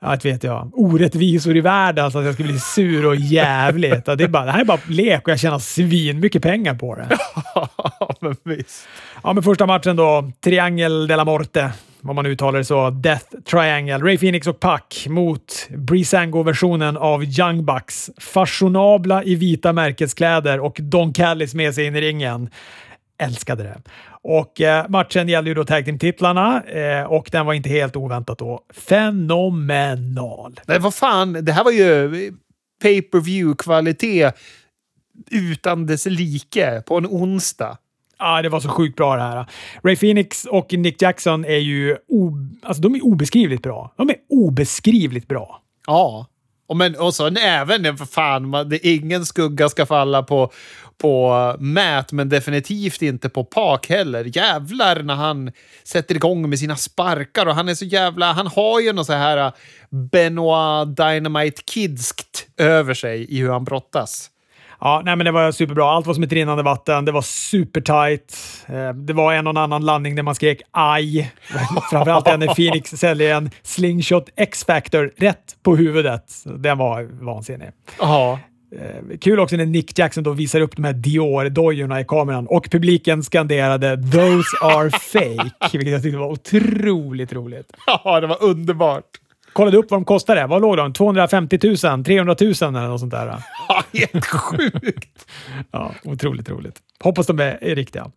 ja, 0.00 0.16
vet 0.22 0.44
jag, 0.44 0.70
orättvisor 0.72 1.56
i 1.56 1.60
världen, 1.60 2.04
alltså 2.04 2.18
att 2.18 2.24
jag 2.24 2.34
ska 2.34 2.42
bli 2.42 2.58
sur 2.58 3.06
och 3.06 3.16
jävligt. 3.16 4.04
Det, 4.04 4.24
är 4.24 4.28
bara, 4.28 4.44
det 4.44 4.52
här 4.52 4.60
är 4.60 4.64
bara 4.64 4.80
lek 4.88 5.26
och 5.26 5.32
jag 5.32 5.40
tjänar 5.40 5.58
svin 5.58 6.20
mycket 6.20 6.42
pengar 6.42 6.74
på 6.74 6.94
det. 6.94 7.08
Ja, 7.54 7.68
men 8.20 8.36
visst. 8.44 8.88
Ja, 9.22 9.32
men 9.32 9.42
första 9.42 9.66
matchen 9.66 9.96
då. 9.96 10.32
Triangel 10.44 11.06
de 11.06 11.16
la 11.16 11.24
Morte, 11.24 11.72
vad 12.00 12.16
man 12.16 12.26
uttalar 12.26 12.58
det 12.58 12.64
så. 12.64 12.90
Death 12.90 13.26
Triangle. 13.50 13.98
Ray 13.98 14.18
Phoenix 14.18 14.46
och 14.46 14.60
Pac 14.60 14.80
mot 15.06 15.68
Breezango-versionen 15.70 16.96
av 16.96 17.24
Young 17.24 17.64
Bucks. 17.64 18.10
Fashionabla 18.18 19.24
i 19.24 19.34
vita 19.34 19.72
märkeskläder 19.72 20.60
och 20.60 20.76
Don 20.80 21.12
Callis 21.12 21.54
med 21.54 21.74
sig 21.74 21.86
in 21.86 21.96
i 21.96 22.00
ringen. 22.00 22.50
Älskade 23.18 23.62
det. 23.62 23.80
Och 24.22 24.60
eh, 24.60 24.88
matchen 24.88 25.28
gällde 25.28 25.50
ju 25.50 25.54
då 25.54 25.64
tag 25.64 25.84
team-titlarna 25.84 26.62
eh, 26.62 27.04
och 27.04 27.28
den 27.32 27.46
var 27.46 27.54
inte 27.54 27.68
helt 27.68 27.96
oväntat 27.96 28.38
då 28.38 28.60
fenomenal. 28.74 30.60
Nej, 30.66 30.78
vad 30.78 30.94
fan, 30.94 31.32
det 31.32 31.52
här 31.52 31.64
var 31.64 31.70
ju 31.70 32.32
pay 32.82 33.02
per 33.02 33.20
view 33.20 33.56
kvalitet 33.58 34.32
utan 35.30 35.86
dess 35.86 36.06
like 36.06 36.82
på 36.86 36.98
en 36.98 37.06
onsdag. 37.06 37.78
Ja, 38.18 38.42
det 38.42 38.48
var 38.48 38.60
så 38.60 38.68
sjukt 38.68 38.96
bra 38.96 39.16
det 39.16 39.22
här. 39.22 39.46
Ray 39.82 39.96
Phoenix 39.96 40.44
och 40.44 40.72
Nick 40.72 41.02
Jackson 41.02 41.44
är 41.44 41.58
ju 41.58 41.96
alltså, 42.62 42.82
de 42.82 42.94
är 42.94 43.04
obeskrivligt 43.04 43.62
bra. 43.62 43.94
De 43.96 44.10
är 44.10 44.16
obeskrivligt 44.28 45.28
bra. 45.28 45.62
Ja. 45.86 46.26
Och, 46.68 46.76
men, 46.76 46.96
och 46.96 47.14
så 47.14 47.26
även, 47.26 47.96
för 47.96 48.04
fan, 48.04 48.48
man, 48.48 48.68
det, 48.68 48.86
ingen 48.86 49.26
skugga 49.26 49.68
ska 49.68 49.86
falla 49.86 50.22
på, 50.22 50.52
på 51.00 51.56
Matt, 51.58 52.12
men 52.12 52.28
definitivt 52.28 53.02
inte 53.02 53.28
på 53.28 53.44
Park 53.44 53.88
heller. 53.88 54.36
Jävlar 54.36 55.02
när 55.02 55.14
han 55.14 55.52
sätter 55.84 56.14
igång 56.14 56.50
med 56.50 56.58
sina 56.58 56.76
sparkar 56.76 57.46
och 57.46 57.54
han 57.54 57.68
är 57.68 57.74
så 57.74 57.84
jävla... 57.84 58.32
Han 58.32 58.46
har 58.46 58.80
ju 58.80 58.92
något 58.92 59.06
så 59.06 59.12
här 59.12 59.46
uh, 59.46 59.52
Benoit 59.90 60.96
Dynamite 60.96 61.62
Kidskt 61.72 62.46
över 62.56 62.94
sig 62.94 63.36
i 63.36 63.38
hur 63.38 63.50
han 63.50 63.64
brottas. 63.64 64.30
Ja, 64.80 65.02
nej, 65.04 65.16
men 65.16 65.24
det 65.24 65.32
var 65.32 65.52
superbra. 65.52 65.90
Allt 65.90 66.06
var 66.06 66.14
som 66.14 66.22
ett 66.22 66.32
rinnande 66.32 66.62
vatten. 66.62 67.04
Det 67.04 67.12
var 67.12 67.22
supertight. 67.22 68.36
Eh, 68.66 68.92
det 68.92 69.12
var 69.12 69.32
en 69.32 69.46
och 69.46 69.60
annan 69.60 69.84
landning 69.84 70.14
där 70.14 70.22
man 70.22 70.34
skrek 70.34 70.62
aj. 70.70 71.32
Framförallt 71.90 72.26
när 72.26 72.54
Phoenix 72.54 72.90
säljer 72.90 73.34
en 73.34 73.50
slingshot 73.62 74.28
X-Factor 74.36 75.12
rätt 75.16 75.56
på 75.62 75.76
huvudet. 75.76 76.24
Den 76.44 76.78
var 76.78 77.24
vansinnig. 77.24 77.70
Ja. 77.98 78.38
Eh, 78.72 79.18
kul 79.20 79.40
också 79.40 79.56
när 79.56 79.66
Nick 79.66 79.98
Jackson 79.98 80.24
då 80.24 80.32
visar 80.32 80.60
upp 80.60 80.76
de 80.76 80.84
här 80.84 80.92
Dior-dojorna 80.92 82.00
i 82.00 82.04
kameran 82.04 82.46
och 82.46 82.70
publiken 82.70 83.22
skanderade 83.22 83.96
“Those 83.96 84.56
are 84.62 84.90
fake”, 84.90 85.50
vilket 85.78 85.92
jag 85.92 86.02
tyckte 86.02 86.18
var 86.18 86.28
otroligt 86.32 87.32
roligt. 87.32 87.72
Ja, 88.04 88.20
det 88.20 88.26
var 88.26 88.42
underbart. 88.42 89.04
Kollade 89.52 89.76
upp 89.76 89.90
vad 89.90 90.00
de 90.00 90.04
kostade. 90.04 90.46
Vad 90.46 90.62
låg 90.62 90.76
de? 90.76 90.92
250 90.92 91.58
000? 91.62 92.04
300 92.04 92.36
000 92.40 92.52
eller 92.62 92.88
något 92.88 93.00
sånt 93.00 93.12
där? 93.12 93.26
Ja, 93.68 93.82
helt 93.92 94.26
sjukt! 94.26 95.26
ja, 95.70 95.92
otroligt 96.04 96.50
roligt. 96.50 96.76
Hoppas 97.00 97.26
de 97.26 97.40
är, 97.40 97.58
är 97.60 97.74
riktiga. 97.74 98.10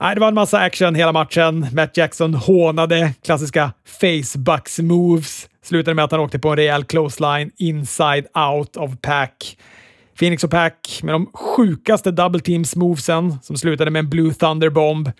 Nej, 0.00 0.14
det 0.14 0.20
var 0.20 0.28
en 0.28 0.34
massa 0.34 0.58
action 0.58 0.94
hela 0.94 1.12
matchen. 1.12 1.66
Matt 1.72 1.96
Jackson 1.96 2.34
hånade 2.34 3.12
klassiska 3.24 3.72
facebucks 4.00 4.78
moves. 4.78 5.48
Slutade 5.62 5.94
med 5.94 6.04
att 6.04 6.10
han 6.10 6.20
åkte 6.20 6.38
på 6.38 6.48
en 6.48 6.56
rejäl 6.56 6.84
clothesline 6.84 7.50
inside 7.56 8.26
out 8.34 8.76
of 8.76 8.90
pack. 9.00 9.56
Phoenix 10.18 10.44
och 10.44 10.50
Pack 10.50 11.00
med 11.02 11.14
de 11.14 11.30
sjukaste 11.34 12.10
double 12.10 12.40
teams 12.40 12.76
movesen 12.76 13.38
som 13.42 13.56
slutade 13.56 13.90
med 13.90 14.00
en 14.00 14.08
Blue 14.08 14.34
Thunder-bomb. 14.34 15.12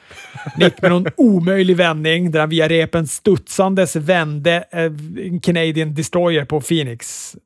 Nick 0.57 0.83
med 0.83 0.91
någon 0.91 1.07
omöjlig 1.17 1.77
vändning 1.77 2.31
där 2.31 2.41
han 2.41 2.49
via 2.49 2.69
repen 2.69 3.07
studsandes 3.07 3.97
vände 3.97 4.65
eh, 4.71 4.83
en 5.27 5.41
Canadian 5.41 5.95
Destroyer 5.95 6.45
på 6.45 6.61
Phoenix. 6.61 7.37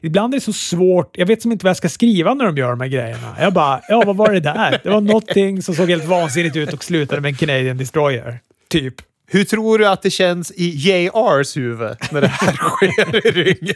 Ibland 0.00 0.34
är 0.34 0.38
det 0.38 0.44
så 0.44 0.52
svårt. 0.52 1.16
Jag 1.18 1.26
vet 1.26 1.42
som 1.42 1.52
inte 1.52 1.64
vad 1.64 1.70
jag 1.70 1.76
ska 1.76 1.88
skriva 1.88 2.34
när 2.34 2.44
de 2.44 2.56
gör 2.56 2.70
de 2.70 2.80
här 2.80 2.88
grejerna. 2.88 3.36
Jag 3.40 3.52
bara, 3.52 3.80
ja, 3.88 4.02
vad 4.06 4.16
var 4.16 4.32
det 4.32 4.40
där? 4.40 4.80
Det 4.84 4.90
var 4.90 5.00
någonting 5.00 5.62
som 5.62 5.74
såg 5.74 5.88
helt 5.90 6.04
vansinnigt 6.04 6.56
ut 6.56 6.72
och 6.72 6.84
slutade 6.84 7.20
med 7.20 7.28
en 7.28 7.36
Canadian 7.36 7.76
Destroyer. 7.76 8.40
Typ. 8.68 8.94
Hur 9.30 9.44
tror 9.44 9.78
du 9.78 9.88
att 9.88 10.02
det 10.02 10.10
känns 10.10 10.52
i 10.56 10.68
JRs 10.68 11.56
huvud 11.56 11.96
när 12.10 12.20
det 12.20 12.26
här 12.26 12.52
sker 12.56 13.26
i 13.26 13.30
ringen? 13.30 13.74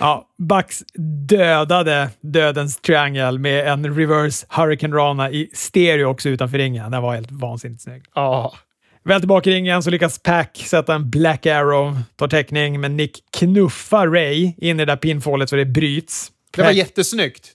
Ja, 0.00 0.28
Bucks 0.38 0.84
dödade 1.28 2.10
dödens 2.20 2.76
triangel 2.76 3.38
med 3.38 3.68
en 3.68 3.96
reverse 3.96 4.46
Hurricane 4.48 4.96
Rana 4.96 5.30
i 5.30 5.50
stereo 5.52 6.06
också 6.06 6.28
utanför 6.28 6.58
ringen. 6.58 6.90
Den 6.90 7.02
var 7.02 7.14
helt 7.14 7.30
vansinnigt 7.30 7.82
snygg. 7.82 8.02
Ja. 8.14 8.54
Väl 9.04 9.20
tillbaka 9.20 9.50
i 9.50 9.52
ringen 9.52 9.82
så 9.82 9.90
lyckas 9.90 10.18
Pack 10.18 10.56
sätta 10.66 10.94
en 10.94 11.10
Black 11.10 11.46
Arrow, 11.46 11.98
tar 12.16 12.28
täckning, 12.28 12.80
men 12.80 12.96
Nick 12.96 13.18
knuffar 13.38 14.08
Ray 14.08 14.52
in 14.58 14.80
i 14.80 14.84
det 14.84 14.84
där 14.84 14.96
pinfallet 14.96 15.50
så 15.50 15.56
det 15.56 15.64
bryts. 15.64 16.32
Det 16.56 16.62
var 16.62 16.70
jättesnyggt. 16.70 17.52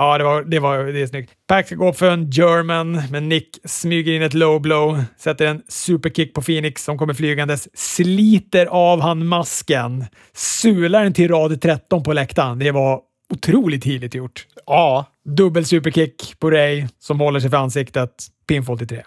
Ja, 0.00 0.18
det, 0.18 0.24
var, 0.24 0.42
det, 0.42 0.58
var, 0.58 0.84
det 0.84 1.02
är 1.02 1.06
snyggt. 1.06 1.32
Pack 1.46 1.66
ska 1.66 1.74
gå 1.74 1.92
för 1.92 2.10
en 2.10 2.30
German, 2.30 3.02
men 3.10 3.28
Nick 3.28 3.58
smyger 3.64 4.12
in 4.12 4.22
ett 4.22 4.34
low 4.34 4.60
blow, 4.60 5.02
sätter 5.16 5.46
en 5.46 5.62
superkick 5.68 6.34
på 6.34 6.42
Phoenix 6.42 6.84
som 6.84 6.98
kommer 6.98 7.14
flygandes, 7.14 7.68
sliter 7.74 8.66
av 8.66 9.00
han 9.00 9.26
masken, 9.26 10.04
sular 10.34 11.02
den 11.02 11.12
till 11.12 11.28
rad 11.28 11.60
13 11.60 12.02
på 12.02 12.12
läktaren. 12.12 12.58
Det 12.58 12.70
var 12.70 13.00
otroligt 13.34 13.84
heligt 13.84 14.14
gjort. 14.14 14.46
Ja. 14.66 15.06
Dubbel 15.24 15.64
superkick 15.64 16.34
på 16.38 16.50
Ray 16.50 16.86
som 16.98 17.20
håller 17.20 17.40
sig 17.40 17.50
för 17.50 17.56
ansiktet. 17.56 18.26
Pinfall 18.48 18.78
till 18.78 18.88
tre. 18.88 19.02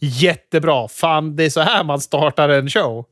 Jättebra! 0.00 0.88
Fan, 0.88 1.36
det 1.36 1.44
är 1.44 1.50
så 1.50 1.60
här 1.60 1.84
man 1.84 2.00
startar 2.00 2.48
en 2.48 2.68
show. 2.68 3.04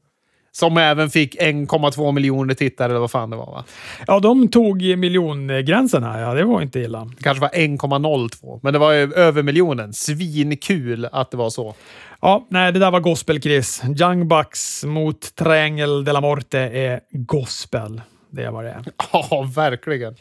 Som 0.56 0.76
även 0.76 1.10
fick 1.10 1.36
1,2 1.36 2.12
miljoner 2.12 2.54
tittare 2.54 2.90
eller 2.90 3.00
vad 3.00 3.10
fan 3.10 3.30
det 3.30 3.36
var 3.36 3.46
va? 3.46 3.64
Ja, 4.06 4.20
de 4.20 4.48
tog 4.48 4.82
miljongränsen 4.98 6.02
här. 6.02 6.20
Ja, 6.20 6.34
det 6.34 6.44
var 6.44 6.62
inte 6.62 6.80
illa. 6.80 7.04
Det 7.16 7.22
kanske 7.22 7.40
var 7.40 7.48
1,02, 7.48 8.60
men 8.62 8.72
det 8.72 8.78
var 8.78 8.92
ju 8.92 9.12
över 9.12 9.42
miljonen. 9.42 9.92
Svinkul 9.92 11.08
att 11.12 11.30
det 11.30 11.36
var 11.36 11.50
så. 11.50 11.74
Ja, 12.20 12.46
nej, 12.50 12.72
det 12.72 12.78
där 12.78 12.90
var 12.90 13.00
gospel, 13.00 13.42
Chris. 13.42 13.82
Young 14.00 14.28
Bucks 14.28 14.84
mot 14.84 15.34
Triangle 15.34 16.02
de 16.02 16.12
la 16.12 16.20
Morte 16.20 16.58
är 16.58 17.00
gospel. 17.10 18.00
Det 18.30 18.42
är 18.42 18.50
vad 18.50 18.64
det 18.64 18.70
är. 18.70 18.84
Ja, 19.12 19.50
verkligen. 19.56 20.16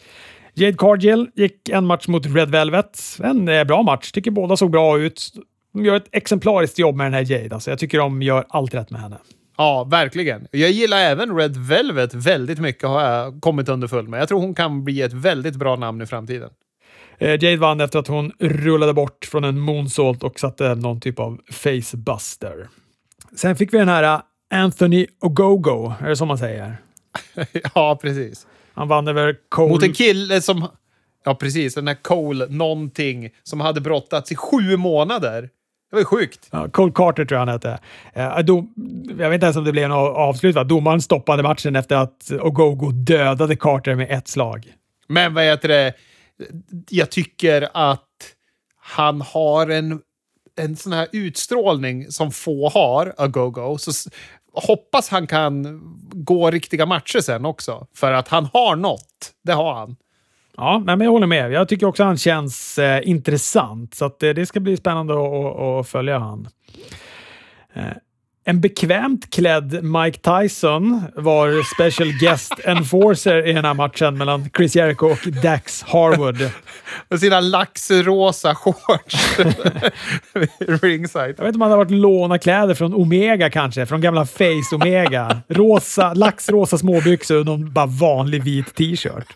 Jade 0.54 0.78
Cargill 0.78 1.28
gick 1.36 1.70
en 1.70 1.86
match 1.86 2.08
mot 2.08 2.26
Red 2.26 2.50
Velvet. 2.50 3.00
En 3.24 3.48
eh, 3.48 3.64
bra 3.64 3.84
match. 3.84 4.12
Tycker 4.12 4.32
båda 4.32 4.58
såg 4.58 4.72
bra 4.72 5.00
ut. 5.00 5.32
De 5.74 5.86
gör 5.86 5.96
ett 5.96 6.10
exemplariskt 6.12 6.80
jobb 6.80 6.96
med 6.96 7.06
den 7.06 7.14
här 7.14 7.32
Jade. 7.32 7.56
Alltså, 7.56 7.70
jag 7.70 7.80
tycker 7.80 7.98
de 7.98 8.22
gör 8.22 8.46
allt 8.50 8.74
rätt 8.74 8.92
med 8.92 9.02
henne. 9.02 9.18
Ja, 9.58 9.84
verkligen. 9.84 10.48
Jag 10.52 10.72
gillar 10.72 10.98
även 10.98 11.38
Red 11.38 11.58
Velvet 11.58 12.14
väldigt 12.14 12.60
mycket 12.60 12.90
har 12.90 13.02
jag 13.02 13.42
kommit 13.42 13.70
underfull 13.70 14.08
med. 14.08 14.22
Jag 14.22 14.28
tror 14.28 14.40
hon 14.40 14.56
kan 14.56 14.84
bli 14.84 15.02
ett 15.02 15.14
väldigt 15.14 15.56
bra 15.56 15.76
namn 15.76 16.02
i 16.02 16.06
framtiden. 16.06 16.50
Eh, 17.18 17.30
Jade 17.30 17.58
vann 17.58 17.82
efter 17.82 18.00
att 18.00 18.08
hon 18.08 18.32
rullade 18.40 18.94
bort 18.94 19.26
från 19.26 19.44
en 19.44 19.60
moonsault 19.60 20.24
och 20.24 20.40
satte 20.40 20.76
någon 20.76 21.00
typ 21.00 21.20
av 21.20 21.42
facebuster. 21.52 22.68
Sen 23.36 23.56
fick 23.56 23.74
vi 23.74 23.78
den 23.78 23.90
här 23.90 24.04
eh, 24.04 24.22
Anthony 24.60 25.08
Ogogo, 25.22 25.94
är 26.00 26.10
det 26.10 26.16
så 26.16 26.26
man 26.26 26.38
säger? 26.38 26.78
ja, 27.76 28.00
precis. 28.02 28.48
Han 28.74 28.88
vann 28.88 29.08
över 29.08 29.36
Cole... 29.50 29.70
Mot 29.70 29.84
en 29.84 29.94
kille 29.94 30.42
som... 30.42 30.68
Ja, 31.26 31.36
precis. 31.36 31.76
Den 31.76 31.88
här 31.88 31.98
Cole 32.02 32.48
någonting 32.50 33.30
som 33.44 33.60
hade 33.60 33.82
brottats 33.82 34.32
i 34.32 34.36
sju 34.36 34.78
månader. 34.78 35.50
Det 35.90 35.96
var 35.96 36.00
ju 36.00 36.06
sjukt. 36.06 36.48
Ja, 36.52 36.70
Cole 36.70 36.92
Carter 36.96 37.26
tror 37.26 37.40
jag 37.40 37.46
han 37.46 37.54
hette. 37.54 37.80
Eh, 38.14 38.38
dom, 38.40 38.74
jag 39.08 39.30
vet 39.30 39.34
inte 39.34 39.46
ens 39.46 39.58
om 39.58 39.64
det 39.64 39.72
blev 39.72 39.90
något 39.90 40.18
avslut. 40.18 40.56
Va? 40.56 40.64
Domaren 40.64 41.02
stoppade 41.02 41.44
matchen 41.44 41.76
efter 41.76 41.96
att 41.96 42.32
Ogogo 42.42 42.92
dödade 42.92 43.56
Carter 43.56 43.96
med 43.96 44.12
ett 44.12 44.28
slag. 44.28 44.74
Men 45.08 45.34
vad 45.34 45.44
heter 45.44 45.68
det? 45.68 45.94
Jag 46.90 47.12
tycker 47.12 47.70
att 47.74 48.02
han 48.78 49.22
har 49.22 49.70
en, 49.70 50.00
en 50.58 50.76
sån 50.76 50.94
här 50.94 51.08
utstrålning 51.12 52.12
som 52.12 52.32
få 52.32 52.70
har, 52.70 53.14
Agogo. 53.18 53.78
Så 53.78 54.10
hoppas 54.54 55.10
han 55.10 55.28
kan 55.28 55.82
gå 56.14 56.52
riktiga 56.52 56.86
matcher 56.86 57.20
sen 57.20 57.46
också. 57.46 57.88
För 57.96 58.12
att 58.12 58.28
han 58.28 58.48
har 58.54 58.76
något. 58.76 59.32
Det 59.44 59.54
har 59.54 59.74
han. 59.74 59.96
Ja, 60.58 60.84
men 60.86 61.02
jag 61.02 61.12
håller 61.12 61.28
med. 61.28 61.52
Jag 61.52 61.68
tycker 61.68 61.86
också 61.86 62.04
han 62.04 62.18
känns 62.18 62.78
eh, 62.78 63.10
intressant, 63.10 63.94
så 63.94 64.06
att, 64.06 64.24
eh, 64.24 64.30
det 64.30 64.46
ska 64.46 64.60
bli 64.60 64.78
spännande 64.78 65.14
att, 65.14 65.60
att 65.60 65.88
följa 65.88 66.20
han. 66.20 66.48
Eh, 67.74 67.84
en 68.48 68.62
bekvämt 68.62 69.34
klädd 69.34 69.84
Mike 69.84 70.20
Tyson 70.20 71.04
var 71.16 71.64
special 71.74 72.12
guest 72.12 72.54
enforcer 72.64 73.48
i 73.48 73.54
den 73.54 73.66
här 73.66 73.74
matchen 73.74 74.18
mellan 74.18 74.50
Chris 74.58 74.76
Jericho 74.76 75.06
och 75.06 75.28
Dax 75.44 75.84
Harwood. 75.84 76.50
Med 77.10 77.20
sina 77.20 77.40
laxrosa 77.40 78.56
shorts. 78.56 79.40
Ringside. 80.60 81.36
Jag 81.38 81.44
vet 81.44 81.48
inte 81.48 81.58
om 81.58 81.62
han 81.62 81.72
har 81.72 81.78
varit 81.78 81.92
låna 81.92 82.38
kläder 82.38 82.74
från 82.74 82.94
Omega 82.94 83.50
kanske, 83.50 83.86
från 83.86 84.02
gamla 84.02 84.26
Face 84.26 84.76
Omega. 84.76 85.42
Rosa, 85.48 86.14
laxrosa 86.14 86.78
småbyxor 86.78 87.40
och 87.40 87.46
någon 87.46 87.74
bara 87.74 87.86
vanlig 87.86 88.44
vit 88.44 88.76
t-shirt. 88.76 89.36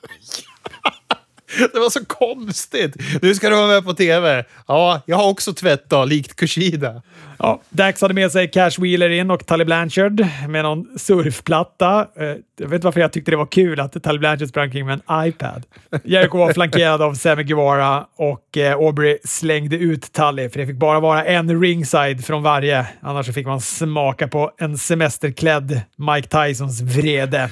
Det 1.74 1.80
var 1.80 1.90
så 1.90 2.06
konstigt. 2.06 2.96
Nu 3.22 3.36
ska 3.36 3.50
du 3.50 3.56
vara 3.56 3.68
med 3.68 3.86
på 3.86 3.94
tv. 3.94 4.46
Ja, 4.68 5.02
jag 5.06 5.18
har 5.18 5.30
också 5.30 5.54
tvättat, 5.54 6.10
likt 6.10 6.36
Kushida. 6.36 7.02
Ja, 7.40 7.62
Dax 7.70 8.02
hade 8.02 8.14
med 8.14 8.32
sig 8.32 8.52
Cash 8.52 8.72
Wheeler 8.78 9.10
in 9.10 9.32
och 9.32 9.46
Tully 9.46 9.66
Blanchard 9.66 10.26
med 10.48 10.64
någon 10.64 10.88
surfplatta. 10.98 12.08
Eh, 12.20 12.26
jag 12.58 12.68
vet 12.68 12.74
inte 12.74 12.88
varför 12.88 13.00
jag 13.00 13.14
tyckte 13.14 13.32
det 13.32 13.38
var 13.38 13.46
kul 13.46 13.80
att 13.80 14.04
Tully 14.04 14.20
Blanchard 14.20 14.50
sprang 14.50 14.72
kring 14.72 14.86
med 14.86 15.02
en 15.08 15.28
iPad. 15.28 15.64
Jericho 16.04 16.38
var 16.38 16.54
flankerad 16.54 17.02
av 17.02 17.14
Sammy 17.14 17.44
Guevara 17.44 18.06
och 18.16 18.58
eh, 18.58 18.74
Aubrey 18.74 19.18
slängde 19.24 19.76
ut 19.76 20.14
Tully, 20.14 20.50
för 20.50 20.60
det 20.60 20.68
fick 20.68 20.76
bara 20.76 21.00
vara 21.00 21.26
en 21.26 21.62
ringside 21.62 22.26
från 22.26 22.44
varje. 22.44 22.88
Annars 23.02 23.34
fick 23.34 23.48
man 23.48 23.62
smaka 23.62 24.28
på 24.28 24.52
en 24.58 24.78
semesterklädd 24.78 25.82
Mike 25.96 26.28
Tysons 26.28 26.82
vrede. 26.82 27.50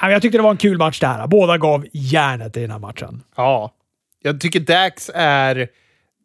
Jag 0.00 0.22
tyckte 0.22 0.38
det 0.38 0.42
var 0.42 0.50
en 0.50 0.56
kul 0.56 0.78
match 0.78 1.00
det 1.00 1.06
här. 1.06 1.26
Båda 1.26 1.58
gav 1.58 1.86
järnet 1.92 2.56
i 2.56 2.60
den 2.60 2.70
här 2.70 2.78
matchen. 2.78 3.22
Ja. 3.36 3.70
Jag 4.22 4.40
tycker 4.40 4.60
Dax 4.60 5.10
är 5.14 5.68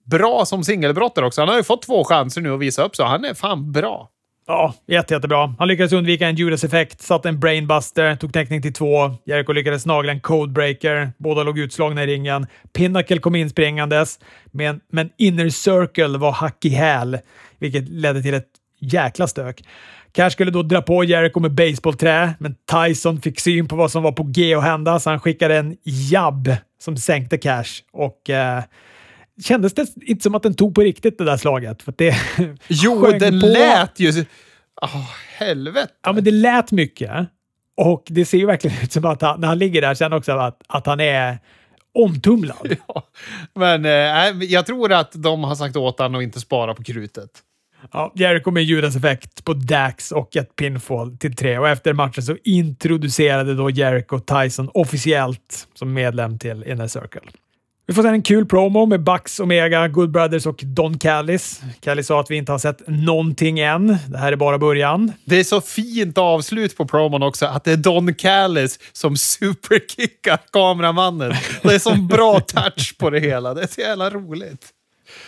bra 0.06 0.46
som 0.46 0.64
singelbrottare 0.64 1.26
också. 1.26 1.42
Han 1.42 1.50
har 1.50 1.58
ju 1.58 1.64
fått 1.64 1.82
två 1.82 2.04
chanser 2.04 2.42
nu 2.42 2.54
att 2.54 2.60
visa 2.60 2.84
upp 2.84 2.96
sig. 2.96 3.06
Han 3.06 3.26
är 3.26 3.34
fan 3.34 3.72
bra. 3.72 4.10
Ja, 4.48 4.74
jätte, 4.88 5.14
jättebra. 5.14 5.56
Han 5.60 5.68
lyckades 5.68 5.94
undvika 5.94 6.28
en 6.28 6.36
Judas-effekt, 6.36 7.02
satte 7.02 7.30
en 7.30 7.40
brainbuster, 7.40 8.16
tog 8.16 8.34
täckning 8.34 8.62
till 8.62 8.74
två. 8.74 9.12
Jericho 9.26 9.52
lyckades 9.54 9.86
nagla 9.86 10.12
en 10.12 10.22
codebreaker. 10.22 11.12
Båda 11.18 11.44
låg 11.44 11.60
utslagna 11.60 12.04
i 12.04 12.08
ringen. 12.08 12.48
Pinnacle 12.74 13.20
kom 13.20 13.36
inspringandes, 13.36 14.20
men, 14.52 14.82
men 14.92 15.10
Inner 15.18 15.50
Circle 15.50 16.18
var 16.18 16.32
hack 16.32 16.66
i 16.66 16.70
häl, 16.70 17.18
vilket 17.60 17.90
ledde 17.90 18.22
till 18.22 18.34
ett 18.34 18.48
jäkla 18.80 19.28
stök. 19.28 19.64
Cash 20.12 20.30
skulle 20.30 20.52
då 20.52 20.64
dra 20.64 20.82
på 20.82 21.04
Jericho 21.04 21.40
med 21.40 21.52
baseballträ, 21.52 22.34
men 22.40 22.56
Tyson 22.72 23.22
fick 23.22 23.40
syn 23.40 23.68
på 23.68 23.76
vad 23.76 23.92
som 23.92 24.04
var 24.04 24.12
på 24.12 24.24
G 24.24 24.54
att 24.54 24.64
hända, 24.64 25.00
så 25.00 25.10
han 25.10 25.20
skickade 25.20 25.58
en 25.58 25.78
jabb 25.84 26.56
som 26.82 26.98
sänkte 26.98 27.38
Cash. 27.38 27.84
Och 27.92 28.30
eh, 28.30 28.64
kändes 29.44 29.74
det 29.74 29.88
inte 30.02 30.24
som 30.24 30.36
att 30.36 30.44
den 30.44 30.54
tog 30.54 30.76
på 30.76 30.82
riktigt 30.82 31.18
det 31.18 31.24
där 31.26 31.38
slaget. 31.38 31.82
För 31.82 31.94
det 31.98 32.16
jo, 32.68 33.12
den 33.12 33.42
på. 33.42 33.48
lät 33.48 34.00
ju... 34.00 34.26
Oh, 34.82 35.10
helvete! 35.38 35.94
Ja, 36.04 36.14
men 36.14 36.24
det 36.24 36.32
lät 36.32 36.72
mycket. 36.72 37.12
Och 37.78 38.04
det 38.08 38.26
ser 38.26 38.38
ju 38.38 38.46
verkligen 38.46 38.78
ut 38.84 38.92
som 38.92 39.06
att 39.06 39.22
han, 39.22 39.42
när 39.42 39.48
han 39.48 39.58
ligger 39.58 39.82
där 39.82 39.94
sen 39.94 40.14
också 40.14 40.32
att, 40.32 40.62
att 40.68 40.86
han 40.86 41.00
är 41.00 41.38
omtumlad. 41.94 42.76
Ja, 42.88 43.04
men 43.54 43.86
eh, 43.86 44.44
jag 44.44 44.66
tror 44.66 44.92
att 44.92 45.12
de 45.16 45.44
har 45.44 45.56
sagt 45.56 45.76
åt 45.76 46.00
honom 46.00 46.20
att 46.20 46.24
inte 46.24 46.40
spara 46.40 46.74
på 46.74 46.84
krutet. 46.84 47.30
Ja, 47.92 48.12
Jericho 48.16 48.52
med 48.52 48.64
Judas 48.64 48.96
effekt 48.96 49.46
på 49.46 49.54
Dax 49.54 50.12
och 50.12 50.36
ett 50.36 50.56
pinfall 50.56 51.18
till 51.18 51.36
tre. 51.36 51.58
Och 51.58 51.70
efter 51.70 51.94
matchen 51.94 52.24
så 52.24 52.38
introducerade 52.44 53.56
då 53.56 53.70
Jericho 53.70 54.20
Tyson 54.20 54.70
officiellt 54.74 55.68
som 55.74 55.94
medlem 55.94 56.40
till 56.40 56.64
Inner 56.64 56.88
Circle. 56.88 57.22
Vi 57.90 57.96
får 57.96 58.04
se 58.04 58.10
en 58.10 58.22
kul 58.22 58.46
promo 58.46 58.86
med 58.86 59.04
Bucks, 59.04 59.40
Omega, 59.40 59.88
Good 59.88 60.12
Brothers 60.12 60.46
och 60.46 60.60
Don 60.64 60.98
Callis. 60.98 61.62
Callis 61.80 62.08
sa 62.08 62.20
att 62.20 62.32
vi 62.32 62.36
inte 62.36 62.52
har 62.52 62.60
sett 62.60 62.88
någonting 62.88 63.60
än. 63.60 63.98
Det 64.08 64.18
här 64.18 64.32
är 64.32 64.36
bara 64.36 64.58
början. 64.58 65.12
Det 65.26 65.36
är 65.36 65.44
så 65.44 65.62
fint 65.62 66.18
avslut 66.18 66.78
på 66.78 66.86
promon 66.86 67.24
också, 67.24 67.46
att 67.46 67.64
det 67.64 67.72
är 67.72 67.78
Don 67.78 68.14
Callis 68.14 68.80
som 68.94 69.18
superkickar 69.18 70.40
kameramannen. 70.52 71.34
Det 71.64 71.76
är 71.76 71.80
sån 71.80 72.08
bra 72.08 72.40
touch 72.40 72.98
på 72.98 73.10
det 73.10 73.20
hela. 73.20 73.54
Det 73.54 73.62
är 73.62 73.68
så 73.68 73.82
jävla 73.82 74.10
roligt. 74.10 74.74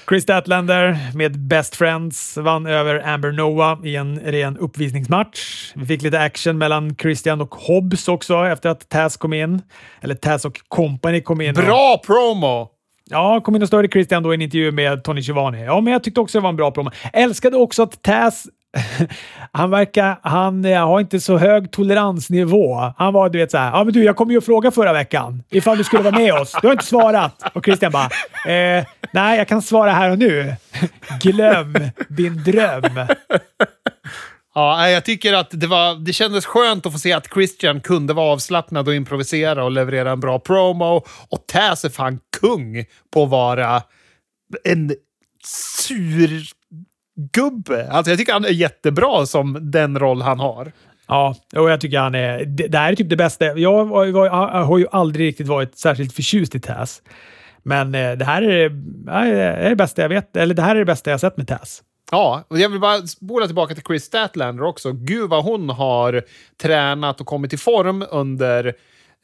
Chris 0.09 0.23
Statlander 0.23 0.97
med 1.15 1.39
Best 1.39 1.75
Friends 1.75 2.38
vann 2.38 2.65
över 2.65 3.07
Amber 3.07 3.32
Noah 3.32 3.86
i 3.86 3.95
en 3.95 4.19
ren 4.19 4.57
uppvisningsmatch. 4.57 5.71
Vi 5.75 5.86
fick 5.86 6.01
lite 6.01 6.19
action 6.19 6.57
mellan 6.57 6.95
Christian 6.95 7.41
och 7.41 7.55
Hobbs 7.55 8.07
också 8.07 8.45
efter 8.45 8.69
att 8.69 8.89
Taz 8.89 9.17
kom 9.17 9.34
in. 9.34 9.61
Eller 10.01 10.15
Taz 10.15 10.45
och 10.45 10.61
Company 10.67 11.21
kom 11.21 11.41
in. 11.41 11.53
Bra 11.53 11.93
och... 11.93 12.05
promo! 12.05 12.69
Ja, 13.09 13.41
kom 13.41 13.55
in 13.55 13.61
och 13.61 13.67
störde 13.67 13.88
Christian 13.88 14.23
då 14.23 14.34
i 14.34 14.36
en 14.36 14.41
intervju 14.41 14.71
med 14.71 15.03
Tony 15.03 15.21
Schiavone. 15.21 15.63
Ja, 15.63 15.82
men 15.82 15.93
jag 15.93 16.03
tyckte 16.03 16.19
också 16.19 16.38
det 16.38 16.43
var 16.43 16.49
en 16.49 16.55
bra 16.55 16.71
promo. 16.71 16.91
Älskade 17.13 17.57
också 17.57 17.84
att 17.84 18.01
Taz 18.01 18.47
han 19.51 19.69
verkar, 19.69 20.19
han 20.24 20.65
eh, 20.65 20.88
har 20.88 20.99
inte 20.99 21.19
så 21.19 21.38
hög 21.38 21.72
toleransnivå. 21.72 22.93
Han 22.97 23.13
var 23.13 23.30
du 23.30 23.38
vet 23.39 23.51
såhär, 23.51 23.72
ja 23.72 23.84
men 23.84 23.93
du 23.93 24.03
jag 24.03 24.15
kom 24.15 24.32
ju 24.32 24.38
och 24.38 24.43
fråga 24.43 24.72
förra 24.72 24.93
veckan 24.93 25.43
ifall 25.49 25.78
du 25.78 25.84
skulle 25.84 26.03
vara 26.03 26.17
med 26.17 26.34
oss. 26.34 26.55
Du 26.61 26.67
har 26.67 26.72
inte 26.72 26.86
svarat. 26.86 27.43
Och 27.53 27.65
Christian 27.65 27.91
bara, 27.91 28.09
eh, 28.53 28.86
nej 29.11 29.38
jag 29.38 29.47
kan 29.47 29.61
svara 29.61 29.91
här 29.91 30.11
och 30.11 30.19
nu. 30.19 30.55
Glöm 31.22 31.74
din 32.09 32.43
dröm. 32.43 33.07
Ja, 34.55 34.89
jag 34.89 35.05
tycker 35.05 35.34
att 35.34 35.49
det, 35.51 35.67
var, 35.67 35.95
det 35.95 36.13
kändes 36.13 36.45
skönt 36.45 36.86
att 36.86 36.91
få 36.91 36.99
se 36.99 37.13
att 37.13 37.34
Christian 37.34 37.82
kunde 37.82 38.13
vara 38.13 38.34
avslappnad 38.34 38.88
och 38.88 38.95
improvisera 38.95 39.63
och 39.63 39.72
leverera 39.72 40.11
en 40.11 40.19
bra 40.19 40.39
promo. 40.39 41.05
Och 41.30 41.47
Taz 41.47 41.86
är 41.86 41.89
fan 41.89 42.19
kung 42.39 42.86
på 43.13 43.24
att 43.24 43.30
vara 43.30 43.84
en 44.63 44.95
sur 45.43 46.43
gubbe. 47.16 47.91
Alltså 47.91 48.12
jag 48.12 48.20
tycker 48.20 48.34
han 48.34 48.45
är 48.45 48.49
jättebra 48.49 49.26
som 49.26 49.72
den 49.72 49.99
roll 49.99 50.22
han 50.22 50.39
har. 50.39 50.72
Ja, 51.07 51.36
och 51.55 51.70
jag 51.70 51.82
tycker 51.82 51.99
han 51.99 52.16
är... 52.16 52.45
Det, 52.45 52.68
det 52.68 52.78
här 52.78 52.91
är 52.91 52.95
typ 52.95 53.09
det 53.09 53.18
bästa. 53.18 53.45
Jag, 53.45 53.86
var, 53.86 54.07
var, 54.07 54.30
har 54.64 54.78
ju 54.78 54.88
aldrig 54.91 55.28
riktigt 55.28 55.47
varit 55.47 55.78
särskilt 55.78 56.14
förtjust 56.14 56.55
i 56.55 56.59
Taz. 56.59 57.01
Men 57.64 57.95
eh, 57.95 58.12
det 58.12 58.26
här 58.26 58.41
är, 58.41 58.72
är 59.09 59.70
det 59.70 59.76
bästa 59.76 60.01
jag 60.01 60.09
vet. 60.09 60.38
Eller 60.38 60.55
det 60.55 60.62
här 60.62 60.76
är 60.76 60.80
det 60.80 60.86
bästa 60.86 61.12
jag 61.12 61.20
sett 61.20 61.38
med 61.38 61.47
Taz. 61.47 61.84
Ja, 62.12 62.43
och 62.47 62.59
jag 62.59 62.70
vill 62.70 62.80
bara 62.80 63.07
spola 63.07 63.45
tillbaka 63.45 63.74
till 63.74 63.84
Chris 63.84 64.03
Statlander 64.03 64.64
också. 64.64 64.91
Gud 64.91 65.30
vad 65.30 65.43
hon 65.43 65.70
har 65.70 66.24
tränat 66.62 67.22
och 67.22 67.28
kommit 67.28 67.53
i 67.53 67.57
form 67.57 68.05
under 68.12 68.74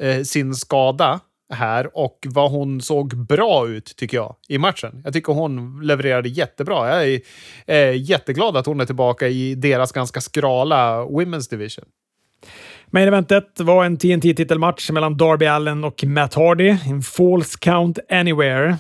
eh, 0.02 0.24
sin 0.24 0.56
skada 0.56 1.20
här 1.50 1.98
och 1.98 2.20
vad 2.28 2.52
hon 2.52 2.82
såg 2.82 3.18
bra 3.18 3.68
ut, 3.68 3.94
tycker 3.98 4.18
jag, 4.18 4.36
i 4.48 4.58
matchen. 4.58 5.02
Jag 5.04 5.14
tycker 5.14 5.34
hon 5.34 5.82
levererade 5.84 6.30
jättebra. 6.30 6.90
Jag 6.90 7.08
är, 7.08 7.22
eh, 7.66 8.02
jätteglad 8.02 8.58
att 8.58 8.66
hon 8.66 8.80
är 8.80 8.86
tillbaka 8.86 9.28
i 9.28 9.56
deras 9.56 9.92
ganska 9.92 10.22
skrala 10.22 11.04
Women's 11.04 11.50
Division. 11.50 11.86
Main 12.88 13.08
eventet 13.08 13.60
var 13.60 13.86
en 13.86 13.98
TNT-titelmatch 13.98 14.92
mellan 14.92 15.18
Darby 15.18 15.46
Allen 15.46 15.84
och 15.84 16.04
Matt 16.04 16.34
Hardy. 16.34 16.70
En 16.70 17.02
false 17.02 17.58
count 17.62 18.00
anywhere. 18.10 18.78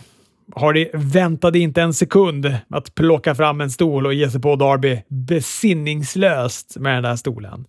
Hardy 0.55 0.87
väntade 0.93 1.59
inte 1.59 1.81
en 1.81 1.93
sekund 1.93 2.55
att 2.69 2.95
plocka 2.95 3.35
fram 3.35 3.61
en 3.61 3.69
stol 3.69 4.05
och 4.05 4.13
ge 4.13 4.29
sig 4.29 4.41
på 4.41 4.55
Darby 4.55 5.01
besinningslöst 5.07 6.77
med 6.79 6.95
den 6.95 7.03
där 7.03 7.15
stolen. 7.15 7.65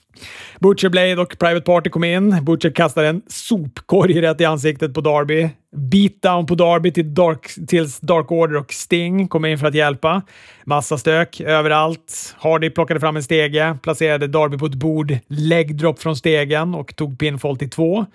Butcher 0.61 0.89
Blade 0.89 1.17
och 1.17 1.39
Private 1.39 1.65
Party 1.65 1.91
kom 1.91 2.05
in. 2.05 2.45
Butcher 2.45 2.71
kastade 2.71 3.09
en 3.09 3.23
sopkorg 3.27 4.23
rätt 4.23 4.41
i 4.41 4.45
ansiktet 4.45 4.95
på 4.95 5.01
Darby. 5.01 5.49
Beatdown 5.77 6.47
på 6.47 6.55
Darby 6.55 6.93
till 6.93 7.15
Dark, 7.15 7.51
tills 7.69 8.01
Dark 8.01 8.33
Order 8.33 8.57
och 8.57 8.73
Sting 8.73 9.29
kom 9.29 9.45
in 9.45 9.59
för 9.59 9.67
att 9.67 9.75
hjälpa. 9.75 10.23
Massa 10.65 10.99
stök 10.99 11.41
överallt. 11.41 12.35
Hardy 12.39 12.71
plockade 12.71 13.01
fram 13.01 13.17
en 13.17 13.23
stege, 13.23 13.79
placerade 13.83 14.27
Darby 14.27 14.59
på 14.59 14.67
ett 14.67 14.75
bord, 14.75 15.19
legdrop 15.27 15.99
från 15.99 16.17
stegen 16.17 16.75
och 16.75 16.97
tog 16.97 17.19
pinfall 17.19 17.57
till 17.57 17.71
två. 17.71 18.07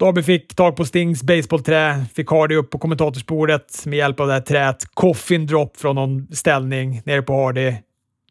Darby 0.00 0.22
fick 0.22 0.54
tag 0.54 0.76
på 0.76 0.84
Stings 0.84 1.22
baseballträ, 1.22 2.04
fick 2.14 2.30
Hardy 2.30 2.54
upp 2.54 2.70
på 2.70 2.78
kommentatorsbordet 2.78 3.86
med 3.86 3.96
hjälp 3.96 4.20
av 4.20 4.26
det 4.26 4.32
här 4.32 4.40
träet. 4.40 4.94
Coffin 4.94 5.46
drop 5.46 5.76
från 5.76 5.96
någon 5.96 6.26
ställning 6.32 7.02
nere 7.04 7.22
på 7.22 7.44
Hardy, 7.44 7.74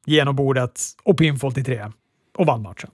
genom 0.05 0.35
bordet 0.35 0.81
och 1.03 1.17
pinfall 1.17 1.53
till 1.53 1.65
tre. 1.65 1.85
Och 2.37 2.45
vann 2.45 2.61
matchen. 2.61 2.89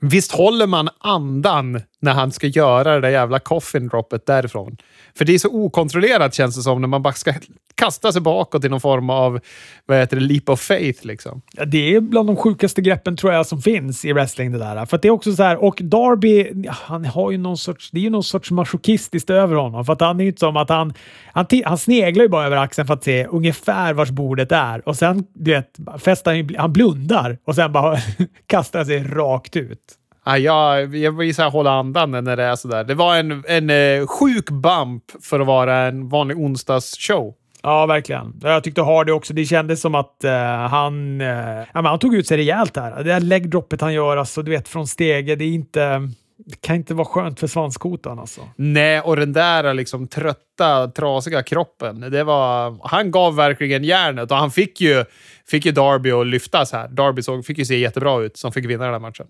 Visst 0.00 0.32
håller 0.32 0.66
man 0.66 0.88
andan 0.98 1.80
när 2.06 2.12
han 2.12 2.32
ska 2.32 2.46
göra 2.46 2.94
det 2.94 3.00
där 3.00 3.08
jävla 3.08 3.38
coffin 3.38 3.88
droppet 3.88 4.26
därifrån? 4.26 4.76
För 5.14 5.24
det 5.24 5.34
är 5.34 5.38
så 5.38 5.48
okontrollerat 5.48 6.34
känns 6.34 6.56
det 6.56 6.62
som 6.62 6.80
när 6.80 6.88
man 6.88 7.02
bara 7.02 7.14
ska 7.14 7.32
kasta 7.74 8.12
sig 8.12 8.20
bakåt 8.20 8.64
i 8.64 8.68
någon 8.68 8.80
form 8.80 9.10
av 9.10 9.40
vad 9.86 9.98
heter 9.98 10.16
det, 10.16 10.22
leap 10.22 10.48
of 10.48 10.60
faith. 10.60 11.06
Liksom. 11.06 11.42
Ja, 11.52 11.64
det 11.64 11.94
är 11.94 12.00
bland 12.00 12.28
de 12.28 12.36
sjukaste 12.36 12.80
greppen 12.80 13.16
tror 13.16 13.32
jag 13.32 13.46
som 13.46 13.62
finns 13.62 14.04
i 14.04 14.12
wrestling 14.12 14.52
det 14.52 14.58
där. 14.58 14.86
För 14.86 14.98
det 14.98 15.08
är 15.08 15.12
också 15.12 15.32
så 15.32 15.42
här, 15.42 15.64
och 15.64 15.78
Darby, 15.82 16.66
han 16.68 17.04
har 17.04 17.30
ju 17.30 17.38
någon 17.38 17.56
sorts, 17.56 17.90
det 17.90 17.98
är 17.98 18.02
ju 18.02 18.10
någon 18.10 18.24
sorts 18.24 18.50
masochistiskt 18.50 19.30
över 19.30 19.56
honom. 19.56 19.84
För 19.84 19.92
att 19.92 20.00
han 20.00 20.20
är 20.20 20.24
ju 20.24 20.28
inte 20.28 20.40
som 20.40 20.56
att 20.56 20.68
han, 20.68 20.94
han, 21.32 21.46
han 21.64 21.78
sneglar 21.78 22.22
ju 22.22 22.28
bara 22.28 22.46
över 22.46 22.56
axeln 22.56 22.86
för 22.86 22.94
att 22.94 23.04
se 23.04 23.26
ungefär 23.26 23.94
vars 23.94 24.10
bordet 24.10 24.52
är. 24.52 24.88
Och 24.88 24.96
sen, 24.96 25.24
du 25.34 25.50
vet, 25.50 25.76
han, 26.24 26.48
han 26.58 26.72
blundar 26.72 27.38
och 27.44 27.54
sen 27.54 27.72
bara 27.72 27.98
kastar 28.46 28.84
sig 28.84 29.02
rakt 29.02 29.56
ut. 29.56 29.98
Ja, 30.26 30.38
jag, 30.38 30.96
jag 30.96 31.12
vill 31.12 31.34
så 31.34 31.42
här 31.42 31.50
hålla 31.50 31.70
andan 31.70 32.10
när 32.10 32.36
det 32.36 32.42
är 32.42 32.56
sådär. 32.56 32.84
Det 32.84 32.94
var 32.94 33.16
en, 33.16 33.44
en 33.48 33.70
eh, 33.70 34.06
sjuk 34.06 34.50
bump 34.50 35.02
för 35.22 35.40
att 35.40 35.46
vara 35.46 35.76
en 35.76 36.08
vanlig 36.08 36.38
onsdagsshow. 36.38 37.34
Ja, 37.62 37.86
verkligen. 37.86 38.40
Jag 38.42 38.64
tyckte 38.64 38.82
Hardy 38.82 39.12
också. 39.12 39.34
Det 39.34 39.44
kändes 39.44 39.80
som 39.80 39.94
att 39.94 40.16
uh, 40.24 40.30
han, 40.70 41.20
uh, 41.20 41.28
ja, 41.28 41.66
men 41.74 41.84
han 41.84 41.98
tog 41.98 42.14
ut 42.14 42.26
sig 42.26 42.36
rejält 42.36 42.74
där. 42.74 42.96
Det 42.96 43.02
där 43.02 43.20
läggdroppet 43.20 43.80
han 43.80 43.94
gör, 43.94 44.16
alltså, 44.16 44.42
du 44.42 44.50
vet, 44.50 44.68
från 44.68 44.86
stege, 44.86 45.36
det 45.36 45.44
är 45.44 45.48
inte... 45.48 46.08
Det 46.38 46.60
kan 46.60 46.76
inte 46.76 46.94
vara 46.94 47.08
skönt 47.08 47.40
för 47.40 47.46
svanskotan 47.46 48.18
alltså. 48.18 48.40
Nej, 48.56 49.00
och 49.00 49.16
den 49.16 49.32
där 49.32 49.74
liksom 49.74 50.08
trötta, 50.08 50.88
trasiga 50.88 51.42
kroppen. 51.42 52.00
Det 52.00 52.24
var, 52.24 52.76
han 52.88 53.10
gav 53.10 53.36
verkligen 53.36 53.84
järnet 53.84 54.30
och 54.30 54.36
han 54.36 54.50
fick 54.50 54.80
ju, 54.80 55.04
fick 55.50 55.66
ju 55.66 55.72
Darby 55.72 56.10
att 56.10 56.26
lyftas 56.26 56.72
här. 56.72 56.88
Darby 56.88 57.22
såg, 57.22 57.46
fick 57.46 57.58
ju 57.58 57.64
se 57.64 57.78
jättebra 57.78 58.20
ut 58.20 58.36
som 58.36 58.52
fick 58.52 58.64
vinna 58.64 58.84
den 58.84 58.92
här 58.92 59.00
matchen. 59.00 59.26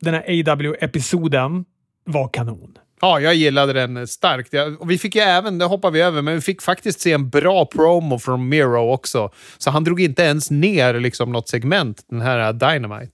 Den 0.00 0.14
här 0.14 0.24
AW-episoden 0.28 1.64
var 2.04 2.28
kanon. 2.28 2.78
Ja, 3.00 3.20
jag 3.20 3.34
gillade 3.34 3.72
den 3.72 4.06
starkt. 4.06 4.54
Och 4.78 4.90
vi 4.90 4.98
fick 4.98 5.14
ju 5.14 5.20
även, 5.20 5.58
det 5.58 5.64
hoppar 5.64 5.90
vi 5.90 6.00
över, 6.00 6.22
men 6.22 6.34
vi 6.34 6.40
fick 6.40 6.62
faktiskt 6.62 7.00
se 7.00 7.12
en 7.12 7.28
bra 7.28 7.66
promo 7.66 8.18
från 8.18 8.48
Miro 8.48 8.92
också. 8.92 9.30
Så 9.58 9.70
han 9.70 9.84
drog 9.84 10.00
inte 10.00 10.22
ens 10.22 10.50
ner 10.50 11.00
liksom 11.00 11.32
något 11.32 11.48
segment, 11.48 12.04
den 12.08 12.20
här 12.20 12.52
Dynamite. 12.52 13.12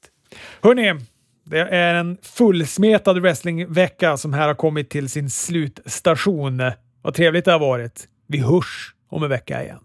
Hörni, 0.62 0.94
det 1.44 1.58
är 1.58 1.94
en 1.94 2.16
fullsmetad 2.22 3.22
wrestlingvecka 3.22 4.16
som 4.16 4.32
här 4.32 4.46
har 4.46 4.54
kommit 4.54 4.90
till 4.90 5.08
sin 5.08 5.30
slutstation. 5.30 6.62
Vad 7.02 7.14
trevligt 7.14 7.44
det 7.44 7.52
har 7.52 7.58
varit. 7.58 8.08
Vi 8.26 8.38
hörs 8.38 8.94
om 9.08 9.22
en 9.22 9.28
vecka 9.30 9.62
igen. 9.64 9.80